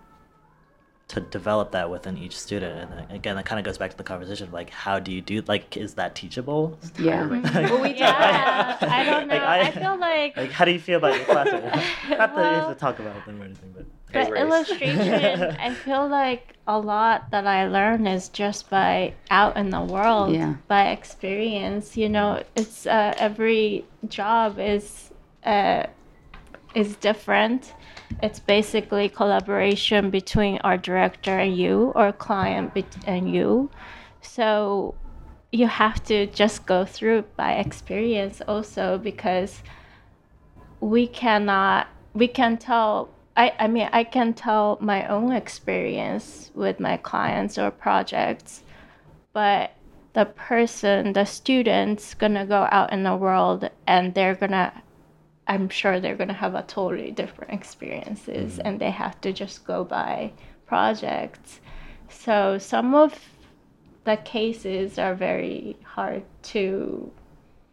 to 1.11 1.19
develop 1.19 1.71
that 1.71 1.89
within 1.89 2.17
each 2.17 2.37
student. 2.39 2.89
And 2.89 3.11
again, 3.11 3.35
that 3.35 3.45
kind 3.45 3.59
of 3.59 3.65
goes 3.65 3.77
back 3.77 3.91
to 3.91 3.97
the 3.97 4.03
conversation 4.03 4.47
of 4.47 4.53
like, 4.53 4.69
how 4.69 4.97
do 4.99 5.11
you 5.11 5.21
do? 5.21 5.41
Like, 5.45 5.75
is 5.75 5.95
that 5.95 6.15
teachable? 6.15 6.79
Yeah. 6.97 7.25
well, 7.69 7.81
we 7.81 7.95
Yeah, 7.95 8.77
I 8.81 9.03
don't 9.03 9.27
know. 9.27 9.35
Like, 9.35 9.43
I, 9.43 9.59
I- 9.67 9.71
feel 9.71 9.97
like 9.99 10.37
Like, 10.37 10.51
how 10.51 10.63
do 10.65 10.71
you 10.71 10.79
feel 10.79 10.97
about 10.99 11.15
your 11.17 11.25
classroom? 11.25 11.63
Not 11.63 12.35
that 12.35 12.51
you 12.53 12.59
have 12.61 12.69
to 12.69 12.79
talk 12.79 12.99
about 12.99 13.25
them 13.25 13.41
or 13.41 13.45
anything, 13.45 13.73
but 13.75 13.85
Hey, 14.13 14.29
the 14.29 14.35
illustration. 14.35 15.55
I 15.59 15.73
feel 15.73 16.07
like 16.07 16.53
a 16.67 16.77
lot 16.79 17.31
that 17.31 17.47
I 17.47 17.67
learn 17.67 18.07
is 18.07 18.29
just 18.29 18.69
by 18.69 19.13
out 19.29 19.57
in 19.57 19.69
the 19.69 19.81
world, 19.81 20.33
Yeah. 20.33 20.55
by 20.67 20.89
experience. 20.91 21.95
You 21.97 22.09
know, 22.09 22.43
it's 22.55 22.85
uh, 22.85 23.13
every 23.17 23.85
job 24.07 24.59
is 24.59 25.11
uh, 25.45 25.87
is 26.73 26.95
different. 26.97 27.73
It's 28.21 28.39
basically 28.39 29.09
collaboration 29.09 30.09
between 30.09 30.59
our 30.63 30.77
director 30.77 31.37
and 31.39 31.55
you, 31.55 31.91
or 31.95 32.11
client 32.11 32.73
and 33.05 33.33
you. 33.33 33.69
So 34.21 34.95
you 35.51 35.67
have 35.67 36.03
to 36.05 36.27
just 36.27 36.65
go 36.65 36.85
through 36.85 37.23
by 37.35 37.53
experience 37.53 38.41
also 38.47 38.97
because 38.97 39.61
we 40.79 41.07
cannot 41.07 41.87
we 42.13 42.27
can 42.27 42.57
tell 42.57 43.09
I, 43.35 43.53
I 43.59 43.67
mean 43.67 43.89
I 43.91 44.03
can 44.03 44.33
tell 44.33 44.77
my 44.81 45.07
own 45.07 45.31
experience 45.31 46.51
with 46.55 46.79
my 46.79 46.97
clients 46.97 47.57
or 47.57 47.71
projects, 47.71 48.63
but 49.33 49.71
the 50.13 50.25
person, 50.25 51.13
the 51.13 51.25
student's 51.25 52.13
gonna 52.13 52.45
go 52.45 52.67
out 52.71 52.91
in 52.91 53.03
the 53.03 53.15
world 53.15 53.69
and 53.87 54.13
they're 54.13 54.35
gonna 54.35 54.83
I'm 55.51 55.67
sure 55.67 55.99
they're 55.99 56.15
gonna 56.15 56.31
have 56.45 56.55
a 56.55 56.63
totally 56.63 57.11
different 57.11 57.51
experiences 57.51 58.53
mm-hmm. 58.53 58.67
and 58.67 58.79
they 58.79 58.89
have 58.89 59.19
to 59.19 59.33
just 59.33 59.65
go 59.65 59.83
by 59.83 60.31
projects. 60.65 61.59
So 62.07 62.57
some 62.57 62.95
of 62.95 63.19
the 64.05 64.15
cases 64.15 64.97
are 64.97 65.13
very 65.13 65.75
hard 65.83 66.23
to 66.53 67.11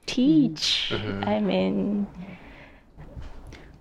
teach. 0.07 0.91
Mm-hmm. 0.91 1.25
I 1.25 1.39
mean 1.39 2.07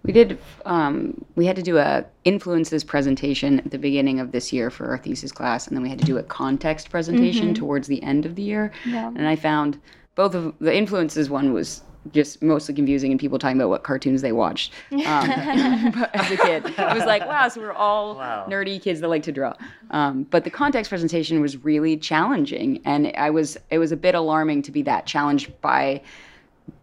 We 0.03 0.13
did. 0.13 0.37
Um, 0.65 1.25
we 1.35 1.47
had 1.47 1.55
to 1.55 1.63
do 1.63 1.79
a 1.79 2.05
influences 2.23 2.83
presentation 2.83 3.59
at 3.61 3.71
the 3.71 3.79
beginning 3.79 4.19
of 4.19 4.31
this 4.31 4.53
year 4.53 4.69
for 4.69 4.85
our 4.91 4.99
thesis 4.99 5.31
class, 5.31 5.67
and 5.67 5.75
then 5.75 5.81
we 5.81 5.89
had 5.89 5.99
to 5.99 6.05
do 6.05 6.19
a 6.19 6.23
context 6.23 6.91
presentation 6.91 7.47
mm-hmm. 7.47 7.65
towards 7.65 7.87
the 7.87 8.01
end 8.03 8.27
of 8.27 8.35
the 8.35 8.43
year. 8.43 8.71
Yeah. 8.85 9.07
And 9.07 9.27
I 9.27 9.35
found 9.35 9.81
both 10.13 10.35
of 10.35 10.53
the 10.59 10.73
influences 10.73 11.29
one 11.29 11.51
was 11.51 11.81
just 12.13 12.41
mostly 12.41 12.73
confusing 12.75 13.11
and 13.11 13.19
people 13.19 13.39
talking 13.39 13.57
about 13.57 13.69
what 13.69 13.83
cartoons 13.83 14.21
they 14.21 14.31
watched 14.31 14.73
um, 15.05 15.91
but 15.97 16.09
as 16.15 16.31
a 16.31 16.37
kid. 16.37 16.65
It 16.65 16.93
was 16.93 17.05
like, 17.05 17.25
wow, 17.27 17.47
so 17.49 17.61
we're 17.61 17.71
all 17.73 18.15
Wow. 18.15 18.45
nerdy 18.49 18.81
kids 18.81 18.99
that 19.01 19.07
like 19.07 19.23
to 19.23 19.31
draw. 19.31 19.53
Um, 19.91 20.23
but 20.23 20.43
the 20.43 20.49
context 20.49 20.89
presentation 20.89 21.41
was 21.41 21.63
really 21.63 21.97
challenging, 21.97 22.81
and 22.85 23.11
I 23.17 23.29
was 23.29 23.57
it 23.69 23.77
was 23.79 23.91
a 23.91 23.97
bit 23.97 24.15
alarming 24.15 24.61
to 24.63 24.71
be 24.71 24.81
that 24.83 25.05
challenged 25.05 25.59
by 25.61 26.01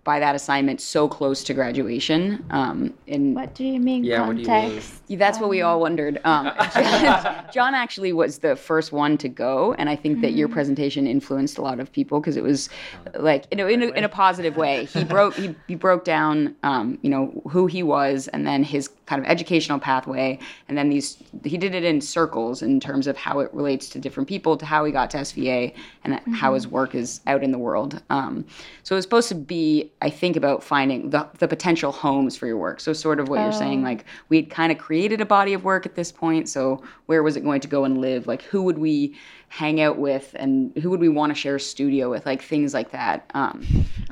by 0.04 0.20
that 0.20 0.34
assignment 0.34 0.80
so 0.80 1.08
close 1.08 1.42
to 1.44 1.54
graduation. 1.54 2.44
Um, 2.50 2.94
and 3.08 3.34
what 3.34 3.54
do 3.54 3.64
you 3.64 3.80
mean 3.80 4.04
Yeah, 4.04 4.26
what 4.26 4.36
do 4.36 4.42
you 4.42 4.48
mean? 4.48 4.62
context? 4.62 5.02
that's 5.08 5.40
what 5.40 5.48
we 5.48 5.62
all 5.62 5.80
wondered. 5.80 6.20
Um, 6.24 6.46
John 7.52 7.74
actually 7.74 8.12
was 8.12 8.38
the 8.38 8.54
first 8.54 8.92
one 8.92 9.16
to 9.18 9.28
go, 9.28 9.74
and 9.74 9.88
I 9.88 9.96
think 9.96 10.20
that 10.20 10.32
your 10.32 10.48
presentation 10.48 11.06
influenced 11.06 11.58
a 11.58 11.62
lot 11.62 11.80
of 11.80 11.90
people 11.90 12.20
because 12.20 12.36
it 12.36 12.42
was 12.42 12.68
like 13.14 13.46
you 13.50 13.56
know 13.56 13.66
in 13.66 13.82
a, 13.82 13.86
in 13.88 14.04
a 14.04 14.08
positive 14.08 14.56
way. 14.56 14.84
He 14.84 15.04
broke 15.14 15.34
he, 15.34 15.54
he 15.66 15.74
broke 15.74 16.04
down 16.04 16.54
um, 16.62 16.98
you 17.02 17.10
know 17.10 17.42
who 17.48 17.66
he 17.66 17.82
was, 17.82 18.28
and 18.28 18.46
then 18.46 18.62
his 18.62 18.88
kind 19.06 19.22
of 19.22 19.28
educational 19.28 19.78
pathway, 19.78 20.38
and 20.68 20.76
then 20.76 20.90
these 20.90 21.16
he 21.44 21.56
did 21.56 21.74
it 21.74 21.84
in 21.84 22.00
circles 22.00 22.62
in 22.62 22.78
terms 22.78 23.06
of 23.06 23.16
how 23.16 23.40
it 23.40 23.52
relates 23.54 23.88
to 23.90 23.98
different 23.98 24.28
people, 24.28 24.56
to 24.56 24.66
how 24.66 24.84
he 24.84 24.92
got 24.92 25.10
to 25.10 25.18
SVA, 25.18 25.74
and 26.04 26.20
how 26.34 26.52
his 26.54 26.68
work 26.68 26.94
is 26.94 27.20
out 27.26 27.42
in 27.42 27.52
the 27.52 27.58
world. 27.58 28.02
Um, 28.10 28.44
so 28.82 28.94
it 28.94 28.98
was 28.98 29.04
supposed 29.04 29.28
to 29.28 29.34
be 29.34 29.90
I 30.04 30.10
think 30.10 30.36
about 30.36 30.62
finding 30.62 31.08
the, 31.08 31.26
the 31.38 31.48
potential 31.48 31.90
homes 31.90 32.36
for 32.36 32.46
your 32.46 32.58
work. 32.58 32.78
So, 32.78 32.92
sort 32.92 33.18
of 33.18 33.30
what 33.30 33.40
you're 33.40 33.52
saying, 33.52 33.82
like 33.82 34.04
we 34.28 34.36
had 34.36 34.50
kind 34.50 34.70
of 34.70 34.76
created 34.76 35.22
a 35.22 35.24
body 35.24 35.54
of 35.54 35.64
work 35.64 35.86
at 35.86 35.94
this 35.94 36.12
point. 36.12 36.46
So, 36.46 36.82
where 37.06 37.22
was 37.22 37.36
it 37.36 37.40
going 37.40 37.62
to 37.62 37.68
go 37.68 37.84
and 37.84 38.02
live? 38.02 38.26
Like, 38.26 38.42
who 38.42 38.64
would 38.64 38.76
we 38.76 39.16
hang 39.48 39.80
out 39.80 39.96
with 39.96 40.36
and 40.38 40.76
who 40.76 40.90
would 40.90 41.00
we 41.00 41.08
want 41.08 41.30
to 41.30 41.34
share 41.34 41.56
a 41.56 41.60
studio 41.60 42.10
with? 42.10 42.26
Like, 42.26 42.42
things 42.42 42.74
like 42.74 42.90
that. 42.90 43.30
Um, 43.32 43.66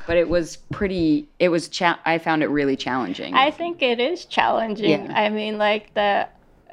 but 0.06 0.16
it 0.16 0.30
was 0.30 0.56
pretty, 0.72 1.28
it 1.38 1.50
was, 1.50 1.68
cha- 1.68 2.00
I 2.06 2.16
found 2.16 2.42
it 2.42 2.48
really 2.48 2.74
challenging. 2.74 3.34
I 3.34 3.50
think 3.50 3.82
it 3.82 4.00
is 4.00 4.24
challenging. 4.24 5.04
Yeah. 5.04 5.12
I 5.14 5.28
mean, 5.28 5.58
like 5.58 5.92
the, 5.92 6.26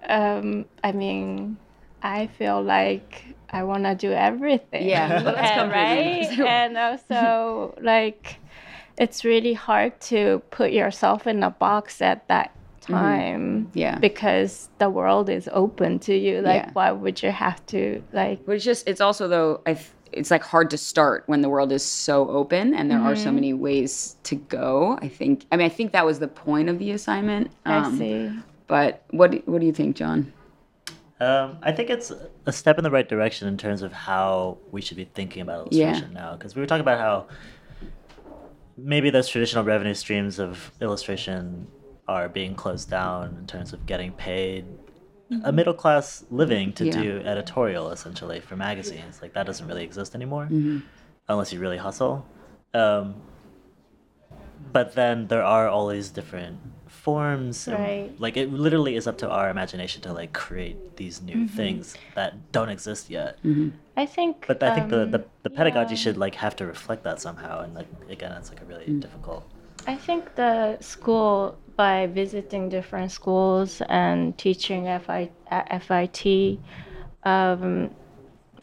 um, 0.07 0.63
I 0.81 0.93
mean, 0.93 1.57
I 2.01 2.27
feel 2.27 2.61
like 2.61 3.35
I 3.49 3.63
want 3.63 3.83
to 3.83 3.95
do 3.95 4.13
everything. 4.13 4.87
Yeah, 4.87 5.23
well, 5.23 5.35
that's 5.35 5.51
and, 5.57 5.71
right. 5.71 6.39
and 6.47 6.77
also, 6.77 7.77
like, 7.81 8.37
it's 8.99 9.23
really 9.25 9.53
hard 9.53 9.99
to 10.01 10.41
put 10.51 10.71
yourself 10.71 11.25
in 11.25 11.41
a 11.43 11.49
box 11.49 12.01
at 12.01 12.27
that 12.27 12.51
time. 12.81 13.65
Mm-hmm. 13.67 13.77
Yeah. 13.77 13.97
Because 13.99 14.69
the 14.77 14.89
world 14.89 15.29
is 15.29 15.49
open 15.51 15.99
to 15.99 16.15
you. 16.15 16.41
Like, 16.41 16.63
Yeah. 16.63 16.69
why 16.73 16.91
would 16.91 17.23
you 17.23 17.31
have 17.31 17.65
to 17.67 18.03
like? 18.13 18.45
But 18.45 18.53
it's 18.55 18.65
just 18.65 18.87
it's 18.87 19.01
also 19.01 19.27
though 19.27 19.61
I 19.65 19.73
th- 19.75 19.87
it's 20.11 20.31
like 20.31 20.43
hard 20.43 20.69
to 20.71 20.77
start 20.77 21.23
when 21.27 21.41
the 21.41 21.49
world 21.49 21.71
is 21.71 21.83
so 21.85 22.27
open 22.29 22.73
and 22.73 22.89
there 22.89 22.99
are 22.99 23.13
Mm-hmm. 23.13 23.23
so 23.23 23.31
many 23.31 23.53
ways 23.53 24.15
to 24.23 24.35
go. 24.35 24.97
I 25.01 25.07
think 25.07 25.45
I 25.51 25.55
mean 25.57 25.65
I 25.65 25.69
think 25.69 25.91
that 25.93 26.05
was 26.05 26.19
the 26.19 26.27
point 26.27 26.67
of 26.69 26.79
the 26.79 26.91
assignment. 26.91 27.51
I 27.65 27.75
Um, 27.77 27.97
see. 27.97 28.31
But 28.67 29.03
what 29.11 29.31
do- 29.31 29.43
what 29.45 29.59
do 29.61 29.65
you 29.65 29.73
think, 29.73 29.95
John? 29.95 30.33
Um, 31.21 31.57
I 31.61 31.71
think 31.73 31.89
it's 31.89 32.11
a 32.45 32.51
step 32.53 32.77
in 32.77 32.83
the 32.85 32.89
right 32.91 33.07
direction 33.07 33.47
in 33.47 33.57
terms 33.57 33.81
of 33.81 33.91
how 33.91 34.57
we 34.71 34.79
should 34.81 34.95
be 34.97 35.05
thinking 35.13 35.41
about 35.41 35.71
Yeah. 35.73 35.87
illustration 35.89 36.13
now. 36.13 36.33
Because 36.35 36.55
we 36.55 36.61
were 36.61 36.65
talking 36.65 36.81
about 36.89 36.97
how 36.99 37.27
maybe 38.83 39.09
those 39.09 39.27
traditional 39.27 39.63
revenue 39.63 39.93
streams 39.93 40.39
of 40.39 40.71
illustration 40.81 41.67
are 42.07 42.27
being 42.29 42.55
closed 42.55 42.89
down 42.89 43.35
in 43.39 43.45
terms 43.47 43.73
of 43.73 43.85
getting 43.85 44.11
paid 44.13 44.65
a 45.43 45.51
middle 45.51 45.75
class 45.75 46.25
living 46.31 46.73
to 46.73 46.83
Mm-hmm. 46.85 47.03
Yeah. 47.03 47.19
do 47.21 47.27
editorial 47.27 47.91
essentially 47.91 48.39
for 48.39 48.55
magazines. 48.55 49.21
Like 49.21 49.33
that 49.33 49.45
doesn't 49.45 49.67
really 49.67 49.83
exist 49.83 50.15
anymore 50.15 50.45
Mm-hmm. 50.51 50.79
unless 51.27 51.53
you 51.53 51.59
really 51.59 51.77
hustle. 51.77 52.25
Um, 52.73 53.15
but 54.71 54.93
then 54.95 55.27
there 55.27 55.43
are 55.43 55.67
all 55.67 55.87
these 55.87 56.09
different 56.09 56.57
forms 57.07 57.67
and, 57.67 57.79
Right. 57.83 58.09
like 58.25 58.35
it 58.41 58.47
literally 58.65 58.93
is 58.99 59.05
up 59.09 59.17
to 59.23 59.27
our 59.37 59.47
imagination 59.55 59.99
to 60.05 60.11
like 60.21 60.31
create 60.45 60.77
these 61.01 61.15
new 61.29 61.39
Mm-hmm. 61.39 61.57
things 61.59 61.83
that 62.17 62.31
don't 62.55 62.71
exist 62.77 63.03
yet 63.19 63.31
I 64.03 64.05
think. 64.15 64.35
but 64.49 64.57
i 64.67 64.69
think 64.75 64.85
the, 64.95 65.01
um, 65.07 65.11
the, 65.15 65.21
the 65.45 65.51
pedagogy 65.59 65.95
yeah. 65.95 66.03
should 66.03 66.17
like 66.25 66.35
have 66.45 66.55
to 66.61 66.65
reflect 66.75 67.01
that 67.07 67.17
somehow 67.27 67.53
and 67.63 67.71
like 67.79 67.89
again 68.15 68.31
it's 68.39 68.49
like 68.51 68.61
a 68.65 68.67
really 68.71 68.89
Mm. 68.93 69.01
difficult 69.07 69.43
I 69.93 69.95
think 70.07 70.21
the 70.43 70.55
school, 70.93 71.35
by 71.83 71.97
visiting 72.21 72.63
different 72.77 73.09
schools 73.19 73.71
and 74.05 74.19
teaching 74.45 74.81
FI, 75.05 75.21
FIT, 75.85 76.19
um, 77.33 77.89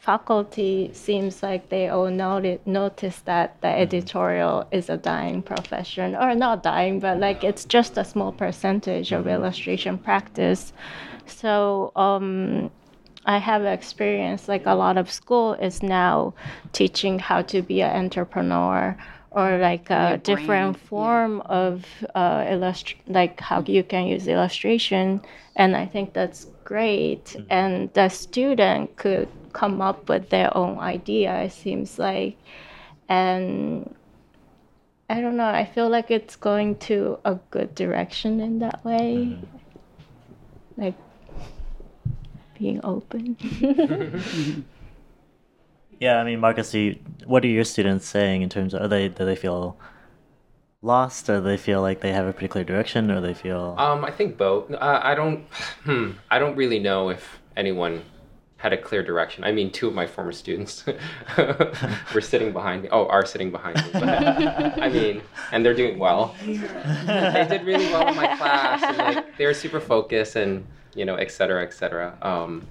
faculty 0.06 0.88
seems 0.92 1.42
like 1.42 1.68
they 1.68 1.88
all 1.88 2.08
noti- 2.08 2.60
notice 2.64 3.18
that 3.24 3.60
the 3.60 3.66
editorial 3.66 4.64
is 4.70 4.88
a 4.88 4.96
dying 4.96 5.42
profession, 5.42 6.14
or 6.14 6.32
not 6.32 6.62
dying, 6.62 7.00
but 7.00 7.18
like 7.18 7.42
it's 7.42 7.64
just 7.64 7.98
a 7.98 8.04
small 8.04 8.30
percentage 8.30 9.10
of 9.10 9.26
illustration 9.26 9.98
practice. 9.98 10.72
So 11.26 11.90
um, 11.96 12.70
I 13.24 13.38
have 13.38 13.64
experience 13.64 14.46
like 14.46 14.64
a 14.66 14.76
lot 14.76 14.96
of 14.96 15.10
school 15.10 15.54
is 15.54 15.82
now 15.82 16.34
teaching 16.72 17.18
how 17.18 17.42
to 17.42 17.60
be 17.60 17.82
an 17.82 17.96
entrepreneur 18.04 18.96
or 19.32 19.58
like 19.58 19.90
a, 19.90 20.12
a 20.12 20.18
different 20.18 20.46
brand, 20.46 20.76
yeah. 20.76 20.88
form 20.88 21.40
of 21.40 21.84
uh, 22.14 22.46
illust- 22.48 22.94
like 23.08 23.40
how 23.40 23.60
you 23.66 23.82
can 23.82 24.06
use 24.06 24.28
illustration 24.28 25.20
and 25.56 25.76
i 25.76 25.84
think 25.84 26.14
that's 26.14 26.46
great 26.64 27.36
and 27.50 27.92
the 27.92 28.08
student 28.08 28.96
could 28.96 29.28
come 29.56 29.80
up 29.80 30.06
with 30.10 30.28
their 30.28 30.54
own 30.54 30.78
idea 30.78 31.42
it 31.44 31.50
seems 31.50 31.98
like 31.98 32.36
and 33.08 33.94
i 35.08 35.18
don't 35.18 35.36
know 35.36 35.48
i 35.48 35.64
feel 35.64 35.88
like 35.88 36.10
it's 36.10 36.36
going 36.36 36.76
to 36.76 37.18
a 37.24 37.34
good 37.50 37.74
direction 37.74 38.38
in 38.38 38.58
that 38.58 38.84
way 38.84 39.38
like 40.76 40.94
being 42.58 42.80
open 42.84 43.34
yeah 46.00 46.20
i 46.20 46.24
mean 46.24 46.38
Marcos 46.38 46.70
do 46.70 46.78
you, 46.78 46.98
what 47.24 47.42
are 47.42 47.48
your 47.48 47.64
students 47.64 48.06
saying 48.06 48.42
in 48.42 48.50
terms 48.50 48.74
of 48.74 48.82
are 48.82 48.88
they 48.88 49.08
do 49.08 49.24
they 49.24 49.36
feel 49.36 49.78
lost 50.82 51.30
or 51.30 51.38
do 51.38 51.44
they 51.44 51.56
feel 51.56 51.80
like 51.80 52.02
they 52.02 52.12
have 52.12 52.26
a 52.26 52.32
pretty 52.34 52.48
clear 52.48 52.64
direction 52.64 53.10
or 53.10 53.22
they 53.22 53.32
feel 53.32 53.74
Um, 53.78 54.04
I 54.04 54.10
think 54.10 54.36
both. 54.36 54.70
Uh, 54.70 55.00
I 55.02 55.14
don't. 55.14 55.46
Hmm, 55.84 56.12
I 56.30 56.38
don't 56.38 56.56
really 56.56 56.78
know 56.78 57.08
if 57.08 57.40
anyone 57.56 58.02
had 58.58 58.72
a 58.72 58.76
clear 58.76 59.02
direction. 59.02 59.44
I 59.44 59.52
mean, 59.52 59.70
two 59.70 59.86
of 59.86 59.94
my 59.94 60.06
former 60.06 60.32
students 60.32 60.84
were 62.14 62.20
sitting 62.20 62.52
behind 62.52 62.82
me. 62.82 62.88
Oh, 62.90 63.06
are 63.06 63.26
sitting 63.26 63.50
behind 63.50 63.76
me. 63.76 63.90
But, 63.92 64.82
I 64.82 64.88
mean, 64.88 65.22
and 65.52 65.64
they're 65.64 65.74
doing 65.74 65.98
well. 65.98 66.34
they 66.44 67.46
did 67.48 67.64
really 67.64 67.86
well 67.86 68.08
in 68.08 68.16
my 68.16 68.34
class, 68.36 68.82
and 68.82 68.96
like 68.96 69.36
they 69.36 69.46
were 69.46 69.54
super 69.54 69.80
focused, 69.80 70.36
and 70.36 70.66
you 70.94 71.04
know, 71.04 71.16
et 71.16 71.30
cetera, 71.30 71.62
et 71.62 71.74
cetera. 71.74 72.16
Um, 72.22 72.66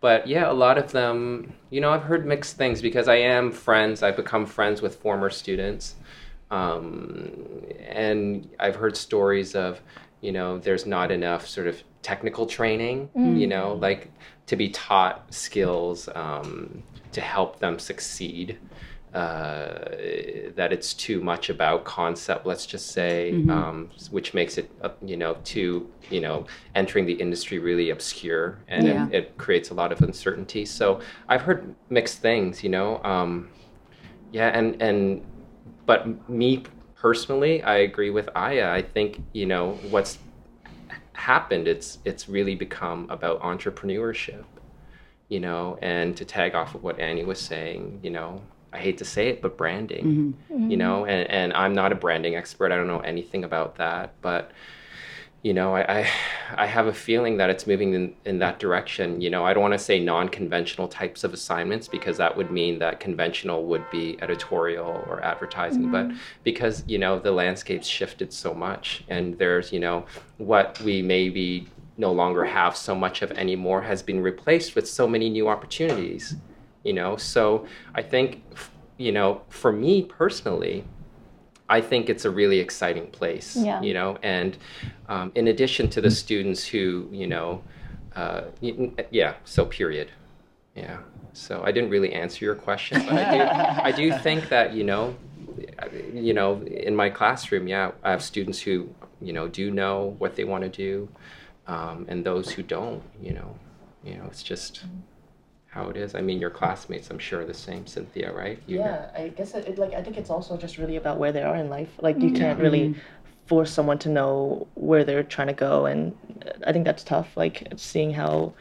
but 0.00 0.26
yeah, 0.26 0.50
a 0.50 0.52
lot 0.52 0.76
of 0.76 0.90
them, 0.92 1.52
you 1.70 1.80
know, 1.80 1.90
I've 1.90 2.02
heard 2.02 2.26
mixed 2.26 2.56
things 2.56 2.82
because 2.82 3.06
I 3.08 3.16
am 3.16 3.52
friends. 3.52 4.02
I've 4.02 4.16
become 4.16 4.44
friends 4.44 4.82
with 4.82 4.96
former 4.96 5.30
students, 5.30 5.94
um, 6.50 7.64
and 7.80 8.48
I've 8.58 8.74
heard 8.76 8.96
stories 8.96 9.54
of, 9.54 9.80
you 10.20 10.32
know, 10.32 10.58
there's 10.58 10.84
not 10.84 11.12
enough 11.12 11.46
sort 11.46 11.68
of 11.68 11.80
technical 12.02 12.46
training, 12.46 13.08
you 13.14 13.46
know, 13.46 13.74
like 13.74 14.10
to 14.48 14.56
be 14.56 14.68
taught 14.70 15.32
skills 15.32 16.08
um, 16.14 16.82
to 17.12 17.20
help 17.20 17.60
them 17.60 17.78
succeed. 17.78 18.58
Uh, 19.14 19.88
that 20.54 20.68
it's 20.70 20.92
too 20.92 21.22
much 21.22 21.48
about 21.48 21.82
concept, 21.84 22.44
let's 22.44 22.66
just 22.66 22.92
say, 22.92 23.32
um, 23.48 23.88
which 24.10 24.34
makes 24.34 24.58
it, 24.58 24.70
uh, 24.82 24.90
you 25.02 25.16
know, 25.16 25.34
too, 25.44 25.90
you 26.10 26.20
know, 26.20 26.46
entering 26.74 27.06
the 27.06 27.14
industry 27.14 27.58
really 27.58 27.88
obscure 27.88 28.58
and 28.68 28.86
Yeah. 28.86 29.06
it, 29.06 29.14
it 29.14 29.38
creates 29.38 29.70
a 29.70 29.74
lot 29.74 29.92
of 29.92 30.02
uncertainty. 30.02 30.66
So 30.66 31.00
I've 31.26 31.40
heard 31.40 31.74
mixed 31.88 32.18
things, 32.20 32.62
you 32.62 32.68
know. 32.68 33.02
Um, 33.02 33.48
yeah, 34.30 34.48
and 34.48 34.80
and 34.82 35.22
but 35.86 36.28
me 36.28 36.64
personally, 36.94 37.62
I 37.62 37.78
agree 37.78 38.10
with 38.10 38.28
Aya. 38.34 38.70
I 38.70 38.82
think 38.82 39.22
you 39.32 39.46
know 39.46 39.72
what's 39.90 40.18
happened. 41.18 41.68
It's 41.68 41.98
it's 42.04 42.28
really 42.28 42.54
become 42.54 43.06
about 43.10 43.40
entrepreneurship, 43.42 44.44
you 45.28 45.40
know. 45.40 45.78
And 45.82 46.16
to 46.16 46.24
tag 46.24 46.54
off 46.54 46.74
of 46.74 46.82
what 46.82 46.98
Annie 46.98 47.24
was 47.24 47.40
saying, 47.40 48.00
you 48.02 48.10
know, 48.10 48.40
I 48.72 48.78
hate 48.78 48.98
to 48.98 49.04
say 49.04 49.28
it, 49.28 49.42
but 49.42 49.56
branding, 49.56 50.36
mm-hmm. 50.50 50.70
you 50.70 50.76
know. 50.76 51.02
Mm-hmm. 51.02 51.10
And 51.10 51.30
and 51.30 51.52
I'm 51.52 51.74
not 51.74 51.92
a 51.92 51.96
branding 51.96 52.36
expert. 52.36 52.72
I 52.72 52.76
don't 52.76 52.86
know 52.86 53.00
anything 53.00 53.44
about 53.44 53.76
that, 53.76 54.14
but 54.22 54.52
you 55.42 55.54
know, 55.54 55.76
I, 55.76 56.00
I, 56.00 56.10
I 56.56 56.66
have 56.66 56.88
a 56.88 56.92
feeling 56.92 57.36
that 57.36 57.48
it's 57.48 57.66
moving 57.66 57.94
in, 57.94 58.14
in 58.24 58.38
that 58.40 58.58
direction. 58.58 59.20
You 59.20 59.30
know, 59.30 59.44
I 59.44 59.54
don't 59.54 59.62
want 59.62 59.74
to 59.74 59.78
say 59.78 60.00
non-conventional 60.00 60.88
types 60.88 61.22
of 61.22 61.32
assignments 61.32 61.86
because 61.86 62.16
that 62.16 62.36
would 62.36 62.50
mean 62.50 62.80
that 62.80 62.98
conventional 62.98 63.64
would 63.66 63.88
be 63.90 64.20
editorial 64.20 65.04
or 65.06 65.22
advertising. 65.22 65.92
But 65.92 66.08
mm-hmm. 66.08 66.18
because 66.42 66.82
you 66.88 66.98
know 66.98 67.20
the 67.20 67.30
landscape's 67.30 67.86
shifted 67.86 68.32
so 68.32 68.52
much, 68.52 69.04
and 69.08 69.38
there's 69.38 69.72
you 69.72 69.78
know 69.78 70.06
what 70.38 70.80
we 70.80 71.02
maybe 71.02 71.68
no 71.96 72.12
longer 72.12 72.44
have 72.44 72.76
so 72.76 72.94
much 72.94 73.22
of 73.22 73.30
anymore 73.32 73.82
has 73.82 74.02
been 74.02 74.20
replaced 74.20 74.74
with 74.74 74.88
so 74.88 75.06
many 75.06 75.30
new 75.30 75.48
opportunities. 75.48 76.34
You 76.82 76.94
know, 76.94 77.16
so 77.16 77.64
I 77.94 78.02
think 78.02 78.42
you 78.96 79.12
know 79.12 79.42
for 79.50 79.70
me 79.70 80.02
personally, 80.02 80.84
I 81.68 81.80
think 81.80 82.08
it's 82.08 82.24
a 82.24 82.30
really 82.30 82.58
exciting 82.58 83.08
place. 83.08 83.56
Yeah. 83.56 83.80
You 83.82 83.94
know, 83.94 84.18
and 84.22 84.56
um, 85.08 85.32
in 85.34 85.48
addition 85.48 85.88
to 85.90 86.00
the 86.00 86.10
students 86.10 86.66
who, 86.66 87.08
you 87.12 87.26
know, 87.26 87.62
uh, 88.16 88.42
yeah. 89.10 89.34
So 89.44 89.64
period. 89.64 90.10
Yeah. 90.74 90.98
So 91.32 91.62
I 91.64 91.70
didn't 91.70 91.90
really 91.90 92.12
answer 92.12 92.44
your 92.44 92.54
question, 92.54 93.04
but 93.06 93.14
I 93.14 93.36
do. 93.36 93.42
I 93.84 93.92
do 93.92 94.18
think 94.18 94.48
that 94.48 94.74
you 94.74 94.84
know, 94.84 95.14
you 96.12 96.34
know, 96.34 96.62
in 96.62 96.96
my 96.96 97.10
classroom, 97.10 97.68
yeah, 97.68 97.92
I 98.02 98.10
have 98.10 98.22
students 98.22 98.60
who, 98.60 98.88
you 99.20 99.32
know, 99.32 99.46
do 99.46 99.70
know 99.70 100.16
what 100.18 100.34
they 100.34 100.44
want 100.44 100.64
to 100.64 100.70
do, 100.70 101.08
um, 101.66 102.06
and 102.08 102.24
those 102.24 102.50
who 102.50 102.62
don't. 102.62 103.02
You 103.22 103.34
know, 103.34 103.56
you 104.02 104.14
know, 104.16 104.24
it's 104.26 104.42
just 104.42 104.84
how 105.78 105.88
it 105.88 105.96
is. 105.96 106.14
I 106.14 106.20
mean, 106.20 106.40
your 106.40 106.50
classmates, 106.50 107.10
I'm 107.10 107.18
sure, 107.18 107.40
are 107.42 107.44
the 107.44 107.54
same, 107.54 107.86
Cynthia, 107.86 108.32
right? 108.32 108.60
You 108.66 108.80
yeah 108.80 109.10
i 109.16 109.28
guess 109.28 109.54
it, 109.54 109.66
it 109.68 109.78
like 109.78 109.94
i 109.94 110.02
think 110.02 110.16
it's 110.16 110.30
also 110.30 110.56
just 110.56 110.78
really 110.78 110.96
about 110.96 111.18
where 111.18 111.32
they 111.32 111.42
are 111.42 111.56
in 111.56 111.68
life 111.68 111.92
like 112.00 112.20
you 112.22 112.30
can't 112.30 112.58
really 112.60 112.94
force 113.46 113.72
someone 113.72 113.98
to 113.98 114.08
know 114.08 114.66
where 114.74 115.04
they're 115.04 115.22
trying 115.22 115.46
to 115.46 115.58
go 115.68 115.86
and 115.86 116.14
i 116.66 116.72
think 116.72 116.84
that's 116.84 117.02
tough 117.02 117.36
like 117.36 117.56
seeing 117.76 118.12
how 118.12 118.52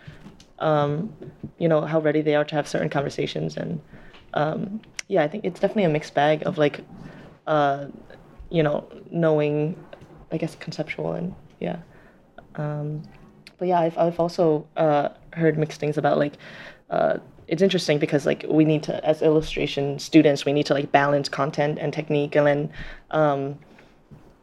um 0.60 1.14
you 1.58 1.68
know 1.68 1.82
how 1.82 2.00
ready 2.00 2.22
they 2.22 2.36
are 2.36 2.46
to 2.46 2.56
have 2.56 2.68
certain 2.68 2.90
conversations 2.90 3.58
and 3.58 3.82
um 4.34 4.82
yeah 5.08 5.24
i 5.24 5.28
think 5.28 5.44
it's 5.46 5.60
definitely 5.60 5.84
a 5.84 5.90
mixed 5.90 6.14
bag 6.14 6.42
of 6.46 6.58
like 6.58 6.84
uh 7.48 7.88
you 8.50 8.64
know, 8.64 8.88
knowing, 9.12 9.76
I 10.32 10.38
guess, 10.38 10.56
conceptual 10.56 11.14
and 11.14 11.36
yeah. 11.60 11.80
Um, 12.56 13.04
but 13.58 13.68
yeah, 13.68 13.80
I've 13.80 13.98
I've 13.98 14.20
also 14.20 14.68
uh, 14.78 15.10
heard 15.34 15.58
mixed 15.58 15.80
things 15.80 15.98
about 15.98 16.18
like. 16.18 16.34
Uh, 16.90 17.18
it's 17.48 17.62
interesting 17.62 17.98
because 17.98 18.26
like 18.26 18.46
we 18.50 18.66
need 18.66 18.84
to 18.84 19.06
as 19.06 19.22
illustration 19.22 19.98
students 20.00 20.44
we 20.46 20.52
need 20.52 20.66
to 20.66 20.74
like 20.74 20.92
balance 20.92 21.30
content 21.30 21.78
and 21.80 21.94
technique 21.94 22.36
and 22.36 22.48
then 22.48 22.70
um, 23.12 23.58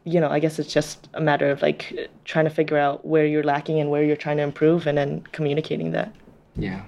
you 0.03 0.19
know 0.19 0.29
i 0.29 0.39
guess 0.39 0.57
it's 0.59 0.73
just 0.73 1.07
a 1.13 1.21
matter 1.21 1.49
of 1.49 1.61
like 1.61 2.09
trying 2.23 2.45
to 2.45 2.51
figure 2.51 2.77
out 2.77 3.05
where 3.05 3.25
you're 3.25 3.43
lacking 3.43 3.79
and 3.79 3.89
where 3.89 4.03
you're 4.03 4.15
trying 4.15 4.37
to 4.37 4.43
improve 4.43 4.87
and 4.87 4.97
then 4.97 5.21
communicating 5.31 5.91
that 5.91 6.13
Yeah. 6.55 6.83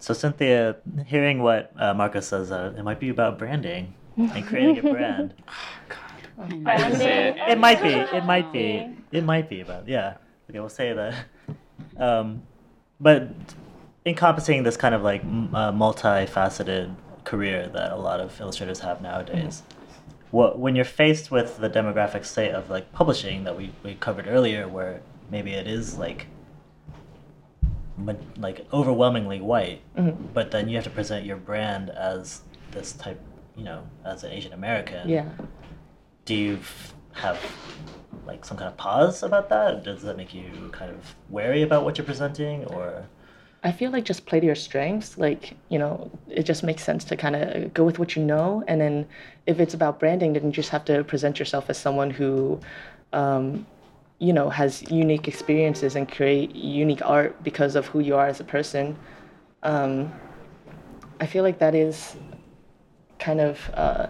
So 0.00 0.14
Cynthia, 0.14 0.76
hearing 1.06 1.42
what 1.42 1.72
uh, 1.76 1.92
Marco 1.92 2.20
says, 2.20 2.52
uh, 2.52 2.72
it 2.76 2.82
might 2.84 3.00
be 3.00 3.08
about 3.08 3.38
branding 3.38 3.94
and 4.16 4.46
creating 4.46 4.78
a 4.78 4.92
brand. 4.92 5.34
Branding. 6.36 7.36
It 7.48 7.58
might 7.58 7.82
be. 7.82 7.88
It 7.88 8.24
might 8.24 8.52
be. 8.52 8.88
It 9.10 9.24
might 9.24 9.48
be 9.48 9.60
about 9.60 9.88
yeah. 9.88 10.18
Okay, 10.48 10.60
we'll 10.60 10.68
say 10.68 10.92
that. 10.92 11.14
Um, 11.96 12.42
but 13.00 13.28
encompassing 14.08 14.62
this 14.62 14.76
kind 14.76 14.94
of 14.94 15.02
like 15.02 15.22
m- 15.22 15.54
uh, 15.54 15.72
multifaceted 15.72 16.94
career 17.24 17.68
that 17.68 17.92
a 17.92 17.96
lot 17.96 18.20
of 18.20 18.40
illustrators 18.40 18.80
have 18.80 19.00
nowadays. 19.02 19.62
What 20.30 20.58
when 20.58 20.76
you're 20.76 20.84
faced 20.84 21.30
with 21.30 21.58
the 21.58 21.70
demographic 21.70 22.24
state 22.24 22.52
of 22.52 22.68
like 22.70 22.92
publishing 22.92 23.44
that 23.44 23.56
we, 23.56 23.72
we 23.82 23.94
covered 23.94 24.26
earlier, 24.26 24.66
where 24.68 25.00
maybe 25.30 25.52
it 25.52 25.66
is 25.66 25.96
like 25.98 26.26
like 28.36 28.64
overwhelmingly 28.72 29.40
white, 29.40 29.80
but 30.32 30.50
then 30.52 30.68
you 30.68 30.76
have 30.76 30.84
to 30.84 30.90
present 30.90 31.26
your 31.26 31.36
brand 31.36 31.90
as 31.90 32.42
this 32.70 32.92
type, 32.92 33.20
you 33.56 33.64
know, 33.64 33.82
as 34.04 34.22
an 34.24 34.30
Asian 34.32 34.52
American 34.52 35.08
yeah 35.08 35.28
do 36.24 36.34
you 36.34 36.56
f- 36.56 36.92
have 37.14 37.40
like 38.26 38.44
some 38.44 38.56
kind 38.58 38.68
of 38.68 38.76
pause 38.76 39.22
about 39.22 39.48
that? 39.48 39.82
Does 39.82 40.02
that 40.02 40.16
make 40.18 40.34
you 40.34 40.68
kind 40.72 40.90
of 40.90 41.14
wary 41.30 41.62
about 41.62 41.84
what 41.84 41.96
you're 41.96 42.04
presenting, 42.04 42.66
or 42.66 43.06
I 43.64 43.72
feel 43.72 43.90
like 43.90 44.04
just 44.04 44.24
play 44.24 44.38
to 44.38 44.46
your 44.46 44.54
strengths. 44.54 45.18
Like, 45.18 45.54
you 45.68 45.78
know, 45.78 46.10
it 46.28 46.44
just 46.44 46.62
makes 46.62 46.84
sense 46.84 47.04
to 47.04 47.16
kind 47.16 47.34
of 47.34 47.74
go 47.74 47.84
with 47.84 47.98
what 47.98 48.14
you 48.14 48.24
know. 48.24 48.62
And 48.68 48.80
then 48.80 49.06
if 49.46 49.58
it's 49.58 49.74
about 49.74 49.98
branding, 49.98 50.32
then 50.32 50.44
you 50.44 50.52
just 50.52 50.68
have 50.70 50.84
to 50.86 51.02
present 51.04 51.38
yourself 51.38 51.68
as 51.68 51.76
someone 51.76 52.10
who, 52.10 52.60
um, 53.12 53.66
you 54.20 54.32
know, 54.32 54.48
has 54.48 54.88
unique 54.90 55.26
experiences 55.26 55.96
and 55.96 56.10
create 56.10 56.54
unique 56.54 57.04
art 57.04 57.42
because 57.42 57.74
of 57.74 57.86
who 57.86 57.98
you 57.98 58.14
are 58.14 58.26
as 58.26 58.38
a 58.40 58.44
person. 58.44 58.96
Um, 59.64 60.12
I 61.20 61.26
feel 61.26 61.42
like 61.42 61.58
that 61.58 61.74
is 61.74 62.16
kind 63.18 63.40
of, 63.40 63.58
uh, 63.74 64.06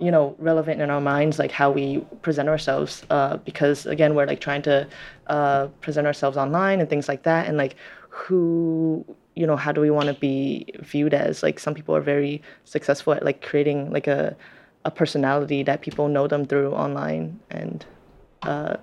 you 0.00 0.10
know, 0.10 0.34
relevant 0.38 0.80
in 0.80 0.90
our 0.90 1.00
minds, 1.00 1.38
like 1.38 1.52
how 1.52 1.70
we 1.70 1.98
present 2.22 2.48
ourselves. 2.48 3.04
Uh, 3.10 3.36
because 3.38 3.86
again, 3.86 4.16
we're 4.16 4.26
like 4.26 4.40
trying 4.40 4.62
to 4.62 4.88
uh, 5.28 5.68
present 5.80 6.06
ourselves 6.06 6.36
online 6.36 6.80
and 6.80 6.90
things 6.90 7.08
like 7.08 7.22
that. 7.22 7.46
And 7.46 7.56
like, 7.56 7.76
who, 8.08 9.04
you 9.34 9.46
know, 9.46 9.56
how 9.56 9.72
do 9.72 9.80
we 9.80 9.90
want 9.90 10.08
to 10.08 10.14
be 10.14 10.66
viewed 10.80 11.14
as? 11.14 11.42
Like, 11.42 11.58
some 11.58 11.74
people 11.74 11.94
are 11.94 12.00
very 12.00 12.42
successful 12.64 13.12
at 13.12 13.24
like 13.24 13.42
creating 13.42 13.92
like 13.92 14.06
a, 14.06 14.36
a 14.84 14.90
personality 14.90 15.62
that 15.62 15.80
people 15.82 16.08
know 16.08 16.26
them 16.26 16.44
through 16.44 16.72
online. 16.72 17.40
And 17.50 17.84
uh, 18.42 18.76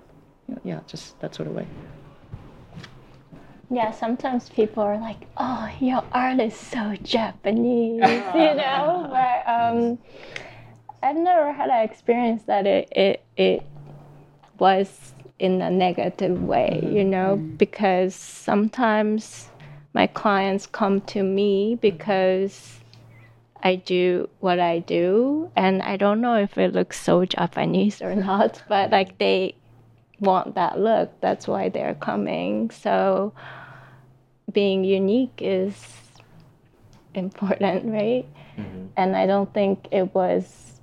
yeah, 0.64 0.80
just 0.86 1.18
that 1.20 1.34
sort 1.34 1.48
of 1.48 1.54
way. 1.54 1.66
Yeah, 3.68 3.90
sometimes 3.90 4.48
people 4.48 4.82
are 4.84 4.98
like, 4.98 5.26
"Oh, 5.36 5.68
your 5.80 6.04
art 6.12 6.38
is 6.38 6.54
so 6.54 6.94
Japanese," 7.02 8.00
you 8.00 8.54
know. 8.54 9.08
But 9.10 9.50
um, 9.50 9.98
I've 11.02 11.16
never 11.16 11.52
had 11.52 11.70
an 11.70 11.82
experience 11.82 12.44
that 12.44 12.66
it 12.66 12.88
it 12.92 13.24
it 13.36 13.66
was 14.58 15.12
in 15.38 15.60
a 15.60 15.70
negative 15.70 16.42
way, 16.42 16.80
mm-hmm. 16.82 16.96
you 16.96 17.04
know, 17.04 17.36
mm-hmm. 17.36 17.56
because 17.56 18.14
sometimes 18.14 19.48
my 19.92 20.06
clients 20.06 20.66
come 20.66 21.00
to 21.02 21.22
me 21.22 21.76
because 21.80 22.80
I 23.62 23.76
do 23.76 24.28
what 24.40 24.60
I 24.60 24.80
do, 24.80 25.50
and 25.56 25.82
I 25.82 25.96
don't 25.96 26.20
know 26.20 26.36
if 26.36 26.56
it 26.58 26.72
looks 26.72 27.00
so 27.00 27.24
Japanese 27.24 28.00
or 28.02 28.14
not, 28.28 28.62
but 28.68 28.90
like 28.90 29.18
they 29.18 29.54
want 30.20 30.54
that 30.54 30.78
look. 30.78 31.20
That's 31.20 31.46
why 31.46 31.68
they're 31.68 31.94
coming. 31.94 32.70
So 32.70 33.32
being 34.52 34.84
unique 34.84 35.40
is 35.40 35.76
important, 37.14 37.86
right? 37.92 38.26
Mm-hmm. 38.56 38.86
And 38.96 39.16
I 39.16 39.26
don't 39.26 39.52
think 39.52 39.88
it 39.90 40.14
was. 40.14 40.80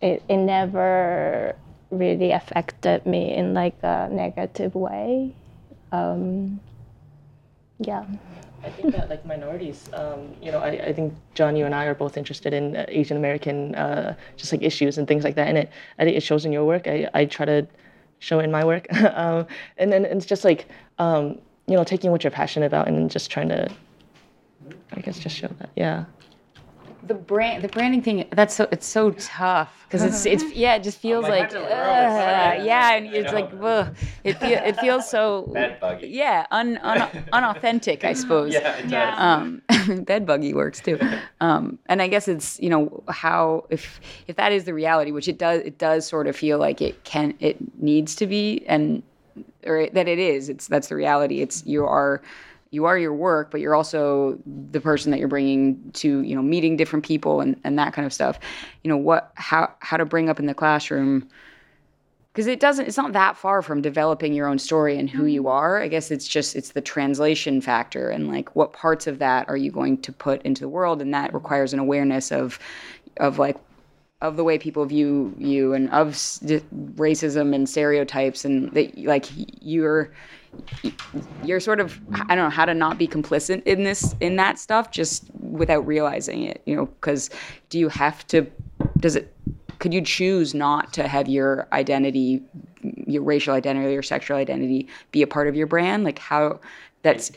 It 0.00 0.22
it 0.28 0.38
never 0.38 1.56
really 1.90 2.32
affected 2.32 3.04
me 3.06 3.34
in 3.34 3.54
like 3.54 3.76
a 3.82 4.08
negative 4.10 4.74
way. 4.74 5.34
Um, 5.92 6.60
yeah. 7.78 8.04
I 8.62 8.68
think 8.68 8.94
that 8.94 9.08
like 9.08 9.24
minorities, 9.24 9.88
um, 9.94 10.34
you 10.42 10.52
know, 10.52 10.58
I, 10.58 10.68
I 10.68 10.92
think 10.92 11.14
John, 11.34 11.56
you 11.56 11.64
and 11.64 11.74
I 11.74 11.86
are 11.86 11.94
both 11.94 12.16
interested 12.16 12.52
in 12.52 12.76
uh, 12.76 12.84
Asian 12.88 13.16
American 13.16 13.74
uh, 13.74 14.14
just 14.36 14.52
like 14.52 14.62
issues 14.62 14.98
and 14.98 15.08
things 15.08 15.24
like 15.24 15.34
that, 15.36 15.48
and 15.48 15.56
it 15.56 15.70
I 15.98 16.04
think 16.04 16.16
it 16.16 16.22
shows 16.22 16.44
in 16.44 16.52
your 16.52 16.66
work. 16.66 16.86
I, 16.86 17.08
I 17.14 17.24
try 17.24 17.46
to 17.46 17.66
show 18.18 18.38
in 18.38 18.50
my 18.50 18.64
work, 18.64 18.92
um, 19.14 19.46
and 19.78 19.90
then 19.90 20.04
it's 20.04 20.26
just 20.26 20.44
like 20.44 20.68
um, 20.98 21.38
you 21.66 21.74
know 21.74 21.84
taking 21.84 22.10
what 22.10 22.22
you're 22.22 22.30
passionate 22.30 22.66
about 22.66 22.86
and 22.86 23.10
just 23.10 23.30
trying 23.30 23.48
to, 23.48 23.70
I 24.92 25.00
guess, 25.00 25.18
just 25.18 25.36
show 25.36 25.48
that. 25.58 25.70
Yeah. 25.74 26.04
The 27.02 27.14
brand 27.14 27.62
the 27.62 27.68
branding 27.68 28.02
thing 28.02 28.26
that's 28.32 28.54
so 28.54 28.68
it's 28.70 28.86
so 28.86 29.10
tough 29.12 29.86
because 29.86 30.02
it's 30.02 30.26
it's 30.26 30.54
yeah 30.54 30.74
it 30.74 30.82
just 30.82 30.98
feels 30.98 31.22
like, 31.22 31.32
like, 31.32 31.40
have 31.40 31.50
to 31.50 31.60
learn 31.60 31.68
this, 31.68 31.72
uh, 31.72 31.74
yeah. 31.78 32.62
yeah 32.62 32.92
and 32.94 33.06
it's 33.06 33.32
like 33.32 33.50
ugh, 33.62 33.94
it 34.24 34.38
feel, 34.38 34.58
it 34.58 34.78
feels 34.80 35.08
so 35.08 35.42
Bed 35.54 35.80
buggy. 35.80 36.08
yeah 36.08 36.46
un, 36.50 36.76
un, 36.78 37.08
unauthentic 37.32 38.04
I 38.04 38.12
suppose 38.12 38.52
Yeah, 38.60 38.76
it 38.76 38.88
does. 38.88 39.18
um, 39.18 40.04
bed 40.04 40.26
buggy 40.26 40.52
works 40.54 40.80
too 40.80 40.98
um, 41.40 41.78
and 41.86 42.02
I 42.02 42.08
guess 42.08 42.28
it's 42.28 42.60
you 42.60 42.68
know 42.68 43.02
how 43.08 43.64
if 43.70 44.00
if 44.26 44.36
that 44.36 44.52
is 44.52 44.64
the 44.64 44.74
reality 44.74 45.10
which 45.10 45.28
it 45.28 45.38
does 45.38 45.62
it 45.62 45.78
does 45.78 46.06
sort 46.06 46.26
of 46.26 46.36
feel 46.36 46.58
like 46.58 46.82
it 46.82 47.04
can 47.04 47.34
it 47.40 47.56
needs 47.82 48.14
to 48.16 48.26
be 48.26 48.64
and 48.66 49.02
or 49.66 49.88
that 49.92 50.08
it 50.08 50.18
is 50.18 50.48
it's 50.48 50.66
that's 50.68 50.88
the 50.88 50.96
reality 50.96 51.40
it's 51.40 51.64
you 51.66 51.84
are 51.86 52.20
you 52.70 52.84
are 52.84 52.96
your 52.96 53.12
work 53.12 53.50
but 53.50 53.60
you're 53.60 53.74
also 53.74 54.38
the 54.70 54.80
person 54.80 55.10
that 55.10 55.18
you're 55.18 55.28
bringing 55.28 55.90
to 55.92 56.20
you 56.22 56.34
know 56.34 56.42
meeting 56.42 56.76
different 56.76 57.04
people 57.04 57.40
and, 57.40 57.60
and 57.64 57.78
that 57.78 57.92
kind 57.92 58.06
of 58.06 58.12
stuff. 58.12 58.38
You 58.82 58.88
know 58.88 58.96
what 58.96 59.32
how 59.34 59.72
how 59.80 59.96
to 59.96 60.04
bring 60.04 60.28
up 60.28 60.38
in 60.38 60.46
the 60.46 60.54
classroom 60.54 61.28
because 62.32 62.46
it 62.46 62.60
doesn't 62.60 62.86
it's 62.86 62.96
not 62.96 63.12
that 63.12 63.36
far 63.36 63.60
from 63.62 63.82
developing 63.82 64.32
your 64.32 64.46
own 64.46 64.58
story 64.58 64.96
and 64.96 65.10
who 65.10 65.26
you 65.26 65.42
mm-hmm. 65.42 65.50
are. 65.50 65.80
I 65.80 65.88
guess 65.88 66.10
it's 66.10 66.28
just 66.28 66.54
it's 66.54 66.70
the 66.72 66.80
translation 66.80 67.60
factor 67.60 68.10
and 68.10 68.28
like 68.28 68.54
what 68.54 68.72
parts 68.72 69.06
of 69.06 69.18
that 69.18 69.48
are 69.48 69.56
you 69.56 69.70
going 69.70 69.98
to 70.02 70.12
put 70.12 70.42
into 70.42 70.60
the 70.62 70.68
world? 70.68 71.02
And 71.02 71.12
that 71.12 71.34
requires 71.34 71.72
an 71.72 71.80
awareness 71.80 72.30
of 72.30 72.58
of 73.16 73.38
like 73.38 73.56
of 74.20 74.36
the 74.36 74.44
way 74.44 74.58
people 74.58 74.84
view 74.84 75.34
you 75.38 75.72
and 75.72 75.90
of 75.90 76.08
racism 76.10 77.54
and 77.54 77.68
stereotypes 77.68 78.44
and 78.44 78.70
that 78.72 78.96
like 78.98 79.26
you're 79.60 80.12
you're 81.44 81.60
sort 81.60 81.80
of 81.80 81.98
I 82.12 82.34
don't 82.34 82.44
know 82.44 82.50
how 82.50 82.64
to 82.64 82.74
not 82.74 82.98
be 82.98 83.06
complicit 83.08 83.62
in 83.64 83.84
this 83.84 84.14
in 84.20 84.36
that 84.36 84.58
stuff 84.58 84.90
just 84.90 85.24
without 85.38 85.86
realizing 85.86 86.42
it 86.44 86.62
you 86.66 86.76
know 86.76 86.86
because 86.86 87.30
do 87.68 87.78
you 87.78 87.88
have 87.88 88.26
to 88.28 88.46
does 88.98 89.16
it 89.16 89.34
could 89.78 89.94
you 89.94 90.02
choose 90.02 90.54
not 90.54 90.92
to 90.92 91.08
have 91.08 91.28
your 91.28 91.66
identity 91.72 92.42
your 93.06 93.22
racial 93.22 93.54
identity 93.54 93.96
or 93.96 94.02
sexual 94.02 94.36
identity 94.36 94.88
be 95.12 95.22
a 95.22 95.26
part 95.26 95.48
of 95.48 95.56
your 95.56 95.66
brand 95.66 96.04
like 96.04 96.18
how 96.18 96.60
that's 97.02 97.30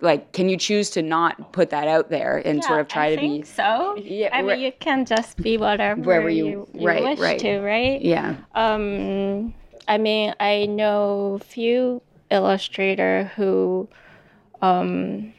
like 0.00 0.32
can 0.32 0.48
you 0.48 0.56
choose 0.56 0.90
to 0.90 1.02
not 1.02 1.52
put 1.52 1.70
that 1.70 1.86
out 1.88 2.10
there 2.10 2.38
and 2.44 2.62
sort 2.64 2.80
of 2.80 2.88
try 2.88 3.06
I 3.06 3.14
to 3.14 3.20
be 3.20 3.42
so. 3.42 3.96
Yeah, 3.96 4.28
I 4.32 4.42
mean, 4.42 4.58
you 4.58 4.72
can 4.80 5.04
just 5.06 5.36
be 5.38 5.56
whatever 5.56 6.00
Wherever 6.00 6.28
you- 6.28 6.46
you, 6.46 6.68
you 6.74 6.86
right, 6.86 7.02
wish 7.02 7.18
right. 7.18 7.38
to, 7.38 7.60
right? 7.60 8.02
yeah 8.02 8.34
Um, 8.54 9.54
I 9.86 9.98
mean, 9.98 10.34
I 10.40 10.66
know 10.66 11.38
few 11.44 12.02
illustrator 12.30 13.30
who, 13.36 13.88
um, 14.62 15.32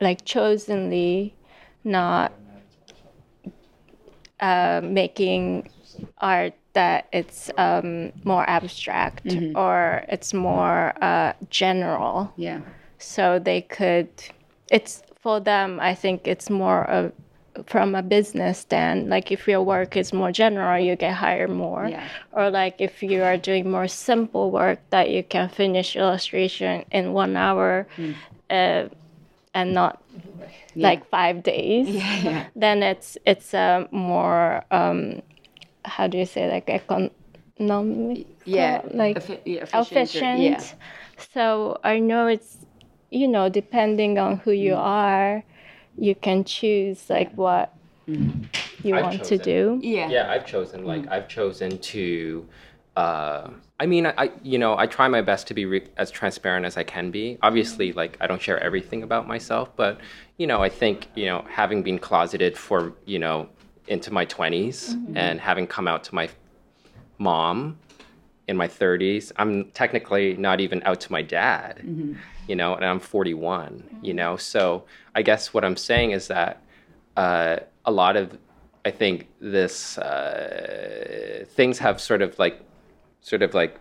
like 0.00 0.24
chosenly 0.24 1.32
not 1.84 2.32
uh, 4.40 4.80
making 4.82 5.68
art 6.18 6.54
that 6.74 7.08
it's 7.12 7.50
um, 7.56 8.12
more 8.24 8.48
abstract 8.48 9.34
or 9.54 10.04
it's 10.08 10.34
more 10.34 10.92
uh, 11.02 11.32
general. 11.48 12.32
Yeah. 12.36 12.60
So 12.98 13.38
they 13.38 13.62
could 13.62 14.10
it's 14.70 15.02
for 15.20 15.40
them 15.40 15.78
i 15.80 15.94
think 15.94 16.26
it's 16.26 16.50
more 16.50 16.84
of 16.90 17.12
from 17.66 17.94
a 17.94 18.02
business 18.02 18.58
stand 18.58 19.08
like 19.08 19.32
if 19.32 19.48
your 19.48 19.62
work 19.62 19.96
is 19.96 20.12
more 20.12 20.32
general 20.32 20.78
you 20.78 20.96
get 20.96 21.14
hired 21.14 21.50
more 21.50 21.88
Yeah. 21.88 22.08
or 22.32 22.50
like 22.50 22.80
if 22.80 23.02
you 23.02 23.22
are 23.22 23.36
doing 23.36 23.70
more 23.70 23.88
simple 23.88 24.50
work 24.50 24.80
that 24.90 25.10
you 25.10 25.22
can 25.22 25.48
finish 25.48 25.96
illustration 25.96 26.84
in 26.90 27.12
one 27.12 27.36
hour 27.36 27.86
uh, 28.50 28.88
and 29.54 29.72
not 29.74 30.02
like 30.74 31.08
five 31.08 31.42
days, 31.42 31.88
Yeah, 31.88 32.16
yeah. 32.18 32.46
then 32.56 32.82
it's 32.82 33.16
it's 33.24 33.54
a 33.54 33.88
more 33.90 34.62
um, 34.70 35.22
how 35.84 36.06
do 36.06 36.18
you 36.18 36.26
say 36.26 36.50
like 36.50 36.68
economic 36.68 38.26
Yeah, 38.44 38.82
like 38.92 39.16
yeah, 39.44 39.62
efficient 39.64 39.80
efficient. 39.96 40.40
yeah. 40.40 40.62
So 41.32 41.78
I 41.82 41.98
know 41.98 42.26
it's 42.26 42.64
you 43.10 43.28
know 43.28 43.48
depending 43.48 44.18
on 44.18 44.36
who 44.38 44.50
you 44.52 44.74
are, 44.74 45.42
you 45.98 46.14
can 46.14 46.44
choose 46.44 47.08
like 47.08 47.32
what 47.34 47.72
you 48.06 48.94
I've 48.94 49.02
want 49.02 49.24
to 49.24 49.38
do. 49.38 49.80
Yeah. 49.82 50.08
yeah 50.08 50.30
i've 50.30 50.46
chosen 50.46 50.84
like 50.84 51.02
mm. 51.02 51.12
i've 51.12 51.28
chosen 51.28 51.78
to 51.78 52.46
uh, 52.96 53.50
i 53.80 53.86
mean 53.86 54.06
I, 54.06 54.14
I 54.16 54.30
you 54.42 54.58
know 54.58 54.76
i 54.78 54.86
try 54.86 55.08
my 55.08 55.22
best 55.22 55.46
to 55.48 55.54
be 55.54 55.64
re- 55.66 55.88
as 55.96 56.10
transparent 56.10 56.64
as 56.66 56.76
i 56.76 56.82
can 56.82 57.10
be. 57.10 57.38
Obviously 57.42 57.92
like 57.92 58.16
i 58.20 58.26
don't 58.26 58.40
share 58.40 58.62
everything 58.62 59.02
about 59.02 59.26
myself 59.26 59.74
but 59.76 60.00
you 60.38 60.46
know 60.46 60.62
i 60.62 60.68
think 60.68 61.08
you 61.14 61.26
know 61.26 61.44
having 61.50 61.82
been 61.82 61.98
closeted 61.98 62.56
for 62.56 62.92
you 63.04 63.18
know 63.18 63.48
into 63.88 64.12
my 64.12 64.26
20s 64.26 64.94
mm-hmm. 64.94 65.16
and 65.16 65.40
having 65.40 65.66
come 65.66 65.86
out 65.86 66.02
to 66.04 66.14
my 66.14 66.28
mom 67.18 67.78
in 68.48 68.56
my 68.56 68.68
30s 68.68 69.32
i'm 69.36 69.70
technically 69.72 70.36
not 70.36 70.60
even 70.60 70.82
out 70.84 71.00
to 71.00 71.12
my 71.12 71.22
dad 71.22 71.78
mm-hmm. 71.78 72.14
You 72.48 72.56
know 72.56 72.74
and 72.74 72.84
i'm 72.84 73.00
41 73.00 73.98
you 74.02 74.14
know? 74.14 74.36
So 74.36 74.84
i 75.14 75.22
guess 75.22 75.52
what 75.52 75.64
i'm 75.64 75.76
saying 75.76 76.12
is 76.12 76.28
that 76.28 76.62
uh, 77.16 77.56
a 77.84 77.90
lot 77.90 78.16
of 78.16 78.38
i 78.84 78.90
think 78.90 79.28
this 79.40 79.98
uh, 79.98 81.44
things 81.48 81.78
have 81.78 82.00
sort 82.00 82.22
of 82.22 82.38
like 82.38 82.60
sort 83.20 83.42
of 83.42 83.54
like 83.54 83.78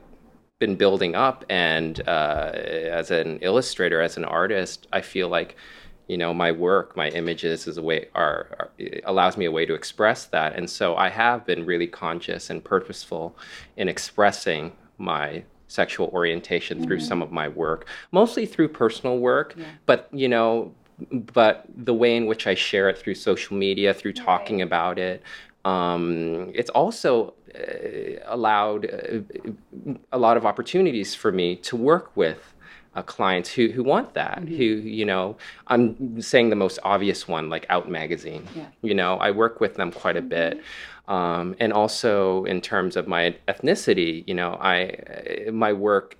been 0.59 0.75
building 0.75 1.15
up 1.15 1.43
and 1.49 2.01
uh, 2.07 2.51
as 2.53 3.11
an 3.11 3.39
illustrator 3.39 4.01
as 4.01 4.17
an 4.17 4.25
artist 4.25 4.87
i 4.93 5.01
feel 5.01 5.27
like 5.27 5.55
you 6.07 6.17
know 6.17 6.33
my 6.33 6.51
work 6.51 6.95
my 6.95 7.09
images 7.09 7.67
is 7.67 7.77
a 7.77 7.81
way 7.81 8.07
are, 8.13 8.47
are 8.59 8.71
allows 9.05 9.37
me 9.37 9.45
a 9.45 9.51
way 9.51 9.65
to 9.65 9.73
express 9.73 10.25
that. 10.25 10.55
And 10.55 10.69
so 10.69 10.95
i 10.95 11.09
have 11.09 11.45
been 11.45 11.65
really 11.65 11.87
conscious 11.87 12.49
and 12.49 12.63
purposeful 12.63 13.37
in 13.75 13.89
expressing 13.89 14.73
my 14.97 15.43
sexual 15.67 16.07
orientation 16.09 16.83
through 16.83 16.99
some 16.99 17.21
of 17.21 17.31
my 17.31 17.47
work 17.47 17.87
mostly 18.11 18.45
through 18.45 18.67
personal 18.67 19.17
work 19.17 19.55
but 19.85 20.07
you 20.11 20.27
know 20.27 20.73
but 21.11 21.65
the 21.75 21.93
way 21.93 22.15
in 22.15 22.25
which 22.25 22.47
i 22.47 22.53
share 22.53 22.89
it 22.89 22.97
through 22.97 23.15
social 23.15 23.55
media 23.57 23.93
through 23.93 24.13
talking 24.13 24.61
about 24.61 24.97
it 24.99 25.21
um, 25.65 26.51
it's 26.53 26.69
also 26.69 27.33
uh, 27.55 28.19
allowed 28.25 28.85
uh, 28.85 29.21
a 30.11 30.17
lot 30.17 30.37
of 30.37 30.45
opportunities 30.45 31.15
for 31.15 31.31
me 31.31 31.55
to 31.55 31.75
work 31.75 32.15
with 32.15 32.53
uh, 32.95 33.01
clients 33.01 33.49
who, 33.49 33.69
who 33.69 33.83
want 33.83 34.13
that 34.13 34.39
who 34.47 34.63
you 34.63 35.05
know 35.05 35.35
i'm 35.67 36.21
saying 36.21 36.49
the 36.49 36.55
most 36.55 36.79
obvious 36.83 37.27
one 37.27 37.49
like 37.49 37.65
out 37.69 37.89
magazine. 37.89 38.47
Yeah. 38.55 38.67
you 38.81 38.93
know 38.93 39.17
i 39.17 39.31
work 39.31 39.59
with 39.59 39.75
them 39.75 39.91
quite 39.91 40.17
a 40.17 40.21
bit 40.21 40.61
um, 41.07 41.55
and 41.59 41.71
also 41.73 42.45
in 42.45 42.61
terms 42.61 42.95
of 42.95 43.07
my 43.07 43.35
ethnicity 43.47 44.23
you 44.27 44.33
know 44.33 44.57
i 44.61 44.95
my 45.51 45.71
work 45.73 46.17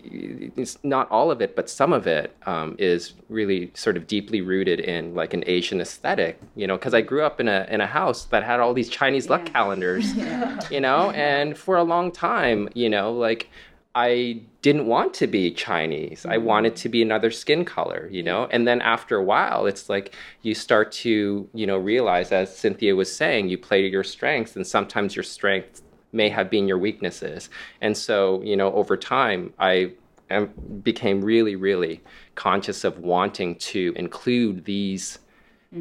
it's 0.00 0.78
not 0.84 1.10
all 1.10 1.30
of 1.30 1.40
it, 1.40 1.56
but 1.56 1.68
some 1.68 1.92
of 1.92 2.06
it 2.06 2.36
um, 2.46 2.76
is 2.78 3.14
really 3.28 3.72
sort 3.74 3.96
of 3.96 4.06
deeply 4.06 4.40
rooted 4.40 4.80
in 4.80 5.14
like 5.14 5.34
an 5.34 5.42
Asian 5.46 5.80
aesthetic, 5.80 6.40
you 6.54 6.66
know, 6.66 6.76
because 6.76 6.94
I 6.94 7.00
grew 7.00 7.22
up 7.24 7.40
in 7.40 7.48
a 7.48 7.66
in 7.68 7.80
a 7.80 7.86
house 7.86 8.24
that 8.26 8.44
had 8.44 8.60
all 8.60 8.74
these 8.74 8.88
Chinese 8.88 9.28
luck 9.28 9.42
Yeah. 9.46 9.52
calendars, 9.52 10.14
you 10.70 10.80
know, 10.80 11.10
and 11.12 11.56
for 11.56 11.76
a 11.76 11.82
long 11.82 12.12
time, 12.12 12.68
you 12.74 12.88
know, 12.88 13.12
like 13.12 13.50
I 13.98 14.42
didn't 14.62 14.86
want 14.86 15.12
to 15.14 15.26
be 15.26 15.50
Chinese. 15.50 16.24
I 16.24 16.36
wanted 16.36 16.76
to 16.76 16.88
be 16.88 17.02
another 17.02 17.32
skin 17.32 17.64
color, 17.64 18.08
you 18.12 18.22
know? 18.22 18.46
And 18.52 18.64
then 18.64 18.80
after 18.80 19.16
a 19.16 19.24
while, 19.24 19.66
it's 19.66 19.88
like 19.88 20.14
you 20.42 20.54
start 20.54 20.92
to, 21.02 21.48
you 21.52 21.66
know, 21.66 21.76
realize, 21.76 22.30
as 22.30 22.56
Cynthia 22.56 22.94
was 22.94 23.10
saying, 23.12 23.48
you 23.48 23.58
play 23.58 23.82
to 23.82 23.88
your 23.88 24.04
strengths, 24.04 24.54
and 24.54 24.64
sometimes 24.64 25.16
your 25.16 25.24
strengths 25.24 25.82
may 26.12 26.28
have 26.28 26.48
been 26.48 26.68
your 26.68 26.78
weaknesses. 26.78 27.50
And 27.80 27.96
so, 27.96 28.40
you 28.44 28.56
know, 28.56 28.72
over 28.72 28.96
time, 28.96 29.52
I 29.58 29.94
am, 30.30 30.52
became 30.84 31.20
really, 31.20 31.56
really 31.56 32.00
conscious 32.36 32.84
of 32.84 33.00
wanting 33.00 33.56
to 33.56 33.92
include 33.96 34.64
these 34.64 35.18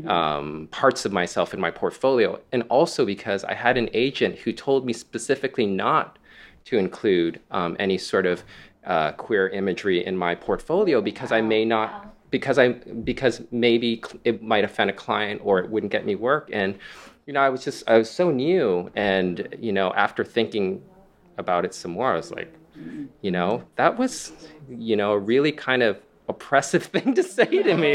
um, 0.07 0.67
parts 0.71 1.05
of 1.05 1.13
myself 1.13 1.53
in 1.53 1.59
my 1.59 1.69
portfolio. 1.69 2.39
And 2.51 2.63
also 2.69 3.05
because 3.05 3.43
I 3.43 3.53
had 3.53 3.77
an 3.77 3.91
agent 3.93 4.39
who 4.39 4.53
told 4.53 4.87
me 4.87 4.93
specifically 4.93 5.67
not 5.67 6.16
to 6.67 6.77
include 6.77 7.39
um, 7.51 7.75
any 7.79 7.97
sort 7.97 8.25
of 8.25 8.43
uh, 8.85 9.11
queer 9.13 9.47
imagery 9.49 10.05
in 10.05 10.15
my 10.17 10.35
portfolio 10.35 11.01
because 11.01 11.31
I 11.31 11.41
may 11.41 11.65
not 11.65 12.13
because 12.29 12.59
I 12.59 12.73
because 13.11 13.41
maybe 13.51 14.03
it 14.25 14.43
might 14.43 14.65
offend 14.65 14.89
a 14.89 14.93
client 14.93 15.41
or 15.43 15.59
it 15.59 15.69
wouldn't 15.69 15.91
get 15.91 16.05
me 16.05 16.15
work. 16.15 16.49
And 16.51 16.77
you 17.25 17.33
know 17.33 17.41
I 17.41 17.49
was 17.49 17.63
just 17.63 17.89
I 17.89 17.97
was 17.97 18.09
so 18.09 18.31
new 18.31 18.91
and 18.95 19.47
you 19.59 19.71
know 19.71 19.93
after 19.93 20.23
thinking 20.23 20.81
about 21.37 21.65
it 21.65 21.73
some 21.73 21.91
more 21.91 22.11
I 22.13 22.15
was 22.15 22.31
like 22.31 22.53
you 23.21 23.31
know 23.31 23.63
that 23.75 23.97
was 23.97 24.33
you 24.69 24.95
know 24.95 25.13
really 25.15 25.51
kind 25.51 25.83
of 25.83 25.97
oppressive 26.29 26.83
thing 26.93 27.13
to 27.15 27.23
say 27.23 27.45
to 27.63 27.75
me 27.77 27.93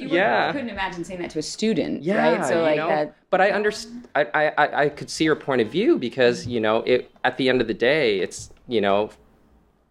You 0.00 0.08
Yeah. 0.08 0.52
couldn't 0.52 0.70
imagine 0.70 1.04
saying 1.04 1.20
that 1.22 1.30
to 1.30 1.38
a 1.38 1.42
student, 1.42 2.02
yeah, 2.02 2.32
right? 2.38 2.46
So 2.46 2.62
like 2.62 2.76
know? 2.76 2.88
that. 2.88 3.14
But 3.30 3.40
I 3.40 3.50
understand. 3.50 4.08
I, 4.14 4.24
I 4.34 4.44
I- 4.64 4.82
I 4.84 4.88
could 4.88 5.10
see 5.10 5.26
her 5.26 5.36
point 5.36 5.60
of 5.60 5.68
view 5.68 5.98
because 5.98 6.46
you 6.46 6.60
know 6.60 6.78
it. 6.82 7.10
At 7.24 7.36
the 7.38 7.48
end 7.48 7.60
of 7.60 7.66
the 7.68 7.74
day, 7.74 8.20
it's 8.20 8.50
you 8.68 8.80
know, 8.80 9.10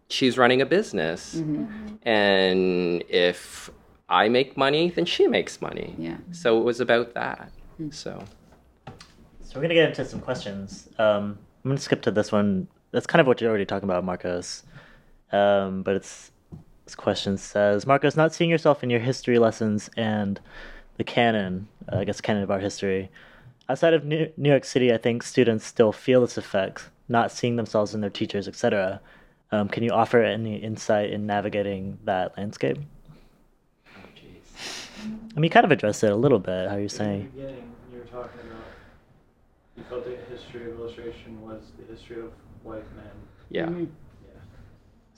she's 0.08 0.36
running 0.38 0.60
a 0.62 0.66
business, 0.66 1.34
and 2.04 3.02
if 3.08 3.70
I 4.08 4.28
make 4.28 4.56
money, 4.56 4.90
then 4.90 5.04
she 5.04 5.26
makes 5.28 5.60
money. 5.62 5.94
Yeah. 5.98 6.16
So 6.32 6.58
it 6.58 6.64
was 6.64 6.80
about 6.80 7.14
that. 7.14 7.50
So 7.90 8.22
So 9.40 9.56
we're 9.56 9.62
gonna 9.62 9.74
get 9.74 9.88
into 9.90 10.04
some 10.04 10.20
questions. 10.20 10.88
Um, 10.98 11.38
I'm 11.64 11.70
gonna 11.70 11.80
skip 11.80 12.02
to 12.02 12.10
this 12.10 12.32
one. 12.32 12.66
That's 12.90 13.06
kind 13.06 13.20
of 13.20 13.26
what 13.26 13.40
you're 13.40 13.50
already 13.50 13.66
talking 13.66 13.88
about, 13.88 14.04
Marcos. 14.04 14.64
Um, 15.30 15.82
but 15.82 15.94
it's 15.96 16.30
this 16.84 16.94
question 16.94 17.36
says, 17.38 17.86
Marcos, 17.86 18.16
not 18.16 18.34
seeing 18.34 18.50
yourself 18.50 18.82
in 18.82 18.90
your 18.90 19.00
history 19.00 19.38
lessons 19.38 19.88
and 19.96 20.40
the 20.96 21.04
canon, 21.04 21.68
uh, 21.92 21.98
I 21.98 22.04
guess 22.04 22.20
canon 22.20 22.42
of 22.42 22.50
art 22.50 22.62
history. 22.62 23.10
Outside 23.68 23.94
of 23.94 24.04
New, 24.04 24.30
New 24.36 24.48
York 24.50 24.64
City, 24.64 24.92
I 24.92 24.98
think 24.98 25.22
students 25.22 25.64
still 25.64 25.92
feel 25.92 26.20
this 26.20 26.36
effect, 26.36 26.90
not 27.08 27.30
seeing 27.30 27.56
themselves 27.56 27.94
in 27.94 28.00
their 28.00 28.10
teachers, 28.10 28.48
etc. 28.48 29.00
Um, 29.52 29.68
can 29.68 29.82
you 29.82 29.90
offer 29.90 30.22
any 30.22 30.56
insight 30.56 31.10
in 31.10 31.26
navigating 31.26 31.98
that 32.04 32.36
landscape? 32.36 32.78
I 35.34 35.34
mean, 35.36 35.44
you 35.44 35.50
kind 35.50 35.64
of 35.64 35.72
addressed 35.72 36.04
it 36.04 36.12
a 36.12 36.16
little 36.16 36.38
bit. 36.38 36.68
How 36.68 36.74
you're 36.74 36.80
In 36.82 36.84
the 36.84 36.88
saying, 36.90 37.30
beginning, 37.34 37.72
you 37.92 37.98
were 37.98 38.04
talking 38.04 38.40
about 38.40 38.64
you 39.76 39.84
felt 39.88 40.04
the 40.04 40.16
history 40.34 40.70
of 40.70 40.78
illustration 40.78 41.40
was 41.40 41.60
the 41.78 41.92
history 41.92 42.20
of 42.20 42.32
white 42.62 42.84
men. 42.96 43.06
yeah. 43.50 43.66
Mhm. 43.66 43.88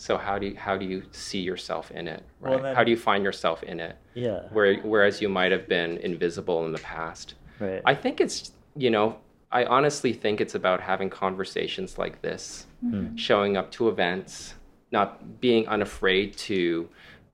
Yeah. 0.04 0.06
So 0.06 0.18
how 0.18 0.38
do 0.38 0.46
you, 0.46 0.56
how 0.56 0.76
do 0.76 0.84
you 0.84 1.02
see 1.12 1.40
yourself 1.40 1.90
in 1.90 2.08
it? 2.08 2.22
Right. 2.40 2.50
Well, 2.50 2.62
then- 2.62 2.74
how 2.76 2.84
do 2.84 2.90
you 2.90 2.96
find 2.96 3.24
yourself 3.24 3.62
in 3.62 3.80
it? 3.80 3.96
yeah, 4.14 4.42
Where, 4.52 4.76
whereas 4.82 5.20
you 5.20 5.28
might 5.28 5.50
have 5.52 5.66
been 5.68 5.96
invisible 5.98 6.64
in 6.66 6.72
the 6.72 6.78
past. 6.78 7.34
right. 7.60 7.82
I 7.84 7.94
think 7.94 8.20
it's, 8.20 8.52
you 8.76 8.90
know, 8.90 9.16
I 9.50 9.64
honestly 9.64 10.12
think 10.12 10.40
it's 10.40 10.54
about 10.54 10.80
having 10.80 11.10
conversations 11.10 11.98
like 11.98 12.20
this, 12.22 12.66
Hmm. 12.80 13.16
showing 13.16 13.56
up 13.56 13.70
to 13.72 13.88
events, 13.88 14.54
not 14.92 15.40
being 15.40 15.66
unafraid 15.68 16.36
to 16.48 16.88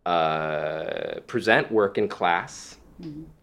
uh, 0.07 1.21
present 1.27 1.71
work 1.71 1.99
in 1.99 2.09
class 2.09 2.77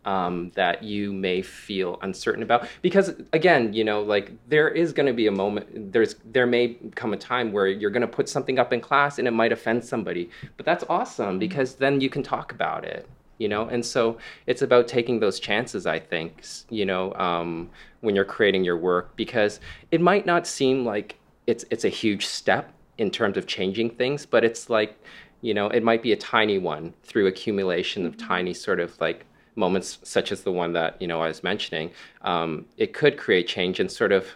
um, 0.05 0.51
that 0.55 0.83
you 0.83 1.13
may 1.13 1.41
feel 1.41 1.99
uncertain 2.01 2.43
about. 2.43 2.67
Because 2.81 3.13
again, 3.33 3.73
you 3.73 3.83
know, 3.83 4.01
like 4.01 4.31
there 4.47 4.69
is 4.69 4.93
going 4.93 5.07
to 5.07 5.13
be 5.13 5.27
a 5.27 5.31
moment, 5.31 5.91
there's 5.91 6.15
there 6.25 6.47
may 6.47 6.77
come 6.95 7.13
a 7.13 7.17
time 7.17 7.51
where 7.51 7.67
you're 7.67 7.91
going 7.91 8.01
to 8.01 8.07
put 8.07 8.29
something 8.29 8.59
up 8.59 8.73
in 8.73 8.81
class 8.81 9.19
and 9.19 9.27
it 9.27 9.31
might 9.31 9.51
offend 9.51 9.83
somebody, 9.83 10.29
but 10.55 10.65
that's 10.65 10.83
awesome 10.89 11.39
because 11.39 11.75
then 11.75 12.01
you 12.01 12.09
can 12.09 12.23
talk 12.23 12.51
about 12.51 12.85
it 12.85 13.07
you 13.39 13.47
know? 13.47 13.67
And 13.67 13.85
so 13.85 14.17
it's 14.47 14.63
about 14.63 14.87
taking 14.87 15.19
those 15.19 15.39
chances 15.39 15.85
i 15.85 15.99
think 15.99 16.43
you 16.69 16.85
know 16.85 17.13
um, 17.13 17.69
when 18.01 18.15
you're 18.15 18.25
creating 18.25 18.63
your 18.63 18.77
work 18.77 19.15
because 19.15 19.59
it 19.91 20.01
might 20.01 20.25
not 20.25 20.47
seem 20.47 20.85
like 20.85 21.17
it's 21.45 21.65
it's 21.69 21.85
a 21.85 21.89
huge 21.89 22.25
step 22.25 22.73
in 22.97 23.11
terms 23.11 23.37
of 23.37 23.47
changing 23.47 23.89
things 23.91 24.25
but 24.25 24.43
it's 24.43 24.69
like 24.69 24.97
you 25.41 25.53
know 25.53 25.67
it 25.67 25.83
might 25.83 26.01
be 26.01 26.11
a 26.11 26.15
tiny 26.15 26.57
one 26.57 26.93
through 27.03 27.27
accumulation 27.27 28.05
of 28.05 28.17
tiny 28.17 28.53
sort 28.53 28.79
of 28.79 28.99
like 28.99 29.25
moments 29.57 29.99
such 30.03 30.31
as 30.31 30.43
the 30.43 30.51
one 30.51 30.73
that 30.73 31.01
you 31.01 31.07
know 31.07 31.21
i 31.21 31.27
was 31.27 31.43
mentioning 31.43 31.91
um, 32.21 32.65
it 32.77 32.93
could 32.93 33.17
create 33.17 33.47
change 33.47 33.79
and 33.79 33.91
sort 33.91 34.11
of 34.11 34.35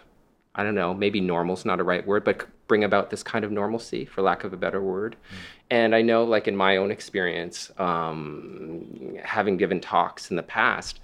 I 0.54 0.62
don't 0.62 0.74
know, 0.74 0.92
maybe 0.92 1.20
normal's 1.20 1.64
not 1.64 1.80
a 1.80 1.82
right 1.84 2.06
word, 2.06 2.24
but 2.24 2.46
bring 2.68 2.84
about 2.84 3.10
this 3.10 3.22
kind 3.22 3.44
of 3.44 3.50
normalcy, 3.50 4.04
for 4.04 4.20
lack 4.20 4.44
of 4.44 4.52
a 4.52 4.56
better 4.56 4.82
word. 4.82 5.16
And 5.70 5.94
I 5.94 6.02
know, 6.02 6.24
like 6.24 6.46
in 6.46 6.56
my 6.56 6.76
own 6.76 6.90
experience, 6.90 7.70
um, 7.78 9.16
having 9.22 9.56
given 9.56 9.80
talks 9.80 10.30
in 10.30 10.36
the 10.36 10.42
past, 10.42 11.00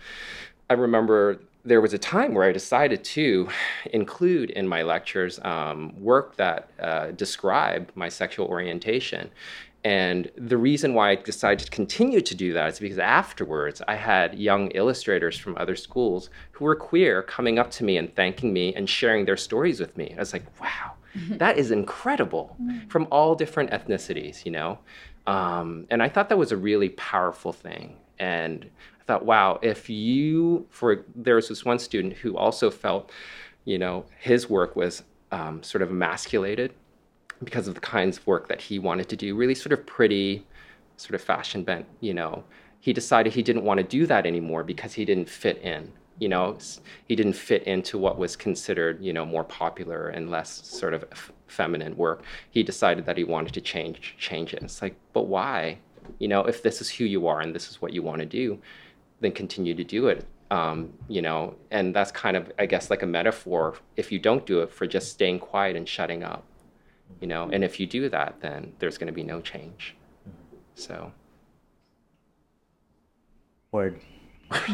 I 0.69 0.75
remember 0.75 1.41
there 1.65 1.81
was 1.81 1.95
a 1.95 1.99
time 1.99 2.35
where 2.35 2.45
I 2.45 2.53
decided 2.53 3.03
to 3.05 3.49
include 3.93 4.51
in 4.51 4.69
my 4.69 4.83
lectures 4.83 5.39
um, 5.43 5.95
work 5.99 6.37
that 6.37 6.71
uh, 6.79 7.11
described 7.13 7.91
my 7.95 8.09
sexual 8.09 8.47
orientation. 8.47 9.31
And 9.89 10.31
the 10.37 10.59
reason 10.59 10.93
why 10.93 11.13
I 11.13 11.15
decided 11.15 11.65
to 11.65 11.71
continue 11.71 12.21
to 12.21 12.35
do 12.35 12.53
that 12.53 12.69
is 12.75 12.79
because 12.79 12.99
afterwards 12.99 13.81
I 13.89 13.95
had 13.95 14.39
young 14.39 14.69
illustrators 14.73 15.39
from 15.39 15.57
other 15.57 15.77
schools 15.77 16.29
who 16.53 16.67
were 16.67 16.77
queer 16.77 17.23
coming 17.23 17.59
up 17.59 17.71
to 17.71 17.85
me 17.85 17.97
and 17.97 18.15
thanking 18.15 18.53
me 18.53 18.75
and 18.75 18.87
sharing 18.87 19.25
their 19.25 19.39
stories 19.39 19.81
with 19.81 19.97
me. 19.97 20.13
I 20.15 20.21
was 20.21 20.35
like, 20.35 20.45
wow, 20.61 20.93
that 21.39 21.57
is 21.57 21.71
incredible 21.71 22.55
from 22.91 23.09
all 23.11 23.35
different 23.35 23.71
ethnicities, 23.71 24.45
you 24.45 24.53
know? 24.53 24.79
Um, 25.27 25.87
and 25.89 26.03
I 26.03 26.11
thought 26.11 26.29
that 26.29 26.37
was 26.37 26.53
a 26.53 26.59
really 26.59 26.91
powerful 26.91 27.55
thing. 27.55 27.97
And 28.19 28.69
I 29.01 29.05
thought, 29.05 29.25
wow, 29.25 29.59
if 29.63 29.89
you, 29.89 30.67
for 30.69 31.07
there 31.15 31.37
was 31.37 31.49
this 31.49 31.65
one 31.65 31.79
student 31.79 32.13
who 32.13 32.37
also 32.37 32.71
felt, 32.71 33.11
you 33.65 33.79
know, 33.79 34.05
his 34.19 34.51
work 34.51 34.77
was 34.77 35.03
um, 35.33 35.63
sort 35.63 35.81
of 35.81 35.89
emasculated 35.89 36.75
because 37.43 37.69
of 37.69 37.75
the 37.75 37.81
kinds 37.81 38.19
of 38.19 38.27
work 38.27 38.49
that 38.49 38.61
he 38.61 38.79
wanted 38.79 39.09
to 39.09 39.17
do, 39.17 39.35
really 39.37 39.55
sort 39.55 39.73
of 39.73 39.87
pretty, 39.87 40.47
sort 40.97 41.15
of 41.15 41.21
fashion 41.21 41.63
bent, 41.63 41.87
you 42.01 42.15
know. 42.15 42.45
He 42.81 42.93
decided 42.93 43.33
he 43.33 43.43
didn't 43.43 43.65
want 43.65 43.79
to 43.79 43.85
do 43.85 44.07
that 44.07 44.27
anymore 44.27 44.65
because 44.65 44.93
he 44.93 45.05
didn't 45.05 45.29
fit 45.29 45.59
in. 45.59 45.93
You 46.19 46.29
know, 46.29 46.59
he 47.07 47.15
didn't 47.15 47.35
fit 47.35 47.63
into 47.65 47.97
what 47.97 48.19
was 48.19 48.35
considered, 48.35 49.01
you 49.01 49.13
know, 49.13 49.25
more 49.25 49.45
popular 49.45 50.09
and 50.09 50.31
less 50.31 50.67
sort 50.67 50.95
of 50.95 51.05
f- 51.13 51.33
feminine 51.47 51.97
work. 51.97 52.23
He 52.51 52.65
decided 52.65 53.07
that 53.07 53.17
he 53.17 53.25
wanted 53.25 53.55
to 53.55 53.61
change 53.61 54.17
change 54.19 54.53
it. 54.53 54.63
It's 54.63 54.83
like, 54.83 54.97
but 55.13 55.27
why? 55.27 55.79
You 56.19 56.27
know, 56.27 56.43
if 56.43 56.63
this 56.63 56.81
is 56.81 56.91
who 56.91 57.05
you 57.05 57.29
are 57.29 57.41
and 57.41 57.55
this 57.55 57.71
is 57.71 57.81
what 57.81 57.93
you 57.93 58.03
want 58.03 58.21
to 58.21 58.27
do, 58.27 58.59
then 59.21 59.31
continue 59.31 59.75
to 59.75 59.85
do 59.85 60.09
it. 60.09 60.27
Um, 60.51 60.93
you 61.09 61.23
know, 61.23 61.55
and 61.71 61.95
that's 61.95 62.11
kind 62.11 62.37
of, 62.37 62.51
I 62.59 62.67
guess, 62.67 62.91
like 62.91 63.03
a 63.03 63.07
metaphor. 63.07 63.77
If 63.97 64.11
you 64.11 64.19
don't 64.19 64.45
do 64.47 64.61
it, 64.61 64.73
for 64.73 64.87
just 64.87 65.13
staying 65.13 65.39
quiet 65.41 65.77
and 65.77 65.89
shutting 65.89 66.25
up 66.25 66.43
you 67.21 67.27
know 67.27 67.49
and 67.53 67.65
if 67.65 67.81
you 67.81 67.87
do 67.87 68.09
that 68.09 68.37
then 68.41 68.73
there's 68.79 68.99
going 68.99 69.07
to 69.07 69.13
be 69.13 69.23
no 69.23 69.41
change 69.41 69.95
so 70.75 71.13
Word. 73.71 74.01
um, 74.51 74.65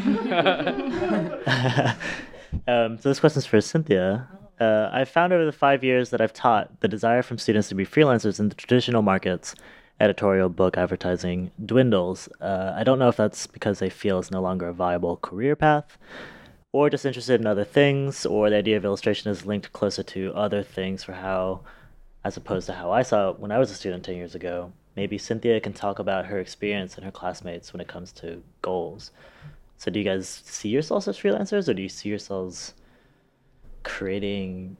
so 2.97 3.09
this 3.09 3.19
question's 3.19 3.45
for 3.45 3.59
Cynthia. 3.59 4.29
Uh, 4.57 4.89
I've 4.93 5.09
found 5.09 5.33
over 5.33 5.43
the 5.43 5.51
five 5.51 5.83
years 5.83 6.11
that 6.11 6.21
I've 6.21 6.31
taught, 6.31 6.79
the 6.79 6.87
desire 6.87 7.21
from 7.21 7.37
students 7.37 7.67
to 7.69 7.75
be 7.75 7.85
freelancers 7.85 8.39
in 8.39 8.47
the 8.47 8.55
traditional 8.55 9.01
markets, 9.01 9.53
editorial, 9.99 10.47
book, 10.47 10.77
advertising, 10.77 11.51
dwindles. 11.65 12.29
Uh, 12.39 12.71
I 12.73 12.85
don't 12.85 12.97
know 12.97 13.09
if 13.09 13.17
that's 13.17 13.47
because 13.47 13.79
they 13.79 13.89
feel 13.89 14.19
it's 14.19 14.31
no 14.31 14.41
longer 14.41 14.69
a 14.69 14.73
viable 14.73 15.17
career 15.17 15.57
path, 15.57 15.97
or 16.71 16.89
just 16.89 17.05
interested 17.05 17.41
in 17.41 17.47
other 17.47 17.65
things, 17.65 18.25
or 18.25 18.49
the 18.49 18.55
idea 18.55 18.77
of 18.77 18.85
illustration 18.85 19.29
is 19.29 19.45
linked 19.45 19.73
closer 19.73 20.03
to 20.03 20.31
other 20.35 20.63
things 20.63 21.03
for 21.03 21.11
how, 21.13 21.63
as 22.25 22.37
opposed 22.37 22.65
to 22.65 22.73
how 22.73 22.91
I 22.91 23.03
saw 23.03 23.29
it 23.29 23.39
when 23.39 23.51
I 23.51 23.59
was 23.59 23.69
a 23.69 23.75
student 23.75 24.03
10 24.03 24.15
years 24.15 24.33
ago. 24.33 24.73
Maybe 24.95 25.17
Cynthia 25.19 25.59
can 25.59 25.73
talk 25.73 25.99
about 25.99 26.25
her 26.25 26.39
experience 26.39 26.95
and 26.95 27.05
her 27.05 27.11
classmates 27.11 27.71
when 27.71 27.81
it 27.81 27.87
comes 27.87 28.11
to 28.13 28.41
goals. 28.63 29.11
So, 29.77 29.91
do 29.91 29.99
you 29.99 30.05
guys 30.05 30.27
see 30.27 30.69
yourselves 30.69 31.07
as 31.07 31.19
freelancers, 31.19 31.69
or 31.69 31.73
do 31.75 31.83
you 31.83 31.89
see 31.89 32.09
yourselves 32.09 32.73
creating, 33.83 34.75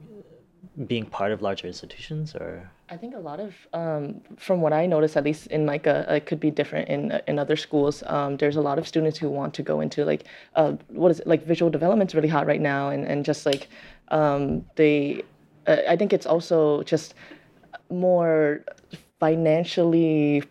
being 0.86 1.06
part 1.06 1.30
of 1.30 1.40
larger 1.40 1.68
institutions, 1.68 2.34
or? 2.34 2.68
I 2.88 2.96
think 2.96 3.14
a 3.14 3.18
lot 3.18 3.38
of, 3.38 3.54
um, 3.72 4.22
from 4.38 4.60
what 4.60 4.72
I 4.72 4.86
noticed, 4.86 5.16
at 5.16 5.22
least 5.22 5.46
in 5.48 5.66
MICA, 5.66 6.06
it 6.08 6.26
could 6.26 6.40
be 6.40 6.50
different 6.50 6.88
in 6.88 7.20
in 7.28 7.38
other 7.38 7.56
schools. 7.56 8.02
Um, 8.06 8.38
there's 8.38 8.56
a 8.56 8.62
lot 8.62 8.78
of 8.78 8.88
students 8.88 9.18
who 9.18 9.28
want 9.28 9.54
to 9.54 9.62
go 9.62 9.80
into 9.80 10.04
like, 10.04 10.24
uh, 10.56 10.72
what 10.88 11.10
is 11.10 11.20
it, 11.20 11.26
like 11.26 11.44
visual 11.44 11.70
development's 11.70 12.14
really 12.14 12.28
hot 12.28 12.46
right 12.46 12.60
now, 12.60 12.88
and 12.88 13.04
and 13.04 13.24
just 13.24 13.44
like, 13.46 13.68
um, 14.08 14.64
they, 14.76 15.22
uh, 15.66 15.76
I 15.86 15.96
think 15.96 16.12
it's 16.12 16.26
also 16.26 16.82
just 16.84 17.14
more 17.90 18.64
financially 19.20 20.42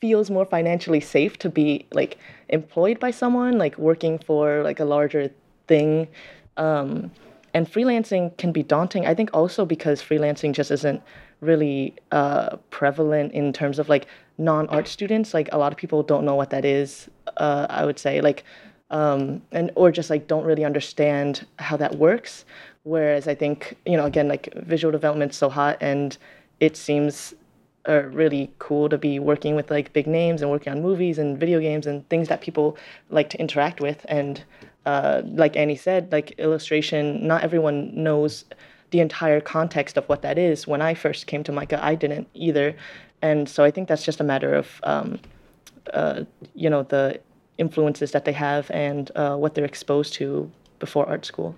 feels 0.00 0.30
more 0.30 0.44
financially 0.44 1.00
safe 1.00 1.38
to 1.38 1.48
be 1.48 1.86
like 1.92 2.18
employed 2.48 2.98
by 2.98 3.10
someone 3.10 3.56
like 3.56 3.78
working 3.78 4.18
for 4.18 4.62
like 4.62 4.80
a 4.80 4.84
larger 4.84 5.30
thing. 5.68 6.08
Um, 6.56 7.10
and 7.54 7.70
freelancing 7.70 8.34
can 8.38 8.50
be 8.50 8.62
daunting 8.62 9.06
i 9.06 9.14
think 9.14 9.28
also 9.34 9.66
because 9.66 10.02
freelancing 10.02 10.52
just 10.52 10.70
isn't 10.70 11.02
really 11.42 11.94
uh, 12.12 12.56
prevalent 12.70 13.32
in 13.32 13.52
terms 13.52 13.78
of 13.80 13.88
like 13.88 14.06
non-art 14.38 14.88
students. 14.88 15.34
Like 15.34 15.48
a 15.52 15.58
lot 15.58 15.72
of 15.72 15.76
people 15.76 16.02
don't 16.02 16.24
know 16.24 16.36
what 16.36 16.50
that 16.50 16.64
is 16.64 17.10
uh, 17.36 17.66
i 17.68 17.84
would 17.84 17.98
say 17.98 18.20
like 18.20 18.44
um, 18.90 19.40
and 19.52 19.70
or 19.74 19.90
just 19.90 20.10
like 20.10 20.26
don't 20.26 20.44
really 20.44 20.66
understand 20.66 21.46
how 21.58 21.78
that 21.78 21.96
works. 21.96 22.44
Whereas 22.84 23.28
i 23.28 23.34
think 23.34 23.76
you 23.84 23.96
know 23.96 24.06
again 24.06 24.28
like 24.28 24.52
visual 24.54 24.92
development's 24.92 25.36
so 25.36 25.48
hot 25.48 25.76
and 25.80 26.16
it 26.62 26.76
seems 26.76 27.34
uh, 27.88 28.02
really 28.20 28.52
cool 28.60 28.88
to 28.88 28.96
be 28.96 29.18
working 29.18 29.56
with 29.56 29.68
like 29.68 29.92
big 29.92 30.06
names 30.06 30.40
and 30.40 30.48
working 30.48 30.72
on 30.72 30.80
movies 30.80 31.18
and 31.18 31.36
video 31.40 31.58
games 31.58 31.88
and 31.88 32.08
things 32.08 32.28
that 32.28 32.40
people 32.40 32.76
like 33.10 33.28
to 33.30 33.40
interact 33.40 33.80
with. 33.80 34.06
And 34.08 34.44
uh, 34.86 35.22
like 35.24 35.56
annie 35.56 35.76
said 35.76 36.10
like 36.10 36.32
illustration 36.38 37.24
not 37.24 37.42
everyone 37.42 37.78
knows 37.94 38.44
the 38.90 38.98
entire 38.98 39.40
context 39.40 39.96
of 39.96 40.08
what 40.08 40.22
that 40.22 40.38
is. 40.38 40.66
When 40.68 40.80
i 40.80 40.94
first 40.94 41.26
came 41.26 41.42
to 41.44 41.52
MICA 41.52 41.84
i 41.84 41.96
didn't 41.96 42.28
either. 42.32 42.76
And 43.22 43.48
so 43.48 43.64
i 43.64 43.70
think 43.72 43.88
that's 43.88 44.04
just 44.04 44.20
a 44.20 44.24
matter 44.24 44.54
of 44.54 44.80
um, 44.84 45.18
uh, 45.92 46.22
you 46.54 46.70
know 46.70 46.84
the 46.84 47.20
influences 47.58 48.12
that 48.12 48.24
they 48.24 48.32
have 48.32 48.70
and 48.70 49.10
uh, 49.16 49.34
what 49.34 49.54
they're 49.54 49.72
exposed 49.74 50.14
to 50.14 50.48
before 50.78 51.08
art 51.08 51.24
school 51.24 51.56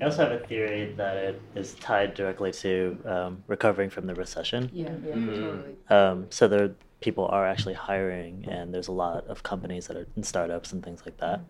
I 0.00 0.04
also 0.04 0.28
have 0.28 0.32
a 0.32 0.46
theory 0.46 0.92
that 0.96 1.16
it 1.16 1.42
is 1.54 1.74
tied 1.74 2.14
directly 2.14 2.52
to 2.52 2.98
um, 3.04 3.44
recovering 3.46 3.90
from 3.90 4.06
the 4.06 4.14
recession. 4.14 4.70
Yeah, 4.72 4.94
totally. 5.12 5.76
Um, 5.90 6.26
so 6.30 6.46
there, 6.46 6.70
people 7.00 7.26
are 7.26 7.46
actually 7.46 7.74
hiring, 7.74 8.46
and 8.48 8.72
there's 8.72 8.88
a 8.88 8.92
lot 8.92 9.26
of 9.26 9.42
companies 9.42 9.88
that 9.88 9.96
are 9.96 10.06
in 10.16 10.22
startups 10.22 10.72
and 10.72 10.84
things 10.84 11.02
like 11.04 11.16
that. 11.18 11.40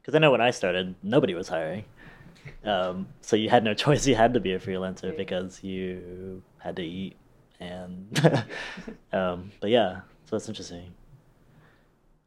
Because 0.00 0.14
I 0.14 0.18
know 0.18 0.30
when 0.30 0.40
I 0.40 0.50
started, 0.50 0.96
nobody 1.02 1.34
was 1.34 1.48
hiring. 1.48 1.84
Um, 2.64 3.08
so 3.22 3.36
you 3.36 3.48
had 3.48 3.64
no 3.64 3.74
choice; 3.84 4.06
you 4.06 4.14
had 4.14 4.34
to 4.34 4.40
be 4.40 4.52
a 4.52 4.58
freelancer 4.58 5.16
because 5.16 5.62
you 5.64 6.42
had 6.58 6.76
to 6.76 6.82
eat. 6.82 7.16
And 7.60 8.20
um, 9.12 9.50
but 9.60 9.70
yeah, 9.70 10.00
so 10.26 10.36
that's 10.36 10.48
interesting. 10.48 10.92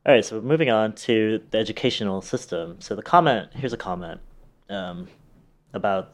All 0.03 0.13
right, 0.13 0.25
so 0.25 0.41
moving 0.41 0.71
on 0.71 0.93
to 0.93 1.43
the 1.51 1.59
educational 1.59 2.23
system. 2.23 2.77
So 2.79 2.95
the 2.95 3.03
comment 3.03 3.49
here's 3.53 3.73
a 3.73 3.77
comment 3.77 4.19
um, 4.71 5.07
about 5.73 6.13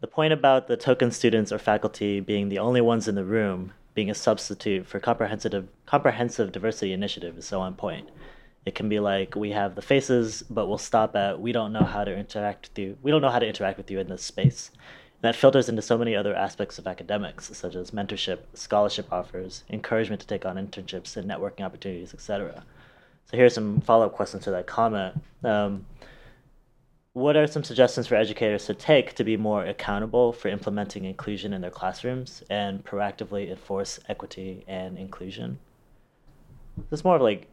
the 0.00 0.06
point 0.06 0.32
about 0.32 0.66
the 0.66 0.76
token 0.76 1.10
students 1.10 1.52
or 1.52 1.58
faculty 1.58 2.20
being 2.20 2.48
the 2.48 2.58
only 2.58 2.80
ones 2.80 3.06
in 3.06 3.14
the 3.14 3.24
room 3.24 3.72
being 3.94 4.10
a 4.10 4.14
substitute 4.14 4.86
for 4.86 5.00
comprehensive 5.00 5.68
comprehensive 5.86 6.52
diversity 6.52 6.92
initiative 6.92 7.36
is 7.36 7.46
so 7.46 7.60
on 7.60 7.74
point. 7.74 8.08
It 8.64 8.74
can 8.74 8.88
be 8.88 9.00
like 9.00 9.34
we 9.34 9.50
have 9.50 9.74
the 9.74 9.82
faces, 9.82 10.42
but 10.48 10.66
we'll 10.66 10.78
stop 10.78 11.16
at 11.16 11.40
we 11.40 11.52
don't 11.52 11.72
know 11.72 11.84
how 11.84 12.04
to 12.04 12.16
interact 12.16 12.68
with 12.68 12.78
you. 12.78 12.96
We 13.02 13.10
don't 13.10 13.22
know 13.22 13.30
how 13.30 13.38
to 13.38 13.46
interact 13.46 13.78
with 13.78 13.90
you 13.90 13.98
in 13.98 14.08
this 14.08 14.22
space. 14.22 14.70
And 14.70 15.22
that 15.22 15.36
filters 15.36 15.68
into 15.68 15.82
so 15.82 15.98
many 15.98 16.14
other 16.14 16.34
aspects 16.34 16.78
of 16.78 16.86
academics, 16.86 17.54
such 17.56 17.74
as 17.74 17.90
mentorship, 17.90 18.38
scholarship 18.54 19.12
offers, 19.12 19.64
encouragement 19.68 20.20
to 20.22 20.26
take 20.26 20.46
on 20.46 20.56
internships 20.56 21.16
and 21.16 21.28
networking 21.28 21.62
opportunities, 21.62 22.14
etc. 22.14 22.64
So 23.26 23.36
here's 23.36 23.54
some 23.54 23.80
follow-up 23.80 24.12
questions 24.12 24.44
to 24.44 24.50
that 24.52 24.66
comment. 24.66 25.20
Um, 25.44 25.84
what 27.12 27.36
are 27.36 27.46
some 27.46 27.64
suggestions 27.64 28.06
for 28.06 28.14
educators 28.14 28.66
to 28.66 28.74
take 28.74 29.14
to 29.14 29.24
be 29.24 29.36
more 29.36 29.64
accountable 29.64 30.32
for 30.32 30.48
implementing 30.48 31.04
inclusion 31.04 31.52
in 31.52 31.60
their 31.60 31.70
classrooms 31.70 32.42
and 32.48 32.84
proactively 32.84 33.50
enforce 33.50 33.98
equity 34.08 34.64
and 34.68 34.96
inclusion? 34.96 35.58
It's 36.92 37.04
more 37.04 37.16
of 37.16 37.22
like, 37.22 37.48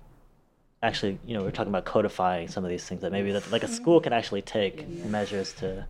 actually, 0.84 1.18
you 1.26 1.34
know, 1.34 1.44
we're 1.44 1.52
talking 1.52 1.72
about 1.72 1.86
codifying 1.86 2.48
some 2.48 2.64
of 2.64 2.70
these 2.70 2.86
things 2.86 3.02
that 3.02 3.12
maybe 3.12 3.32
that 3.32 3.52
like 3.52 3.64
a 3.64 3.68
school 3.68 4.00
can 4.00 4.14
actually 4.14 4.44
take 4.44 4.88
measures 5.06 5.54
to. 5.54 5.88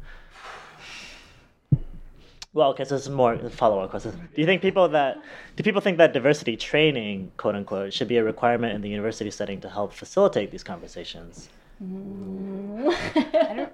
Well, 2.53 2.69
okay, 2.69 2.85
so 2.85 2.95
this 2.95 3.03
is 3.03 3.09
more 3.09 3.37
follow-up 3.49 3.89
question. 3.89 4.29
Do 4.33 4.41
you 4.41 4.47
think 4.47 4.61
people 4.61 4.87
that 4.89 5.21
do 5.57 5.63
people 5.63 5.81
think 5.81 5.97
that 5.97 6.13
diversity 6.13 6.55
training, 6.55 7.33
quote 7.35 7.55
unquote, 7.55 7.91
should 7.91 8.07
be 8.07 8.17
a 8.17 8.23
requirement 8.23 8.73
in 8.73 8.81
the 8.81 8.89
university 8.89 9.29
setting 9.29 9.59
to 9.61 9.69
help 9.69 9.91
facilitate 9.91 10.51
these 10.51 10.63
conversations? 10.63 11.49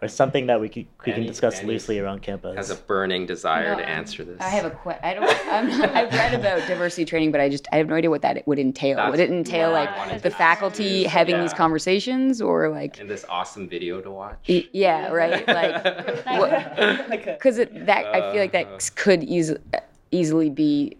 Or 0.01 0.07
something 0.07 0.47
that 0.47 0.59
we, 0.59 0.67
could, 0.69 0.85
we 1.05 1.13
can 1.13 1.25
discuss 1.25 1.55
Annie's 1.59 1.67
loosely 1.67 1.99
around 1.99 2.21
campus. 2.21 2.55
has 2.55 2.69
a 2.69 2.75
burning 2.75 3.25
desire 3.25 3.71
No, 3.71 3.77
to 3.77 3.87
answer 3.89 4.23
this 4.23 4.37
I 4.41 4.49
have 4.49 4.65
a 4.65 4.71
que- 4.71 4.99
I 5.03 5.13
don't. 5.13 5.23
I'm, 5.47 5.71
I've 5.95 6.11
read 6.11 6.33
about 6.39 6.67
diversity 6.67 7.05
training, 7.05 7.31
but 7.31 7.39
I 7.41 7.49
just 7.49 7.67
I 7.71 7.77
have 7.77 7.87
no 7.87 7.95
idea 7.95 8.09
what 8.09 8.21
that 8.23 8.45
would 8.47 8.59
entail. 8.59 9.09
would 9.09 9.19
it 9.19 9.29
entail 9.31 9.71
like 9.71 10.21
the 10.21 10.31
faculty 10.31 11.05
ask. 11.05 11.13
having 11.13 11.39
these 11.39 11.53
conversations, 11.53 12.41
or 12.41 12.69
like 12.69 12.99
and 12.99 13.09
this 13.09 13.25
awesome 13.29 13.67
video 13.69 14.01
to 14.01 14.11
watch 14.11 14.37
y- 14.49 14.67
yeah, 14.73 15.09
right, 15.09 15.47
like 15.47 15.83
because 17.25 17.57
it 17.63 17.85
that 17.85 18.05
I 18.07 18.31
feel 18.31 18.41
like 18.41 18.51
that 18.53 18.67
Uh, 18.67 18.79
could 18.95 19.23
easily 19.23 19.59
easily 20.13 20.49
be 20.49 20.95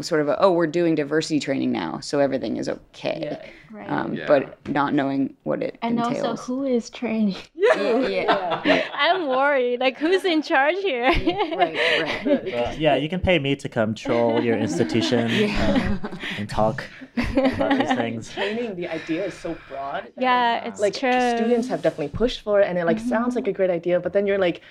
sort 0.00 0.20
of 0.20 0.28
a, 0.28 0.40
oh 0.42 0.52
we're 0.52 0.66
doing 0.66 0.94
diversity 0.94 1.40
training 1.40 1.72
now 1.72 1.98
so 2.00 2.18
everything 2.20 2.56
is 2.56 2.68
okay 2.68 3.52
Right. 3.70 3.90
um, 3.90 4.14
Yeah. 4.14 4.26
but 4.26 4.68
not 4.68 4.94
knowing 4.94 5.34
what 5.42 5.62
it 5.62 5.76
and 5.82 5.98
entails 5.98 6.24
also, 6.24 6.42
who 6.44 6.64
is 6.64 6.88
training? 6.88 7.36
yeah, 7.54 8.84
I'm 8.94 9.26
worried. 9.26 9.80
Like, 9.80 9.98
who's 9.98 10.24
in 10.24 10.40
charge 10.42 10.76
here? 10.76 11.04
right 11.56 11.76
right 12.00 12.26
Uh, 12.54 12.74
yeah, 12.78 12.94
you 12.94 13.08
can 13.08 13.20
pay 13.20 13.38
me 13.38 13.56
to 13.56 13.68
come 13.68 13.94
troll 13.94 14.40
your 14.42 14.56
institution 14.56 15.26
um, 15.50 16.00
and 16.38 16.48
talk 16.48 16.84
about 17.16 17.78
these 17.78 17.92
things. 17.96 18.30
Training, 18.30 18.76
the 18.76 18.88
idea 18.88 19.26
is 19.26 19.34
so 19.34 19.56
broad. 19.68 20.12
yeah, 20.16 20.64
it's 20.64 20.80
like 20.80 20.94
true. 20.94 21.10
Mm-hmm. 21.10 21.36
students 21.38 21.68
have 21.68 21.82
definitely 21.82 22.08
pushed 22.08 22.42
for 22.42 22.60
it, 22.60 22.68
and 22.68 22.78
it 22.78 22.84
like 22.86 23.00
sounds 23.00 23.34
like 23.34 23.48
a 23.48 23.52
great 23.52 23.70
idea, 23.70 24.00
but 24.00 24.12
then 24.12 24.26
you're 24.26 24.38
like, 24.38 24.62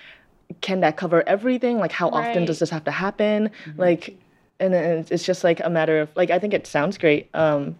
can 0.60 0.80
that 0.80 0.96
cover 0.96 1.22
everything? 1.28 1.78
Like, 1.78 1.92
how 1.92 2.08
often 2.08 2.18
Right. 2.18 2.36
Mm-hmm. 2.36 2.44
does 2.46 2.58
this 2.60 2.70
have 2.70 2.84
to 2.84 2.90
happen? 2.90 3.50
Like, 3.76 4.16
and 4.58 4.72
then 4.72 5.04
it's 5.10 5.24
just 5.24 5.44
like 5.44 5.60
a 5.64 5.70
matter 5.70 6.00
of 6.00 6.08
like 6.16 6.30
I 6.30 6.38
think 6.38 6.54
it 6.54 6.66
sounds 6.66 6.96
great, 6.98 7.28
um, 7.34 7.76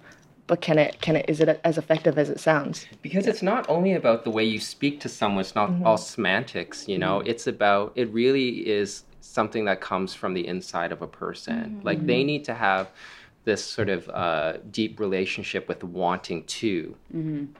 but 0.46 0.60
can 0.60 0.78
it 0.78 1.00
can 1.00 1.16
it 1.16 1.24
is 1.28 1.40
it 1.40 1.60
as 1.64 1.78
effective 1.78 2.18
as 2.18 2.28
it 2.28 2.38
sounds? 2.40 2.86
because 3.02 3.26
it's 3.26 3.42
not 3.42 3.68
only 3.68 3.94
about 3.94 4.24
the 4.24 4.30
way 4.30 4.44
you 4.44 4.60
speak 4.60 5.00
to 5.00 5.08
someone 5.08 5.40
it's 5.40 5.54
not 5.54 5.70
all 5.84 5.96
semantics 5.96 6.86
you 6.88 6.98
know 6.98 7.20
it's 7.20 7.46
about 7.46 7.92
it 7.94 8.12
really 8.12 8.66
is 8.68 9.04
something 9.20 9.64
that 9.64 9.80
comes 9.80 10.14
from 10.14 10.34
the 10.34 10.46
inside 10.46 10.92
of 10.92 11.02
a 11.02 11.06
person 11.06 11.80
like 11.82 12.04
they 12.06 12.22
need 12.22 12.44
to 12.44 12.54
have 12.54 12.90
this 13.44 13.64
sort 13.64 13.88
of 13.88 14.08
uh, 14.10 14.54
deep 14.70 14.98
relationship 15.00 15.68
with 15.68 15.82
wanting 15.84 16.42
to 16.44 16.94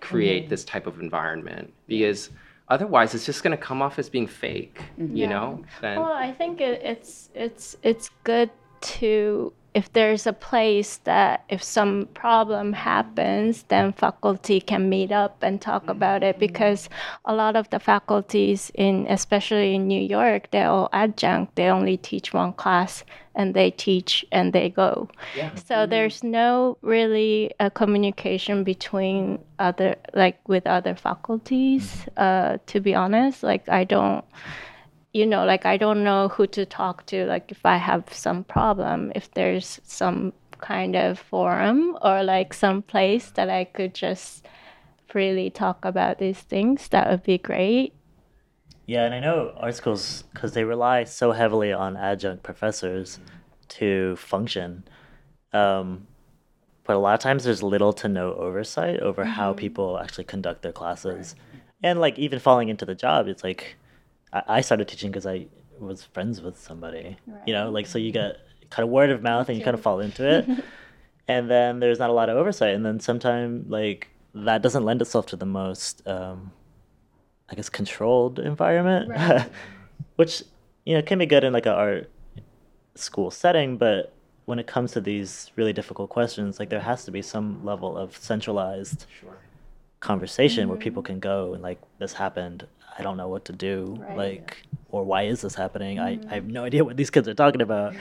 create 0.01 0.49
this 0.49 0.65
type 0.65 0.87
of 0.87 1.01
environment 1.01 1.73
because 1.87 2.31
otherwise 2.69 3.15
it's 3.15 3.25
just 3.27 3.43
going 3.43 3.57
to 3.57 3.63
come 3.63 3.81
off 3.83 3.99
as 3.99 4.09
being 4.09 4.27
fake 4.27 4.81
you 4.99 5.27
know 5.27 5.65
then 5.81 5.99
Well, 6.01 6.13
I 6.13 6.33
think 6.33 6.61
it, 6.61 6.81
it's 6.83 7.31
it's 7.35 7.77
it's 7.83 8.11
good 8.25 8.51
to 8.81 9.53
if 9.77 9.93
there's 9.93 10.27
a 10.27 10.33
place 10.33 10.97
that 11.05 11.45
if 11.51 11.63
some 11.63 12.09
problem 12.15 12.73
happens, 12.73 13.65
then 13.65 13.93
faculty 13.93 14.59
can 14.59 14.89
meet 14.89 15.13
up 15.13 15.43
and 15.43 15.61
talk 15.61 15.83
mm-hmm. 15.83 15.91
about 15.91 16.23
it 16.23 16.37
mm-hmm. 16.37 16.47
because 16.47 16.89
a 17.27 17.35
lot 17.35 17.57
of 17.57 17.69
the 17.69 17.79
faculties 17.79 18.73
in 18.75 19.07
especially 19.11 19.75
in 19.75 19.87
New 19.87 20.01
York, 20.01 20.51
they're 20.51 20.71
all 20.71 20.89
adjunct. 20.95 21.57
They 21.57 21.69
only 21.69 21.99
teach 21.99 22.33
one 22.33 22.55
class 22.55 23.05
and 23.35 23.53
they 23.53 23.71
teach 23.71 24.25
and 24.33 24.55
they 24.55 24.71
go. 24.71 25.11
Yeah. 25.37 25.55
So 25.57 25.75
mm-hmm. 25.75 25.91
there's 25.91 26.25
no 26.25 26.79
really 26.81 27.53
a 27.61 27.71
communication 27.71 28.65
between 28.65 29.39
other 29.59 29.97
like 30.15 30.39
with 30.49 30.67
other 30.67 30.95
faculties. 30.95 32.07
Uh, 32.17 32.57
to 32.65 32.81
be 32.81 32.95
honest, 32.95 33.43
like 33.43 33.69
I 33.69 33.85
don't 33.85 34.25
you 35.17 35.25
know, 35.25 35.47
like 35.47 35.65
I 35.65 35.79
don't 35.79 36.05
know 36.05 36.29
who 36.29 36.47
to 36.49 36.67
talk 36.67 37.07
to. 37.07 37.25
Like 37.25 37.51
if 37.51 37.65
I 37.65 37.79
have 37.79 38.05
some 38.13 38.45
problem, 38.45 39.13
if 39.15 39.33
there's 39.33 39.81
some 39.85 40.35
kind 40.61 40.95
of 40.95 41.19
forum 41.19 41.97
or 42.03 42.23
like 42.23 42.53
some 42.53 42.83
place 42.83 43.31
that 43.31 43.49
I 43.49 43.65
could 43.65 43.95
just 43.95 44.45
freely 45.09 45.49
talk 45.49 45.87
about 45.87 46.19
these 46.19 46.41
things, 46.41 46.89
that 46.89 47.09
would 47.09 47.23
be 47.23 47.39
great. 47.39 47.95
Yeah, 48.85 49.07
and 49.07 49.15
I 49.15 49.21
know 49.21 49.55
art 49.57 49.75
schools 49.75 50.25
because 50.35 50.53
they 50.53 50.65
rely 50.65 51.05
so 51.05 51.33
heavily 51.33 51.73
on 51.73 51.97
adjunct 51.97 52.43
professors 52.43 53.19
to 53.69 54.17
function. 54.17 54.85
Um, 55.55 56.07
but 56.85 56.95
a 56.95 56.99
lot 56.99 57.15
of 57.15 57.21
times 57.21 57.45
there's 57.45 57.63
little 57.63 57.95
to 57.95 58.09
no 58.09 58.35
oversight 58.35 59.01
over 59.01 59.25
how 59.25 59.55
people 59.55 59.99
actually 59.99 60.25
conduct 60.25 60.61
their 60.61 60.73
classes. 60.73 61.35
And 61.83 62.01
like 62.01 62.19
even 62.19 62.39
falling 62.39 62.69
into 62.69 62.85
the 62.85 62.95
job, 62.95 63.29
it's 63.29 63.43
like 63.43 63.77
I, 64.33 64.43
I 64.49 64.61
started 64.61 64.89
teaching 64.89 65.11
because 65.11 65.27
I 65.27 65.47
was 65.79 66.03
friends 66.03 66.41
with 66.41 66.59
somebody, 66.59 67.17
you 67.47 67.53
know, 67.53 67.71
like 67.71 67.87
so 67.87 67.99
you 67.99 68.13
get 68.13 68.39
kind 68.71 68.85
of 68.85 68.91
word 68.91 69.11
of 69.11 69.23
mouth 69.23 69.49
and 69.49 69.59
you 69.59 69.65
kind 69.65 69.75
of 69.75 69.81
fall 69.83 70.01
into 70.01 70.27
it. 70.29 70.49
and 71.29 71.51
then 71.51 71.81
there's 71.81 71.99
not 71.99 72.11
a 72.11 72.13
lot 72.13 72.29
of 72.29 72.37
oversight. 72.37 72.75
And 72.75 72.85
then 72.85 72.99
sometimes 73.01 73.69
like 73.71 74.09
that 74.35 74.63
doesn't 74.63 74.85
lend 74.85 75.01
itself 75.03 75.27
to 75.27 75.37
the 75.37 75.47
most 75.47 76.07
um, 76.07 76.53
I 77.49 77.55
guess 77.55 77.69
controlled 77.69 78.39
environment, 78.39 79.13
which 80.17 80.43
you 80.85 80.95
know 80.95 81.03
can 81.03 81.19
be 81.19 81.27
good 81.27 81.45
in 81.45 81.53
like 81.53 81.67
a 81.67 81.73
art 81.75 82.11
school 82.95 83.31
setting, 83.31 83.77
but 83.77 84.13
when 84.47 84.59
it 84.59 84.67
comes 84.67 84.93
to 84.93 85.01
these 85.01 85.51
really 85.57 85.73
difficult 85.73 86.09
questions, 86.09 86.59
like 86.61 86.71
there 86.71 86.81
has 86.81 87.05
to 87.05 87.11
be 87.11 87.21
some 87.21 87.65
level 87.65 87.97
of 87.97 88.17
centralized 88.17 89.07
Sure. 89.21 89.37
conversation 90.01 90.69
where 90.69 90.79
people 90.79 91.03
can 91.03 91.19
go 91.19 91.53
and 91.55 91.63
like 91.63 91.81
this 91.99 92.13
happened. 92.15 92.67
I 92.99 93.03
don't 93.03 93.17
know 93.17 93.29
what 93.29 93.45
to 93.47 93.53
do, 93.53 94.03
like, 94.15 94.57
or 94.91 95.05
why 95.05 95.25
is 95.25 95.43
this 95.43 95.55
happening? 95.55 95.99
I, 95.99 96.19
I 96.31 96.35
have 96.35 96.47
no 96.47 96.65
idea 96.65 96.85
what 96.85 96.97
these 96.97 97.11
kids 97.11 97.29
are 97.29 97.35
talking 97.35 97.61
about. 97.61 97.95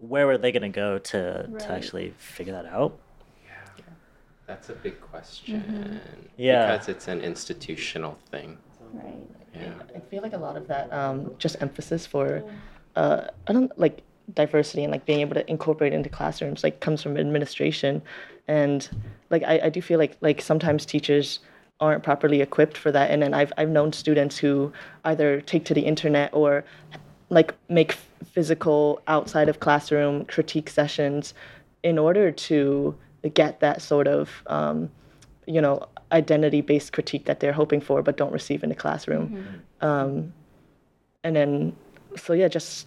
Where 0.00 0.26
were 0.26 0.38
they 0.38 0.52
going 0.52 0.62
to 0.62 0.68
go 0.68 0.98
to 0.98 1.48
to 1.58 1.72
actually 1.72 2.12
figure 2.18 2.52
that 2.52 2.66
out? 2.66 2.98
Yeah, 3.44 3.84
that's 4.46 4.68
a 4.68 4.74
big 4.74 5.00
question. 5.00 6.00
Yeah. 6.36 6.72
Because 6.72 6.88
it's 6.88 7.08
an 7.08 7.20
institutional 7.20 8.18
thing. 8.30 8.58
Right. 8.92 9.14
Yeah. 9.54 9.72
I 9.94 10.00
feel 10.00 10.22
like 10.22 10.34
a 10.34 10.38
lot 10.38 10.56
of 10.56 10.68
that 10.68 10.92
um, 10.92 11.34
just 11.38 11.56
emphasis 11.60 12.06
for 12.06 12.44
uh, 12.94 13.28
I 13.46 13.52
don't 13.52 13.76
like 13.78 14.02
diversity 14.34 14.82
and 14.82 14.92
like 14.92 15.06
being 15.06 15.20
able 15.20 15.34
to 15.34 15.48
incorporate 15.48 15.92
into 15.92 16.08
classrooms 16.08 16.64
like 16.64 16.80
comes 16.80 17.00
from 17.00 17.16
administration 17.16 18.02
and 18.48 18.88
like 19.30 19.42
I, 19.44 19.60
I 19.64 19.68
do 19.68 19.80
feel 19.80 19.98
like 19.98 20.16
like 20.20 20.40
sometimes 20.40 20.84
teachers 20.84 21.38
aren't 21.80 22.02
properly 22.02 22.40
equipped 22.40 22.76
for 22.76 22.90
that. 22.92 23.10
And 23.10 23.22
then 23.22 23.34
I've 23.34 23.52
I've 23.56 23.68
known 23.68 23.92
students 23.92 24.38
who 24.38 24.72
either 25.04 25.40
take 25.40 25.64
to 25.66 25.74
the 25.74 25.82
internet 25.82 26.32
or 26.32 26.64
like 27.28 27.54
make 27.68 27.92
physical 28.24 29.00
outside 29.08 29.48
of 29.48 29.60
classroom 29.60 30.24
critique 30.26 30.70
sessions 30.70 31.34
in 31.82 31.98
order 31.98 32.30
to 32.30 32.96
get 33.34 33.60
that 33.60 33.82
sort 33.82 34.06
of 34.06 34.42
um, 34.46 34.90
you 35.46 35.60
know 35.60 35.86
identity 36.12 36.60
based 36.60 36.92
critique 36.92 37.24
that 37.26 37.40
they're 37.40 37.52
hoping 37.52 37.80
for 37.80 38.00
but 38.02 38.16
don't 38.16 38.32
receive 38.32 38.62
in 38.62 38.68
the 38.68 38.74
classroom. 38.74 39.62
Um, 39.80 40.32
and 41.24 41.34
then 41.34 41.76
so 42.16 42.32
yeah 42.32 42.48
just 42.48 42.86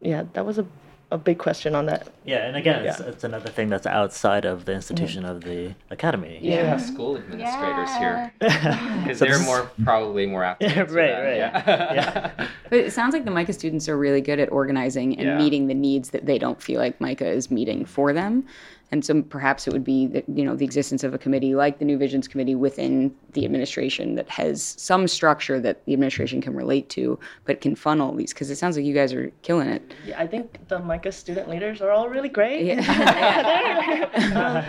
yeah 0.00 0.24
that 0.32 0.44
was 0.44 0.58
a, 0.58 0.66
a 1.12 1.18
big 1.18 1.38
question 1.38 1.74
on 1.74 1.86
that 1.86 2.08
Yeah, 2.24 2.46
and 2.46 2.56
again, 2.56 2.84
it's, 2.86 2.98
Yeah. 3.00 3.06
it's 3.06 3.24
another 3.24 3.48
thing 3.50 3.68
that's 3.68 3.86
outside 3.86 4.44
of 4.44 4.64
the 4.64 4.72
institution 4.72 5.24
of 5.24 5.42
the 5.42 5.74
academy. 5.90 6.38
Yeah, 6.40 6.56
should 6.56 6.66
have 6.66 6.82
school 6.82 7.16
administrators 7.16 7.90
here. 7.96 8.32
Because 8.40 9.18
So 9.18 9.24
they're 9.24 9.34
this 9.34 9.40
is- 9.40 9.46
more 9.46 9.70
probably 9.84 10.26
more 10.26 10.44
apt 10.44 10.62
Yeah, 10.62 10.80
right, 10.80 10.88
that. 10.94 11.20
right. 11.28 11.36
Yeah. 11.36 11.94
Yeah. 11.94 12.46
But 12.70 12.78
it 12.78 12.92
sounds 12.92 13.12
like 13.12 13.24
the 13.26 13.30
MICA 13.30 13.52
students 13.52 13.88
are 13.88 13.98
really 13.98 14.20
good 14.22 14.40
at 14.40 14.50
organizing 14.50 15.18
and 15.18 15.26
Yeah. 15.26 15.38
meeting 15.38 15.66
the 15.66 15.74
needs 15.74 16.10
that 16.10 16.24
they 16.26 16.38
don't 16.38 16.60
feel 16.62 16.80
like 16.80 16.98
MICA 17.00 17.26
is 17.28 17.50
meeting 17.50 17.84
for 17.84 18.12
them. 18.14 18.44
And 18.92 19.04
so 19.04 19.22
perhaps 19.22 19.66
it 19.66 19.72
would 19.72 19.82
be 19.84 20.06
that, 20.08 20.28
you 20.28 20.44
know, 20.44 20.54
the 20.54 20.64
existence 20.66 21.02
of 21.02 21.14
a 21.14 21.18
committee 21.18 21.54
like 21.54 21.78
the 21.78 21.84
New 21.84 21.96
Visions 21.98 22.28
Committee 22.28 22.54
within 22.54 23.12
the 23.32 23.44
administration 23.44 24.14
that 24.16 24.28
has 24.28 24.74
some 24.78 25.08
structure 25.08 25.58
that 25.60 25.84
the 25.86 25.94
administration 25.94 26.40
can 26.42 26.54
relate 26.54 26.88
to, 26.90 27.18
but 27.46 27.60
can 27.62 27.74
funnel 27.74 28.14
these. 28.14 28.32
Because 28.34 28.50
it 28.50 28.56
sounds 28.56 28.76
like 28.76 28.84
you 28.84 28.92
guys 28.94 29.12
are 29.14 29.32
killing 29.42 29.68
it. 29.68 29.94
yeah 30.06 30.20
i 30.20 30.26
think 30.26 30.58
the 30.68 30.78
MICA 30.78 31.10
student 31.12 31.48
leaders 31.48 31.80
are 31.80 31.90
all 31.90 32.08
really 32.08 32.28
great 32.28 32.64
Yeah. 32.64 32.80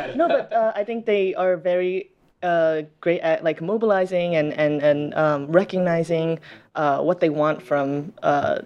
um, 0.10 0.18
no 0.18 0.28
but 0.28 0.52
uh, 0.54 0.72
i 0.76 0.84
think 0.84 1.06
they 1.06 1.36
are 1.36 1.58
very 1.58 2.10
uh, 2.42 2.82
great 3.02 3.22
at 3.22 3.44
like 3.44 3.62
mobilizing 3.62 4.36
and 4.36 4.54
and 4.54 4.82
and 4.82 5.14
um, 5.16 5.52
recognizing 5.52 6.40
uh, 6.76 7.00
what 7.02 7.20
they 7.20 7.30
want 7.30 7.62
from 7.62 8.14
uh, 8.24 8.60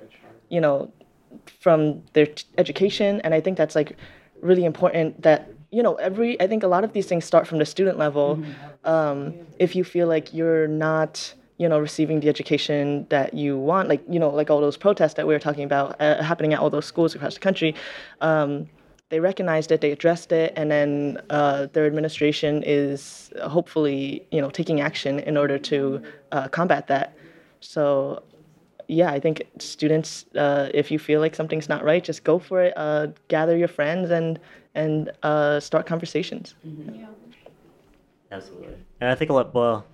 you 0.49 0.61
know 0.61 0.91
from 1.59 2.01
their 2.13 2.25
t- 2.27 2.45
education 2.57 3.21
and 3.21 3.33
i 3.33 3.39
think 3.41 3.57
that's 3.57 3.75
like 3.75 3.95
really 4.41 4.65
important 4.65 5.21
that 5.23 5.49
you 5.71 5.83
know 5.83 5.95
every 5.95 6.39
i 6.41 6.47
think 6.47 6.63
a 6.63 6.67
lot 6.67 6.83
of 6.83 6.93
these 6.93 7.07
things 7.07 7.25
start 7.25 7.47
from 7.47 7.57
the 7.59 7.65
student 7.65 7.97
level. 7.97 8.41
Um, 8.83 9.33
if 9.59 9.75
you 9.75 9.83
feel 9.83 10.07
like 10.07 10.33
you're 10.33 10.67
not 10.67 11.33
you 11.57 11.67
know 11.67 11.79
receiving 11.79 12.19
the 12.19 12.29
education 12.29 13.05
that 13.09 13.33
you 13.33 13.57
want 13.57 13.89
like 13.89 14.03
you 14.09 14.19
know 14.19 14.29
like 14.29 14.49
all 14.49 14.61
those 14.61 14.77
protests 14.77 15.15
that 15.15 15.27
we 15.27 15.33
were 15.33 15.39
talking 15.39 15.63
about 15.63 15.99
uh, 15.99 16.21
happening 16.21 16.53
at 16.53 16.59
all 16.59 16.69
those 16.69 16.85
schools 16.85 17.15
across 17.15 17.33
the 17.33 17.39
country 17.39 17.75
um, 18.21 18.67
they 19.09 19.19
recognized 19.19 19.71
it 19.71 19.81
they 19.81 19.91
addressed 19.91 20.31
it 20.31 20.53
and 20.55 20.69
then 20.69 21.19
uh, 21.29 21.67
their 21.73 21.85
administration 21.85 22.63
is 22.65 23.31
hopefully 23.43 24.25
you 24.31 24.41
know 24.41 24.49
taking 24.49 24.81
action 24.81 25.19
in 25.19 25.37
order 25.37 25.57
to 25.57 26.01
uh, 26.31 26.47
combat 26.49 26.87
that. 26.87 27.15
So 27.59 28.23
yeah, 28.87 29.11
I 29.11 29.19
think 29.19 29.43
students, 29.59 30.25
uh, 30.35 30.69
if 30.73 30.91
you 30.91 30.99
feel 30.99 31.19
like 31.19 31.35
something's 31.35 31.69
not 31.69 31.83
right, 31.83 32.03
just 32.03 32.23
go 32.23 32.39
for 32.39 32.63
it. 32.63 32.73
Uh, 32.75 33.07
gather 33.27 33.57
your 33.57 33.67
friends 33.67 34.11
and 34.11 34.39
and 34.75 35.11
uh, 35.23 35.59
start 35.59 35.85
conversations. 35.85 36.55
Yeah. 36.63 37.07
Absolutely. 38.31 38.75
And 38.99 39.09
I 39.09 39.15
think 39.15 39.31
a 39.31 39.33
lot, 39.33 39.53
well, 39.53 39.85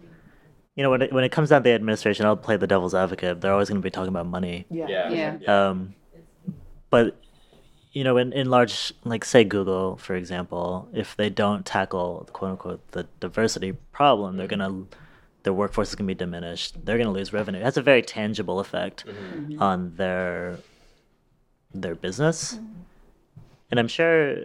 you 0.75 0.83
know, 0.83 0.89
when 0.89 1.03
it, 1.03 1.13
when 1.13 1.23
it 1.23 1.31
comes 1.31 1.49
down 1.49 1.61
to 1.61 1.69
the 1.69 1.75
administration, 1.75 2.25
I'll 2.25 2.35
play 2.35 2.57
the 2.57 2.67
devil's 2.67 2.95
advocate. 2.95 3.41
They're 3.41 3.53
always 3.53 3.69
going 3.69 3.79
to 3.79 3.85
be 3.85 3.91
talking 3.91 4.09
about 4.09 4.25
money. 4.25 4.65
Yeah. 4.69 5.09
Yeah. 5.09 5.37
Um, 5.45 5.93
but, 6.89 7.15
you 7.91 8.03
know, 8.03 8.17
in, 8.17 8.33
in 8.33 8.49
large, 8.49 8.91
like, 9.03 9.23
say, 9.23 9.43
Google, 9.43 9.97
for 9.97 10.15
example, 10.15 10.89
if 10.93 11.15
they 11.15 11.29
don't 11.29 11.63
tackle, 11.63 12.27
quote 12.33 12.51
unquote, 12.51 12.91
the 12.91 13.07
diversity 13.19 13.73
problem, 13.91 14.35
they're 14.35 14.47
going 14.47 14.59
to, 14.59 14.97
their 15.43 15.53
workforce 15.53 15.89
is 15.89 15.95
going 15.95 16.07
to 16.07 16.13
be 16.13 16.17
diminished. 16.17 16.85
They're 16.85 16.97
going 16.97 17.07
to 17.07 17.13
lose 17.13 17.33
revenue. 17.33 17.59
It 17.59 17.63
has 17.63 17.77
a 17.77 17.81
very 17.81 18.01
tangible 18.01 18.59
effect 18.59 19.05
on 19.59 19.95
their 19.95 20.57
their 21.73 21.95
business. 21.95 22.59
And 23.71 23.79
I'm 23.79 23.87
sure 23.87 24.35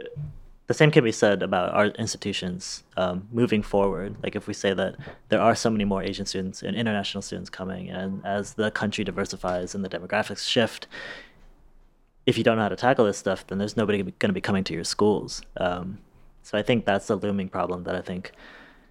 the 0.67 0.75
same 0.75 0.91
can 0.91 1.05
be 1.05 1.13
said 1.13 1.43
about 1.43 1.75
our 1.75 1.87
institutions 1.87 2.85
um, 2.97 3.29
moving 3.33 3.63
forward. 3.63 4.17
Like 4.23 4.37
if 4.37 4.47
we 4.47 4.55
say 4.55 4.75
that 4.75 4.97
there 5.29 5.41
are 5.41 5.55
so 5.55 5.71
many 5.71 5.85
more 5.85 6.03
Asian 6.03 6.27
students 6.27 6.63
and 6.63 6.77
international 6.77 7.23
students 7.23 7.51
coming, 7.51 7.91
and 7.91 8.25
as 8.25 8.55
the 8.55 8.71
country 8.71 9.05
diversifies 9.05 9.75
and 9.75 9.85
the 9.85 9.89
demographics 9.89 10.49
shift, 10.49 10.87
if 12.27 12.37
you 12.37 12.45
don't 12.45 12.57
know 12.57 12.63
how 12.63 12.69
to 12.69 12.77
tackle 12.77 13.07
this 13.07 13.17
stuff, 13.17 13.47
then 13.47 13.59
there's 13.59 13.77
nobody 13.77 14.03
going 14.03 14.29
to 14.29 14.33
be 14.33 14.41
coming 14.41 14.65
to 14.65 14.75
your 14.75 14.85
schools. 14.85 15.43
Um, 15.57 15.99
so 16.43 16.59
I 16.59 16.63
think 16.63 16.85
that's 16.85 17.07
the 17.07 17.17
looming 17.17 17.49
problem 17.49 17.85
that 17.85 17.95
I 17.95 18.03
think 18.03 18.33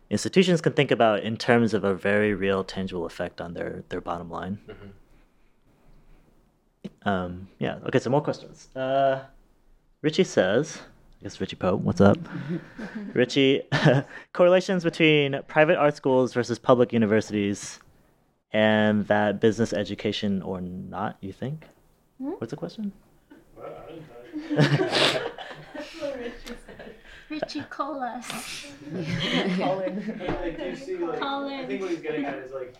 institutions 0.09 0.61
can 0.61 0.73
think 0.73 0.91
about 0.91 1.23
in 1.23 1.37
terms 1.37 1.73
of 1.73 1.83
a 1.83 1.93
very 1.93 2.33
real, 2.33 2.63
tangible 2.63 3.05
effect 3.05 3.41
on 3.41 3.53
their 3.53 3.83
their 3.89 4.01
bottom 4.01 4.29
line. 4.29 4.59
Um, 7.03 7.47
yeah. 7.59 7.79
Okay. 7.85 7.99
So 7.99 8.09
more 8.09 8.21
questions. 8.21 8.69
Uh, 8.75 9.23
Richie 10.01 10.23
says, 10.23 10.79
I 11.19 11.23
guess 11.23 11.39
Richie 11.41 11.55
Pope. 11.55 11.81
What's 11.81 12.01
up, 12.01 12.17
Richie? 13.13 13.63
correlations 14.33 14.83
between 14.83 15.41
private 15.47 15.77
art 15.77 15.95
schools 15.95 16.33
versus 16.33 16.59
public 16.59 16.93
universities, 16.93 17.79
and 18.51 19.07
that 19.07 19.39
business 19.39 19.73
education 19.73 20.41
or 20.41 20.61
not? 20.61 21.17
You 21.21 21.33
think? 21.33 21.65
What's 22.17 22.51
the 22.51 22.57
question? 22.57 22.91
Well, 23.55 23.73
I 23.83 23.91
didn't 23.91 25.21
know. 25.21 25.31
Richie, 27.29 27.63
call 27.69 28.01
us. 28.01 28.67
Colin. 29.57 30.19
like, 30.41 30.57
do 30.57 30.75
see, 30.75 30.97
like, 30.97 31.21
I 31.21 31.65
think 31.65 31.81
what 31.81 31.91
he's 31.91 31.99
getting 31.99 32.25
at 32.25 32.37
is 32.39 32.51
like, 32.51 32.75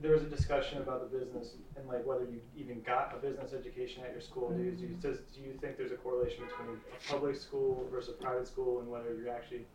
there 0.00 0.12
was 0.12 0.22
a 0.22 0.26
discussion 0.26 0.78
about 0.78 1.10
the 1.10 1.18
business 1.18 1.56
and 1.76 1.86
like 1.86 2.06
whether 2.06 2.24
you 2.24 2.40
even 2.56 2.80
got 2.82 3.14
a 3.14 3.18
business 3.20 3.52
education 3.52 4.02
at 4.04 4.12
your 4.12 4.20
school. 4.20 4.50
Do 4.50 4.62
you, 4.62 4.70
do 4.72 4.82
you, 4.82 4.94
does, 5.00 5.18
do 5.34 5.40
you 5.40 5.52
think 5.60 5.76
there's 5.76 5.92
a 5.92 5.96
correlation 5.96 6.44
between 6.46 6.76
a 6.76 7.12
public 7.12 7.36
school 7.36 7.86
versus 7.90 8.14
a 8.18 8.22
private 8.22 8.46
school 8.46 8.80
and 8.80 8.88
whether 8.88 9.14
you're 9.14 9.32
actually 9.32 9.66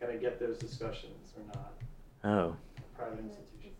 gonna 0.00 0.18
get 0.18 0.38
those 0.38 0.58
discussions 0.58 1.32
or 1.36 1.44
not? 1.54 1.72
Oh. 2.24 2.56
Private 2.96 3.20
institutions. 3.20 3.74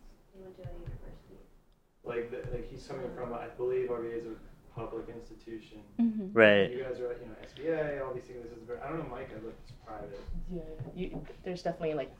Like, 2.03 2.31
the, 2.31 2.37
like 2.51 2.69
he's 2.69 2.85
coming 2.85 3.09
from, 3.15 3.33
I 3.33 3.47
believe 3.57 3.89
RVA 3.89 4.19
is 4.19 4.25
a 4.25 4.35
public 4.75 5.07
institution. 5.09 5.79
Mm-hmm. 5.99 6.33
Right. 6.33 6.71
You 6.71 6.83
guys 6.83 6.99
are, 6.99 7.11
at, 7.11 7.19
you 7.21 7.27
know, 7.27 7.35
SVA, 7.73 8.05
all 8.05 8.13
these 8.13 8.23
things. 8.23 8.43
This 8.43 8.57
is 8.57 8.63
very. 8.67 8.79
I 8.81 8.89
don't 8.89 8.99
know, 9.09 9.15
MICA, 9.15 9.35
but 9.43 9.53
it's 9.63 9.71
private. 9.85 10.19
Yeah, 10.51 10.61
you, 10.95 11.25
there's 11.43 11.63
definitely 11.63 11.95
like 11.95 12.11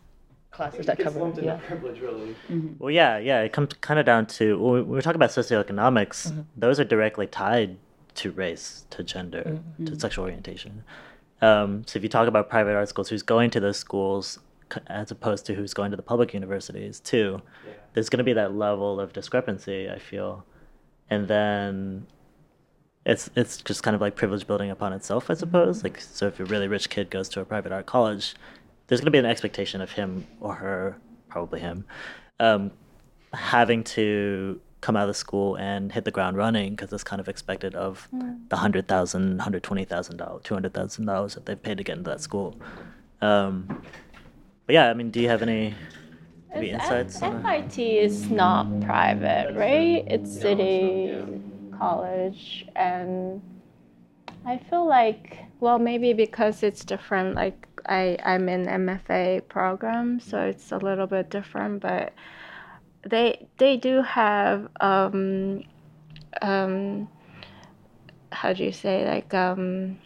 classes 0.52 0.86
that 0.86 0.94
it 0.94 1.04
gets 1.04 1.10
cover. 1.10 1.20
lumped 1.20 1.38
into 1.38 1.50
Yeah. 1.50 1.58
privilege, 1.68 2.00
really. 2.00 2.36
Mm-hmm. 2.50 2.74
Well, 2.80 2.92
yeah, 2.92 3.18
yeah. 3.18 3.42
It 3.42 3.52
comes 3.54 3.74
kind 3.82 4.00
of 4.00 4.06
down 4.06 4.26
to 4.28 4.58
when 4.58 4.74
we- 4.74 4.82
when 4.82 4.90
we're 4.92 5.02
talking 5.02 5.18
about 5.18 5.32
socioeconomics. 5.32 6.30
Mm-hmm. 6.30 6.42
Those 6.58 6.80
are 6.80 6.86
directly 6.86 7.28
tied 7.28 7.78
to 8.16 8.32
race, 8.32 8.86
to 8.92 9.04
gender, 9.04 9.60
to 9.86 10.00
sexual 10.00 10.24
orientation. 10.24 10.84
Um, 11.42 11.84
so 11.86 11.98
if 11.98 12.04
you 12.04 12.08
talk 12.10 12.30
about 12.30 12.50
private 12.50 12.74
art 12.76 12.88
schools, 12.88 13.10
who's 13.10 13.22
going 13.24 13.50
to 13.52 13.60
those 13.60 13.76
schools 13.78 14.40
as 14.88 15.12
opposed 15.12 15.46
to 15.48 15.54
who's 15.54 15.74
going 15.74 15.92
to 15.92 15.98
the 15.98 16.02
public 16.04 16.34
universities 16.34 17.02
too, 17.02 17.42
Yeah. 17.68 17.74
there's 17.94 18.08
going 18.10 18.20
to 18.20 18.24
be 18.24 18.32
that 18.34 18.56
level 18.56 19.02
of 19.02 19.12
discrepancy. 19.12 19.90
I 19.90 20.00
feel, 20.00 20.46
and 21.10 21.28
then 21.28 22.08
it's 23.06 23.30
it's 23.36 23.58
just 23.58 23.84
kind 23.84 23.94
of 23.94 24.02
like 24.02 24.16
privilege 24.16 24.48
building 24.48 24.72
upon 24.72 24.94
itself, 24.94 25.30
I 25.30 25.36
suppose. 25.36 25.84
Like 25.84 26.02
so, 26.02 26.28
if 26.28 26.40
a 26.40 26.46
really 26.46 26.68
rich 26.68 26.90
kid 26.90 27.10
goes 27.10 27.30
to 27.30 27.42
a 27.42 27.46
private 27.46 27.72
art 27.72 27.86
college, 27.86 28.36
there's 28.88 29.00
going 29.00 29.06
to 29.08 29.12
be 29.12 29.20
an 29.20 29.26
expectation 29.26 29.82
of 29.82 29.92
him 29.92 30.26
or 30.40 30.56
her, 30.56 30.98
probably 31.30 31.60
him, 31.60 31.86
um, 32.40 32.72
having 33.34 33.84
to 33.84 34.60
come 34.82 34.96
out 34.96 35.04
of 35.04 35.08
the 35.08 35.14
school 35.14 35.56
and 35.58 35.92
hit 35.92 36.06
the 36.06 36.12
ground 36.12 36.38
running 36.38 36.76
because 36.76 36.92
it's 36.94 37.04
kind 37.04 37.20
of 37.20 37.28
expected 37.28 37.76
of 37.76 38.08
the 38.50 38.58
hundred 38.58 38.88
thousand, 38.88 39.40
hundred 39.40 39.62
twenty 39.62 39.86
thousand 39.86 40.18
dollars, 40.18 40.42
two 40.44 40.56
hundred 40.56 40.74
thousand 40.74 41.06
dollars 41.06 41.36
that 41.36 41.46
they've 41.46 41.62
paid 41.62 41.78
to 41.78 41.84
get 41.84 41.98
into 41.98 42.10
that 42.10 42.22
school. 42.22 42.56
Um, 43.22 43.84
but 44.66 44.74
yeah, 44.74 44.90
I 44.90 44.96
mean, 44.96 45.12
do 45.12 45.20
you 45.20 45.30
have 45.30 45.44
any 45.44 45.76
maybe 46.54 46.72
insights? 46.72 47.20
That? 47.20 47.78
Is 47.78 48.32
not 48.32 48.82
private, 48.82 49.56
right? 49.56 50.04
It's 50.08 50.32
city 50.32 51.14
college, 51.78 52.68
and 52.76 53.42
I 54.46 54.58
feel 54.70 54.88
like, 54.88 55.40
well, 55.60 55.80
maybe 55.80 56.14
because 56.14 56.64
it's 56.64 56.86
different. 56.86 57.36
Like 57.36 57.68
I, 57.88 58.18
I'm 58.24 58.48
in 58.50 58.66
MFA 58.66 59.48
program, 59.48 60.20
so 60.20 60.40
it's 60.42 60.72
a 60.72 60.78
little 60.78 61.08
bit 61.08 61.30
different. 61.30 61.82
But 61.82 62.14
they, 63.08 63.48
they 63.58 63.78
do 63.78 64.02
have, 64.02 64.68
um, 64.82 65.64
um, 66.42 67.08
how 68.32 68.54
do 68.54 68.64
you 68.64 68.72
say, 68.72 69.06
like, 69.06 69.34
um, 69.34 69.98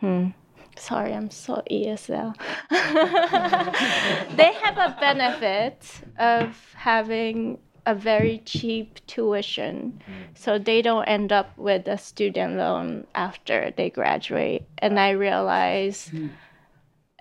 hmm. 0.00 0.28
Sorry, 0.76 1.12
I'm 1.12 1.30
so 1.30 1.62
ESL. 1.70 2.34
they 4.36 4.52
have 4.54 4.78
a 4.78 4.96
benefit 4.98 5.84
of 6.18 6.56
having 6.74 7.58
a 7.86 7.94
very 7.94 8.38
cheap 8.44 9.04
tuition, 9.06 10.00
so 10.34 10.58
they 10.58 10.82
don't 10.82 11.04
end 11.06 11.32
up 11.32 11.56
with 11.58 11.88
a 11.88 11.98
student 11.98 12.56
loan 12.56 13.06
after 13.14 13.72
they 13.76 13.90
graduate. 13.90 14.64
And 14.78 14.98
I 15.00 15.10
realize 15.10 16.10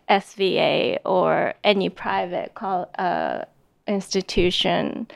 SVA 0.10 1.00
or 1.06 1.54
any 1.64 1.90
private 1.90 2.54
col- 2.54 2.90
uh, 2.98 3.46
institution, 3.88 5.08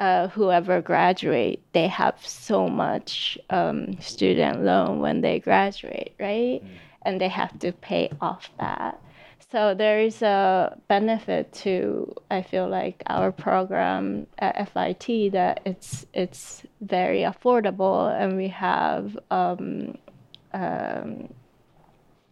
uh, 0.00 0.28
whoever 0.28 0.80
graduate, 0.80 1.62
they 1.72 1.86
have 1.86 2.16
so 2.26 2.68
much 2.68 3.38
um, 3.50 4.00
student 4.00 4.64
loan 4.64 5.00
when 5.00 5.20
they 5.20 5.38
graduate, 5.38 6.14
right? 6.18 6.62
And 7.02 7.20
they 7.20 7.28
have 7.28 7.58
to 7.60 7.72
pay 7.72 8.10
off 8.20 8.50
that. 8.58 8.98
So 9.52 9.74
there 9.74 9.98
is 9.98 10.22
a 10.22 10.78
benefit 10.86 11.52
to 11.64 12.14
I 12.30 12.42
feel 12.42 12.68
like 12.68 13.02
our 13.08 13.32
program 13.32 14.28
at 14.38 14.68
FIT 14.72 15.32
that 15.32 15.60
it's 15.64 16.06
it's 16.14 16.62
very 16.80 17.20
affordable 17.22 18.08
and 18.16 18.36
we 18.36 18.46
have 18.48 19.18
um, 19.30 19.98
um, 20.54 21.34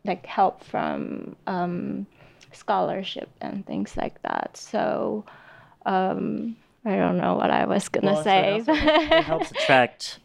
like 0.05 0.27
help 0.27 0.63
from 0.63 1.35
um, 1.49 2.07
scholarship 2.53 3.29
and 3.41 3.67
things 3.67 3.97
like 3.97 4.23
that. 4.23 4.57
So 4.57 5.25
um, 5.87 6.57
I 6.85 6.95
don't 6.97 7.17
know 7.17 7.35
what 7.35 7.51
I 7.51 7.65
was 7.65 7.89
gonna 7.89 8.13
Well, 8.13 8.23
so 8.23 8.23
say. 8.23 8.57
it, 8.59 8.69
also, 8.69 8.73
it 8.75 9.25
helps 9.25 9.51
attract. 9.59 10.21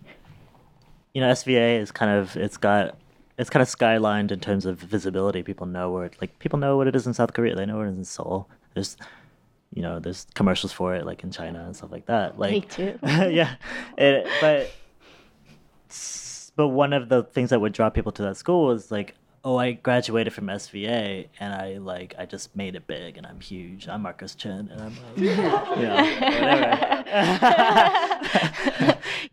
You 1.16 1.22
know, 1.22 1.32
SVA 1.32 1.80
is 1.80 1.92
kind 1.92 2.12
of 2.12 2.36
it's 2.38 2.58
got 2.58 2.96
it's 3.38 3.50
kind 3.50 3.62
of 3.62 3.68
skylined 3.68 4.32
in 4.32 4.40
terms 4.40 4.66
of 4.66 4.78
visibility. 4.80 5.44
People 5.44 5.66
know 5.66 5.92
where 5.92 6.06
it, 6.06 6.16
like 6.22 6.38
people 6.40 6.60
know 6.60 6.78
what 6.78 6.88
it 6.88 6.96
is 6.96 7.08
in 7.08 7.14
South 7.14 7.34
Korea. 7.34 7.56
They 7.56 7.66
know 7.66 7.78
what 7.78 7.88
it 7.88 7.92
is 7.92 7.98
in 7.98 8.06
Seoul. 8.06 8.50
There's 8.74 8.98
you 9.74 9.82
know 9.82 10.00
there's 10.00 10.28
commercials 10.36 10.72
for 10.72 10.96
it 10.96 11.06
like 11.06 11.24
in 11.24 11.32
China 11.32 11.64
and 11.66 11.76
stuff 11.76 11.92
like 11.92 12.06
that. 12.06 12.38
Like 12.38 12.52
Me 12.52 12.62
too. 12.62 13.00
yeah, 13.04 13.56
it, 13.98 14.28
but 14.42 14.72
but 16.56 16.68
one 16.68 16.94
of 16.94 17.10
the 17.10 17.24
things 17.24 17.50
that 17.50 17.60
would 17.60 17.74
draw 17.74 17.90
people 17.90 18.12
to 18.14 18.22
that 18.24 18.38
school 18.38 18.66
was 18.66 18.92
like, 18.92 19.16
oh, 19.46 19.58
I 19.58 19.74
graduated 19.74 20.32
from 20.34 20.48
SVA 20.48 21.28
and 21.40 21.54
I 21.54 21.78
like 21.78 22.16
I 22.18 22.26
just 22.26 22.56
made 22.56 22.76
it 22.76 22.88
big 22.88 23.18
and 23.18 23.26
I'm 23.28 23.40
huge. 23.42 23.88
I'm 23.90 24.04
Marcos 24.04 24.36
Chin 24.36 24.70
and 24.72 24.82
I'm 24.82 24.96
like, 24.96 25.18
you 25.18 25.36
know, 25.36 25.60
whatever. 25.66 27.04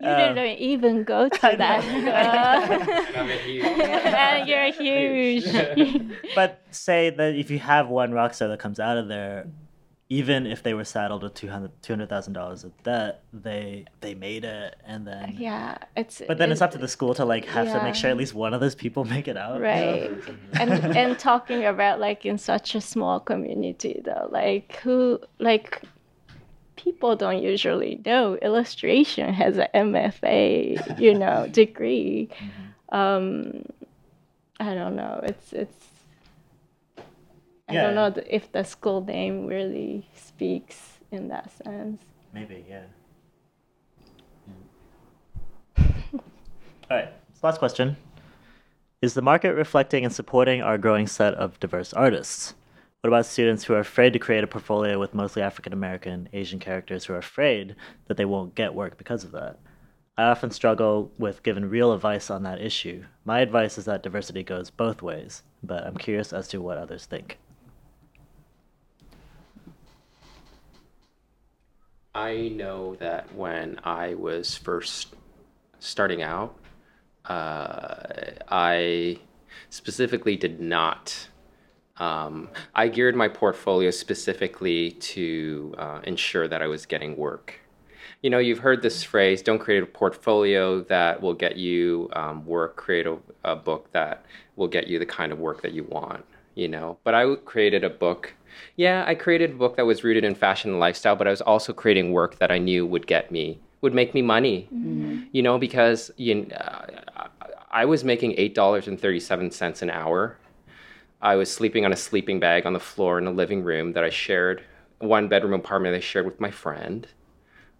you 0.00 0.06
didn't 0.08 0.38
um, 0.38 0.56
even 0.58 1.04
go 1.04 1.28
to 1.28 1.40
that. 1.58 1.84
I'm 3.16 3.28
a 3.30 3.34
huge- 3.34 3.64
and 3.64 4.48
you're 4.48 4.72
huge. 4.72 6.16
but 6.34 6.60
say 6.70 7.10
that 7.10 7.34
if 7.36 7.50
you 7.50 7.58
have 7.60 7.88
one 7.88 8.12
rock 8.12 8.34
star 8.34 8.48
that 8.48 8.58
comes 8.58 8.80
out 8.80 8.96
of 8.98 9.06
there, 9.08 9.46
even 10.12 10.44
if 10.44 10.64
they 10.64 10.74
were 10.74 10.84
saddled 10.84 11.22
with 11.22 11.34
$200,000 11.34 11.70
$200, 11.82 12.64
of 12.64 12.82
debt, 12.82 13.22
they 13.32 13.84
they 14.00 14.12
made 14.12 14.44
it 14.44 14.74
and 14.84 15.06
then. 15.06 15.36
yeah, 15.38 15.78
it's. 15.96 16.20
But 16.26 16.36
then 16.38 16.50
it's 16.50 16.60
up 16.60 16.72
to 16.72 16.78
the 16.78 16.88
school 16.88 17.14
to 17.14 17.24
like 17.24 17.44
have 17.46 17.68
to 17.68 17.82
make 17.84 17.94
sure 17.94 18.10
at 18.10 18.16
least 18.16 18.34
one 18.34 18.52
of 18.52 18.60
those 18.60 18.74
people 18.74 19.04
make 19.16 19.28
it 19.28 19.36
out. 19.36 19.54
you 19.54 19.60
know? 19.60 19.66
right 19.66 20.10
and 20.54 20.70
and 20.96 21.18
talking 21.18 21.64
about 21.64 22.00
like 22.00 22.26
in 22.26 22.38
such 22.38 22.74
a 22.74 22.80
small 22.80 23.20
community 23.20 24.00
though 24.04 24.28
like 24.30 24.76
who 24.82 25.20
like 25.38 25.82
people 26.74 27.14
don't 27.14 27.42
usually 27.42 28.00
know 28.04 28.36
illustration 28.36 29.32
has 29.32 29.58
an 29.58 29.68
mfa 29.74 30.98
you 30.98 31.14
know 31.14 31.46
degree 31.52 32.28
um 32.90 33.62
i 34.58 34.74
don't 34.74 34.96
know 34.96 35.20
it's 35.22 35.52
it's 35.52 35.89
i 37.70 37.74
Yeah. 37.74 37.82
don't 37.84 37.94
know 37.94 38.10
th- 38.10 38.26
if 38.30 38.50
the 38.52 38.64
school 38.64 39.00
name 39.04 39.46
really 39.46 40.06
speaks 40.14 40.98
in 41.10 41.28
that 41.28 41.50
sense 41.64 42.02
Maybe, 42.32 42.64
yeah. 42.68 42.84
All 45.80 46.96
right, 46.96 47.08
so 47.34 47.40
last 47.46 47.58
question. 47.58 47.96
Is 49.02 49.14
the 49.14 49.22
market 49.22 49.54
reflecting 49.54 50.04
and 50.04 50.12
supporting 50.14 50.60
our 50.62 50.78
growing 50.78 51.06
set 51.06 51.34
of 51.34 51.58
diverse 51.58 51.92
artists? 51.92 52.54
What 53.00 53.08
about 53.08 53.26
students 53.26 53.64
who 53.64 53.74
are 53.74 53.78
afraid 53.80 54.12
to 54.12 54.18
create 54.18 54.44
a 54.44 54.46
portfolio 54.46 54.98
with 54.98 55.14
mostly 55.14 55.40
African 55.42 55.72
American, 55.72 56.28
Asian 56.32 56.58
characters 56.58 57.04
who 57.06 57.14
are 57.14 57.18
afraid 57.18 57.74
that 58.06 58.16
they 58.16 58.26
won't 58.26 58.54
get 58.54 58.74
work 58.74 58.98
because 58.98 59.24
of 59.24 59.32
that? 59.32 59.58
I 60.18 60.24
often 60.24 60.50
struggle 60.50 61.10
with 61.18 61.42
giving 61.42 61.64
real 61.64 61.92
advice 61.94 62.28
on 62.30 62.42
that 62.42 62.60
issue. 62.60 63.04
My 63.24 63.40
advice 63.40 63.78
is 63.78 63.86
that 63.86 64.02
diversity 64.02 64.42
goes 64.42 64.68
both 64.70 65.00
ways, 65.00 65.42
but 65.62 65.84
I'm 65.86 65.96
curious 65.96 66.32
as 66.32 66.46
to 66.48 66.60
what 66.60 66.76
others 66.76 67.06
think. 67.06 67.38
I 72.14 72.48
know 72.48 72.96
that 72.96 73.32
when 73.34 73.78
I 73.84 74.14
was 74.14 74.56
first 74.56 75.14
starting 75.78 76.22
out, 76.22 76.56
uh, 77.24 78.02
I 78.48 79.18
specifically 79.68 80.36
did 80.36 80.60
not. 80.60 81.28
Um, 81.98 82.48
I 82.74 82.88
geared 82.88 83.14
my 83.14 83.28
portfolio 83.28 83.90
specifically 83.90 84.92
to 84.92 85.74
uh, 85.78 86.00
ensure 86.02 86.48
that 86.48 86.62
I 86.62 86.66
was 86.66 86.84
getting 86.84 87.16
work. 87.16 87.60
You 88.22 88.30
know, 88.30 88.38
you've 88.38 88.58
heard 88.58 88.82
this 88.82 89.04
phrase 89.04 89.40
don't 89.40 89.58
create 89.60 89.82
a 89.82 89.86
portfolio 89.86 90.80
that 90.84 91.22
will 91.22 91.34
get 91.34 91.56
you 91.56 92.08
um, 92.14 92.44
work, 92.44 92.76
create 92.76 93.06
a, 93.06 93.18
a 93.44 93.54
book 93.54 93.92
that 93.92 94.24
will 94.56 94.68
get 94.68 94.88
you 94.88 94.98
the 94.98 95.06
kind 95.06 95.30
of 95.30 95.38
work 95.38 95.62
that 95.62 95.72
you 95.72 95.84
want, 95.84 96.24
you 96.60 96.68
know. 96.68 96.98
But 97.04 97.14
I 97.14 97.34
created 97.44 97.82
a 97.84 97.90
book 97.90 98.34
yeah, 98.76 99.04
I 99.06 99.14
created 99.14 99.50
a 99.50 99.54
book 99.54 99.76
that 99.76 99.86
was 99.86 100.04
rooted 100.04 100.24
in 100.24 100.34
fashion 100.34 100.70
and 100.70 100.80
lifestyle, 100.80 101.16
but 101.16 101.26
I 101.26 101.30
was 101.30 101.40
also 101.40 101.72
creating 101.72 102.12
work 102.12 102.38
that 102.38 102.50
I 102.50 102.58
knew 102.58 102.86
would 102.86 103.06
get 103.06 103.30
me, 103.30 103.60
would 103.80 103.94
make 103.94 104.14
me 104.14 104.22
money. 104.22 104.68
Mm-hmm. 104.72 105.24
You 105.32 105.42
know, 105.42 105.58
because 105.58 106.10
you, 106.16 106.48
uh, 106.56 107.28
I 107.70 107.84
was 107.84 108.04
making 108.04 108.34
eight 108.36 108.54
dollars 108.54 108.88
and 108.88 109.00
thirty-seven 109.00 109.50
cents 109.50 109.82
an 109.82 109.90
hour. 109.90 110.36
I 111.22 111.36
was 111.36 111.52
sleeping 111.52 111.84
on 111.84 111.92
a 111.92 111.96
sleeping 111.96 112.40
bag 112.40 112.64
on 112.66 112.72
the 112.72 112.80
floor 112.80 113.18
in 113.18 113.26
a 113.26 113.30
living 113.30 113.62
room 113.62 113.92
that 113.92 114.04
I 114.04 114.10
shared, 114.10 114.62
one 114.98 115.28
bedroom 115.28 115.52
apartment 115.52 115.92
that 115.92 115.98
I 115.98 116.00
shared 116.00 116.24
with 116.24 116.40
my 116.40 116.50
friend, 116.50 117.06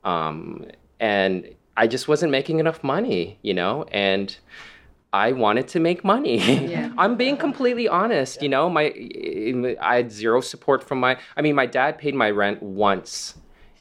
um, 0.05 0.67
and 0.99 1.49
I 1.77 1.87
just 1.87 2.07
wasn't 2.09 2.33
making 2.33 2.59
enough 2.61 2.85
money. 2.85 3.39
You 3.43 3.55
know, 3.55 3.85
and 3.91 4.37
I 5.13 5.33
wanted 5.33 5.67
to 5.69 5.81
make 5.81 6.05
money. 6.05 6.39
Yeah. 6.69 6.93
I'm 6.99 7.17
being 7.17 7.37
completely 7.37 7.89
honest. 7.89 8.43
You 8.43 8.49
know, 8.49 8.71
my 8.71 8.95
I 9.81 9.97
had 9.97 10.13
zero 10.13 10.41
support 10.41 10.85
from 10.85 11.01
my. 11.01 11.19
I 11.37 11.43
mean, 11.43 11.55
my 11.55 11.67
dad 11.67 11.99
paid 11.99 12.15
my 12.15 12.31
rent 12.31 12.63
once 12.63 13.35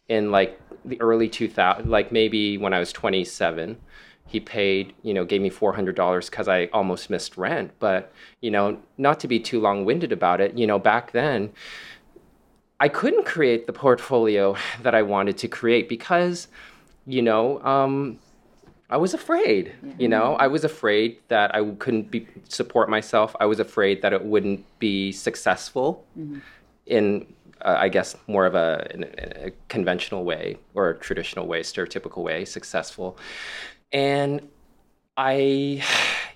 in 0.07 0.31
like 0.31 0.59
the 0.85 0.99
early 1.01 1.29
2000, 1.29 1.89
like 1.89 2.11
maybe 2.11 2.57
when 2.57 2.73
I 2.73 2.79
was 2.79 2.91
27. 2.91 3.77
He 4.25 4.39
paid, 4.39 4.93
you 5.01 5.13
know, 5.13 5.25
gave 5.25 5.41
me 5.41 5.49
four 5.49 5.73
hundred 5.73 5.95
dollars 5.95 6.29
because 6.29 6.47
I 6.47 6.65
almost 6.65 7.09
missed 7.09 7.35
rent. 7.37 7.71
But 7.79 8.11
you 8.41 8.51
know, 8.51 8.79
not 8.97 9.19
to 9.21 9.27
be 9.27 9.39
too 9.39 9.59
long-winded 9.59 10.11
about 10.11 10.41
it, 10.41 10.57
you 10.57 10.67
know, 10.67 10.79
back 10.79 11.11
then. 11.11 11.51
I 12.81 12.87
couldn't 12.87 13.25
create 13.25 13.67
the 13.67 13.73
portfolio 13.73 14.55
that 14.83 14.95
I 14.95 15.01
wanted 15.01 15.37
to 15.39 15.49
create 15.49 15.89
because, 15.89 16.47
you 17.05 17.21
know, 17.21 17.61
um, 17.63 18.19
I 18.89 18.97
was 18.97 19.13
afraid, 19.13 19.73
yeah. 19.83 19.93
you 19.99 20.07
know, 20.07 20.35
I 20.35 20.47
was 20.47 20.63
afraid 20.63 21.19
that 21.27 21.53
I 21.53 21.63
couldn't 21.77 22.09
be, 22.09 22.27
support 22.47 22.89
myself. 22.89 23.35
I 23.39 23.45
was 23.45 23.59
afraid 23.59 24.01
that 24.01 24.13
it 24.13 24.25
wouldn't 24.25 24.65
be 24.79 25.11
successful 25.11 26.05
mm-hmm. 26.17 26.39
in, 26.87 27.31
uh, 27.61 27.75
I 27.77 27.89
guess, 27.89 28.15
more 28.25 28.47
of 28.47 28.55
a, 28.55 28.87
a, 29.45 29.51
conventional 29.67 30.23
way 30.23 30.57
or 30.73 30.89
a 30.89 30.97
traditional 30.97 31.45
way, 31.45 31.61
stereotypical 31.61 32.23
way, 32.23 32.45
successful. 32.45 33.15
And 33.91 34.49
I, 35.15 35.83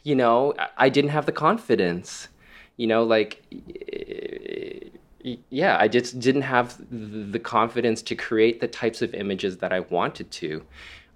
you 0.03 0.15
know, 0.15 0.53
I 0.77 0.89
didn't 0.89 1.11
have 1.11 1.25
the 1.25 1.31
confidence, 1.31 2.27
you 2.77 2.85
know, 2.85 3.03
like, 3.03 3.41
yeah, 5.49 5.77
I 5.79 5.87
just 5.87 6.19
didn't 6.19 6.43
have 6.43 6.77
the 6.91 7.39
confidence 7.39 8.03
to 8.03 8.15
create 8.15 8.61
the 8.61 8.67
types 8.67 9.01
of 9.01 9.15
images 9.15 9.57
that 9.57 9.73
I 9.73 9.79
wanted 9.79 10.29
to 10.31 10.63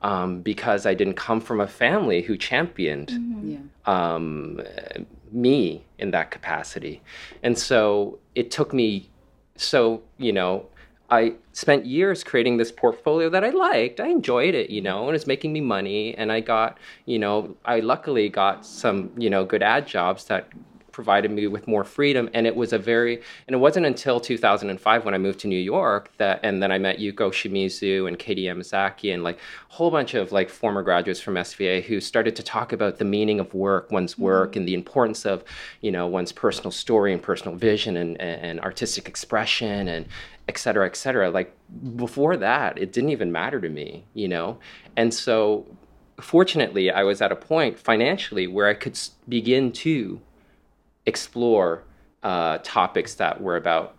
um, 0.01 0.41
because 0.41 0.85
I 0.85 0.93
didn't 0.93 1.15
come 1.15 1.41
from 1.41 1.59
a 1.59 1.67
family 1.67 2.21
who 2.21 2.37
championed 2.37 3.09
mm-hmm. 3.09 3.51
yeah. 3.51 3.59
um, 3.85 4.61
me 5.31 5.83
in 5.97 6.11
that 6.11 6.31
capacity. 6.31 7.01
And 7.43 7.57
so 7.57 8.19
it 8.35 8.51
took 8.51 8.73
me, 8.73 9.09
so, 9.55 10.03
you 10.17 10.31
know, 10.31 10.67
I 11.09 11.35
spent 11.53 11.85
years 11.85 12.23
creating 12.23 12.57
this 12.57 12.71
portfolio 12.71 13.29
that 13.29 13.43
I 13.43 13.49
liked. 13.51 13.99
I 13.99 14.07
enjoyed 14.07 14.53
it, 14.53 14.69
you 14.69 14.81
know, 14.81 15.07
and 15.07 15.15
it's 15.15 15.25
making 15.25 15.53
me 15.53 15.61
money. 15.61 16.13
And 16.15 16.31
I 16.31 16.41
got, 16.41 16.77
you 17.05 17.17
know, 17.17 17.55
I 17.63 17.79
luckily 17.79 18.27
got 18.29 18.65
some, 18.65 19.11
you 19.17 19.29
know, 19.29 19.45
good 19.45 19.63
ad 19.63 19.87
jobs 19.87 20.25
that 20.25 20.49
provided 20.97 21.29
me 21.29 21.45
with 21.45 21.67
more 21.67 21.83
freedom. 21.83 22.27
And 22.33 22.47
it 22.47 22.55
was 22.55 22.73
a 22.73 22.79
very, 22.79 23.21
and 23.45 23.53
it 23.53 23.59
wasn't 23.59 23.85
until 23.85 24.19
2005 24.19 25.05
when 25.05 25.13
I 25.13 25.19
moved 25.19 25.39
to 25.41 25.47
New 25.47 25.59
York 25.59 26.11
that, 26.17 26.39
and 26.41 26.59
then 26.63 26.71
I 26.71 26.79
met 26.79 26.97
Yuko 26.97 27.29
Shimizu 27.29 28.07
and 28.07 28.17
Katie 28.17 28.45
Yamasaki 28.45 29.13
and 29.13 29.23
like 29.23 29.37
a 29.69 29.73
whole 29.75 29.91
bunch 29.91 30.15
of 30.15 30.31
like 30.31 30.49
former 30.49 30.81
graduates 30.81 31.19
from 31.19 31.35
SVA 31.35 31.83
who 31.83 32.01
started 32.01 32.35
to 32.37 32.41
talk 32.41 32.73
about 32.73 32.97
the 32.97 33.05
meaning 33.05 33.39
of 33.39 33.53
work, 33.53 33.91
one's 33.91 34.15
mm-hmm. 34.15 34.23
work, 34.23 34.55
and 34.55 34.67
the 34.67 34.73
importance 34.73 35.23
of, 35.23 35.43
you 35.81 35.91
know, 35.91 36.07
one's 36.07 36.31
personal 36.31 36.71
story 36.71 37.13
and 37.13 37.21
personal 37.21 37.55
vision 37.55 37.95
and, 37.95 38.19
and 38.19 38.59
artistic 38.61 39.07
expression 39.07 39.87
and 39.87 40.07
et 40.49 40.57
cetera, 40.57 40.87
et 40.87 40.95
cetera. 40.95 41.29
Like 41.29 41.55
before 41.95 42.37
that, 42.37 42.79
it 42.79 42.91
didn't 42.91 43.11
even 43.11 43.31
matter 43.31 43.61
to 43.61 43.69
me, 43.69 44.03
you 44.15 44.27
know? 44.27 44.57
And 44.95 45.13
so 45.13 45.67
fortunately, 46.19 46.89
I 46.89 47.03
was 47.03 47.21
at 47.21 47.31
a 47.31 47.35
point 47.35 47.77
financially 47.77 48.47
where 48.47 48.65
I 48.65 48.73
could 48.73 48.97
begin 49.29 49.71
to 49.73 50.21
explore 51.07 51.83
uh, 52.21 52.59
topics 52.61 53.15
that 53.15 53.41
were 53.41 53.55
about, 53.55 53.95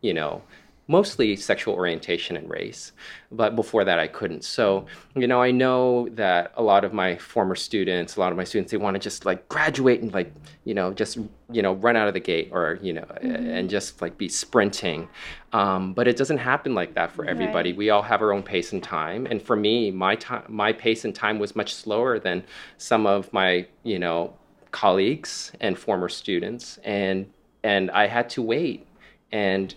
you 0.00 0.14
know, 0.14 0.42
mostly 0.88 1.34
sexual 1.34 1.74
orientation 1.74 2.36
and 2.36 2.48
race. 2.48 2.92
But 3.32 3.56
before 3.56 3.84
that, 3.84 3.98
I 3.98 4.06
couldn't. 4.06 4.44
So, 4.44 4.86
you 5.16 5.26
know, 5.26 5.42
I 5.42 5.50
know 5.50 6.08
that 6.10 6.52
a 6.56 6.62
lot 6.62 6.84
of 6.84 6.92
my 6.92 7.16
former 7.16 7.56
students, 7.56 8.16
a 8.16 8.20
lot 8.20 8.30
of 8.30 8.38
my 8.38 8.44
students, 8.44 8.70
they 8.70 8.76
want 8.76 8.94
to 8.94 9.00
just 9.00 9.26
like 9.26 9.48
graduate 9.48 10.00
and 10.00 10.14
like, 10.14 10.32
you 10.64 10.74
know, 10.74 10.92
just, 10.92 11.18
you 11.50 11.60
know, 11.60 11.74
run 11.74 11.96
out 11.96 12.06
of 12.06 12.14
the 12.14 12.20
gate 12.20 12.50
or, 12.52 12.78
you 12.80 12.92
know, 12.92 13.02
mm-hmm. 13.02 13.50
and 13.50 13.68
just 13.68 14.00
like 14.00 14.16
be 14.16 14.28
sprinting. 14.28 15.08
Um, 15.52 15.92
but 15.92 16.06
it 16.06 16.16
doesn't 16.16 16.38
happen 16.38 16.74
like 16.74 16.94
that 16.94 17.10
for 17.10 17.24
everybody. 17.24 17.72
Right. 17.72 17.78
We 17.78 17.90
all 17.90 18.02
have 18.02 18.22
our 18.22 18.32
own 18.32 18.44
pace 18.44 18.72
and 18.72 18.82
time. 18.82 19.26
And 19.26 19.42
for 19.42 19.56
me, 19.56 19.90
my 19.90 20.14
time, 20.14 20.44
my 20.48 20.72
pace 20.72 21.04
and 21.04 21.14
time 21.14 21.40
was 21.40 21.56
much 21.56 21.74
slower 21.74 22.20
than 22.20 22.44
some 22.78 23.06
of 23.06 23.32
my, 23.32 23.66
you 23.82 23.98
know, 23.98 24.34
colleagues 24.70 25.52
and 25.60 25.78
former 25.78 26.08
students 26.08 26.78
and 26.84 27.26
and 27.62 27.90
I 27.90 28.06
had 28.06 28.28
to 28.30 28.42
wait 28.42 28.86
and 29.32 29.74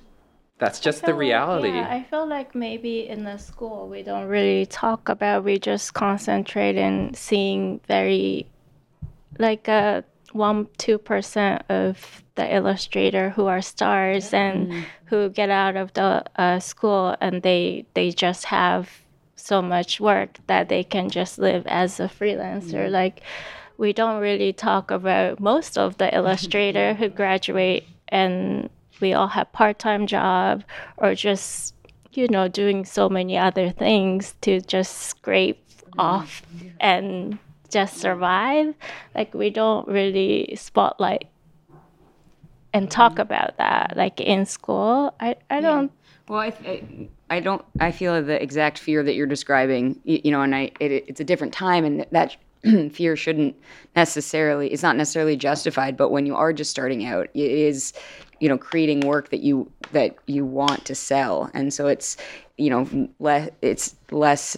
that's 0.60 0.82
just 0.82 1.06
the 1.06 1.14
reality. 1.14 1.70
Like, 1.70 1.76
yeah, 1.76 1.90
I 1.90 2.03
feel 2.03 2.28
like 2.28 2.53
maybe 2.53 3.07
in 3.07 3.24
the 3.24 3.38
school 3.38 3.88
we 3.88 4.03
don't 4.03 4.28
really 4.28 4.66
talk 4.66 5.07
about 5.07 5.45
we 5.45 5.57
just 5.57 5.94
concentrate 5.94 6.76
in 6.76 7.14
seeing 7.14 7.80
very 7.88 8.45
like 9.38 9.68
a 9.70 10.03
one 10.34 10.68
two 10.78 10.98
percent 10.98 11.64
of 11.70 12.24
the 12.36 12.56
illustrator 12.56 13.30
who 13.32 13.48
are 13.48 13.61
stars 13.61 14.34
and 14.34 14.68
mm-hmm. 14.68 14.82
who 15.06 15.30
get 15.30 15.49
out 15.49 15.76
of 15.76 15.94
the 15.94 16.24
uh, 16.36 16.60
school 16.60 17.16
and 17.22 17.41
they 17.41 17.86
they 17.94 18.11
just 18.11 18.45
have 18.45 18.90
so 19.36 19.61
much 19.61 19.99
work 19.99 20.38
that 20.48 20.68
they 20.70 20.84
can 20.84 21.10
just 21.10 21.40
live 21.40 21.66
as 21.68 21.99
a 21.99 22.03
freelancer 22.07 22.84
mm-hmm. 22.84 22.94
like 22.94 23.22
we 23.80 23.93
don't 23.93 24.19
really 24.22 24.51
talk 24.51 24.91
about 24.91 25.39
most 25.39 25.77
of 25.77 25.97
the 25.97 26.14
illustrator 26.19 26.93
who 26.93 27.07
graduate 27.07 27.88
and 28.10 28.69
we 28.99 29.14
all 29.14 29.30
have 29.30 29.51
part-time 29.53 30.06
job 30.06 30.64
or 30.97 31.15
just 31.15 31.73
you 32.11 32.27
know 32.27 32.47
doing 32.49 32.84
so 32.84 33.07
many 33.07 33.38
other 33.38 33.69
things 33.69 34.35
to 34.41 34.60
just 34.60 34.97
scrape 34.97 35.64
off 35.97 36.43
and 36.80 37.39
just 37.69 37.97
survive. 37.97 38.73
Like 39.15 39.34
we 39.34 39.49
don't 39.49 39.88
really 39.88 40.56
spotlight 40.57 41.27
and 42.73 42.91
talk 42.91 43.14
mm-hmm. 43.14 43.22
about 43.22 43.57
that 43.57 43.93
like 43.95 44.19
in 44.19 44.45
school. 44.45 45.14
I, 45.19 45.35
I 45.49 45.61
don't 45.61 45.91
well 46.27 46.41
I, 46.41 46.53
I, 46.65 47.07
I 47.30 47.39
don't 47.39 47.65
i 47.80 47.91
feel 47.91 48.23
the 48.23 48.41
exact 48.41 48.77
fear 48.77 49.01
that 49.01 49.15
you're 49.15 49.26
describing 49.26 49.99
you, 50.03 50.22
you 50.26 50.31
know 50.31 50.41
and 50.43 50.56
i 50.56 50.72
it, 50.80 51.06
it's 51.07 51.19
a 51.19 51.23
different 51.23 51.53
time 51.53 51.84
and 51.84 52.06
that 52.11 52.38
fear 52.91 53.15
shouldn't 53.15 53.56
necessarily 53.95 54.72
it's 54.72 54.84
not 54.84 54.95
necessarily 54.95 55.36
justified 55.36 55.95
but 55.95 56.10
when 56.10 56.26
you 56.26 56.36
are 56.36 56.53
just 56.53 56.72
starting 56.72 57.06
out 57.06 57.27
it 57.34 57.52
is 57.52 57.94
you 58.40 58.49
know 58.49 58.57
creating 58.57 59.02
work 59.02 59.30
that 59.30 59.41
you 59.41 59.72
that 59.91 60.15
you 60.27 60.45
want 60.45 60.84
to 60.86 60.95
sell 60.95 61.49
and 61.53 61.73
so 61.73 61.88
it's 61.88 62.18
you 62.57 62.69
know 62.69 63.10
less 63.19 63.49
it's 63.61 63.95
less 64.11 64.57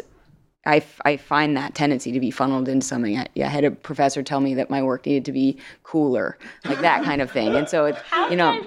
I, 0.63 0.83
I 1.05 1.17
find 1.17 1.57
that 1.57 1.73
tendency 1.73 2.11
to 2.11 2.19
be 2.19 2.29
funneled 2.29 2.69
into 2.69 2.85
something. 2.85 3.17
I, 3.17 3.25
I, 3.35 3.47
had 3.47 3.63
a 3.63 3.71
professor 3.71 4.21
tell 4.21 4.41
me 4.41 4.53
that 4.53 4.69
my 4.69 4.83
work 4.83 5.07
needed 5.07 5.25
to 5.25 5.31
be 5.31 5.57
cooler, 5.81 6.37
like 6.65 6.81
that 6.81 7.03
kind 7.03 7.19
of 7.19 7.31
thing. 7.31 7.55
And 7.55 7.67
so, 7.67 7.85
it, 7.85 7.95
you 8.29 8.35
know, 8.35 8.61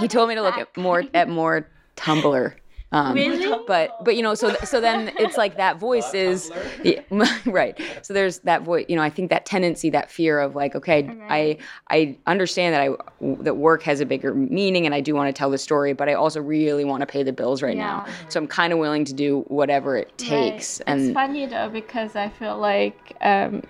he 0.00 0.08
told 0.08 0.30
me 0.30 0.34
to 0.36 0.42
look 0.42 0.56
at 0.56 0.74
more 0.74 1.04
at 1.12 1.28
more 1.28 1.68
Tumblr 1.96 2.54
Um, 2.92 3.14
Really? 3.14 3.58
But 3.66 4.04
but 4.04 4.16
you 4.16 4.22
know, 4.22 4.34
so 4.34 4.54
so 4.64 4.80
then 4.80 5.12
it's 5.18 5.36
like 5.36 5.56
that 5.56 5.78
voice 5.78 6.12
is 6.14 6.50
yeah, 6.84 7.00
right. 7.46 7.78
So 8.02 8.12
there's 8.12 8.38
that 8.40 8.62
voice. 8.62 8.86
You 8.88 8.96
know, 8.96 9.02
I 9.02 9.10
think 9.10 9.30
that 9.30 9.46
tendency, 9.46 9.90
that 9.90 10.10
fear 10.10 10.40
of 10.40 10.54
like, 10.54 10.74
okay, 10.74 11.10
I 11.28 11.56
I 11.90 12.18
understand 12.26 12.74
that 12.74 12.82
I 12.82 13.42
that 13.42 13.54
work 13.56 13.82
has 13.82 14.00
a 14.00 14.06
bigger 14.06 14.34
meaning, 14.34 14.86
and 14.86 14.94
I 14.94 15.00
do 15.00 15.14
want 15.14 15.34
to 15.34 15.38
tell 15.38 15.50
the 15.50 15.58
story, 15.58 15.92
but 15.92 16.08
I 16.08 16.14
also 16.14 16.40
really 16.40 16.84
want 16.84 17.00
to 17.00 17.06
pay 17.06 17.22
the 17.22 17.32
bills 17.32 17.62
right 17.62 17.76
now. 17.76 18.06
So 18.28 18.40
I'm 18.40 18.46
kind 18.46 18.72
of 18.72 18.78
willing 18.78 19.04
to 19.06 19.12
do 19.14 19.40
whatever 19.48 19.96
it 19.96 20.16
takes. 20.18 20.80
Right. 20.80 20.92
And 20.92 21.00
it's 21.02 21.14
funny 21.14 21.46
though 21.46 21.68
because 21.70 22.14
I 22.16 22.28
feel 22.28 22.58
like 22.58 23.16
um, 23.22 23.62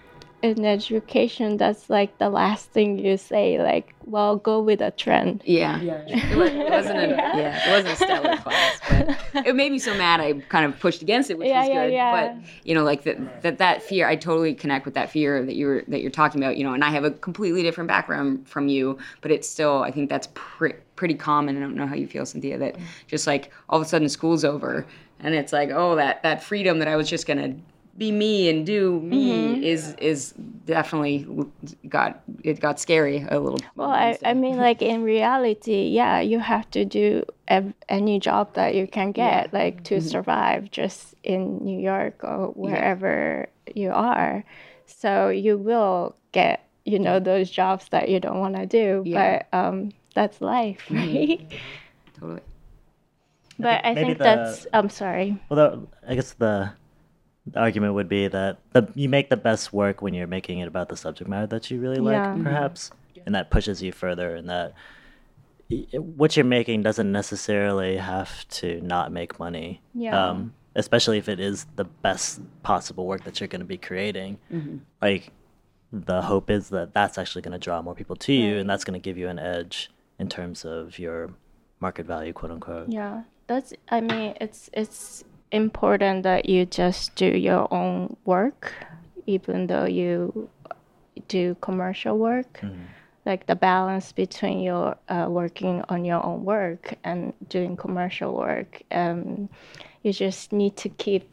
in 0.43 0.65
education, 0.65 1.57
that's 1.57 1.89
like 1.89 2.19
the 2.19 2.29
last 2.29 2.71
thing 2.71 2.99
you 2.99 3.17
say. 3.17 3.59
Like, 3.63 3.95
well, 4.05 4.37
go 4.37 4.61
with 4.61 4.81
a 4.81 4.91
trend. 4.91 5.43
Yeah. 5.45 5.79
It, 6.09 6.37
was, 6.37 6.51
it 6.51 6.69
wasn't 6.71 6.99
a 6.99 7.07
yeah. 7.37 7.69
it 7.69 7.71
wasn't 7.71 7.93
a 7.93 7.97
stellar 7.97 8.37
class, 8.39 8.81
but 8.89 9.47
it 9.47 9.55
made 9.55 9.71
me 9.73 9.79
so 9.79 9.95
mad 9.97 10.21
I 10.21 10.33
kind 10.49 10.65
of 10.67 10.79
pushed 10.81 11.01
against 11.03 11.31
it, 11.31 11.39
which 11.39 11.49
Yeah, 11.49 11.61
was 11.61 11.69
good. 11.69 11.93
yeah. 11.93 12.35
But 12.37 12.49
you 12.65 12.75
know, 12.75 12.83
like 12.85 13.05
that 13.05 13.43
that 13.43 13.59
that 13.59 13.83
fear, 13.83 14.09
I 14.09 14.17
totally 14.17 14.55
connect 14.55 14.85
with 14.85 14.95
that 14.95 15.11
fear 15.11 15.45
that 15.45 15.55
you're 15.55 15.83
that 15.89 16.01
you're 16.03 16.11
talking 16.11 16.43
about. 16.43 16.57
You 16.57 16.65
know, 16.65 16.75
and 16.75 16.83
I 16.85 16.91
have 16.91 17.05
a 17.05 17.11
completely 17.11 17.63
different 17.63 17.89
background 17.89 18.49
from 18.49 18.69
you, 18.69 18.99
but 19.21 19.31
it's 19.31 19.49
still 19.49 19.83
I 19.83 19.91
think 19.91 20.11
that's 20.11 20.29
pre- 20.35 20.75
pretty 20.97 21.15
common. 21.15 21.57
I 21.57 21.61
don't 21.61 21.75
know 21.77 21.87
how 21.87 21.95
you 21.95 22.07
feel, 22.09 22.27
Cynthia. 22.27 22.59
That 22.59 22.77
just 23.07 23.27
like 23.27 23.53
all 23.69 23.81
of 23.81 23.87
a 23.87 23.89
sudden 23.89 24.09
school's 24.09 24.45
over, 24.45 24.87
and 25.21 25.35
it's 25.35 25.53
like 25.53 25.71
oh 25.71 25.95
that 25.97 26.23
that 26.25 26.43
freedom 26.43 26.79
that 26.81 26.89
I 26.89 26.97
was 26.97 27.09
just 27.09 27.27
gonna 27.27 27.55
be 27.97 28.11
me 28.11 28.49
and 28.49 28.65
do 28.65 29.01
me 29.01 29.57
Mm-hmm. 29.57 29.63
is 29.65 29.95
is 29.99 30.33
definitely 30.65 31.27
got 31.89 32.23
it 32.43 32.59
got 32.61 32.81
scary 32.81 33.27
a 33.29 33.39
little. 33.39 33.61
Well, 33.77 33.91
I, 33.91 34.19
I 34.25 34.35
mean, 34.35 34.57
like 34.57 34.81
in 34.83 35.03
reality, 35.03 35.89
yeah, 35.89 36.21
you 36.21 36.39
have 36.39 36.71
to 36.71 36.85
do 36.85 37.25
ev- 37.49 37.75
any 37.89 38.19
job 38.19 38.55
that 38.55 38.75
you 38.75 38.87
can 38.87 39.13
get, 39.13 39.53
like 39.53 39.85
to 39.85 40.01
survive 40.01 40.71
just 40.71 41.15
in 41.23 41.59
New 41.65 41.79
York 41.79 42.21
or 42.25 42.49
wherever 42.55 43.49
you 43.75 43.91
are. 43.91 44.45
So 44.87 45.29
you 45.29 45.59
will 45.59 46.17
get, 46.33 46.67
you 46.85 46.99
know, 46.99 47.21
those 47.21 47.51
jobs 47.51 47.89
that 47.91 48.09
you 48.09 48.21
don't 48.21 48.41
want 48.41 48.57
to 48.57 48.67
do, 48.67 49.03
Yeah. 49.05 49.43
but 49.53 49.59
um, 49.59 49.93
that's 50.15 50.41
life, 50.41 50.81
right? 50.91 51.41
totally. 52.19 52.41
but 53.59 53.85
I 53.85 53.95
maybe 53.95 54.07
think 54.07 54.19
the- 54.19 54.25
that's, 54.25 54.67
I'm 54.73 54.89
sorry. 54.91 55.37
Well, 55.49 55.57
the, 56.03 56.11
I 56.11 56.15
guess 56.15 56.33
the, 56.35 56.73
the 57.47 57.59
argument 57.59 57.95
would 57.95 58.09
be 58.09 58.29
that 58.29 58.59
the, 58.73 58.89
you 58.95 59.09
make 59.09 59.29
the 59.29 59.37
best 59.37 59.73
work 59.73 60.03
when 60.03 60.15
you're 60.15 60.27
making 60.27 60.61
it 60.61 60.69
about 60.69 60.89
the 60.89 60.97
subject 60.97 61.29
matter 61.29 61.47
that 61.49 61.71
you 61.71 61.81
really 61.81 61.99
like, 61.99 62.15
Yeah. 62.15 62.39
Perhaps, 62.43 62.91
and 63.27 63.35
that 63.35 63.51
pushes 63.51 63.83
you 63.83 63.93
further. 63.93 64.35
And 64.35 64.49
that 64.49 64.75
what 65.93 66.37
you're 66.37 66.45
making 66.45 66.83
doesn't 66.83 67.11
necessarily 67.11 67.97
have 67.97 68.47
to 68.49 68.81
not 68.81 69.11
make 69.11 69.39
money. 69.39 69.81
Yeah. 69.95 70.31
Um, 70.31 70.55
especially 70.75 71.19
if 71.19 71.29
it 71.29 71.39
is 71.39 71.67
the 71.77 71.85
best 71.85 72.41
possible 72.63 73.07
work 73.07 73.25
that 73.25 73.41
you're 73.41 73.49
going 73.49 73.61
to 73.61 73.67
be 73.67 73.77
creating. 73.77 74.39
Like, 75.01 75.31
the 75.93 76.23
hope 76.23 76.49
is 76.49 76.71
that 76.71 76.95
that's 76.95 77.19
actually 77.19 77.43
going 77.43 77.53
to 77.53 77.59
draw 77.59 77.83
more 77.83 77.95
people 77.95 78.17
to 78.17 78.33
you, 78.33 78.57
and 78.57 78.71
that's 78.71 78.85
going 78.85 78.99
to 78.99 79.03
give 79.03 79.19
you 79.19 79.29
an 79.29 79.39
edge 79.39 79.91
in 80.19 80.29
terms 80.29 80.65
of 80.65 80.99
your 80.99 81.31
market 81.81 82.07
value, 82.07 82.33
quote 82.33 82.53
unquote. 82.53 82.89
Yeah, 82.89 83.25
that's. 83.47 83.75
I 83.91 84.01
mean, 84.01 84.35
it's 84.41 84.71
it's 84.73 85.25
important 85.53 86.25
that 86.25 86.49
you 86.49 86.67
just 86.67 87.15
do 87.15 87.27
your 87.27 87.73
own 87.73 88.17
work, 88.25 88.75
even 89.27 89.67
though 89.67 89.85
you 89.85 90.49
do 91.29 91.57
commercial 91.61 92.19
work. 92.19 92.61
Like 93.25 93.47
the 93.47 93.55
balance 93.55 94.11
between 94.11 94.61
your 94.61 94.97
uh, 95.09 95.27
working 95.31 95.85
on 95.89 96.05
your 96.05 96.25
own 96.27 96.45
work 96.45 96.95
and 97.05 97.33
doing 97.49 97.77
commercial 97.77 98.35
work. 98.35 98.83
Um, 98.91 99.49
you 100.03 100.13
just 100.13 100.53
need 100.53 100.77
to 100.79 100.89
keep 100.89 101.29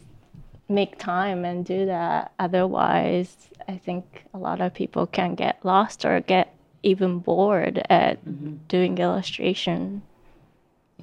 make 0.68 1.00
time 1.00 1.46
and 1.46 1.66
do 1.66 1.88
that. 1.88 2.32
Otherwise, 2.38 3.50
I 3.68 3.78
think 3.78 4.26
a 4.34 4.38
lot 4.38 4.62
of 4.62 4.74
people 4.74 5.08
can 5.08 5.34
get 5.34 5.66
lost 5.66 6.06
or 6.06 6.22
get 6.22 6.54
even 6.84 7.20
bored 7.20 7.82
at 7.90 8.68
doing 8.68 8.98
illustration. 9.00 10.04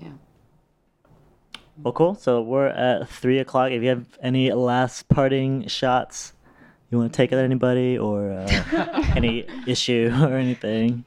Yeah. 0.00 0.12
Well, 1.82 1.92
cool. 1.92 2.14
So 2.14 2.40
we're 2.42 2.68
at 2.68 3.08
three 3.08 3.38
o'clock. 3.38 3.70
If 3.70 3.82
you 3.82 3.88
have 3.90 4.06
any 4.22 4.50
last 4.52 5.08
parting 5.08 5.66
shots 5.68 6.32
you 6.90 6.98
want 6.98 7.12
to 7.12 7.16
take 7.16 7.32
at 7.32 7.38
anybody 7.38 7.98
or 7.98 8.30
uh, 8.32 9.02
any 9.16 9.44
issue 9.66 10.10
or 10.20 10.34
anything. 10.36 11.04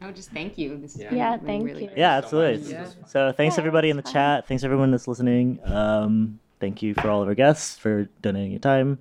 No, 0.00 0.12
just 0.12 0.30
thank 0.30 0.56
you. 0.56 0.76
This 0.76 0.92
has 0.94 1.02
Yeah. 1.02 1.14
Yeah, 1.14 1.30
really, 1.34 1.46
thank 1.46 1.64
really 1.64 1.80
you. 1.82 1.86
great. 1.88 1.98
Yeah, 1.98 2.16
absolutely. 2.16 2.70
Yeah. 2.70 2.86
So 3.06 3.32
thanks 3.32 3.56
Yeah, 3.56 3.60
everybody 3.60 3.90
in 3.90 3.96
the 3.96 4.02
fun. 4.04 4.12
chat. 4.12 4.46
Thanks 4.46 4.62
everyone 4.62 4.92
that's 4.92 5.08
listening. 5.08 5.58
Um, 5.64 6.38
thank 6.60 6.82
you 6.82 6.94
for 6.94 7.10
all 7.10 7.20
of 7.20 7.28
our 7.28 7.34
guests 7.34 7.76
for 7.76 8.08
donating 8.22 8.52
your 8.52 8.60
time. 8.60 8.98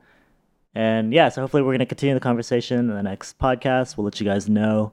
And 0.74 1.14
yeah, 1.14 1.30
so 1.30 1.42
hopefully 1.42 1.62
we're 1.64 1.72
going 1.72 1.80
to 1.80 1.86
continue 1.86 2.16
the 2.16 2.20
conversation 2.20 2.80
in 2.80 2.88
the 2.88 3.04
next 3.04 3.38
podcast. 3.38 3.96
We'll 3.96 4.06
let 4.06 4.20
you 4.20 4.26
guys 4.26 4.50
know 4.50 4.92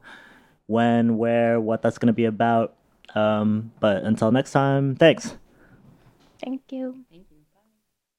when, 0.67 1.17
where, 1.17 1.59
what 1.61 1.81
that's 1.83 1.99
going 1.99 2.09
to 2.09 2.13
be 2.13 2.27
about. 2.27 2.75
Um, 3.15 3.73
but 3.81 4.03
until 4.03 4.31
next 4.31 4.53
time, 4.53 4.95
thanks. 4.97 5.37
Thank 6.45 6.71
you. 6.71 7.05